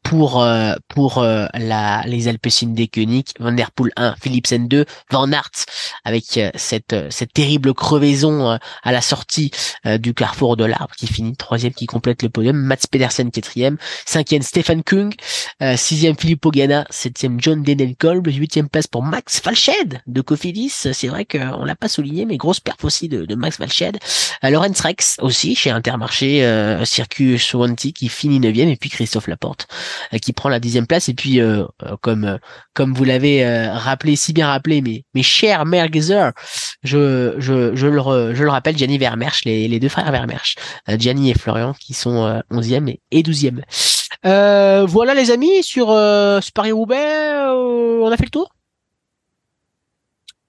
pour 0.02 0.44
pour 0.88 1.22
la 1.22 2.02
les 2.06 2.28
Alpecin 2.28 2.68
des 2.68 2.88
Koenig, 2.88 3.26
Van 3.38 3.52
Der 3.52 3.70
Poel 3.70 3.92
1, 3.96 4.16
Philipsen 4.20 4.66
2, 4.66 4.84
Van 5.10 5.30
Aert 5.32 5.50
avec 6.04 6.40
cette 6.56 6.96
cette 7.10 7.32
terrible 7.32 7.74
crevaison 7.74 8.58
à 8.82 8.92
la 8.92 9.00
sortie 9.00 9.52
du 9.84 10.14
carrefour 10.14 10.56
de 10.56 10.64
l'arbre 10.64 10.94
qui 10.96 11.06
finit 11.06 11.36
troisième, 11.36 11.72
qui 11.72 11.86
complète 11.86 12.22
le 12.22 12.30
podium, 12.30 12.56
Mats 12.56 12.88
Pedersen 12.90 13.30
quatrième, 13.30 13.76
cinquième 14.06 14.42
Stefan 14.42 14.82
Kung, 14.82 15.14
sixième 15.76 16.16
Philippe 16.18 16.39
Pogana, 16.40 16.86
7 16.90 17.26
John 17.38 17.62
Denelkolb, 17.62 18.26
8 18.26 18.68
place 18.70 18.86
pour 18.86 19.02
Max 19.02 19.40
Falched 19.40 20.00
de 20.06 20.20
Cofidis. 20.20 20.70
C'est 20.70 21.08
vrai 21.08 21.24
qu'on 21.24 21.64
l'a 21.64 21.76
pas 21.76 21.88
souligné, 21.88 22.24
mais 22.24 22.36
grosse 22.36 22.60
perf 22.60 22.84
aussi 22.84 23.08
de, 23.08 23.34
Max 23.34 23.56
Falched. 23.56 23.98
Euh, 24.44 24.50
Lorenz 24.50 24.80
Rex 24.80 25.16
aussi 25.20 25.54
chez 25.54 25.70
Intermarché, 25.70 26.44
euh, 26.44 26.84
Circus 26.84 27.44
Swanty 27.44 27.92
qui 27.92 28.08
finit 28.08 28.40
9 28.40 28.56
et 28.56 28.76
puis 28.76 28.90
Christophe 28.90 29.28
Laporte 29.28 29.68
euh, 30.12 30.18
qui 30.18 30.32
prend 30.32 30.48
la 30.48 30.60
dixième 30.60 30.86
place. 30.86 31.08
Et 31.08 31.14
puis 31.14 31.40
euh, 31.40 31.64
comme 32.00 32.38
comme 32.74 32.94
vous 32.94 33.04
l'avez 33.04 33.46
rappelé, 33.68 34.16
si 34.16 34.32
bien 34.32 34.48
rappelé, 34.48 34.80
mais 34.80 35.04
mes 35.14 35.22
chers 35.22 35.66
Mergeser, 35.66 36.30
je, 36.82 37.34
je, 37.38 37.74
je, 37.74 37.86
le, 37.86 38.34
je 38.34 38.44
le 38.44 38.50
rappelle, 38.50 38.76
Gianni 38.76 38.98
Vermersch, 38.98 39.44
les, 39.44 39.68
les 39.68 39.80
deux 39.80 39.88
frères 39.88 40.10
Vermersch, 40.10 40.56
Gianni 40.88 41.30
et 41.30 41.34
Florian 41.34 41.74
qui 41.78 41.94
sont 41.94 42.42
11e 42.50 42.96
et 43.10 43.22
12e. 43.22 43.60
Euh, 44.26 44.84
voilà 44.86 45.14
les 45.14 45.30
amis 45.30 45.62
sur, 45.62 45.90
euh, 45.90 46.40
Paris-Roubaix, 46.54 47.32
euh, 47.34 48.00
on 48.02 48.10
a 48.10 48.16
fait 48.16 48.24
le 48.24 48.30
tour? 48.30 48.54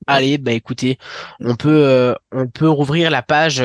Allez, 0.07 0.38
bah 0.38 0.51
écoutez, 0.51 0.97
on 1.39 1.55
peut 1.55 1.86
euh, 1.86 2.16
on 2.32 2.47
peut 2.47 2.68
rouvrir 2.68 3.12
la 3.12 3.22
page 3.22 3.64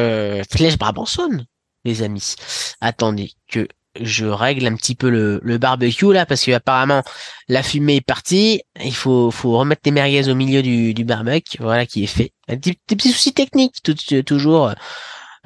Flèche 0.50 0.78
Brabanson, 0.78 1.44
les 1.84 2.02
amis. 2.02 2.34
Attendez 2.80 3.32
que 3.48 3.66
je 3.98 4.26
règle 4.26 4.66
un 4.66 4.76
petit 4.76 4.94
peu 4.94 5.08
le, 5.08 5.40
le 5.42 5.56
barbecue 5.56 6.12
là 6.12 6.26
parce 6.26 6.44
que 6.44 6.52
apparemment 6.52 7.02
la 7.48 7.62
fumée 7.62 7.96
est 7.96 8.00
partie. 8.06 8.62
Il 8.84 8.94
faut 8.94 9.30
faut 9.30 9.56
remettre 9.56 9.82
les 9.86 9.90
merguez 9.92 10.28
au 10.28 10.34
milieu 10.34 10.62
du, 10.62 10.92
du 10.92 11.04
barbecue, 11.04 11.56
voilà 11.58 11.86
qui 11.86 12.04
est 12.04 12.06
fait. 12.06 12.32
Des, 12.48 12.74
petits 12.86 13.10
soucis 13.10 13.32
techniques 13.32 13.82
toujours. 14.24 14.72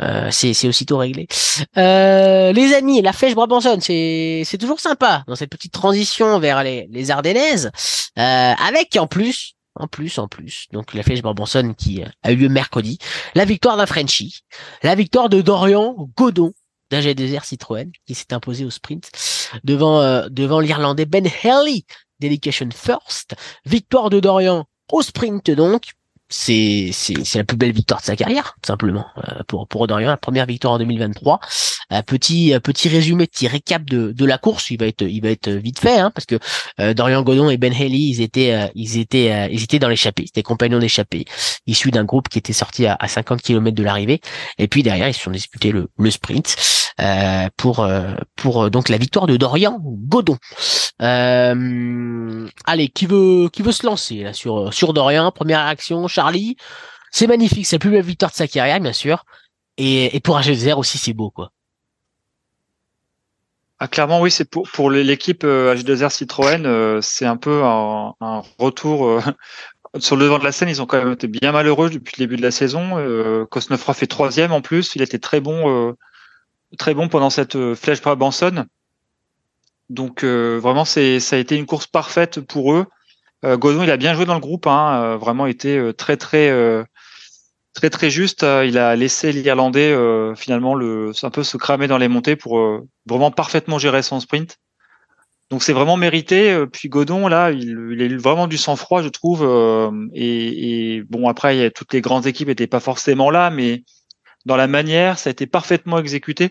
Euh, 0.00 0.28
c'est 0.30 0.68
aussitôt 0.68 0.98
réglé. 0.98 1.26
Euh, 1.76 2.52
les 2.52 2.74
amis, 2.74 3.02
la 3.02 3.12
flèche 3.12 3.34
Brabanson, 3.34 3.78
c'est 3.80 4.42
c'est 4.44 4.58
toujours 4.58 4.80
sympa 4.80 5.24
dans 5.26 5.34
cette 5.34 5.50
petite 5.50 5.72
transition 5.72 6.38
vers 6.38 6.62
les 6.62 6.88
les 6.90 7.10
Ardennaises, 7.10 7.70
euh, 8.18 8.52
avec 8.66 8.96
en 8.96 9.06
plus 9.06 9.54
en 9.76 9.86
plus, 9.86 10.18
en 10.18 10.26
plus. 10.26 10.66
Donc 10.72 10.94
la 10.94 11.02
flèche 11.02 11.22
Brabanson 11.22 11.74
qui 11.76 12.02
a 12.22 12.32
eu 12.32 12.36
lieu 12.36 12.48
mercredi. 12.48 12.98
La 13.34 13.44
victoire 13.44 13.76
d'un 13.76 13.86
Frenchie. 13.86 14.40
La 14.82 14.94
victoire 14.94 15.28
de 15.28 15.40
Dorian 15.40 15.94
Godon 16.16 16.52
d'AG 16.90 17.14
Desert 17.14 17.44
Citroën 17.44 17.90
qui 18.06 18.14
s'est 18.14 18.32
imposé 18.32 18.64
au 18.64 18.70
sprint 18.70 19.10
devant 19.62 20.28
devant 20.28 20.60
l'Irlandais 20.60 21.06
Ben 21.06 21.26
Haley. 21.44 21.84
Dedication 22.18 22.68
First. 22.74 23.34
Victoire 23.64 24.10
de 24.10 24.20
Dorian 24.20 24.66
au 24.90 25.02
sprint 25.02 25.50
donc 25.52 25.92
c'est 26.30 26.90
c'est 26.92 27.38
la 27.38 27.44
plus 27.44 27.56
belle 27.56 27.72
victoire 27.72 28.00
de 28.00 28.06
sa 28.06 28.14
carrière 28.14 28.54
tout 28.62 28.68
simplement. 28.68 29.04
Euh, 29.18 29.42
pour 29.48 29.66
pour 29.66 29.86
Dorian 29.88 30.08
la 30.08 30.16
première 30.16 30.46
victoire 30.46 30.74
en 30.74 30.78
2023 30.78 31.40
euh, 31.92 32.02
petit 32.02 32.54
euh, 32.54 32.60
petit 32.60 32.88
résumé 32.88 33.26
petit 33.26 33.48
récap 33.48 33.84
de, 33.84 34.12
de 34.12 34.24
la 34.24 34.38
course. 34.38 34.70
Il 34.70 34.78
va 34.78 34.86
être 34.86 35.02
il 35.02 35.20
va 35.20 35.30
être 35.30 35.50
vite 35.50 35.80
fait 35.80 35.98
hein, 35.98 36.12
parce 36.14 36.26
que 36.26 36.38
Dorian 36.92 37.22
Godon 37.22 37.50
et 37.50 37.56
Ben 37.56 37.72
Haley 37.72 37.98
ils 37.98 38.20
étaient 38.20 38.70
ils 38.76 38.98
étaient 38.98 39.52
ils 39.52 39.62
étaient 39.64 39.80
dans 39.80 39.88
l'échappée. 39.88 40.24
C'était 40.26 40.44
compagnons 40.44 40.78
d'échappée 40.78 41.24
issus 41.66 41.90
d'un 41.90 42.04
groupe 42.04 42.28
qui 42.28 42.38
était 42.38 42.52
sorti 42.52 42.86
à, 42.86 42.96
à 43.00 43.08
50 43.08 43.42
km 43.42 43.76
de 43.76 43.82
l'arrivée. 43.82 44.20
Et 44.58 44.68
puis 44.68 44.84
derrière 44.84 45.08
ils 45.08 45.14
se 45.14 45.22
sont 45.22 45.32
disputés 45.32 45.72
le, 45.72 45.88
le 45.98 46.10
sprint 46.12 46.56
pour 47.56 47.88
pour 48.36 48.70
donc 48.70 48.88
la 48.88 48.98
victoire 48.98 49.26
de 49.26 49.36
Dorian 49.36 49.80
Godon. 49.82 50.36
Allez 51.00 52.88
qui 52.88 53.06
veut 53.06 53.48
qui 53.52 53.62
veut 53.62 53.72
se 53.72 53.84
lancer 53.84 54.22
là 54.22 54.32
sur 54.32 54.72
sur 54.72 54.92
Dorian? 54.92 55.32
Première 55.32 55.64
réaction 55.64 56.06
Charlie. 56.20 56.56
C'est 57.10 57.26
magnifique, 57.26 57.66
c'est 57.66 57.76
la 57.76 57.80
plus 57.80 57.90
belle 57.90 58.04
victoire 58.04 58.30
de 58.30 58.36
sa 58.36 58.46
carrière, 58.46 58.78
bien 58.78 58.92
sûr. 58.92 59.24
Et, 59.78 60.20
pour 60.20 60.38
AG2R 60.38 60.78
aussi, 60.78 60.98
c'est 60.98 61.14
beau, 61.14 61.30
quoi. 61.30 61.50
Ah, 63.78 63.88
clairement, 63.88 64.20
oui, 64.20 64.30
c'est 64.30 64.44
pour, 64.44 64.70
pour 64.70 64.90
l'équipe 64.90 65.42
euh, 65.42 65.74
H2R 65.74 66.10
Citroën, 66.10 66.66
euh, 66.66 67.00
c'est 67.00 67.24
un 67.24 67.38
peu 67.38 67.62
un, 67.64 68.14
retour 68.58 69.06
euh, 69.06 69.22
sur 69.98 70.16
le 70.16 70.24
devant 70.24 70.38
de 70.38 70.44
la 70.44 70.52
scène. 70.52 70.68
Ils 70.68 70.82
ont 70.82 70.86
quand 70.86 70.98
même 70.98 71.12
été 71.12 71.26
bien 71.26 71.52
malheureux 71.52 71.88
depuis 71.88 72.12
le 72.18 72.24
début 72.24 72.36
de 72.36 72.42
la 72.42 72.50
saison. 72.50 72.98
Euh, 72.98 73.46
fait 73.94 74.06
troisième 74.06 74.52
en 74.52 74.60
plus. 74.60 74.94
Il 74.96 75.02
était 75.02 75.18
très 75.18 75.40
bon, 75.40 75.96
très 76.76 76.92
bon 76.92 77.08
pendant 77.08 77.30
cette 77.30 77.56
flèche 77.74 78.02
par 78.02 78.18
Benson. 78.18 78.66
Donc 79.88 80.24
vraiment, 80.24 80.84
c'est 80.84 81.18
ça 81.18 81.36
a 81.36 81.38
été 81.38 81.56
une 81.56 81.66
course 81.66 81.86
parfaite 81.86 82.40
pour 82.40 82.74
eux. 82.74 82.86
Euh, 83.44 83.56
Godon, 83.56 83.82
il 83.82 83.90
a 83.90 83.96
bien 83.96 84.14
joué 84.14 84.26
dans 84.26 84.34
le 84.34 84.40
groupe, 84.40 84.66
hein, 84.66 85.02
euh, 85.02 85.16
vraiment 85.16 85.46
été 85.46 85.78
euh, 85.78 85.92
très 85.92 86.16
très 86.16 86.50
très 87.72 87.90
très 87.90 88.10
juste. 88.10 88.42
il 88.42 88.78
a 88.78 88.96
laissé 88.96 89.32
l'Irlandais 89.32 89.94
finalement 90.36 90.74
le 90.74 91.12
un 91.22 91.30
peu 91.30 91.42
se 91.44 91.56
cramer 91.56 91.86
dans 91.86 91.98
les 91.98 92.08
montées 92.08 92.36
pour 92.36 92.60
vraiment 93.06 93.30
parfaitement 93.30 93.78
gérer 93.78 94.02
son 94.02 94.20
sprint. 94.20 94.58
donc 95.50 95.62
c'est 95.62 95.72
vraiment 95.72 95.96
mérité. 95.96 96.66
Puis 96.72 96.88
Godon, 96.88 97.28
là, 97.28 97.50
il, 97.52 97.92
il 97.92 98.02
a 98.02 98.04
eu 98.06 98.16
vraiment 98.16 98.48
du 98.48 98.58
sang-froid, 98.58 99.02
je 99.02 99.08
trouve. 99.08 99.42
Et, 100.14 100.96
et, 100.96 101.02
bon, 101.02 101.28
après, 101.28 101.70
toutes 101.70 101.92
les 101.92 102.00
grandes 102.00 102.26
équipes 102.26 102.48
n'étaient 102.48 102.66
pas 102.66 102.80
forcément 102.80 103.30
là, 103.30 103.50
mais 103.50 103.84
dans 104.46 104.56
la 104.56 104.66
manière, 104.66 105.18
ça 105.18 105.30
a 105.30 105.32
été 105.32 105.46
parfaitement 105.46 105.98
exécuté. 105.98 106.50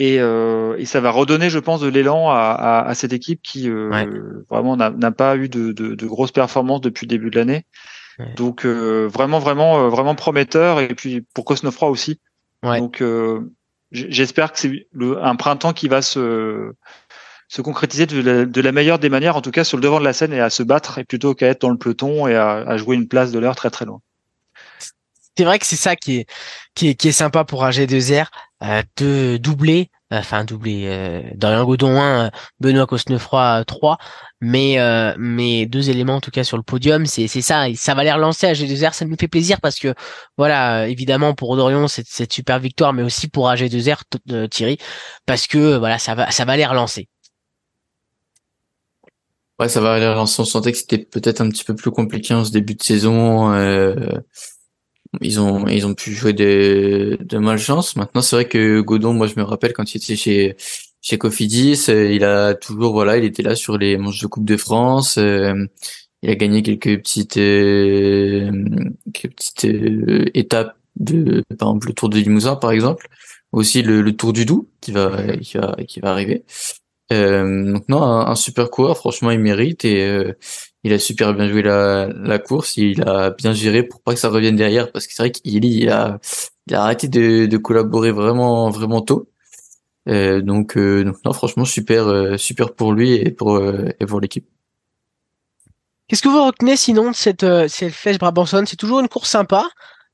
Et, 0.00 0.20
euh, 0.20 0.76
et 0.78 0.84
ça 0.84 1.00
va 1.00 1.10
redonner, 1.10 1.50
je 1.50 1.58
pense, 1.58 1.80
de 1.80 1.88
l'élan 1.88 2.30
à, 2.30 2.34
à, 2.34 2.88
à, 2.88 2.94
cette 2.94 3.12
équipe 3.12 3.42
qui 3.42 3.68
euh, 3.68 4.44
vraiment 4.48 4.76
n'a 4.76 5.10
pas 5.10 5.36
eu 5.36 5.48
de, 5.48 5.72
de, 5.72 5.94
de, 5.94 6.06
grosses 6.06 6.30
performances 6.30 6.80
depuis 6.80 7.06
le 7.06 7.10
début 7.10 7.30
de 7.30 7.36
l'année. 7.36 7.64
Ouais. 8.20 8.32
Donc 8.36 8.64
euh, 8.64 9.08
vraiment, 9.12 9.40
vraiment, 9.40 9.80
euh, 9.80 9.88
vraiment 9.88 10.14
prometteur. 10.14 10.80
Et 10.80 10.94
puis 10.94 11.22
pour 11.34 11.44
Cosnefroy 11.44 11.88
aussi. 11.88 12.20
Ouais. 12.62 12.78
Donc 12.78 13.02
euh, 13.02 13.40
j'espère 13.90 14.52
que 14.52 14.60
c'est 14.60 14.86
un 15.20 15.36
printemps 15.36 15.72
qui 15.72 15.88
va 15.88 16.02
se 16.02 16.72
se 17.50 17.62
concrétiser 17.62 18.04
de 18.04 18.20
la, 18.20 18.44
de 18.44 18.60
la, 18.60 18.72
meilleure 18.72 18.98
des 18.98 19.08
manières, 19.08 19.34
en 19.34 19.40
tout 19.40 19.50
cas 19.50 19.64
sur 19.64 19.78
le 19.78 19.82
devant 19.82 19.98
de 19.98 20.04
la 20.04 20.12
scène 20.12 20.34
et 20.34 20.40
à 20.40 20.50
se 20.50 20.62
battre, 20.62 20.98
et 20.98 21.04
plutôt 21.04 21.34
qu'à 21.34 21.46
être 21.46 21.62
dans 21.62 21.70
le 21.70 21.78
peloton 21.78 22.26
et 22.26 22.34
à, 22.34 22.56
à 22.56 22.76
jouer 22.76 22.94
une 22.94 23.08
place 23.08 23.32
de 23.32 23.38
l'heure 23.38 23.56
très 23.56 23.70
très 23.70 23.86
loin 23.86 24.02
c'est 25.38 25.44
vrai 25.44 25.60
que 25.60 25.66
c'est 25.66 25.76
ça 25.76 25.94
qui 25.94 26.16
est, 26.16 26.26
qui 26.74 26.88
est, 26.88 26.94
qui 26.96 27.08
est 27.08 27.12
sympa 27.12 27.44
pour 27.44 27.64
un 27.64 27.70
G2R, 27.70 28.22
euh, 28.22 28.24
de 28.60 29.36
doubler, 29.36 29.90
enfin 30.10 30.44
doubler, 30.44 30.84
euh, 30.86 31.22
Dorian 31.34 31.64
Godon 31.64 32.00
1, 32.00 32.30
Benoît 32.60 32.86
Cosnefroy 32.86 33.64
3, 33.64 33.98
mais 34.40 34.80
euh, 34.80 35.14
mais 35.18 35.66
deux 35.66 35.90
éléments 35.90 36.16
en 36.16 36.20
tout 36.20 36.30
cas 36.30 36.44
sur 36.44 36.56
le 36.56 36.62
podium, 36.62 37.06
c'est 37.06 37.28
c'est 37.28 37.42
ça, 37.42 37.66
ça 37.76 37.94
va 37.94 38.04
les 38.04 38.12
relancer 38.12 38.46
à 38.46 38.52
G2R, 38.54 38.94
ça 38.94 39.04
nous 39.04 39.16
fait 39.18 39.28
plaisir 39.28 39.60
parce 39.60 39.78
que 39.78 39.94
voilà, 40.36 40.88
évidemment 40.88 41.34
pour 41.34 41.56
Dorian 41.56 41.88
c'est 41.88 42.06
cette 42.06 42.32
super 42.32 42.58
victoire, 42.58 42.92
mais 42.92 43.02
aussi 43.02 43.28
pour 43.28 43.48
AG2R 43.48 44.00
euh, 44.32 44.48
Thierry, 44.48 44.78
parce 45.26 45.46
que 45.46 45.76
voilà 45.76 45.98
ça 45.98 46.14
va 46.14 46.30
ça 46.30 46.44
va 46.44 46.56
les 46.56 46.66
relancer. 46.66 47.08
Ouais, 49.60 49.68
ça 49.68 49.80
va 49.80 49.98
les 49.98 50.08
relancer. 50.08 50.40
On 50.40 50.44
sentait 50.44 50.70
que 50.70 50.78
c'était 50.78 50.98
peut-être 50.98 51.40
un 51.40 51.48
petit 51.48 51.64
peu 51.64 51.74
plus 51.74 51.90
compliqué 51.90 52.32
en 52.32 52.44
ce 52.44 52.52
début 52.52 52.76
de 52.76 52.82
saison. 52.82 53.52
Euh 53.52 53.94
ils 55.20 55.40
ont 55.40 55.66
ils 55.68 55.86
ont 55.86 55.94
pu 55.94 56.12
jouer 56.12 56.32
de 56.32 57.18
de 57.20 57.38
malchance. 57.38 57.96
Maintenant, 57.96 58.22
c'est 58.22 58.36
vrai 58.36 58.48
que 58.48 58.80
Godon, 58.80 59.14
moi, 59.14 59.26
je 59.26 59.34
me 59.36 59.42
rappelle 59.42 59.72
quand 59.72 59.94
il 59.94 59.98
était 59.98 60.16
chez 60.16 60.56
chez 61.00 61.18
Cofidis, 61.18 61.86
euh, 61.88 62.12
il 62.12 62.24
a 62.24 62.54
toujours 62.54 62.92
voilà, 62.92 63.16
il 63.16 63.24
était 63.24 63.42
là 63.42 63.54
sur 63.54 63.78
les 63.78 63.96
manches 63.96 64.20
de 64.20 64.26
Coupe 64.26 64.44
de 64.44 64.56
France. 64.56 65.18
Euh, 65.18 65.66
il 66.22 66.30
a 66.30 66.34
gagné 66.34 66.62
quelques 66.62 66.98
petites 67.02 67.36
euh, 67.36 68.50
quelques 69.14 69.36
petites 69.36 69.66
étapes 70.34 70.76
de 70.96 71.44
par 71.58 71.68
exemple 71.70 71.88
le 71.88 71.94
Tour 71.94 72.08
de 72.08 72.18
Limousin 72.18 72.56
par 72.56 72.72
exemple, 72.72 73.08
aussi 73.52 73.82
le, 73.82 74.16
Tour 74.16 74.32
du 74.32 74.44
Doubs 74.44 74.66
qui 74.80 74.92
va 74.92 75.36
qui 75.38 75.58
va 75.58 75.76
qui 75.86 76.00
va 76.00 76.10
arriver. 76.10 76.44
donc 77.10 77.88
non, 77.88 78.02
un, 78.02 78.26
un, 78.26 78.34
super 78.34 78.70
coureur, 78.70 78.98
franchement, 78.98 79.30
il 79.30 79.38
mérite 79.40 79.84
et 79.84 80.34
il 80.84 80.92
a 80.92 80.98
super 80.98 81.34
bien 81.34 81.48
joué 81.48 81.62
la, 81.62 82.38
course, 82.38 82.76
il 82.76 83.02
a 83.02 83.30
bien 83.30 83.52
géré 83.52 83.82
pour 83.82 84.00
pas 84.00 84.14
que 84.14 84.20
ça 84.20 84.28
revienne 84.28 84.56
derrière, 84.56 84.92
parce 84.92 85.06
que 85.06 85.14
c'est 85.14 85.22
vrai 85.22 85.32
qu'il 85.32 85.64
il 85.64 85.88
a, 85.90 86.18
arrêté 86.72 87.08
de, 87.08 87.56
collaborer 87.56 88.12
vraiment 88.12 89.00
tôt. 89.00 89.28
Euh, 90.08 90.40
donc, 90.40 90.76
euh, 90.76 91.04
donc 91.04 91.16
non, 91.24 91.32
franchement 91.32 91.66
super 91.66 92.06
euh, 92.06 92.36
super 92.38 92.72
pour 92.72 92.92
lui 92.92 93.12
et 93.12 93.30
pour 93.30 93.60
et 93.60 94.06
pour 94.06 94.20
l'équipe. 94.20 94.46
Qu'est-ce 96.06 96.22
que 96.22 96.28
vous 96.28 96.44
retenez 96.46 96.76
sinon 96.76 97.10
de 97.10 97.16
cette 97.16 97.46
cette 97.68 97.92
flèche 97.92 98.18
Brabanson 98.18 98.64
C'est 98.66 98.76
toujours 98.76 99.00
une 99.00 99.08
course 99.08 99.30
sympa 99.30 99.68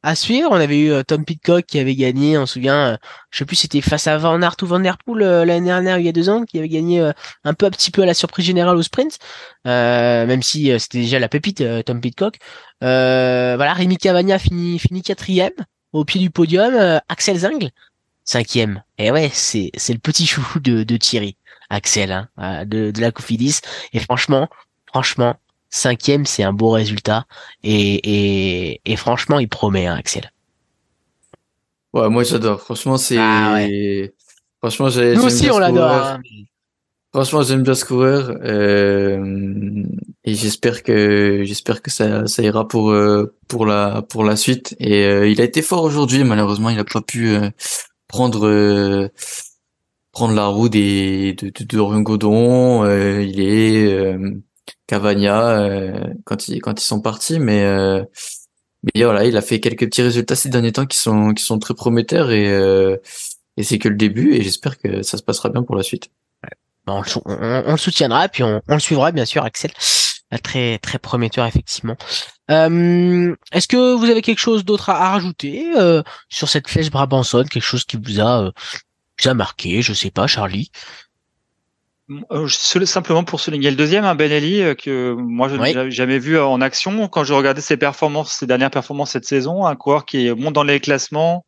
à 0.05 0.15
suivre. 0.15 0.51
On 0.53 0.57
avait 0.57 0.79
eu 0.79 0.93
euh, 0.93 1.03
Tom 1.03 1.25
Pitcock 1.25 1.65
qui 1.65 1.79
avait 1.79 1.97
gagné, 1.97 2.39
on 2.39 2.47
se 2.47 2.55
souvient, 2.55 2.93
euh, 2.93 2.97
je 3.31 3.39
sais 3.39 3.45
plus 3.47 3.57
c'était 3.57 3.81
face 3.81 4.07
à 4.07 4.17
Van 4.19 4.41
Aert 4.43 4.57
ou 4.63 4.67
Van 4.67 4.79
Der 4.79 4.99
Poel 4.99 5.23
euh, 5.23 5.45
l'année 5.45 5.67
dernière, 5.67 5.99
il 5.99 6.05
y 6.05 6.09
a 6.09 6.13
deux 6.13 6.29
ans, 6.29 6.45
qui 6.45 6.59
avait 6.59 6.69
gagné 6.69 7.01
un 7.45 7.55
peu 7.55 7.67
un 7.67 7.71
petit 7.71 7.91
peu 7.91 8.03
à 8.03 8.07
la 8.07 8.15
surprise 8.15 8.45
générale 8.45 8.77
au 8.77 8.83
sprint, 8.83 9.19
même 9.65 10.43
si 10.43 10.79
c'était 10.79 10.99
déjà 10.99 11.19
la 11.19 11.29
pépite 11.29 11.65
Tom 11.87 12.01
Pitcock. 12.01 12.37
voilà, 12.81 13.73
Rémi 13.73 13.97
Cavagna 13.97 14.39
finit 14.39 15.03
quatrième 15.03 15.53
au 15.93 16.05
pied 16.05 16.21
du 16.21 16.31
podium, 16.31 17.01
Axel 17.09 17.39
Zingl 17.39 17.71
cinquième. 18.25 18.83
Et 18.99 19.11
ouais, 19.11 19.31
c'est 19.33 19.71
le 19.89 19.99
petit 19.99 20.27
chouchou 20.27 20.61
de, 20.61 20.83
de 20.83 20.97
Thierry, 20.97 21.37
Axel, 21.71 22.29
hein, 22.37 22.65
de, 22.67 22.91
de 22.91 23.01
la 23.01 23.11
Cofidis. 23.11 23.61
Et 23.93 24.01
franchement, 24.01 24.49
franchement, 24.87 25.37
Cinquième, 25.75 26.25
c'est 26.25 26.45
un 26.45 26.53
beau 26.53 26.71
résultat. 26.71 27.27
Et, 27.65 27.95
et, 28.05 28.81
et 28.85 28.95
franchement, 28.95 29.41
il 29.41 29.49
promet, 29.49 29.87
hein, 29.87 29.97
Axel. 29.97 30.31
Ouais, 31.93 32.09
moi 32.09 32.23
j'adore. 32.23 32.61
Franchement, 32.61 32.97
c'est. 32.97 33.17
Ah 33.19 33.55
ouais. 33.55 34.15
Franchement, 34.61 34.89
j'ai. 34.89 35.17
Nous 35.17 35.25
aussi, 35.25 35.51
on 35.51 35.59
l'adore. 35.59 35.91
Hein. 35.91 36.23
Franchement, 37.13 37.43
j'aime 37.43 37.65
bien 37.65 37.75
ce 37.75 37.85
coureur 37.85 38.39
euh, 38.45 39.83
et 40.23 40.35
j'espère 40.35 40.85
que 40.85 41.43
j'espère 41.45 41.83
que 41.83 41.91
ça, 41.91 42.29
ça 42.29 42.43
ira 42.45 42.69
pour 42.69 42.91
euh, 42.91 43.37
pour 43.49 43.67
la 43.67 44.03
pour 44.03 44.23
la 44.23 44.37
suite. 44.37 44.77
Et 44.79 45.05
euh, 45.05 45.29
il 45.29 45.41
a 45.41 45.45
été 45.45 45.61
fort 45.61 45.83
aujourd'hui, 45.83 46.23
malheureusement, 46.23 46.71
il 46.71 46.79
a 46.79 46.85
pas 46.85 47.03
pu 47.03 47.37
prendre 48.07 49.11
prendre 50.13 50.35
la 50.35 50.47
roue 50.47 50.69
des 50.69 51.35
de, 51.35 51.47
de, 51.47 51.65
de 51.65 52.03
Godon. 52.03 52.87
il 53.21 53.41
est 53.41 54.17
Cavagna 54.87 55.59
euh, 55.61 55.99
quand 56.25 56.49
ils 56.49 56.61
quand 56.61 56.81
ils 56.81 56.85
sont 56.85 57.01
partis, 57.01 57.39
mais 57.39 57.63
euh, 57.65 58.05
mais 58.83 59.05
voilà, 59.05 59.25
il 59.25 59.37
a 59.37 59.41
fait 59.41 59.61
quelques 59.61 59.87
petits 59.87 60.03
résultats 60.03 60.37
ces 60.37 60.49
derniers 60.49 60.73
temps 60.73 60.87
qui 60.87 60.99
sont 60.99 61.33
qui 61.33 61.43
sont 61.43 61.59
très 61.59 61.75
prometteurs 61.75 62.31
et 62.31 62.49
euh, 62.49 62.97
et 63.57 63.63
c'est 63.63 63.79
que 63.79 63.89
le 63.89 63.97
début 63.97 64.35
et 64.35 64.43
j'espère 64.43 64.79
que 64.79 65.03
ça 65.03 65.17
se 65.17 65.23
passera 65.23 65.49
bien 65.49 65.63
pour 65.63 65.77
la 65.77 65.83
suite. 65.83 66.11
On, 66.87 67.03
on, 67.25 67.71
le 67.71 67.77
soutiendra 67.79 68.29
puis 68.29 68.43
on, 68.43 68.61
on, 68.69 68.75
le 68.75 68.81
suivra 68.81 69.11
bien 69.11 69.25
sûr, 69.25 69.43
Axel. 69.43 69.71
Très 70.43 70.79
très 70.79 70.99
prometteur 70.99 71.47
effectivement. 71.47 71.97
Euh, 72.51 73.35
Est-ce 73.53 73.69
que 73.69 73.95
vous 73.95 74.05
avez 74.05 74.21
quelque 74.21 74.41
chose 74.41 74.65
d'autre 74.65 74.91
à, 74.91 75.11
rajouter 75.11 75.73
euh, 75.77 76.03
sur 76.29 76.49
cette 76.49 76.69
flèche 76.69 76.91
Brabanson, 76.91 77.45
quelque 77.45 77.63
chose 77.63 77.85
qui 77.85 77.97
vous 77.97 78.21
a, 78.21 78.51
vous 79.23 79.29
a 79.29 79.35
marqué, 79.35 79.81
je 79.81 79.93
sais 79.93 80.11
pas, 80.11 80.27
Charlie 80.27 80.71
euh, 80.75 81.14
simplement 82.87 83.25
pour 83.25 83.41
souligner 83.41 83.71
le 83.71 83.77
deuxième, 83.77 84.05
hein, 84.05 84.15
Ben 84.15 84.31
Ali, 84.31 84.61
euh, 84.61 84.75
que 84.75 85.13
moi 85.13 85.49
je 85.49 85.57
n'ai 85.57 85.91
jamais 85.91 86.19
vu 86.19 86.39
en 86.39 86.61
action. 86.61 87.09
Quand 87.09 87.25
je 87.25 87.33
regardais 87.33 87.61
ses 87.61 87.77
performances, 87.77 88.33
ses 88.33 88.47
dernières 88.47 88.71
performances 88.71 89.13
cette 89.13 89.25
saison, 89.25 89.67
un 89.67 89.77
coureur 89.77 90.05
qui 90.05 90.31
monte 90.33 90.55
dans 90.55 90.65
les 90.65 90.81
classements, 90.81 91.47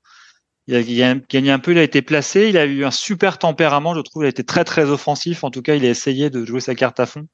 il 0.67 0.75
a, 1.03 1.15
gagné 1.29 1.51
un 1.51 1.59
peu, 1.59 1.73
il 1.73 1.79
a 1.79 1.83
été 1.83 2.03
placé, 2.03 2.49
il 2.49 2.57
a 2.57 2.65
eu 2.65 2.85
un 2.85 2.91
super 2.91 3.39
tempérament, 3.39 3.95
je 3.95 4.01
trouve, 4.01 4.25
il 4.25 4.27
a 4.27 4.31
été 4.31 4.45
très 4.45 4.65
très 4.65 4.91
offensif. 4.91 5.45
En 5.45 5.51
tout 5.51 5.63
cas, 5.63 5.75
il 5.75 5.85
a 5.85 5.89
essayé 5.89 6.29
de 6.31 6.45
jouer 6.45 6.61
sa 6.61 6.75
carte 6.75 6.99
à 6.99 7.07
fond. 7.07 7.27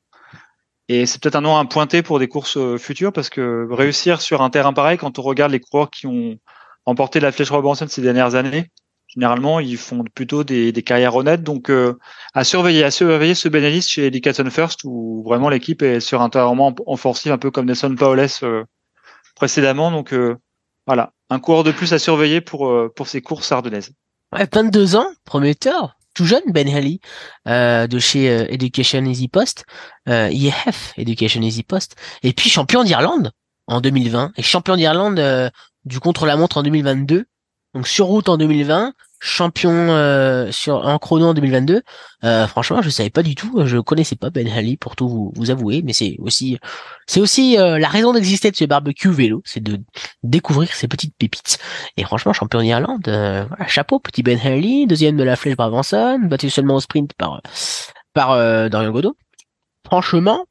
Et 0.89 1.07
c'est 1.07 1.23
peut-être 1.23 1.37
un 1.37 1.41
nom 1.43 1.57
à 1.57 1.65
pointer 1.65 2.03
pour 2.03 2.19
des 2.19 2.29
courses 2.29 2.59
euh, 2.59 2.77
futures 2.77 3.13
parce 3.13 3.31
que 3.31 3.67
réussir 3.71 4.21
sur 4.21 4.43
un 4.43 4.51
terrain 4.51 4.73
pareil, 4.73 4.99
quand 4.99 5.19
on 5.19 5.23
regarde 5.23 5.53
les 5.53 5.61
coureurs 5.61 5.91
qui 5.91 6.07
ont 6.07 6.37
remporté 6.85 7.21
la 7.21 7.33
Flèche 7.33 7.51
Robinson 7.51 7.87
ces 7.89 8.03
dernières 8.03 8.35
années, 8.35 8.71
généralement 9.15 9.61
ils 9.61 9.77
font 9.77 10.05
plutôt 10.15 10.45
des, 10.45 10.73
des 10.73 10.83
carrières 10.83 11.15
honnêtes. 11.15 11.43
Donc 11.43 11.71
euh, 11.71 11.99
à 12.35 12.45
surveiller, 12.45 12.85
à 12.85 12.91
surveiller 12.91 13.35
ce 13.35 13.49
Benelis 13.49 13.83
chez 13.83 14.07
Education 14.07 14.49
First 14.51 14.81
où 14.85 15.23
vraiment 15.25 15.49
l'équipe 15.49 15.83
est 15.83 16.01
sur 16.01 16.23
un 16.23 16.31
terrain 16.31 16.57
offensif 16.87 17.31
un 17.31 17.39
peu 17.39 17.51
comme 17.51 17.67
Nelson 17.67 17.95
Paoles 17.97 18.27
euh, 18.43 18.65
précédemment. 19.35 19.91
Donc 19.91 20.13
euh, 20.13 20.37
voilà, 20.87 21.13
un 21.31 21.39
coureur 21.39 21.65
de 21.65 21.73
plus 21.73 21.93
à 21.93 21.99
surveiller 21.99 22.41
pour 22.41 22.73
pour 22.95 23.09
ces 23.09 23.21
courses 23.23 23.53
ardennaises. 23.53 23.93
Ouais, 24.33 24.49
22 24.51 24.97
ans, 24.97 25.07
prometteur, 25.25 25.97
tout 26.15 26.25
jeune 26.25 26.43
Ben 26.47 26.69
Haley 26.69 26.99
de 27.47 27.99
chez 27.99 28.27
Education 28.27 29.05
Easy 29.05 29.29
Post, 29.29 29.65
IEF 30.07 30.95
Education 30.97 31.43
Easy 31.43 31.63
Post, 31.63 31.97
et 32.23 32.33
puis 32.33 32.51
champion 32.51 32.83
d'Irlande 32.83 33.31
en 33.69 33.81
2020 33.81 34.33
et 34.37 34.43
champion 34.43 34.77
d'Irlande 34.77 35.51
du 35.85 36.01
contre-la-montre 36.01 36.57
en 36.57 36.63
2022 36.63 37.27
donc 37.75 37.89
sur 37.89 38.07
route 38.07 38.29
en 38.29 38.37
2020, 38.37 38.93
champion 39.23 39.71
euh, 39.73 40.51
sur 40.51 40.85
en 40.87 40.99
chrono 40.99 41.29
en 41.29 41.35
2022. 41.35 41.83
Euh, 42.25 42.47
franchement, 42.49 42.83
je 42.83 42.91
savais 42.91 43.09
pas 43.09 43.23
du 43.23 43.37
tout, 43.37 43.65
je 43.65 43.79
connaissais 43.79 44.17
pas 44.17 44.31
Ben 44.31 44.49
Ali 44.49 44.77
pour 44.77 44.97
tout 44.97 45.33
vous, 45.35 45.51
avouer, 45.51 45.83
mais 45.83 45.93
c'est 45.93 46.17
aussi 46.19 46.59
c'est 47.07 47.21
aussi 47.21 47.57
euh, 47.57 47.79
la 47.79 47.89
raison 47.89 48.13
d'exister 48.13 48.51
de 48.51 48.57
ce 48.57 48.65
barbecue 48.65 49.11
vélo, 49.11 49.41
c'est 49.45 49.63
de 49.63 49.81
découvrir 50.25 50.75
ces 50.75 50.89
petites 50.89 51.15
pépites. 51.17 51.59
Et 51.97 52.03
franchement, 52.03 52.33
champion 52.33 52.61
d'Irlande, 52.61 53.05
voilà, 53.05 53.67
chapeau, 53.69 54.01
petit 54.01 54.25
Ben 54.25 54.41
Ali, 54.45 54.87
deuxième 54.89 55.17
de 55.17 55.23
la 55.23 55.37
Flèche 55.37 55.57
Brabanson, 55.57 56.19
battu 56.25 56.51
seulement 56.51 56.75
au 56.75 56.81
sprint 56.81 57.13
par 57.15 57.41
par 58.13 58.37
Dorian 58.71 58.91
Godot. 58.91 59.17
Franchement, 59.87 60.47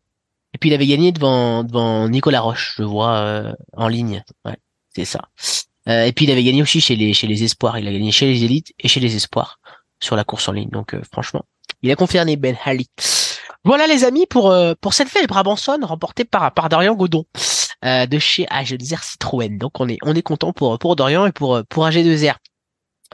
et 0.53 0.57
puis 0.57 0.69
il 0.69 0.73
avait 0.73 0.87
gagné 0.87 1.11
devant 1.11 1.63
devant 1.65 2.07
Nicolas 2.07 2.39
Roche, 2.39 2.75
je 2.77 2.83
vois 2.83 3.53
en 3.75 3.87
ligne. 3.89 4.23
Ouais, 4.45 4.57
c'est 4.95 5.05
ça. 5.05 5.19
Euh, 5.89 6.05
et 6.05 6.11
puis 6.11 6.25
il 6.25 6.31
avait 6.31 6.43
gagné 6.43 6.61
aussi 6.61 6.81
chez 6.81 6.95
les 6.95 7.13
chez 7.13 7.27
les 7.27 7.43
espoirs. 7.43 7.77
Il 7.79 7.87
a 7.87 7.91
gagné 7.91 8.11
chez 8.11 8.27
les 8.27 8.43
élites 8.43 8.73
et 8.79 8.87
chez 8.87 8.99
les 8.99 9.15
espoirs 9.15 9.59
sur 9.99 10.15
la 10.15 10.23
course 10.23 10.47
en 10.47 10.53
ligne. 10.53 10.69
Donc 10.69 10.93
euh, 10.93 11.01
franchement, 11.11 11.43
il 11.81 11.91
a 11.91 11.95
confirmé 11.95 12.35
Ben 12.35 12.55
Halley. 12.63 12.85
Voilà 13.63 13.87
les 13.87 14.03
amis 14.03 14.25
pour 14.27 14.51
euh, 14.51 14.73
pour 14.79 14.93
cette 14.93 15.09
fête 15.09 15.27
Brabanson 15.27 15.79
remportée 15.81 16.25
par 16.25 16.53
par 16.53 16.69
Dorian 16.69 16.95
Godon 16.95 17.25
de 17.83 18.19
chez 18.19 18.45
AG2R 18.45 19.03
Citroën. 19.03 19.57
Donc 19.57 19.79
on 19.79 19.89
est 19.89 19.97
on 20.03 20.13
est 20.13 20.21
content 20.21 20.53
pour 20.53 20.77
pour 20.77 20.95
Dorian 20.95 21.25
et 21.25 21.31
pour 21.31 21.61
pour 21.67 21.85
AG2R. 21.85 22.35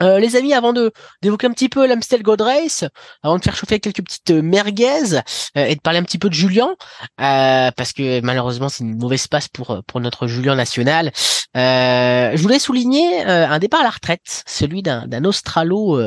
Euh, 0.00 0.18
les 0.18 0.36
amis, 0.36 0.54
avant 0.54 0.72
de 0.72 0.92
d'évoquer 1.22 1.46
un 1.46 1.52
petit 1.52 1.68
peu 1.68 1.86
l'Amstel 1.86 2.22
Gold 2.22 2.40
Race, 2.40 2.84
avant 3.22 3.38
de 3.38 3.42
faire 3.42 3.56
chauffer 3.56 3.80
quelques 3.80 4.02
petites 4.02 4.30
euh, 4.30 4.42
merguez 4.42 5.14
euh, 5.14 5.20
et 5.54 5.74
de 5.74 5.80
parler 5.80 5.98
un 5.98 6.04
petit 6.04 6.18
peu 6.18 6.28
de 6.28 6.34
Julien, 6.34 6.76
parce 7.16 7.92
que 7.92 8.20
malheureusement 8.20 8.68
c'est 8.68 8.84
une 8.84 8.98
mauvaise 8.98 9.26
passe 9.26 9.48
pour 9.48 9.82
pour 9.86 10.00
notre 10.00 10.26
Julien 10.26 10.54
national. 10.54 11.10
je 11.54 12.40
voulais 12.40 12.58
souligner 12.58 13.24
un 13.24 13.58
départ 13.58 13.80
à 13.80 13.84
la 13.84 13.90
retraite, 13.90 14.44
celui 14.46 14.82
d'un 14.82 15.06
d'un 15.06 15.24
Australo 15.24 16.00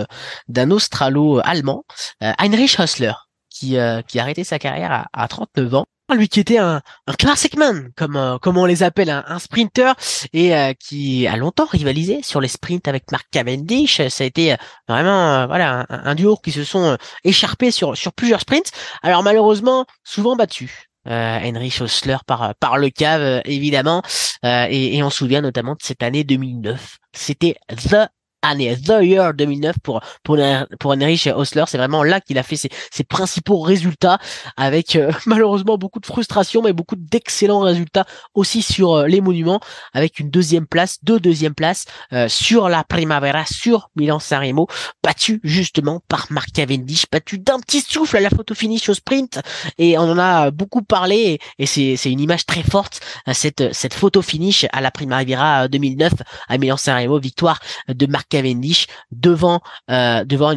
d'un 0.47 0.71
Australo 0.71 1.41
allemand, 1.43 1.83
Heinrich 2.21 2.79
Hössler, 2.79 3.13
qui 3.49 3.77
qui 4.07 4.19
a 4.19 4.21
arrêté 4.21 4.43
sa 4.43 4.59
carrière 4.59 4.91
à, 4.91 5.07
à 5.13 5.27
39 5.27 5.75
ans 5.75 5.85
lui 6.15 6.27
qui 6.29 6.39
était 6.39 6.57
un, 6.57 6.81
un 7.07 7.13
classic 7.13 7.57
man, 7.57 7.91
comme, 7.95 8.15
euh, 8.15 8.37
comme 8.37 8.57
on 8.57 8.65
les 8.65 8.83
appelle, 8.83 9.09
un, 9.09 9.23
un 9.27 9.39
sprinter, 9.39 9.93
et 10.33 10.55
euh, 10.55 10.73
qui 10.73 11.27
a 11.27 11.35
longtemps 11.37 11.65
rivalisé 11.65 12.21
sur 12.23 12.41
les 12.41 12.47
sprints 12.47 12.87
avec 12.87 13.11
Mark 13.11 13.27
Cavendish. 13.31 14.07
Ça 14.09 14.23
a 14.23 14.27
été 14.27 14.53
euh, 14.53 14.57
vraiment 14.87 15.47
voilà 15.47 15.85
un, 15.89 16.15
duo 16.15 16.37
qui 16.37 16.51
se 16.51 16.63
sont 16.63 16.97
écharpés 17.23 17.71
sur, 17.71 17.97
sur 17.97 18.13
plusieurs 18.13 18.41
sprints. 18.41 18.71
Alors 19.01 19.23
malheureusement, 19.23 19.85
souvent 20.03 20.35
battus. 20.35 20.71
Henry 21.03 21.71
Schossler 21.71 22.17
par 22.27 22.53
par 22.59 22.77
le 22.77 22.91
cave 22.91 23.41
évidemment 23.45 24.03
et, 24.43 24.95
et 24.95 25.01
on 25.01 25.09
se 25.09 25.17
souvient 25.17 25.41
notamment 25.41 25.71
de 25.71 25.81
cette 25.81 26.03
année 26.03 26.23
2009 26.23 26.99
c'était 27.11 27.55
the 27.69 28.07
année, 28.41 28.75
The 28.75 29.01
Year 29.01 29.33
2009 29.33 29.77
pour 29.83 30.01
pour 30.23 30.37
pour 30.79 30.93
Heinrich 30.93 31.29
Osler. 31.33 31.63
C'est 31.67 31.77
vraiment 31.77 32.03
là 32.03 32.21
qu'il 32.21 32.37
a 32.37 32.43
fait 32.43 32.55
ses, 32.55 32.69
ses, 32.91 33.03
principaux 33.03 33.59
résultats, 33.59 34.19
avec 34.57 34.95
euh, 34.95 35.11
malheureusement 35.25 35.77
beaucoup 35.77 35.99
de 35.99 36.05
frustration, 36.05 36.61
mais 36.61 36.73
beaucoup 36.73 36.95
d'excellents 36.95 37.61
résultats 37.61 38.05
aussi 38.33 38.61
sur 38.61 38.93
euh, 38.93 39.07
les 39.07 39.21
monuments, 39.21 39.59
avec 39.93 40.19
une 40.19 40.29
deuxième 40.29 40.65
place, 40.65 40.97
deux 41.03 41.19
deuxièmes 41.19 41.53
places 41.53 41.85
euh, 42.13 42.27
sur 42.27 42.69
la 42.69 42.83
Primavera, 42.83 43.45
sur 43.45 43.89
Milan 43.95 44.19
Sanremo, 44.19 44.67
battu 45.03 45.39
justement 45.43 46.01
par 46.07 46.27
Mark 46.29 46.51
Cavendish, 46.51 47.05
battu 47.11 47.37
d'un 47.37 47.59
petit 47.59 47.81
souffle 47.81 48.17
à 48.17 48.21
la 48.21 48.29
photo 48.29 48.55
finish 48.55 48.89
au 48.89 48.93
sprint, 48.93 49.39
et 49.77 49.97
on 49.97 50.01
en 50.01 50.17
a 50.17 50.51
beaucoup 50.51 50.81
parlé, 50.81 51.39
et, 51.59 51.65
c'est 51.65 51.95
c'est 51.95 52.11
une 52.11 52.19
image 52.19 52.45
très 52.45 52.63
forte 52.63 52.99
cette 53.33 53.73
cette 53.73 53.93
photo 53.93 54.21
finish 54.21 54.65
à 54.73 54.81
la 54.81 54.91
Primavera 54.91 55.67
2009 55.67 56.13
à 56.47 56.57
Milan 56.57 56.77
Sanremo, 56.77 57.19
victoire 57.19 57.59
de 57.87 58.05
Mark 58.07 58.30
Cavendish 58.31 58.87
devant 59.11 59.59
euh, 59.91 60.23
devant 60.23 60.51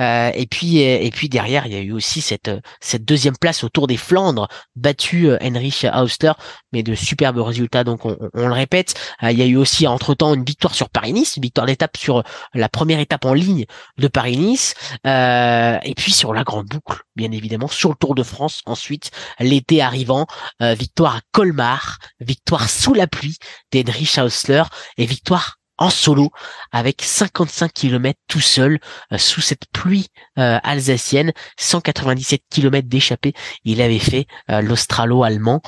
euh, 0.00 0.30
et 0.34 0.46
puis 0.46 0.78
et 0.78 1.10
puis 1.10 1.28
derrière 1.28 1.66
il 1.66 1.72
y 1.72 1.76
a 1.76 1.80
eu 1.80 1.92
aussi 1.92 2.20
cette 2.20 2.50
cette 2.80 3.04
deuxième 3.04 3.36
place 3.36 3.64
au 3.64 3.68
Tour 3.68 3.86
des 3.86 3.96
Flandres 3.96 4.48
battu 4.74 5.28
euh, 5.28 5.38
Heinrich 5.40 5.86
Hausler 5.94 6.32
mais 6.72 6.82
de 6.82 6.94
superbes 6.94 7.38
résultats. 7.38 7.84
Donc 7.84 8.04
on, 8.04 8.16
le 8.34 8.52
répète 8.52 8.94
euh, 9.22 9.30
il 9.30 9.38
y 9.38 9.42
a 9.42 9.46
eu 9.46 9.56
aussi 9.56 9.86
entre 9.86 10.14
temps 10.14 10.34
une 10.34 10.44
victoire 10.44 10.74
sur 10.74 10.90
Paris-Nice 10.90 11.36
une 11.36 11.42
victoire 11.42 11.66
d'étape 11.66 11.96
sur 11.96 12.22
la 12.54 12.68
première 12.68 13.00
étape 13.00 13.24
en 13.24 13.34
ligne 13.34 13.64
de 13.98 14.08
Paris-Nice. 14.08 14.74
Et 15.04 15.94
puis 15.96 16.12
sur 16.12 16.34
la 16.34 16.44
grande 16.44 16.66
boucle 16.66 17.02
bien 17.14 17.30
évidemment 17.30 17.68
sur 17.68 17.90
le 17.90 17.96
Tour 17.96 18.14
de 18.14 18.22
France 18.22 18.62
ensuite 18.66 19.10
l'été 19.38 19.80
arrivant 19.80 20.26
victoire 20.60 21.16
à 21.16 21.20
Colmar 21.32 21.98
victoire 22.20 22.68
sous 22.68 22.94
la 22.94 23.06
pluie 23.06 23.38
d'Heinrich 23.70 24.18
Hausler 24.18 24.64
et 24.98 25.06
victoire 25.06 25.58
en 25.78 25.90
solo 25.90 26.30
avec 26.72 27.02
55 27.02 27.72
km 27.72 28.18
tout 28.28 28.40
seul 28.40 28.78
euh, 29.12 29.18
sous 29.18 29.40
cette 29.40 29.66
pluie 29.72 30.08
euh, 30.38 30.58
alsacienne, 30.62 31.32
197 31.58 32.42
km 32.50 32.88
d'échappée. 32.88 33.34
Il 33.64 33.82
avait 33.82 33.98
fait 33.98 34.26
euh, 34.50 34.60
l'australo-allemand 34.60 35.60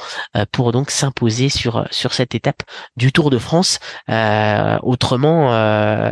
pour 0.52 0.72
donc 0.72 0.90
s'imposer 0.90 1.48
sur 1.48 1.86
sur 1.90 2.12
cette 2.12 2.34
étape 2.34 2.62
du 2.96 3.12
Tour 3.12 3.30
de 3.30 3.38
France. 3.38 3.78
autrement, 4.08 5.50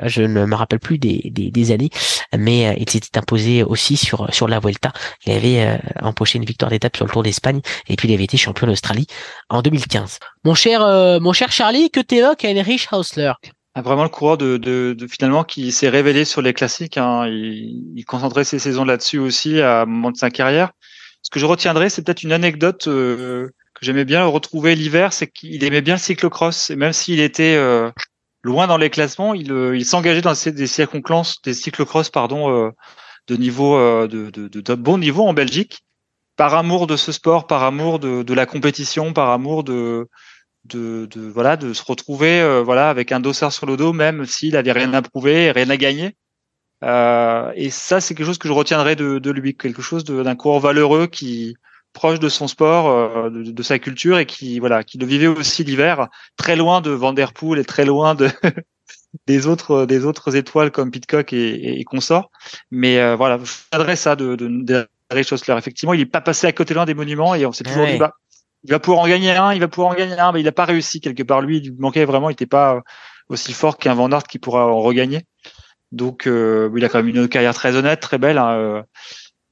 je 0.06 0.22
ne 0.22 0.44
me 0.46 0.54
rappelle 0.54 0.80
plus 0.80 0.98
des, 0.98 1.30
des, 1.32 1.50
des 1.50 1.72
années, 1.72 1.90
mais 2.36 2.76
il 2.78 2.88
s'était 2.88 3.18
imposé 3.18 3.62
aussi 3.62 3.96
sur 3.96 4.32
sur 4.32 4.48
la 4.48 4.58
Vuelta. 4.58 4.92
Il 5.26 5.32
avait 5.32 5.80
empoché 6.02 6.38
une 6.38 6.44
victoire 6.44 6.70
d'étape 6.70 6.96
sur 6.96 7.06
le 7.06 7.12
Tour 7.12 7.22
d'Espagne 7.22 7.60
et 7.88 7.96
puis 7.96 8.08
il 8.08 8.14
avait 8.14 8.24
été 8.24 8.36
champion 8.36 8.66
d'Australie 8.66 9.06
en 9.48 9.62
2015. 9.62 10.18
Mon 10.44 10.54
cher 10.54 10.80
mon 11.20 11.32
cher 11.32 11.52
Charlie, 11.52 11.90
que 11.90 12.00
t'évoques 12.00 12.44
Heinrich 12.44 12.88
Hausler? 12.92 13.32
Vraiment 13.82 14.04
le 14.04 14.08
coureur 14.08 14.38
de, 14.38 14.56
de, 14.56 14.94
de 14.98 15.06
finalement 15.06 15.44
qui 15.44 15.70
s'est 15.72 15.88
révélé 15.88 16.24
sur 16.24 16.42
les 16.42 16.54
classiques. 16.54 16.96
Hein. 16.96 17.26
Il, 17.26 17.92
il, 17.94 18.04
concentrait 18.04 18.44
ses 18.44 18.58
saisons 18.58 18.84
là-dessus 18.84 19.18
aussi 19.18 19.60
à 19.60 19.82
un 19.82 19.86
moment 19.86 20.10
de 20.10 20.16
sa 20.16 20.30
carrière. 20.30 20.72
Ce 21.26 21.30
que 21.30 21.40
je 21.40 21.46
retiendrai, 21.46 21.90
c'est 21.90 22.02
peut-être 22.02 22.22
une 22.22 22.32
anecdote 22.32 22.86
euh, 22.86 23.48
que 23.74 23.84
j'aimais 23.84 24.04
bien 24.04 24.24
retrouver 24.24 24.76
l'hiver, 24.76 25.12
c'est 25.12 25.26
qu'il 25.26 25.64
aimait 25.64 25.82
bien 25.82 25.94
le 25.94 26.00
cyclocross. 26.00 26.70
Et 26.70 26.76
même 26.76 26.92
s'il 26.92 27.18
était 27.18 27.56
euh, 27.56 27.90
loin 28.42 28.66
dans 28.66 28.76
les 28.76 28.90
classements, 28.90 29.34
il, 29.34 29.50
euh, 29.50 29.76
il 29.76 29.84
s'engageait 29.84 30.22
dans 30.22 30.34
des 30.34 30.66
circonstances, 30.68 31.42
des 31.42 31.52
cyclocross, 31.52 32.10
pardon, 32.10 32.72
de 33.26 33.36
niveau 33.36 33.76
de, 34.06 34.30
de, 34.30 34.46
de, 34.48 34.74
bon 34.74 34.98
niveau 34.98 35.26
en 35.26 35.34
Belgique, 35.34 35.80
par 36.36 36.54
amour 36.54 36.86
de 36.86 36.96
ce 36.96 37.10
sport, 37.10 37.48
par 37.48 37.64
amour 37.64 37.98
de, 37.98 38.22
de 38.22 38.34
la 38.34 38.46
compétition, 38.46 39.12
par 39.12 39.30
amour 39.30 39.64
de 39.64 40.08
de, 40.68 41.06
de, 41.06 41.20
voilà 41.28 41.56
de 41.56 41.72
se 41.72 41.82
retrouver 41.84 42.40
euh, 42.40 42.62
voilà 42.62 42.90
avec 42.90 43.12
un 43.12 43.20
dossard 43.20 43.52
sur 43.52 43.66
le 43.66 43.76
dos 43.76 43.92
même 43.92 44.24
s'il 44.26 44.56
avait 44.56 44.72
rien 44.72 44.92
à 44.94 45.02
prouver 45.02 45.50
rien 45.50 45.70
à 45.70 45.76
gagner. 45.76 46.16
Euh, 46.84 47.50
et 47.54 47.70
ça 47.70 48.00
c'est 48.00 48.14
quelque 48.14 48.26
chose 48.26 48.38
que 48.38 48.48
je 48.48 48.52
retiendrai 48.52 48.96
de, 48.96 49.18
de 49.18 49.30
lui 49.30 49.56
quelque 49.56 49.82
chose 49.82 50.04
d'un 50.04 50.36
coureur 50.36 50.60
valeureux 50.60 51.06
qui 51.06 51.56
proche 51.92 52.20
de 52.20 52.28
son 52.28 52.48
sport 52.48 52.88
euh, 52.88 53.30
de, 53.30 53.50
de, 53.50 53.62
sa 53.62 53.78
culture 53.78 54.18
et 54.18 54.26
qui 54.26 54.58
voilà 54.58 54.84
qui 54.84 54.98
le 54.98 55.06
vivait 55.06 55.26
aussi 55.26 55.64
l'hiver 55.64 56.08
très 56.36 56.54
loin 56.54 56.82
de 56.82 56.90
Van 56.90 57.14
Der 57.14 57.32
Poel 57.32 57.58
et 57.58 57.64
très 57.64 57.86
loin 57.86 58.14
de 58.14 58.28
des 59.26 59.46
autres 59.46 59.86
des 59.86 60.04
autres 60.04 60.36
étoiles 60.36 60.70
comme 60.70 60.90
Pitcock 60.90 61.32
et, 61.32 61.80
et, 61.80 61.84
consorts. 61.84 62.30
Mais 62.70 62.98
euh, 62.98 63.16
voilà 63.16 63.38
je 63.42 63.52
retiendrai 63.72 63.96
ça 63.96 64.16
de, 64.16 64.36
de, 64.36 64.48
de 64.48 64.86
Effectivement, 65.14 65.94
il 65.94 66.00
est 66.00 66.06
pas 66.06 66.20
passé 66.20 66.46
à 66.46 66.52
côté 66.52 66.74
loin 66.74 66.84
des 66.84 66.94
monuments 66.94 67.34
et 67.34 67.46
on 67.46 67.52
s'est 67.52 67.62
toujours 67.62 67.86
dit 67.86 67.96
bah 67.96 68.14
il 68.66 68.70
va 68.70 68.80
pouvoir 68.80 69.04
en 69.04 69.08
gagner 69.08 69.30
un, 69.30 69.52
il 69.52 69.60
va 69.60 69.68
pouvoir 69.68 69.92
en 69.92 69.94
gagner 69.94 70.18
un, 70.18 70.32
mais 70.32 70.40
il 70.40 70.44
n'a 70.44 70.52
pas 70.52 70.64
réussi 70.64 71.00
quelque 71.00 71.22
part. 71.22 71.40
Lui, 71.40 71.58
il 71.58 71.74
manquait 71.78 72.04
vraiment, 72.04 72.30
il 72.30 72.32
n'était 72.32 72.46
pas 72.46 72.82
aussi 73.28 73.52
fort 73.52 73.78
qu'un 73.78 73.94
Van 73.94 74.10
Aert 74.10 74.24
qui 74.24 74.40
pourra 74.40 74.66
en 74.66 74.80
regagner. 74.80 75.22
Donc, 75.92 76.26
euh, 76.26 76.68
il 76.76 76.84
a 76.84 76.88
quand 76.88 76.98
même 76.98 77.14
une 77.14 77.28
carrière 77.28 77.54
très 77.54 77.76
honnête, 77.76 78.00
très 78.00 78.18
belle. 78.18 78.38
Hein, 78.38 78.56
euh, 78.56 78.82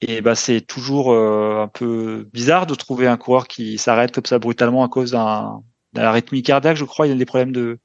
et 0.00 0.20
bah, 0.20 0.34
c'est 0.34 0.62
toujours 0.62 1.12
euh, 1.12 1.62
un 1.62 1.68
peu 1.68 2.28
bizarre 2.32 2.66
de 2.66 2.74
trouver 2.74 3.06
un 3.06 3.16
coureur 3.16 3.46
qui 3.46 3.78
s'arrête 3.78 4.12
comme 4.12 4.26
ça 4.26 4.40
brutalement 4.40 4.82
à 4.82 4.88
cause 4.88 5.12
d'un 5.12 5.62
arythmie 5.96 6.42
cardiaque, 6.42 6.76
je 6.76 6.84
crois. 6.84 7.06
Il 7.06 7.12
a 7.12 7.16
des 7.16 7.24
problèmes 7.24 7.52
de 7.52 7.78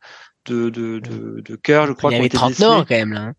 de 0.48 0.72
de 0.72 0.98
de, 0.98 1.42
de 1.42 1.56
cœur, 1.58 1.86
je 1.86 1.92
crois. 1.92 2.12
Il 2.12 2.18
avait 2.18 2.30
39 2.30 2.70
ans 2.72 2.86
quand 2.88 2.96
même 2.96 3.14
là. 3.14 3.22
Hein. 3.22 3.34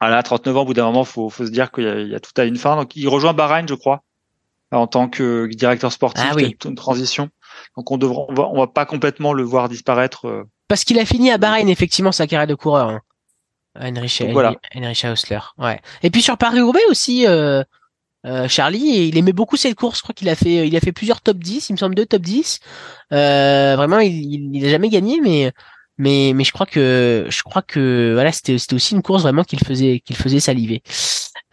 Ah 0.00 0.10
là, 0.10 0.24
39 0.24 0.56
ans, 0.56 0.62
au 0.62 0.64
bout 0.64 0.74
d'un 0.74 0.86
moment, 0.86 1.04
faut 1.04 1.30
faut 1.30 1.46
se 1.46 1.50
dire 1.50 1.70
qu'il 1.70 1.84
y, 1.84 2.10
y, 2.10 2.14
a 2.16 2.20
tout 2.20 2.32
à 2.36 2.44
une 2.44 2.56
fin. 2.56 2.74
Donc, 2.74 2.96
il 2.96 3.08
rejoint 3.08 3.34
Bahreïn, 3.34 3.68
je 3.68 3.74
crois 3.74 4.02
en 4.72 4.86
tant 4.86 5.08
que 5.08 5.46
directeur 5.46 5.92
sportif, 5.92 6.24
ah 6.28 6.34
oui. 6.34 6.56
une 6.64 6.74
transition? 6.74 7.30
Donc 7.76 7.90
on 7.90 7.98
devra, 7.98 8.26
on 8.28 8.34
va, 8.34 8.48
on 8.48 8.58
va 8.58 8.66
pas 8.66 8.86
complètement 8.86 9.32
le 9.32 9.42
voir 9.42 9.68
disparaître. 9.68 10.26
Euh. 10.26 10.44
Parce 10.68 10.84
qu'il 10.84 10.98
a 10.98 11.04
fini 11.04 11.30
à 11.30 11.38
Bahreïn 11.38 11.68
effectivement 11.68 12.12
sa 12.12 12.26
carrière 12.26 12.46
de 12.46 12.54
coureur. 12.54 12.88
Hein. 12.88 13.00
Heinrich, 13.76 14.22
voilà. 14.32 14.54
Heinrich 14.74 15.04
Hausler. 15.04 15.40
Ouais. 15.58 15.80
Et 16.02 16.10
puis 16.10 16.22
sur 16.22 16.38
Paris-Roubaix 16.38 16.84
aussi, 16.88 17.26
euh, 17.26 17.62
euh, 18.24 18.48
Charlie, 18.48 19.08
il 19.08 19.18
aimait 19.18 19.32
beaucoup 19.32 19.56
cette 19.56 19.74
course. 19.74 19.98
Je 19.98 20.02
crois 20.02 20.14
qu'il 20.14 20.28
a 20.28 20.34
fait, 20.34 20.66
il 20.66 20.76
a 20.76 20.80
fait 20.80 20.92
plusieurs 20.92 21.20
top 21.20 21.38
10, 21.38 21.68
il 21.68 21.72
me 21.72 21.78
semble 21.78 21.94
deux 21.94 22.06
top 22.06 22.22
10. 22.22 22.60
Euh, 23.12 23.74
vraiment, 23.76 23.98
il, 23.98 24.54
il, 24.54 24.64
a 24.64 24.70
jamais 24.70 24.88
gagné, 24.88 25.20
mais 25.20 25.52
mais 25.98 26.32
mais 26.34 26.44
je 26.44 26.52
crois 26.52 26.66
que 26.66 27.26
je 27.28 27.42
crois 27.42 27.62
que 27.62 28.12
voilà, 28.14 28.32
c'était 28.32 28.58
c'était 28.58 28.74
aussi 28.74 28.94
une 28.94 29.02
course 29.02 29.22
vraiment 29.22 29.44
qu'il 29.44 29.60
faisait 29.60 30.00
qu'il 30.00 30.16
faisait 30.16 30.40
saliver. 30.40 30.82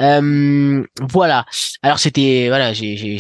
Euh, 0.02 0.84
voilà. 1.00 1.46
Alors 1.84 2.00
c'était 2.00 2.48
voilà, 2.50 2.74
j'ai 2.74 2.98
j'ai 2.98 3.20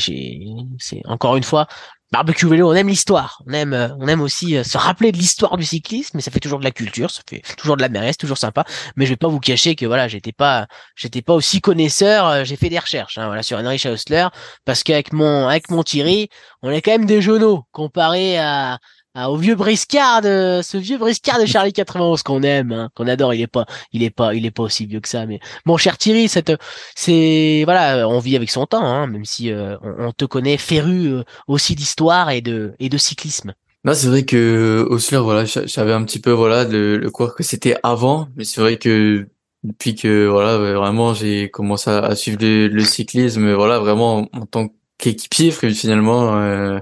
c'est 0.79 1.01
encore 1.05 1.37
une 1.37 1.43
fois 1.43 1.67
barbecue 2.11 2.47
vélo, 2.47 2.69
on 2.69 2.73
aime 2.75 2.89
l'histoire, 2.89 3.41
on 3.47 3.53
aime 3.53 3.95
on 3.99 4.07
aime 4.07 4.21
aussi 4.21 4.57
euh, 4.57 4.63
se 4.63 4.77
rappeler 4.77 5.11
de 5.11 5.17
l'histoire 5.17 5.57
du 5.57 5.63
cyclisme, 5.63 6.11
mais 6.15 6.21
ça 6.21 6.29
fait 6.31 6.39
toujours 6.41 6.59
de 6.59 6.65
la 6.65 6.71
culture, 6.71 7.09
ça 7.09 7.21
fait 7.29 7.41
toujours 7.55 7.77
de 7.77 7.81
la 7.81 7.89
meresse, 7.89 8.17
toujours 8.17 8.37
sympa. 8.37 8.65
Mais 8.97 9.05
je 9.05 9.11
vais 9.11 9.17
pas 9.17 9.29
vous 9.29 9.39
cacher 9.39 9.75
que 9.75 9.85
voilà, 9.85 10.07
j'étais 10.07 10.33
pas 10.33 10.67
j'étais 10.95 11.21
pas 11.21 11.33
aussi 11.33 11.61
connaisseur, 11.61 12.27
euh, 12.27 12.43
j'ai 12.43 12.57
fait 12.57 12.69
des 12.69 12.79
recherches 12.79 13.17
hein, 13.17 13.27
voilà 13.27 13.43
sur 13.43 13.57
Heinrich 13.57 13.85
Hausler 13.85 14.27
parce 14.65 14.83
qu'avec 14.83 15.13
mon 15.13 15.47
avec 15.47 15.69
mon 15.69 15.83
Thierry, 15.83 16.29
on 16.61 16.69
est 16.71 16.81
quand 16.81 16.91
même 16.91 17.05
des 17.05 17.21
genoux 17.21 17.63
comparé 17.71 18.37
à 18.37 18.79
ah, 19.13 19.29
au 19.29 19.35
vieux 19.35 19.55
briscard 19.55 20.21
de 20.21 20.61
ce 20.63 20.77
vieux 20.77 20.97
briscard 20.97 21.37
de 21.37 21.45
Charlie 21.45 21.73
91 21.73 22.23
qu'on 22.23 22.43
aime, 22.43 22.71
hein, 22.71 22.89
qu'on 22.95 23.07
adore. 23.07 23.33
Il 23.33 23.41
est 23.41 23.47
pas, 23.47 23.65
il 23.91 24.03
est 24.03 24.09
pas, 24.09 24.33
il 24.33 24.45
est 24.45 24.51
pas 24.51 24.63
aussi 24.63 24.85
vieux 24.85 25.01
que 25.01 25.09
ça. 25.09 25.25
Mais 25.25 25.41
mon 25.65 25.75
cher 25.75 25.97
Thierry, 25.97 26.29
cette, 26.29 26.53
c'est 26.95 27.63
voilà, 27.65 28.07
on 28.07 28.19
vit 28.19 28.37
avec 28.37 28.49
son 28.49 28.65
temps, 28.65 28.85
hein, 28.85 29.07
même 29.07 29.25
si 29.25 29.51
euh, 29.51 29.75
on, 29.83 30.13
te 30.13 30.23
connaît 30.23 30.57
féru 30.57 31.07
euh, 31.07 31.23
aussi 31.47 31.75
d'histoire 31.75 32.29
et 32.29 32.39
de 32.39 32.73
et 32.79 32.87
de 32.87 32.97
cyclisme. 32.97 33.53
Non, 33.83 33.93
c'est 33.93 34.07
vrai 34.07 34.23
que 34.23 34.87
Osler, 34.89 35.17
voilà, 35.17 35.43
j'avais 35.43 35.93
un 35.93 36.03
petit 36.05 36.19
peu 36.19 36.31
voilà 36.31 36.63
le, 36.63 36.97
le 36.97 37.11
que 37.11 37.43
c'était 37.43 37.75
avant, 37.83 38.29
mais 38.37 38.45
c'est 38.45 38.61
vrai 38.61 38.77
que 38.77 39.27
depuis 39.63 39.95
que 39.95 40.27
voilà 40.27 40.57
vraiment 40.57 41.13
j'ai 41.13 41.49
commencé 41.49 41.89
à, 41.89 42.15
suivre 42.15 42.37
le, 42.41 42.83
cyclisme, 42.85 43.53
voilà 43.53 43.79
vraiment 43.79 44.29
en 44.31 44.45
tant 44.45 44.69
qu'équipier 44.97 45.51
finalement. 45.51 46.37
Euh, 46.37 46.79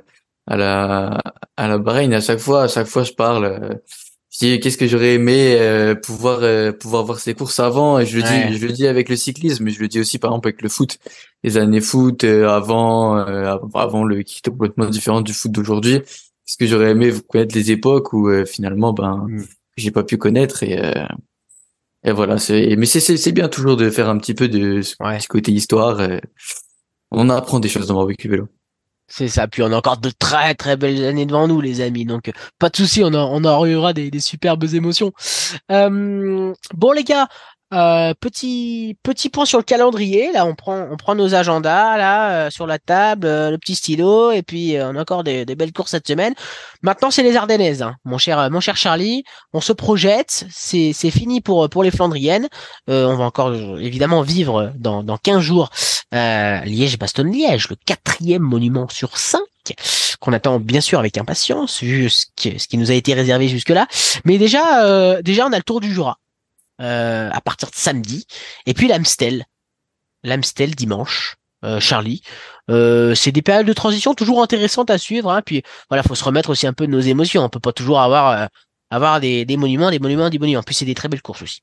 à 0.50 0.58
la 0.58 1.22
à 1.58 1.68
la 1.68 1.78
Bahreïn. 1.78 2.14
À 2.14 2.22
chaque 2.22 2.40
fois 2.40 2.64
à 2.64 2.68
chaque 2.68 2.88
fois 2.88 3.04
je 3.04 3.14
parle 3.14 3.46
euh, 3.46 3.76
qu'est-ce 4.40 4.78
que 4.78 4.88
j'aurais 4.88 5.14
aimé 5.16 5.58
euh, 5.60 5.96
pouvoir 5.96 6.40
euh, 6.42 6.72
pouvoir 6.72 7.04
voir 7.06 7.20
ces 7.20 7.34
courses 7.36 7.60
avant? 7.60 8.00
Et 8.00 8.06
je 8.06 8.18
le 8.18 8.24
dis 8.24 8.58
je 8.58 8.66
le 8.66 8.74
dis 8.74 8.88
avec 8.88 9.10
le 9.10 9.16
cyclisme 9.16 9.64
mais 9.64 9.72
je 9.72 9.80
le 9.80 9.88
dis 9.88 10.00
aussi 10.00 10.18
par 10.18 10.32
exemple 10.32 10.48
avec 10.50 10.62
le 10.62 10.70
foot. 10.70 10.98
Les 11.44 11.58
années 11.58 11.82
foot 11.82 12.24
euh, 12.24 12.50
avant 12.50 13.16
avant 13.76 14.04
le 14.04 14.24
qui 14.24 14.40
était 14.40 14.52
complètement 14.52 14.86
différent 14.88 15.22
du 15.22 15.34
foot 15.34 15.52
d'aujourd'hui. 15.52 15.96
Est-ce 15.96 16.58
que 16.58 16.66
j'aurais 16.66 16.92
aimé 16.92 17.14
connaître 17.30 17.56
les 17.56 17.72
époques 17.72 18.12
où 18.14 18.30
finalement 18.46 18.92
ben 18.92 19.28
mm. 19.30 19.46
j'ai 19.78 19.92
pas 19.92 20.04
pu 20.04 20.18
connaître 20.18 20.64
et 20.64 20.80
et 22.04 22.12
voilà 22.12 22.38
c'est 22.40 22.76
mais 22.76 22.88
c'est 22.88 23.02
c'est 23.02 23.32
bien 23.32 23.50
toujours 23.50 23.78
de 23.78 23.90
faire 23.90 24.10
un 24.10 24.18
petit 24.18 24.34
peu 24.34 24.48
de 24.48 24.82
ce 24.82 25.28
côté 25.28 25.52
histoire 25.52 26.00
on 27.12 27.30
apprend 27.30 27.60
des 27.60 27.70
choses 27.70 27.88
dans 27.88 27.96
barbecue 27.96 28.30
vélo 28.30 28.48
c'est 29.10 29.28
ça. 29.28 29.48
Puis 29.48 29.64
on 29.64 29.72
a 29.72 29.76
encore 29.76 29.98
de 29.98 30.12
très 30.12 30.56
très 30.56 30.78
belles 30.78 31.04
années 31.06 31.26
devant 31.26 31.48
nous, 31.48 31.62
les 31.62 31.82
amis. 31.82 32.06
Donc 32.06 32.32
pas 32.60 32.70
de 32.70 32.76
souci, 32.76 33.04
on, 33.04 33.14
en, 33.14 33.44
aura 33.44 33.94
des, 33.94 34.12
des 34.12 34.20
superbes 34.20 34.64
émotions. 34.74 35.12
Euh, 35.72 36.54
bon 36.74 36.92
les 36.92 37.04
gars, 37.04 37.28
euh, 37.72 38.16
petit 38.20 38.98
petit 39.04 39.30
point 39.30 39.46
sur 39.46 39.60
le 39.60 39.64
calendrier. 39.64 40.32
Là, 40.32 40.48
on 40.48 40.56
prend 40.56 40.88
on 40.90 40.98
prend 40.98 41.14
nos 41.14 41.36
agendas 41.36 41.98
là 41.98 42.32
euh, 42.48 42.50
sur 42.50 42.66
la 42.66 42.80
table, 42.80 43.28
euh, 43.28 43.52
le 43.52 43.60
petit 43.60 43.76
stylo, 43.76 44.32
et 44.32 44.42
puis 44.42 44.76
on 44.82 44.96
a 44.96 45.02
encore 45.02 45.24
des, 45.24 45.46
des, 45.46 45.56
belles 45.56 45.72
courses 45.72 45.92
cette 45.92 46.08
semaine. 46.08 46.34
Maintenant, 46.82 47.12
c'est 47.12 47.22
les 47.22 47.36
Ardennaises, 47.36 47.84
hein. 47.84 47.96
mon 48.06 48.18
cher 48.18 48.50
mon 48.50 48.60
cher 48.60 48.76
Charlie. 48.76 49.24
On 49.54 49.62
se 49.62 49.72
projette. 49.72 50.48
C'est 50.50 50.94
c'est 50.94 51.12
fini 51.12 51.42
pour 51.42 51.70
pour 51.70 51.84
les 51.84 51.92
Flandriennes. 51.92 52.48
on 52.88 53.16
va 53.16 53.24
encore 53.24 53.54
évidemment 53.80 54.24
vivre 54.24 54.72
dans 54.76 55.04
dans 55.04 55.18
15 55.18 55.40
jours 55.40 55.70
Liège-Bastogne-Liège, 56.12 57.70
le 57.70 57.76
quatrième 57.86 58.42
monument 58.42 58.88
sur 58.90 59.18
cinq 59.18 59.42
qu'on 60.20 60.34
attend 60.34 60.60
bien 60.60 60.82
sûr 60.82 60.98
avec 60.98 61.20
impatience 61.20 61.84
vu 61.84 62.10
ce 62.10 62.26
qui, 62.36 62.78
nous 62.78 62.90
a 62.90 62.96
été 62.96 63.14
réservé 63.14 63.48
jusque 63.48 63.70
là. 63.70 63.86
Mais 64.26 64.40
déjà 64.40 65.22
déjà 65.22 65.46
on 65.46 65.54
a 65.54 65.58
le 65.58 65.64
Tour 65.64 65.82
du 65.82 65.94
Jura. 65.94 66.18
Euh, 66.82 67.30
à 67.34 67.42
partir 67.42 67.70
de 67.70 67.76
samedi. 67.76 68.26
Et 68.66 68.74
puis 68.74 68.88
l'Amstel. 68.88 69.46
L'Amstel 70.24 70.76
dimanche. 70.76 71.36
Euh, 71.66 71.82
Charlie. 71.82 72.22
Euh, 72.70 73.14
c'est 73.16 73.34
des 73.34 73.42
périodes 73.42 73.68
de 73.68 73.74
transition 73.74 74.14
toujours 74.14 74.42
intéressantes 74.42 74.90
à 74.90 74.98
suivre. 74.98 75.30
Hein. 75.30 75.42
Puis 75.46 75.62
voilà, 75.90 76.04
faut 76.04 76.16
se 76.16 76.24
remettre 76.24 76.50
aussi 76.50 76.68
un 76.68 76.74
peu 76.74 76.88
de 76.88 76.92
nos 76.92 77.02
émotions. 77.02 77.44
On 77.44 77.50
peut 77.50 77.60
pas 77.60 77.74
toujours 77.74 78.00
avoir 78.00 78.48
avoir 78.92 79.20
des, 79.20 79.44
des 79.44 79.58
monuments, 79.58 79.92
des 79.92 80.00
monuments, 80.00 80.30
des 80.30 80.40
monuments. 80.40 80.62
En 80.62 80.64
plus, 80.64 80.74
c'est 80.74 80.86
des 80.86 80.96
très 80.96 81.10
belles 81.10 81.22
courses 81.22 81.42
aussi. 81.42 81.60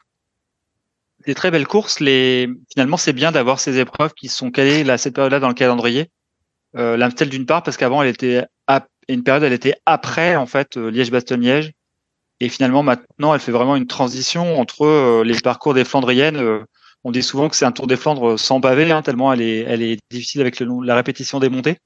Des 1.27 1.35
très 1.35 1.51
belles 1.51 1.67
courses. 1.67 1.99
Les 2.01 2.51
finalement, 2.71 2.99
c'est 2.99 3.15
bien 3.15 3.33
d'avoir 3.33 3.59
ces 3.59 3.79
épreuves 3.79 4.13
qui 4.13 4.29
sont 4.29 4.51
calées 4.51 4.85
là 4.85 4.99
cette 4.99 5.15
période-là 5.15 5.41
dans 5.41 5.49
le 5.49 5.55
calendrier. 5.55 6.11
L'Amstel 6.75 7.31
d'une 7.31 7.47
part 7.47 7.63
parce 7.63 7.79
qu'avant 7.79 8.03
elle 8.03 8.11
était 8.11 8.45
à... 8.67 8.87
une 9.09 9.23
période 9.23 9.45
elle 9.45 9.55
était 9.55 9.77
après 9.87 10.37
en 10.37 10.45
fait 10.45 10.77
Liège-Bastogne-Liège 10.77 11.73
et 12.41 12.49
finalement, 12.49 12.83
maintenant, 12.83 13.35
elle 13.35 13.41
fait 13.41 13.53
vraiment 13.53 13.77
une 13.77 13.87
transition 13.87 14.59
entre 14.61 14.83
euh, 14.83 15.25
les 15.25 15.39
parcours 15.41 15.75
des 15.75 15.85
Flandriennes. 15.85 16.37
Euh, 16.37 16.65
on 17.05 17.11
dit 17.11 17.23
souvent 17.23 17.49
que 17.49 17.57
c'est 17.57 17.65
un 17.65 17.73
Tour 17.73 17.87
des 17.87 17.97
Flandres 17.97 18.39
sans 18.39 18.61
pavé, 18.61 18.91
hein, 18.91 19.03
tellement 19.03 19.33
elle 19.33 19.41
est, 19.41 19.61
elle 19.61 19.83
est 19.83 19.99
difficile 20.11 20.41
avec 20.41 20.61
le, 20.61 20.67
la 20.85 20.95
répétition 20.95 21.41
des 21.41 21.49
montées. 21.49 21.79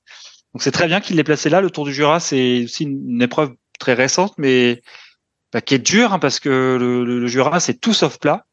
Donc 0.52 0.62
c'est 0.62 0.72
très 0.72 0.88
bien 0.88 1.00
qu'il 1.00 1.16
l'ait 1.16 1.24
placé 1.24 1.50
là. 1.50 1.60
Le 1.60 1.70
Tour 1.70 1.84
du 1.84 1.94
Jura, 1.94 2.18
c'est 2.18 2.64
aussi 2.64 2.84
une, 2.84 3.22
épreuve 3.22 3.52
très 3.78 3.94
récente, 3.94 4.34
mais 4.38 4.82
bah, 5.52 5.60
qui 5.60 5.74
est 5.74 5.78
dure 5.78 6.12
hein, 6.14 6.18
parce 6.18 6.40
que 6.40 6.76
le, 6.80 7.26
Jura, 7.26 7.60
c'est 7.60 7.74
tout 7.74 7.94
sauf 7.94 8.18
plat. 8.18 8.46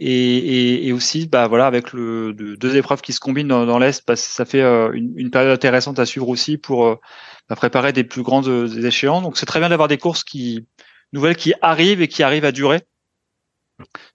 Et, 0.00 0.12
et, 0.12 0.86
et, 0.86 0.92
aussi, 0.92 1.26
bah 1.26 1.48
voilà, 1.48 1.66
avec 1.66 1.92
le 1.92 2.32
deux 2.32 2.76
épreuves 2.76 3.00
qui 3.00 3.12
se 3.12 3.18
combinent 3.18 3.48
dans, 3.48 3.78
l'est, 3.80 4.06
bah, 4.06 4.14
ça 4.14 4.44
fait 4.44 4.62
euh, 4.62 4.92
une, 4.92 5.12
une, 5.16 5.30
période 5.32 5.50
intéressante 5.50 5.98
à 5.98 6.06
suivre 6.06 6.28
aussi 6.28 6.56
pour 6.56 7.00
bah, 7.48 7.56
préparer 7.56 7.92
des 7.92 8.04
plus 8.04 8.22
grandes 8.22 8.72
échéances. 8.84 9.24
Donc 9.24 9.36
c'est 9.36 9.46
très 9.46 9.58
bien 9.58 9.68
d'avoir 9.68 9.88
des 9.88 9.98
courses 9.98 10.22
qui 10.22 10.64
nouvelle 11.12 11.36
qui 11.36 11.54
arrive 11.62 12.02
et 12.02 12.08
qui 12.08 12.22
arrive 12.22 12.44
à 12.44 12.52
durer. 12.52 12.82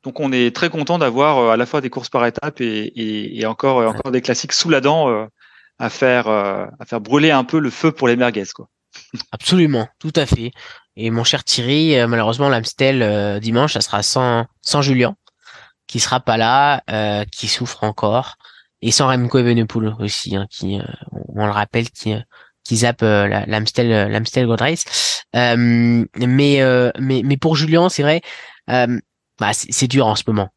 Donc 0.03 0.19
on 0.19 0.31
est 0.31 0.55
très 0.55 0.69
content 0.69 0.97
d'avoir 0.97 1.37
euh, 1.37 1.49
à 1.51 1.57
la 1.57 1.65
fois 1.65 1.81
des 1.81 1.89
courses 1.89 2.09
par 2.09 2.25
étapes 2.25 2.59
et, 2.61 3.43
euh, 3.43 3.47
encore 3.47 4.11
des 4.11 4.21
classiques 4.21 4.53
sous 4.53 4.69
la 4.69 4.81
dent 4.81 5.09
euh, 5.09 5.25
à 5.79 5.89
faire 5.89 6.27
à 6.27 6.85
faire 6.85 7.01
brûler 7.01 7.31
un 7.31 7.43
peu 7.43 7.59
le 7.59 7.69
feu 7.69 7.91
pour 7.91 8.07
les 8.07 8.15
merguez 8.15 8.45
quoi. 8.53 8.67
Absolument, 9.31 9.87
tout 9.99 10.13
à 10.15 10.25
fait. 10.25 10.51
Et 10.95 11.09
mon 11.09 11.23
cher 11.23 11.43
Thierry, 11.43 11.95
malheureusement 12.07 12.49
l'Amstel 12.49 13.39
dimanche, 13.39 13.73
ça 13.73 13.81
sera 13.81 14.03
sans 14.03 14.45
sans 14.61 14.83
Julien, 14.83 15.15
qui 15.87 15.99
sera 15.99 16.19
pas 16.19 16.37
là, 16.37 16.83
qui 17.31 17.47
souffre 17.47 17.83
encore, 17.83 18.35
et 18.83 18.91
sans 18.91 19.07
Remco 19.07 19.39
Evenepoel 19.39 19.95
aussi, 19.99 20.35
hein, 20.35 20.45
qui 20.51 20.79
on 21.29 21.45
le 21.47 21.51
rappelle 21.51 21.89
qui 21.89 22.13
qui 22.63 22.77
zappe 22.77 23.01
l'Amstel 23.01 24.11
l'Amstel 24.11 24.45
Gold 24.47 24.61
Race. 24.61 24.85
Euh, 25.35 26.05
mais, 26.17 26.61
euh, 26.61 26.91
mais, 26.99 27.21
mais 27.23 27.37
pour 27.37 27.55
Julien, 27.55 27.89
c'est 27.89 28.03
vrai, 28.03 28.21
euh, 28.69 28.99
bah, 29.39 29.51
c'est 29.53 29.87
dur 29.87 30.07
en 30.07 30.15
ce 30.15 30.23
moment. 30.27 30.49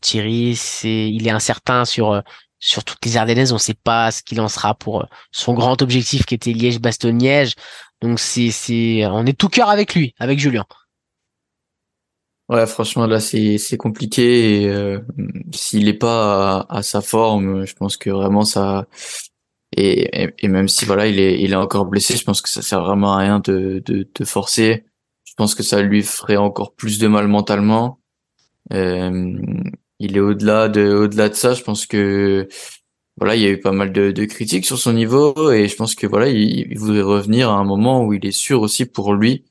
Thierry, 0.00 0.54
c'est, 0.56 1.10
il 1.10 1.26
est 1.26 1.30
incertain 1.30 1.84
sur 1.84 2.22
sur 2.60 2.84
toutes 2.84 3.04
les 3.04 3.16
Ardennaises. 3.16 3.52
On 3.52 3.56
ne 3.56 3.60
sait 3.60 3.74
pas 3.74 4.12
ce 4.12 4.22
qu'il 4.22 4.40
en 4.40 4.48
sera 4.48 4.74
pour 4.74 5.06
son 5.32 5.54
grand 5.54 5.82
objectif 5.82 6.24
qui 6.24 6.34
était 6.34 6.52
Liège-Bastogne-Liège. 6.52 7.56
Donc 8.00 8.20
c'est, 8.20 8.50
c'est, 8.50 9.04
on 9.06 9.26
est 9.26 9.36
tout 9.36 9.48
cœur 9.48 9.68
avec 9.68 9.94
lui, 9.94 10.14
avec 10.18 10.38
Julien. 10.38 10.64
Ouais, 12.48 12.66
franchement 12.66 13.06
là 13.06 13.18
c'est 13.18 13.58
c'est 13.58 13.76
compliqué. 13.76 14.64
Et, 14.64 14.96
s'il 15.52 15.88
est 15.88 15.94
pas 15.94 16.66
à, 16.68 16.82
sa 16.82 17.00
forme, 17.00 17.66
je 17.66 17.74
pense 17.74 17.96
que 17.96 18.10
vraiment 18.10 18.44
ça 18.44 18.86
et, 19.76 20.28
et, 20.38 20.48
même 20.48 20.68
si 20.68 20.84
voilà, 20.84 21.06
il 21.06 21.18
est, 21.18 21.40
il 21.40 21.52
est 21.52 21.56
encore 21.56 21.86
blessé, 21.86 22.16
je 22.16 22.24
pense 22.24 22.42
que 22.42 22.48
ça 22.48 22.62
sert 22.62 22.82
vraiment 22.82 23.14
à 23.14 23.18
rien 23.18 23.38
de, 23.40 23.82
de, 23.84 24.08
de 24.14 24.24
forcer. 24.24 24.84
Je 25.24 25.34
pense 25.34 25.54
que 25.54 25.62
ça 25.62 25.80
lui 25.82 26.02
ferait 26.02 26.36
encore 26.36 26.74
plus 26.74 26.98
de 26.98 27.08
mal 27.08 27.26
mentalement. 27.28 28.00
Euh, 28.72 29.38
il 29.98 30.16
est 30.16 30.20
au-delà 30.20 30.68
de, 30.68 30.92
au-delà 30.92 31.28
de 31.28 31.34
ça. 31.34 31.54
Je 31.54 31.62
pense 31.62 31.86
que 31.86 32.48
voilà, 33.16 33.36
il 33.36 33.42
y 33.42 33.46
a 33.46 33.50
eu 33.50 33.60
pas 33.60 33.72
mal 33.72 33.92
de, 33.92 34.10
de 34.10 34.24
critiques 34.24 34.66
sur 34.66 34.78
son 34.78 34.92
niveau 34.92 35.52
et 35.52 35.68
je 35.68 35.76
pense 35.76 35.94
que 35.94 36.06
voilà, 36.06 36.28
il, 36.28 36.70
il, 36.70 36.78
voudrait 36.78 37.02
revenir 37.02 37.50
à 37.50 37.54
un 37.54 37.64
moment 37.64 38.04
où 38.04 38.12
il 38.12 38.26
est 38.26 38.30
sûr 38.32 38.62
aussi 38.62 38.84
pour 38.86 39.14
lui 39.14 39.44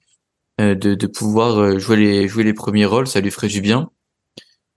euh, 0.60 0.76
de, 0.76 0.94
de 0.96 1.08
pouvoir 1.08 1.58
euh, 1.58 1.80
jouer 1.80 1.98
les, 1.98 2.28
jouer 2.28 2.44
les 2.44 2.54
premiers 2.54 2.86
rôles. 2.86 3.08
Ça 3.08 3.22
lui 3.22 3.32
ferait 3.32 3.48
du 3.48 3.62
bien. 3.62 3.90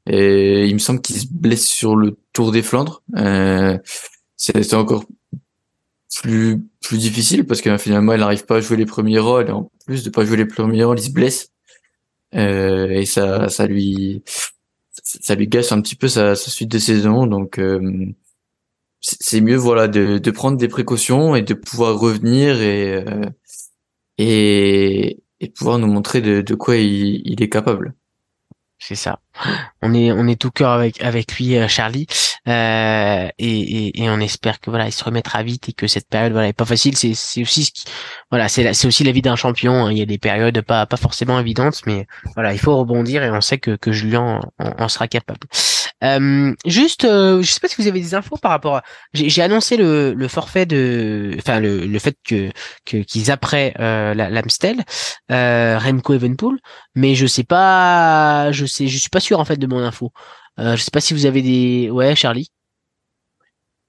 Et 0.07 0.67
il 0.67 0.75
me 0.75 0.79
semble 0.79 1.01
qu'il 1.01 1.17
se 1.17 1.27
blesse 1.31 1.67
sur 1.67 1.97
le 1.97 2.19
Tour 2.33 2.53
des 2.53 2.63
Flandres. 2.63 3.03
Euh, 3.17 3.79
c'est 4.45 4.75
encore 4.75 5.05
plus 6.23 6.63
plus 6.83 6.99
difficile 6.99 7.47
parce 7.47 7.61
que 7.61 7.77
finalement 7.79 8.13
elle 8.13 8.21
n'arrive 8.21 8.45
pas 8.45 8.57
à 8.57 8.61
jouer 8.61 8.77
les 8.77 8.87
premiers 8.87 9.19
rôles. 9.19 9.49
Et 9.49 9.53
en 9.53 9.71
plus 9.87 10.05
de 10.05 10.11
pas 10.11 10.25
jouer 10.25 10.37
les 10.37 10.47
premiers 10.47 10.85
rôles 10.85 10.99
il 10.99 11.05
se 11.05 11.11
blesse. 11.11 11.51
Euh, 12.35 12.89
et 12.91 13.07
ça 13.07 13.49
ça 13.49 13.67
lui 13.67 14.23
ça 15.03 15.35
lui 15.35 15.49
gâche 15.49 15.73
un 15.73 15.81
petit 15.81 15.97
peu 15.97 16.09
sa, 16.09 16.35
suite 16.37 16.71
de 16.71 16.79
saison. 16.79 17.27
Donc 17.27 17.59
euh, 17.59 18.07
c'est 19.01 19.41
mieux 19.41 19.57
voilà 19.57 19.89
de, 19.89 20.19
de 20.19 20.31
prendre 20.31 20.59
des 20.59 20.69
précautions 20.69 21.37
et 21.37 21.43
de 21.43 21.55
pouvoir 21.55 21.99
revenir 21.99 22.61
et 22.61 22.97
euh, 22.97 23.25
et, 24.19 25.23
et 25.41 25.49
pouvoir 25.49 25.79
nous 25.79 25.89
montrer 25.89 26.21
de, 26.21 26.41
de 26.41 26.55
quoi 26.55 26.77
il 26.77 27.43
est 27.43 27.49
capable. 27.49 27.95
C'est 28.79 28.95
ça. 28.95 29.21
On 29.83 29.95
est 29.95 30.13
on 30.13 30.27
est 30.27 30.41
tout 30.41 30.51
cœur 30.51 30.71
avec 30.71 31.03
avec 31.03 31.37
lui, 31.37 31.57
euh, 31.57 31.69
Charlie, 31.69 32.07
euh, 32.49 33.29
et, 33.39 34.03
et, 34.03 34.11
on 34.11 34.21
espère 34.21 34.61
que 34.61 34.71
voilà, 34.71 34.87
il 34.87 34.93
se 34.93 35.03
remettra 35.05 35.43
vite 35.43 35.69
et 35.69 35.73
que 35.73 35.87
cette 35.87 36.09
période 36.09 36.33
voilà 36.33 36.49
est 36.49 36.53
pas 36.53 36.65
facile. 36.65 36.97
C'est 36.97 37.15
c'est 37.15 37.43
aussi 37.43 37.65
ce 37.65 37.73
qui, 37.73 37.85
voilà, 38.31 38.49
c'est 38.49 38.73
c'est 38.75 38.87
aussi 38.87 39.05
la 39.05 39.13
vie 39.13 39.23
d'un 39.23 39.37
champion. 39.37 39.87
Hein. 39.87 39.93
Il 39.93 39.99
y 39.99 40.03
a 40.03 40.07
des 40.07 40.19
périodes 40.19 40.61
pas 40.63 40.87
pas 40.87 40.97
forcément 40.97 41.39
évidentes, 41.39 41.83
mais 41.87 42.07
voilà, 42.35 42.53
il 42.53 42.59
faut 42.59 42.77
rebondir 42.77 43.23
et 43.23 43.31
on 43.31 43.41
sait 43.41 43.59
que 43.59 43.77
que 43.77 43.93
Julien 43.93 44.41
en, 44.59 44.89
sera 44.89 45.09
capable. 45.09 45.47
Euh, 46.03 46.55
juste, 46.67 47.05
euh, 47.05 47.41
je 47.41 47.51
sais 47.51 47.61
pas 47.61 47.69
si 47.69 47.77
vous 47.81 47.89
avez 47.89 48.01
des 48.01 48.15
infos 48.15 48.37
par 48.37 48.51
rapport. 48.51 48.77
À... 48.77 48.83
J'ai 49.15 49.43
annoncé 49.43 49.77
le, 49.77 50.13
le 50.13 50.29
forfait 50.29 50.67
de, 50.67 51.35
enfin 51.39 51.61
le, 51.61 51.87
le 51.87 51.99
fait 51.99 52.17
que 52.25 52.51
qu'ils 52.85 53.31
après 53.31 53.75
euh, 53.81 54.15
l'Amstel, 54.15 54.85
euh, 55.31 55.79
Remco 55.79 56.15
Evenpool, 56.15 56.59
mais 56.95 57.15
je 57.15 57.27
sais 57.27 57.45
pas, 57.45 58.53
je 58.53 58.67
sais, 58.67 58.87
je 58.87 58.99
suis 58.99 59.09
pas 59.09 59.21
sûr 59.25 59.41
en 59.41 59.45
fait 59.45 59.57
de 59.57 59.67
mon 59.67 59.79
info. 59.79 60.13
Euh, 60.59 60.77
je 60.77 60.83
sais 60.83 60.91
pas 60.93 61.01
si 61.01 61.15
vous 61.15 61.27
avez 61.27 61.43
des, 61.43 61.91
ouais, 61.91 62.15
Charlie. 62.15 62.51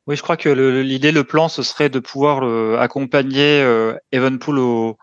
Oui, 0.08 0.16
je 0.16 0.22
crois 0.22 0.38
que 0.38 0.50
l'idée, 0.50 1.12
le, 1.12 1.24
plan, 1.24 1.50
ce 1.50 1.64
serait 1.64 1.90
de 1.90 2.00
pouvoir 2.00 2.44
euh, 2.44 2.78
accompagner 2.80 3.62
euh, 3.62 3.96
Evenpool 4.12 4.60
au, 4.60 4.98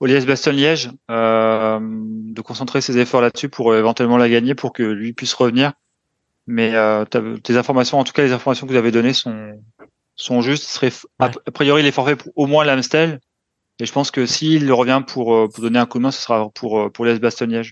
au 0.00 0.06
Liège-Bastogne-Liège, 0.06 0.90
euh, 1.10 1.78
de 1.80 2.40
concentrer 2.40 2.80
ses 2.80 2.98
efforts 2.98 3.20
là-dessus 3.20 3.48
pour 3.48 3.72
euh, 3.72 3.78
éventuellement 3.78 4.16
la 4.16 4.28
gagner, 4.28 4.54
pour 4.54 4.72
que 4.72 4.82
lui 4.82 5.12
puisse 5.12 5.34
revenir. 5.34 5.72
Mais 6.46 6.74
euh, 6.74 7.04
tes 7.06 7.56
informations, 7.56 7.98
en 7.98 8.04
tout 8.04 8.12
cas 8.12 8.22
les 8.22 8.32
informations 8.32 8.66
que 8.66 8.72
vous 8.72 8.78
avez 8.78 8.90
données 8.90 9.14
sont 9.14 9.58
sont 10.14 10.42
justes. 10.42 10.64
Ce 10.64 10.74
serait 10.74 10.92
a 11.18 11.30
priori 11.52 11.82
les 11.82 11.90
forfaits 11.90 12.22
pour 12.22 12.32
au 12.36 12.46
moins 12.46 12.64
l'Amstel. 12.64 13.18
Et 13.80 13.86
je 13.86 13.92
pense 13.92 14.10
que 14.10 14.26
s'il 14.26 14.70
revient 14.72 15.02
pour, 15.04 15.48
pour 15.48 15.60
donner 15.62 15.78
un 15.78 15.86
coup 15.86 15.98
de 15.98 16.02
main, 16.02 16.10
ce 16.10 16.20
sera 16.20 16.50
pour 16.50 16.92
pour 16.92 17.06
les 17.06 17.18
bastogne 17.18 17.62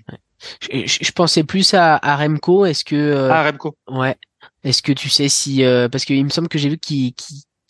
je, 0.61 0.87
je, 0.87 1.13
pensais 1.13 1.45
plus 1.45 1.75
à, 1.75 1.97
à 1.97 2.17
Remco. 2.17 2.65
Est-ce 2.65 2.85
que 2.85 2.97
euh, 2.97 3.31
ah 3.33 3.45
Remco. 3.45 3.77
Ouais. 3.89 4.17
Est-ce 4.65 4.83
que 4.83 4.93
tu 4.93 5.09
sais 5.09 5.29
si 5.29 5.65
euh, 5.65 5.89
parce 5.89 6.05
qu'il 6.05 6.25
me 6.25 6.31
semble 6.31 6.49
que 6.49 6.59
j'ai 6.59 6.69
vu 6.69 6.79
qu'il 6.79 7.15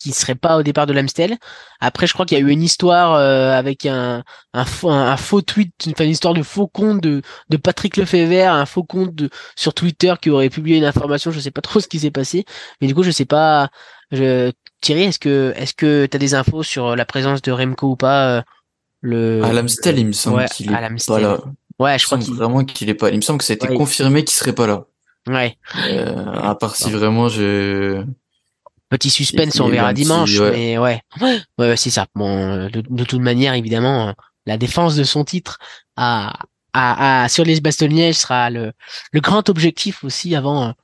qui 0.03 0.11
serait 0.11 0.35
pas 0.35 0.57
au 0.57 0.63
départ 0.63 0.85
de 0.85 0.91
l'Amstel. 0.91 1.37
Après, 1.79 2.07
je 2.07 2.13
crois 2.13 2.25
qu'il 2.25 2.37
y 2.37 2.41
a 2.41 2.43
eu 2.43 2.49
une 2.49 2.61
histoire 2.61 3.13
euh, 3.13 3.51
avec 3.57 3.85
un, 3.85 4.23
un, 4.53 4.65
faux, 4.65 4.89
un, 4.89 5.15
faux 5.15 5.41
tweet, 5.41 5.73
une, 5.85 5.93
une, 5.97 6.11
histoire 6.11 6.33
de 6.33 6.43
faux 6.43 6.67
compte 6.67 7.01
de, 7.01 7.21
de 7.49 7.57
Patrick 7.57 7.95
Lefebvre, 7.95 8.51
un 8.51 8.65
faux 8.65 8.83
compte 8.83 9.15
de, 9.15 9.29
sur 9.55 9.73
Twitter 9.73 10.13
qui 10.21 10.29
aurait 10.29 10.49
publié 10.49 10.77
une 10.77 10.83
information. 10.83 11.31
Je 11.31 11.39
sais 11.39 11.51
pas 11.51 11.61
trop 11.61 11.79
ce 11.79 11.87
qui 11.87 11.99
s'est 11.99 12.11
passé, 12.11 12.43
mais 12.81 12.87
du 12.87 12.93
coup, 12.93 13.03
je 13.03 13.11
sais 13.11 13.25
pas. 13.25 13.69
Je, 14.11 14.51
Thierry, 14.81 15.03
est-ce 15.03 15.19
que 15.19 15.53
est-ce 15.55 15.73
que 15.73 16.05
t'as 16.05 16.17
des 16.17 16.35
infos 16.35 16.63
sur 16.63 16.97
la 16.97 17.05
présence 17.05 17.41
de 17.41 17.51
Remco 17.53 17.91
ou 17.91 17.95
pas 17.95 18.37
euh, 18.37 18.41
le 18.99 19.41
à 19.43 19.53
l'Amstel, 19.53 19.99
il 19.99 20.07
me 20.07 20.11
semble 20.11 20.45
qu'il 20.45 20.71
est 20.71 21.05
pas 21.07 21.19
là. 21.19 21.39
Ouais, 21.83 21.99
je 21.99 22.05
crois 22.05 22.17
qu'il 22.17 22.33
vraiment 22.33 22.63
qu'il 22.63 22.89
est 22.89 22.93
pas. 22.93 23.09
Il 23.09 23.17
me 23.17 23.21
semble 23.21 23.39
que 23.39 23.45
ça 23.45 23.53
a 23.53 23.55
été 23.55 23.67
confirmé 23.67 24.23
qu'il 24.23 24.35
serait 24.35 24.53
pas 24.53 24.67
là. 24.67 24.85
Ouais. 25.27 25.57
Euh, 25.87 26.33
à 26.33 26.55
part 26.55 26.75
si 26.75 26.89
vraiment 26.91 27.29
je 27.29 28.03
Petit 28.89 29.09
suspense, 29.09 29.59
on 29.59 29.69
verra 29.69 29.91
dimanche, 29.91 30.39
mais 30.39 30.77
ouais, 30.77 31.01
ouais, 31.57 31.75
c'est 31.77 31.89
ça. 31.89 32.05
Bon, 32.13 32.69
de, 32.69 33.03
toute 33.03 33.21
manière, 33.21 33.55
évidemment, 33.55 34.13
la 34.45 34.57
défense 34.57 34.95
de 34.95 35.03
son 35.03 35.23
titre 35.23 35.57
à, 35.95 36.37
à, 36.73 37.23
à 37.23 37.29
sur 37.29 37.43
les 37.43 37.59
Bastogne 37.59 38.13
sera 38.13 38.51
le, 38.51 38.71
le 39.11 39.19
grand 39.19 39.49
objectif 39.49 40.03
aussi 40.03 40.35
avant 40.35 40.75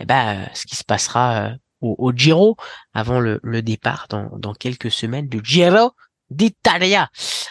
eh 0.00 0.06
ben, 0.06 0.48
ce 0.54 0.66
qui 0.66 0.76
se 0.76 0.84
passera 0.84 1.42
euh, 1.42 1.50
au, 1.80 1.94
au 1.98 2.12
Giro, 2.12 2.56
avant 2.94 3.20
le, 3.20 3.38
le 3.42 3.62
départ 3.62 4.06
dans, 4.08 4.30
dans 4.38 4.54
quelques 4.54 4.90
semaines 4.90 5.28
du 5.28 5.40
Giro 5.42 5.92
d'Italia. 6.30 7.08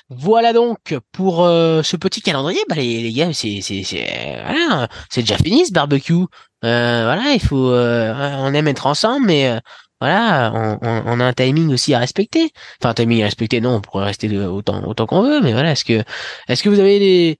Voilà 0.09 0.53
donc 0.53 0.95
pour 1.11 1.43
euh, 1.43 1.83
ce 1.83 1.97
petit 1.97 2.21
calendrier. 2.21 2.59
Bah 2.69 2.75
les, 2.75 3.01
les 3.01 3.13
gars, 3.13 3.33
c'est 3.33 3.61
c'est 3.61 3.83
c'est 3.83 4.41
voilà, 4.43 4.87
c'est 5.09 5.21
déjà 5.21 5.37
fini 5.37 5.65
ce 5.65 5.71
barbecue. 5.71 6.13
Euh, 6.65 7.03
voilà, 7.03 7.33
il 7.33 7.41
faut 7.41 7.71
on 7.71 8.53
aime 8.53 8.67
être 8.67 8.87
ensemble, 8.87 9.27
mais 9.27 9.59
voilà, 9.99 10.51
on, 10.53 10.79
on, 10.81 11.19
a 11.19 11.25
un 11.25 11.33
timing 11.33 11.73
aussi 11.73 11.93
à 11.93 11.99
respecter. 11.99 12.51
Enfin, 12.79 12.91
un 12.91 12.93
timing 12.93 13.21
à 13.21 13.25
respecter, 13.25 13.61
non, 13.61 13.75
on 13.77 13.81
pourrait 13.81 14.05
rester 14.05 14.35
autant 14.37 14.83
autant 14.87 15.07
qu'on 15.07 15.21
veut, 15.21 15.41
mais 15.41 15.53
voilà, 15.53 15.71
est-ce 15.71 15.85
que 15.85 16.03
est-ce 16.47 16.63
que 16.63 16.69
vous 16.69 16.79
avez 16.79 16.99
des 16.99 17.37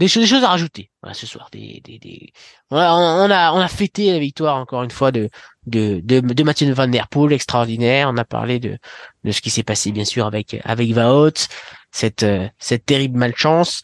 des 0.00 0.08
choses, 0.08 0.24
des 0.24 0.28
choses 0.28 0.42
à 0.42 0.48
rajouter. 0.48 0.90
Voilà, 1.02 1.14
ce 1.14 1.26
soir 1.26 1.48
des, 1.52 1.80
des, 1.84 1.98
des... 1.98 2.32
Voilà, 2.70 2.96
on, 2.96 3.30
a 3.30 3.52
on 3.52 3.60
a 3.60 3.68
fêté 3.68 4.10
la 4.12 4.18
victoire 4.18 4.56
encore 4.56 4.82
une 4.82 4.90
fois 4.90 5.12
de 5.12 5.30
de 5.66 6.00
de, 6.02 6.20
de 6.20 6.42
Mathieu 6.42 6.72
Van 6.72 6.88
Der 6.88 7.06
Poel 7.06 7.32
extraordinaire. 7.32 8.08
On 8.10 8.16
a 8.16 8.24
parlé 8.24 8.58
de 8.58 8.78
de 9.24 9.30
ce 9.30 9.40
qui 9.40 9.50
s'est 9.50 9.62
passé 9.62 9.92
bien 9.92 10.04
sûr 10.04 10.26
avec 10.26 10.56
avec 10.64 10.90
Vaot 10.92 11.46
cette 11.92 12.26
cette 12.58 12.86
terrible 12.86 13.18
malchance. 13.18 13.82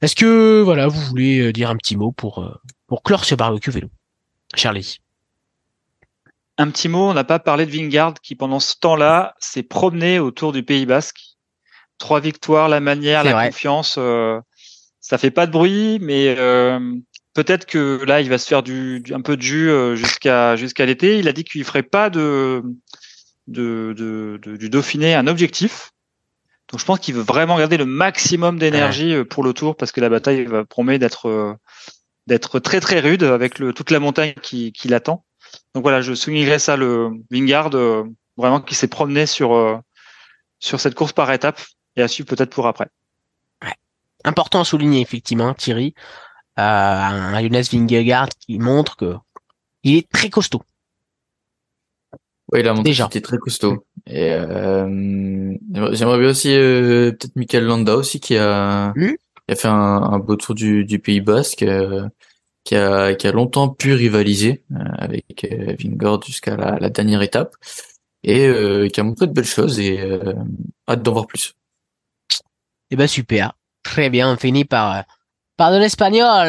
Est-ce 0.00 0.16
que 0.16 0.62
voilà 0.62 0.86
vous 0.86 1.00
voulez 1.02 1.52
dire 1.52 1.68
un 1.68 1.76
petit 1.76 1.96
mot 1.96 2.12
pour 2.12 2.48
pour 2.86 3.02
clore 3.02 3.24
ce 3.24 3.34
barbecue 3.34 3.70
vélo? 3.70 3.88
Charlie. 4.54 4.98
Un 6.58 6.70
petit 6.70 6.88
mot, 6.88 7.08
on 7.08 7.14
n'a 7.14 7.24
pas 7.24 7.38
parlé 7.38 7.66
de 7.66 7.70
Vingard 7.70 8.14
qui 8.22 8.36
pendant 8.36 8.60
ce 8.60 8.74
temps-là 8.78 9.34
s'est 9.38 9.62
promené 9.62 10.18
autour 10.18 10.52
du 10.52 10.62
Pays 10.62 10.86
Basque. 10.86 11.20
Trois 11.98 12.20
victoires, 12.20 12.68
la 12.68 12.80
manière, 12.80 13.24
la 13.24 13.46
confiance, 13.46 13.96
euh, 13.96 14.38
ça 15.02 15.18
fait 15.18 15.32
pas 15.32 15.46
de 15.46 15.52
bruit, 15.52 15.98
mais 16.00 16.34
euh, 16.38 16.78
peut-être 17.34 17.66
que 17.66 18.02
là 18.04 18.20
il 18.20 18.30
va 18.30 18.38
se 18.38 18.46
faire 18.46 18.62
du, 18.62 19.02
un 19.12 19.20
peu 19.20 19.36
de 19.36 19.42
jus 19.42 19.68
euh, 19.68 19.96
jusqu'à 19.96 20.56
jusqu'à 20.56 20.86
l'été. 20.86 21.18
Il 21.18 21.28
a 21.28 21.32
dit 21.32 21.44
qu'il 21.44 21.64
ferait 21.64 21.82
pas 21.82 22.08
de, 22.08 22.62
de, 23.48 23.92
de, 23.96 24.56
du 24.56 24.70
Dauphiné 24.70 25.14
un 25.14 25.26
objectif. 25.26 25.90
Donc 26.70 26.80
je 26.80 26.84
pense 26.86 27.00
qu'il 27.00 27.14
veut 27.14 27.22
vraiment 27.22 27.58
garder 27.58 27.76
le 27.76 27.84
maximum 27.84 28.58
d'énergie 28.58 29.12
euh, 29.12 29.24
pour 29.24 29.42
le 29.42 29.52
tour 29.52 29.76
parce 29.76 29.90
que 29.90 30.00
la 30.00 30.08
bataille 30.08 30.44
va 30.46 30.64
promet 30.64 31.00
d'être 31.00 31.58
d'être 32.28 32.60
très 32.60 32.80
très 32.80 33.00
rude 33.00 33.24
avec 33.24 33.58
le, 33.58 33.72
toute 33.72 33.90
la 33.90 33.98
montagne 33.98 34.34
qui, 34.40 34.72
qui 34.72 34.86
l'attend. 34.86 35.24
Donc 35.74 35.82
voilà, 35.82 36.00
je 36.00 36.14
soulignerais 36.14 36.60
ça, 36.60 36.76
le 36.76 37.10
Wingard, 37.32 37.70
vraiment 38.36 38.60
qui 38.60 38.76
s'est 38.76 38.86
promené 38.86 39.26
sur, 39.26 39.82
sur 40.60 40.80
cette 40.80 40.94
course 40.94 41.12
par 41.12 41.32
étapes 41.32 41.60
et 41.96 42.02
a 42.02 42.08
su 42.08 42.24
peut-être 42.24 42.50
pour 42.50 42.68
après. 42.68 42.86
Important 44.24 44.60
à 44.60 44.64
souligner, 44.64 45.00
effectivement, 45.00 45.54
Thierry, 45.54 45.94
euh, 46.58 46.62
un 46.62 47.40
Jonas 47.40 47.68
Vingegaard 47.72 48.28
qui 48.40 48.58
montre 48.58 48.96
que 48.96 49.16
il 49.84 49.96
est 49.96 50.08
très 50.08 50.30
costaud. 50.30 50.62
Oui, 52.52 52.60
il 52.60 52.68
a 52.68 52.74
montré 52.74 52.92
qu'il 52.92 53.04
était 53.04 53.20
très 53.20 53.38
costaud. 53.38 53.84
Et 54.06 54.30
j'aimerais 54.30 56.18
bien 56.18 56.28
aussi 56.28 56.48
peut-être 56.48 57.34
Michael 57.36 57.64
Landa 57.64 57.96
aussi 57.96 58.20
qui 58.20 58.36
a, 58.36 58.92
hmm 58.94 59.16
qui 59.48 59.52
a 59.54 59.56
fait 59.56 59.68
un, 59.68 59.72
un, 59.74 60.18
beau 60.20 60.36
tour 60.36 60.54
du, 60.54 60.84
du 60.84 61.00
Pays 61.00 61.20
Basque 61.20 61.64
qui 62.64 62.76
a, 62.76 63.14
qui 63.14 63.26
a 63.26 63.32
longtemps 63.32 63.68
pu 63.68 63.92
rivaliser 63.94 64.62
euh, 64.72 64.78
avec 64.98 65.44
euh, 65.50 65.74
Vingord 65.78 66.22
jusqu'à 66.24 66.56
la, 66.56 66.78
la, 66.78 66.90
dernière 66.90 67.22
étape 67.22 67.56
et 68.22 68.46
euh, 68.46 68.88
qui 68.88 69.00
a 69.00 69.02
montré 69.02 69.26
de 69.26 69.32
belles 69.32 69.44
choses 69.44 69.80
et 69.80 69.98
hâte 70.88 71.02
d'en 71.02 71.12
voir 71.12 71.26
plus. 71.26 71.54
Eh 72.90 72.96
ben 72.96 73.06
super, 73.06 73.52
très 73.92 74.08
bien, 74.08 74.32
on 74.32 74.36
finit 74.36 74.64
par 74.64 75.04
par 75.58 75.70
de 75.70 75.76
l'espagnol. 75.76 76.48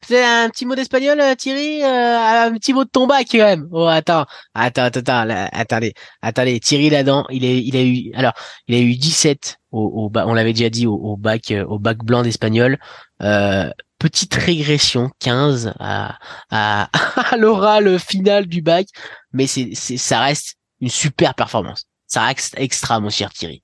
Peut-être 0.00 0.26
un 0.26 0.50
petit 0.50 0.66
mot 0.66 0.74
d'espagnol, 0.74 1.20
Thierry 1.36 1.80
Un 1.84 2.52
petit 2.54 2.72
mot 2.74 2.84
de 2.84 2.90
ton 2.90 3.06
bac 3.06 3.28
quand 3.30 3.38
même. 3.38 3.68
Oh 3.70 3.86
attends, 3.86 4.26
attends, 4.52 4.86
attends, 4.86 5.48
attendez, 5.52 5.94
attendez. 6.22 6.58
Thierry 6.58 6.90
là-dedans, 6.90 7.24
il 7.30 7.44
est, 7.44 7.62
il 7.62 7.76
a 7.76 7.82
eu, 7.84 8.12
alors, 8.14 8.32
il 8.66 8.74
a 8.74 8.80
eu 8.80 8.96
17 8.96 9.58
au, 9.70 10.10
au 10.12 10.18
on 10.18 10.34
l'avait 10.34 10.52
déjà 10.52 10.70
dit 10.70 10.88
au, 10.88 10.94
au 10.94 11.16
bac, 11.16 11.54
au 11.68 11.78
bac 11.78 11.98
blanc 11.98 12.22
d'espagnol. 12.22 12.78
Euh, 13.22 13.70
petite 14.00 14.34
régression 14.34 15.12
15 15.20 15.74
à, 15.78 16.18
à, 16.50 16.90
à 17.32 17.36
l'oral 17.36 17.96
final 18.00 18.46
du 18.46 18.60
bac, 18.60 18.88
mais 19.32 19.46
c'est, 19.46 19.74
ça 19.76 20.18
reste 20.18 20.56
une 20.80 20.90
super 20.90 21.36
performance. 21.36 21.84
Ça 22.08 22.22
reste 22.22 22.54
extra, 22.58 22.98
mon 22.98 23.08
cher 23.08 23.32
Thierry. 23.32 23.62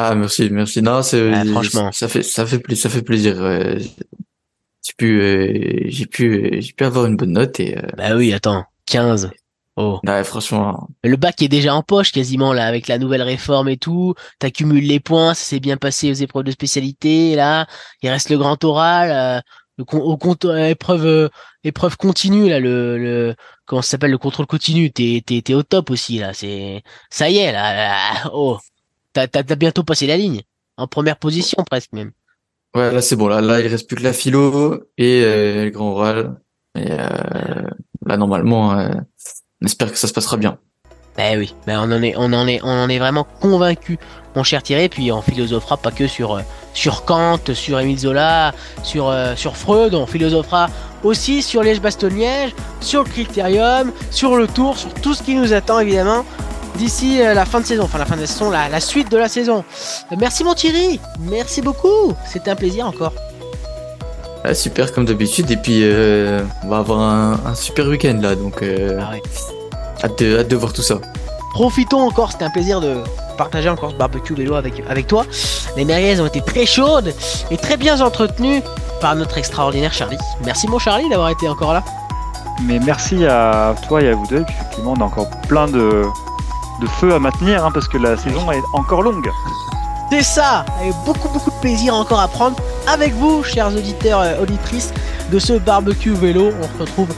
Ah 0.00 0.14
merci, 0.14 0.48
merci. 0.50 0.80
Non, 0.80 1.02
c'est 1.02 1.44
franchement, 1.46 1.90
ça 1.90 2.06
fait 2.06 2.22
ça 2.22 2.46
fait 2.46 2.62
ça 2.76 2.88
fait 2.88 3.02
plaisir. 3.02 3.36
J'ai 4.88 4.94
pu 4.96 5.20
euh, 5.20 5.82
j'ai 5.88 6.06
pu 6.06 6.60
j'ai 6.60 6.72
pu 6.72 6.84
avoir 6.84 7.06
une 7.06 7.16
bonne 7.16 7.32
note 7.32 7.58
et. 7.60 7.76
Euh, 7.76 7.82
bah 7.96 8.14
oui, 8.16 8.32
attends, 8.32 8.64
15. 8.86 9.30
Oh. 9.76 10.00
Ouais, 10.06 10.24
franchement. 10.24 10.88
Le 11.04 11.16
bac 11.16 11.40
est 11.42 11.48
déjà 11.48 11.74
en 11.74 11.82
poche 11.82 12.10
quasiment 12.10 12.52
là 12.52 12.66
avec 12.66 12.88
la 12.88 12.98
nouvelle 12.98 13.22
réforme 13.22 13.68
et 13.68 13.76
tout. 13.76 14.14
T'accumules 14.38 14.86
les 14.86 14.98
points, 14.98 15.34
ça 15.34 15.44
s'est 15.44 15.60
bien 15.60 15.76
passé 15.76 16.10
aux 16.10 16.14
épreuves 16.14 16.44
de 16.44 16.50
spécialité. 16.50 17.36
Là, 17.36 17.66
il 18.02 18.08
reste 18.08 18.30
le 18.30 18.38
grand 18.38 18.62
oral, 18.64 19.10
euh, 19.12 19.40
le 19.76 19.84
au 19.98 20.16
compte 20.16 20.46
euh, 20.46 20.68
épreuve 20.68 21.06
euh, 21.06 21.28
épreuve 21.64 21.96
continue 21.96 22.48
là, 22.48 22.58
le, 22.60 22.98
le 22.98 23.34
comment 23.66 23.82
ça 23.82 23.90
s'appelle 23.90 24.10
le 24.10 24.18
contrôle 24.18 24.46
continu. 24.46 24.90
T'es 24.90 25.22
t'es 25.24 25.42
t'es 25.42 25.54
au 25.54 25.62
top 25.62 25.90
aussi 25.90 26.18
là. 26.18 26.32
C'est 26.34 26.82
ça 27.10 27.30
y 27.30 27.38
est 27.38 27.52
là. 27.52 28.30
oh, 28.32 28.58
t'as 29.12 29.42
bientôt 29.56 29.82
passé 29.82 30.06
la 30.06 30.16
ligne 30.16 30.42
en 30.76 30.86
première 30.86 31.16
position 31.16 31.64
presque 31.64 31.92
même. 31.92 32.12
Ouais, 32.74 32.92
là 32.92 33.02
c'est 33.02 33.16
bon. 33.16 33.28
Là 33.28 33.40
là 33.40 33.60
il 33.60 33.66
reste 33.66 33.88
plus 33.88 33.96
que 33.96 34.02
la 34.02 34.12
philo 34.12 34.84
et 34.96 35.22
le 35.22 35.70
grand 35.70 35.92
oral. 35.92 36.40
Et 36.74 36.88
là 36.88 38.16
normalement 38.16 38.70
on 39.60 39.66
espère 39.66 39.90
que 39.90 39.98
ça 39.98 40.08
se 40.08 40.12
passera 40.12 40.36
bien. 40.36 40.58
Ben 41.18 41.36
oui, 41.36 41.52
ben 41.66 41.80
on 41.80 41.90
en 41.90 42.00
est, 42.00 42.14
on 42.16 42.32
en 42.32 42.46
est, 42.46 42.60
on 42.62 42.84
en 42.84 42.88
est 42.88 43.00
vraiment 43.00 43.26
convaincu, 43.40 43.98
mon 44.36 44.44
cher 44.44 44.62
Thierry. 44.62 44.88
Puis 44.88 45.10
on 45.10 45.20
philosophera 45.20 45.76
pas 45.76 45.90
que 45.90 46.06
sur 46.06 46.36
euh, 46.36 46.42
sur 46.74 47.04
Kant, 47.04 47.40
sur 47.54 47.80
Émile 47.80 47.98
Zola, 47.98 48.54
sur 48.84 49.08
euh, 49.08 49.34
sur 49.34 49.56
Freud. 49.56 49.94
On 49.94 50.06
philosophera 50.06 50.68
aussi 51.02 51.42
sur 51.42 51.64
Liège-Bastogne-Liège, 51.64 52.54
sur 52.80 53.02
le 53.02 53.08
Critérium, 53.08 53.90
sur 54.12 54.36
le 54.36 54.46
Tour, 54.46 54.78
sur 54.78 54.94
tout 54.94 55.12
ce 55.12 55.24
qui 55.24 55.34
nous 55.34 55.52
attend 55.52 55.80
évidemment 55.80 56.24
d'ici 56.78 57.20
euh, 57.20 57.34
la 57.34 57.44
fin 57.44 57.60
de 57.60 57.66
saison, 57.66 57.82
enfin 57.84 57.98
la 57.98 58.06
fin 58.06 58.16
de 58.16 58.22
la 58.22 58.26
saison, 58.26 58.50
la, 58.50 58.68
la 58.68 58.80
suite 58.80 59.10
de 59.10 59.16
la 59.16 59.28
saison. 59.28 59.64
merci 60.16 60.44
mon 60.44 60.54
Thierry, 60.54 61.00
merci 61.18 61.60
beaucoup. 61.60 62.14
C'était 62.24 62.50
un 62.50 62.56
plaisir 62.56 62.86
encore. 62.86 63.12
Ah, 64.44 64.54
super 64.54 64.92
comme 64.92 65.04
d'habitude 65.04 65.50
et 65.50 65.56
puis 65.56 65.80
euh, 65.82 66.40
on 66.64 66.68
va 66.68 66.78
avoir 66.78 67.00
un, 67.00 67.54
super 67.56 67.86
week-end 67.86 68.18
là 68.22 68.36
donc 68.36 68.62
euh, 68.62 69.00
ah 69.02 69.16
hâte, 70.04 70.22
de, 70.22 70.38
hâte 70.38 70.48
de 70.48 70.56
voir 70.56 70.72
tout 70.72 70.82
ça. 70.82 71.00
Profitons 71.54 72.00
encore, 72.00 72.30
c'était 72.30 72.44
un 72.44 72.50
plaisir 72.50 72.80
de 72.80 72.98
partager 73.36 73.68
encore 73.68 73.90
ce 73.90 73.96
barbecue 73.96 74.34
vélo 74.34 74.54
avec, 74.54 74.80
avec 74.88 75.08
toi. 75.08 75.26
Les 75.76 75.84
merguez 75.84 76.20
ont 76.20 76.26
été 76.26 76.40
très 76.40 76.66
chaudes 76.66 77.12
et 77.50 77.56
très 77.56 77.76
bien 77.76 78.00
entretenues 78.00 78.62
par 79.00 79.16
notre 79.16 79.38
extraordinaire 79.38 79.92
Charlie. 79.92 80.18
Merci 80.44 80.68
mon 80.68 80.78
Charlie 80.78 81.08
d'avoir 81.08 81.30
été 81.30 81.48
encore 81.48 81.72
là. 81.72 81.82
Mais 82.62 82.78
merci 82.78 83.26
à 83.26 83.74
toi 83.88 84.02
et 84.02 84.08
à 84.08 84.14
vous 84.14 84.26
deux. 84.26 84.44
Effectivement, 84.48 84.94
on 84.96 85.00
a 85.00 85.04
encore 85.04 85.30
plein 85.48 85.66
de, 85.66 86.04
de 86.80 86.86
feu 86.86 87.14
à 87.14 87.18
maintenir 87.18 87.64
hein, 87.64 87.70
parce 87.72 87.88
que 87.88 87.98
la 87.98 88.16
saison 88.16 88.50
est 88.52 88.62
encore 88.72 89.02
longue. 89.02 89.30
C'est 90.10 90.22
ça 90.22 90.64
Avec 90.80 90.94
beaucoup 91.04 91.28
beaucoup 91.28 91.50
de 91.50 91.60
plaisir 91.60 91.94
encore 91.94 92.20
à 92.20 92.28
prendre 92.28 92.56
avec 92.86 93.12
vous, 93.14 93.42
chers 93.42 93.68
auditeurs 93.68 94.24
et 94.24 94.38
auditrices 94.38 94.92
de 95.30 95.38
ce 95.38 95.54
barbecue 95.54 96.14
vélo. 96.14 96.50
On 96.60 96.78
se 96.78 96.82
retrouve 96.82 97.08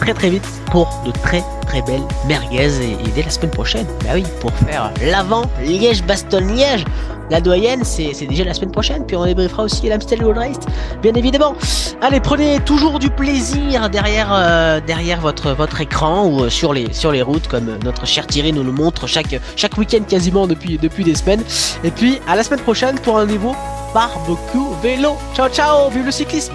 très 0.00 0.14
très 0.14 0.30
vite 0.30 0.44
pour 0.70 0.88
de 1.04 1.10
très 1.10 1.42
très 1.66 1.82
belle 1.82 2.02
merguez 2.26 2.82
et, 2.82 2.96
dès 3.14 3.22
la 3.22 3.30
semaine 3.30 3.50
prochaine, 3.50 3.86
bah 4.04 4.10
oui, 4.14 4.24
pour 4.40 4.52
faire 4.52 4.92
l'avant 5.04 5.44
Liège-Bastogne-Liège. 5.62 6.84
La 7.28 7.40
doyenne, 7.40 7.82
c'est 7.82 8.12
déjà 8.26 8.44
la 8.44 8.54
semaine 8.54 8.70
prochaine, 8.70 9.04
puis 9.04 9.16
on 9.16 9.24
débriefera 9.24 9.64
aussi 9.64 9.88
l'Amstel 9.88 10.20
Gold 10.20 10.38
Race, 10.38 10.60
bien 11.02 11.12
évidemment. 11.14 11.56
Allez, 12.00 12.20
prenez 12.20 12.60
toujours 12.60 13.00
du 13.00 13.10
plaisir 13.10 13.90
derrière, 13.90 14.28
euh, 14.32 14.80
derrière 14.86 15.20
votre, 15.20 15.50
votre 15.50 15.80
écran 15.80 16.26
ou 16.26 16.44
euh, 16.44 16.50
sur 16.50 16.72
les, 16.72 16.92
sur 16.92 17.10
les 17.10 17.22
routes, 17.22 17.48
comme 17.48 17.78
notre 17.84 18.06
cher 18.06 18.28
Thierry 18.28 18.52
nous 18.52 18.62
le 18.62 18.70
montre 18.70 19.08
chaque, 19.08 19.40
chaque 19.56 19.76
week-end 19.76 20.04
quasiment 20.08 20.46
depuis, 20.46 20.78
depuis 20.78 21.02
des 21.02 21.16
semaines. 21.16 21.42
Et 21.82 21.90
puis 21.90 22.20
à 22.28 22.36
la 22.36 22.44
semaine 22.44 22.60
prochaine 22.60 22.96
pour 23.00 23.18
un 23.18 23.26
nouveau 23.26 23.56
barbecue 23.92 24.58
vélo. 24.80 25.16
Ciao 25.34 25.48
ciao, 25.48 25.90
vive 25.90 26.04
le 26.04 26.12
cyclisme 26.12 26.54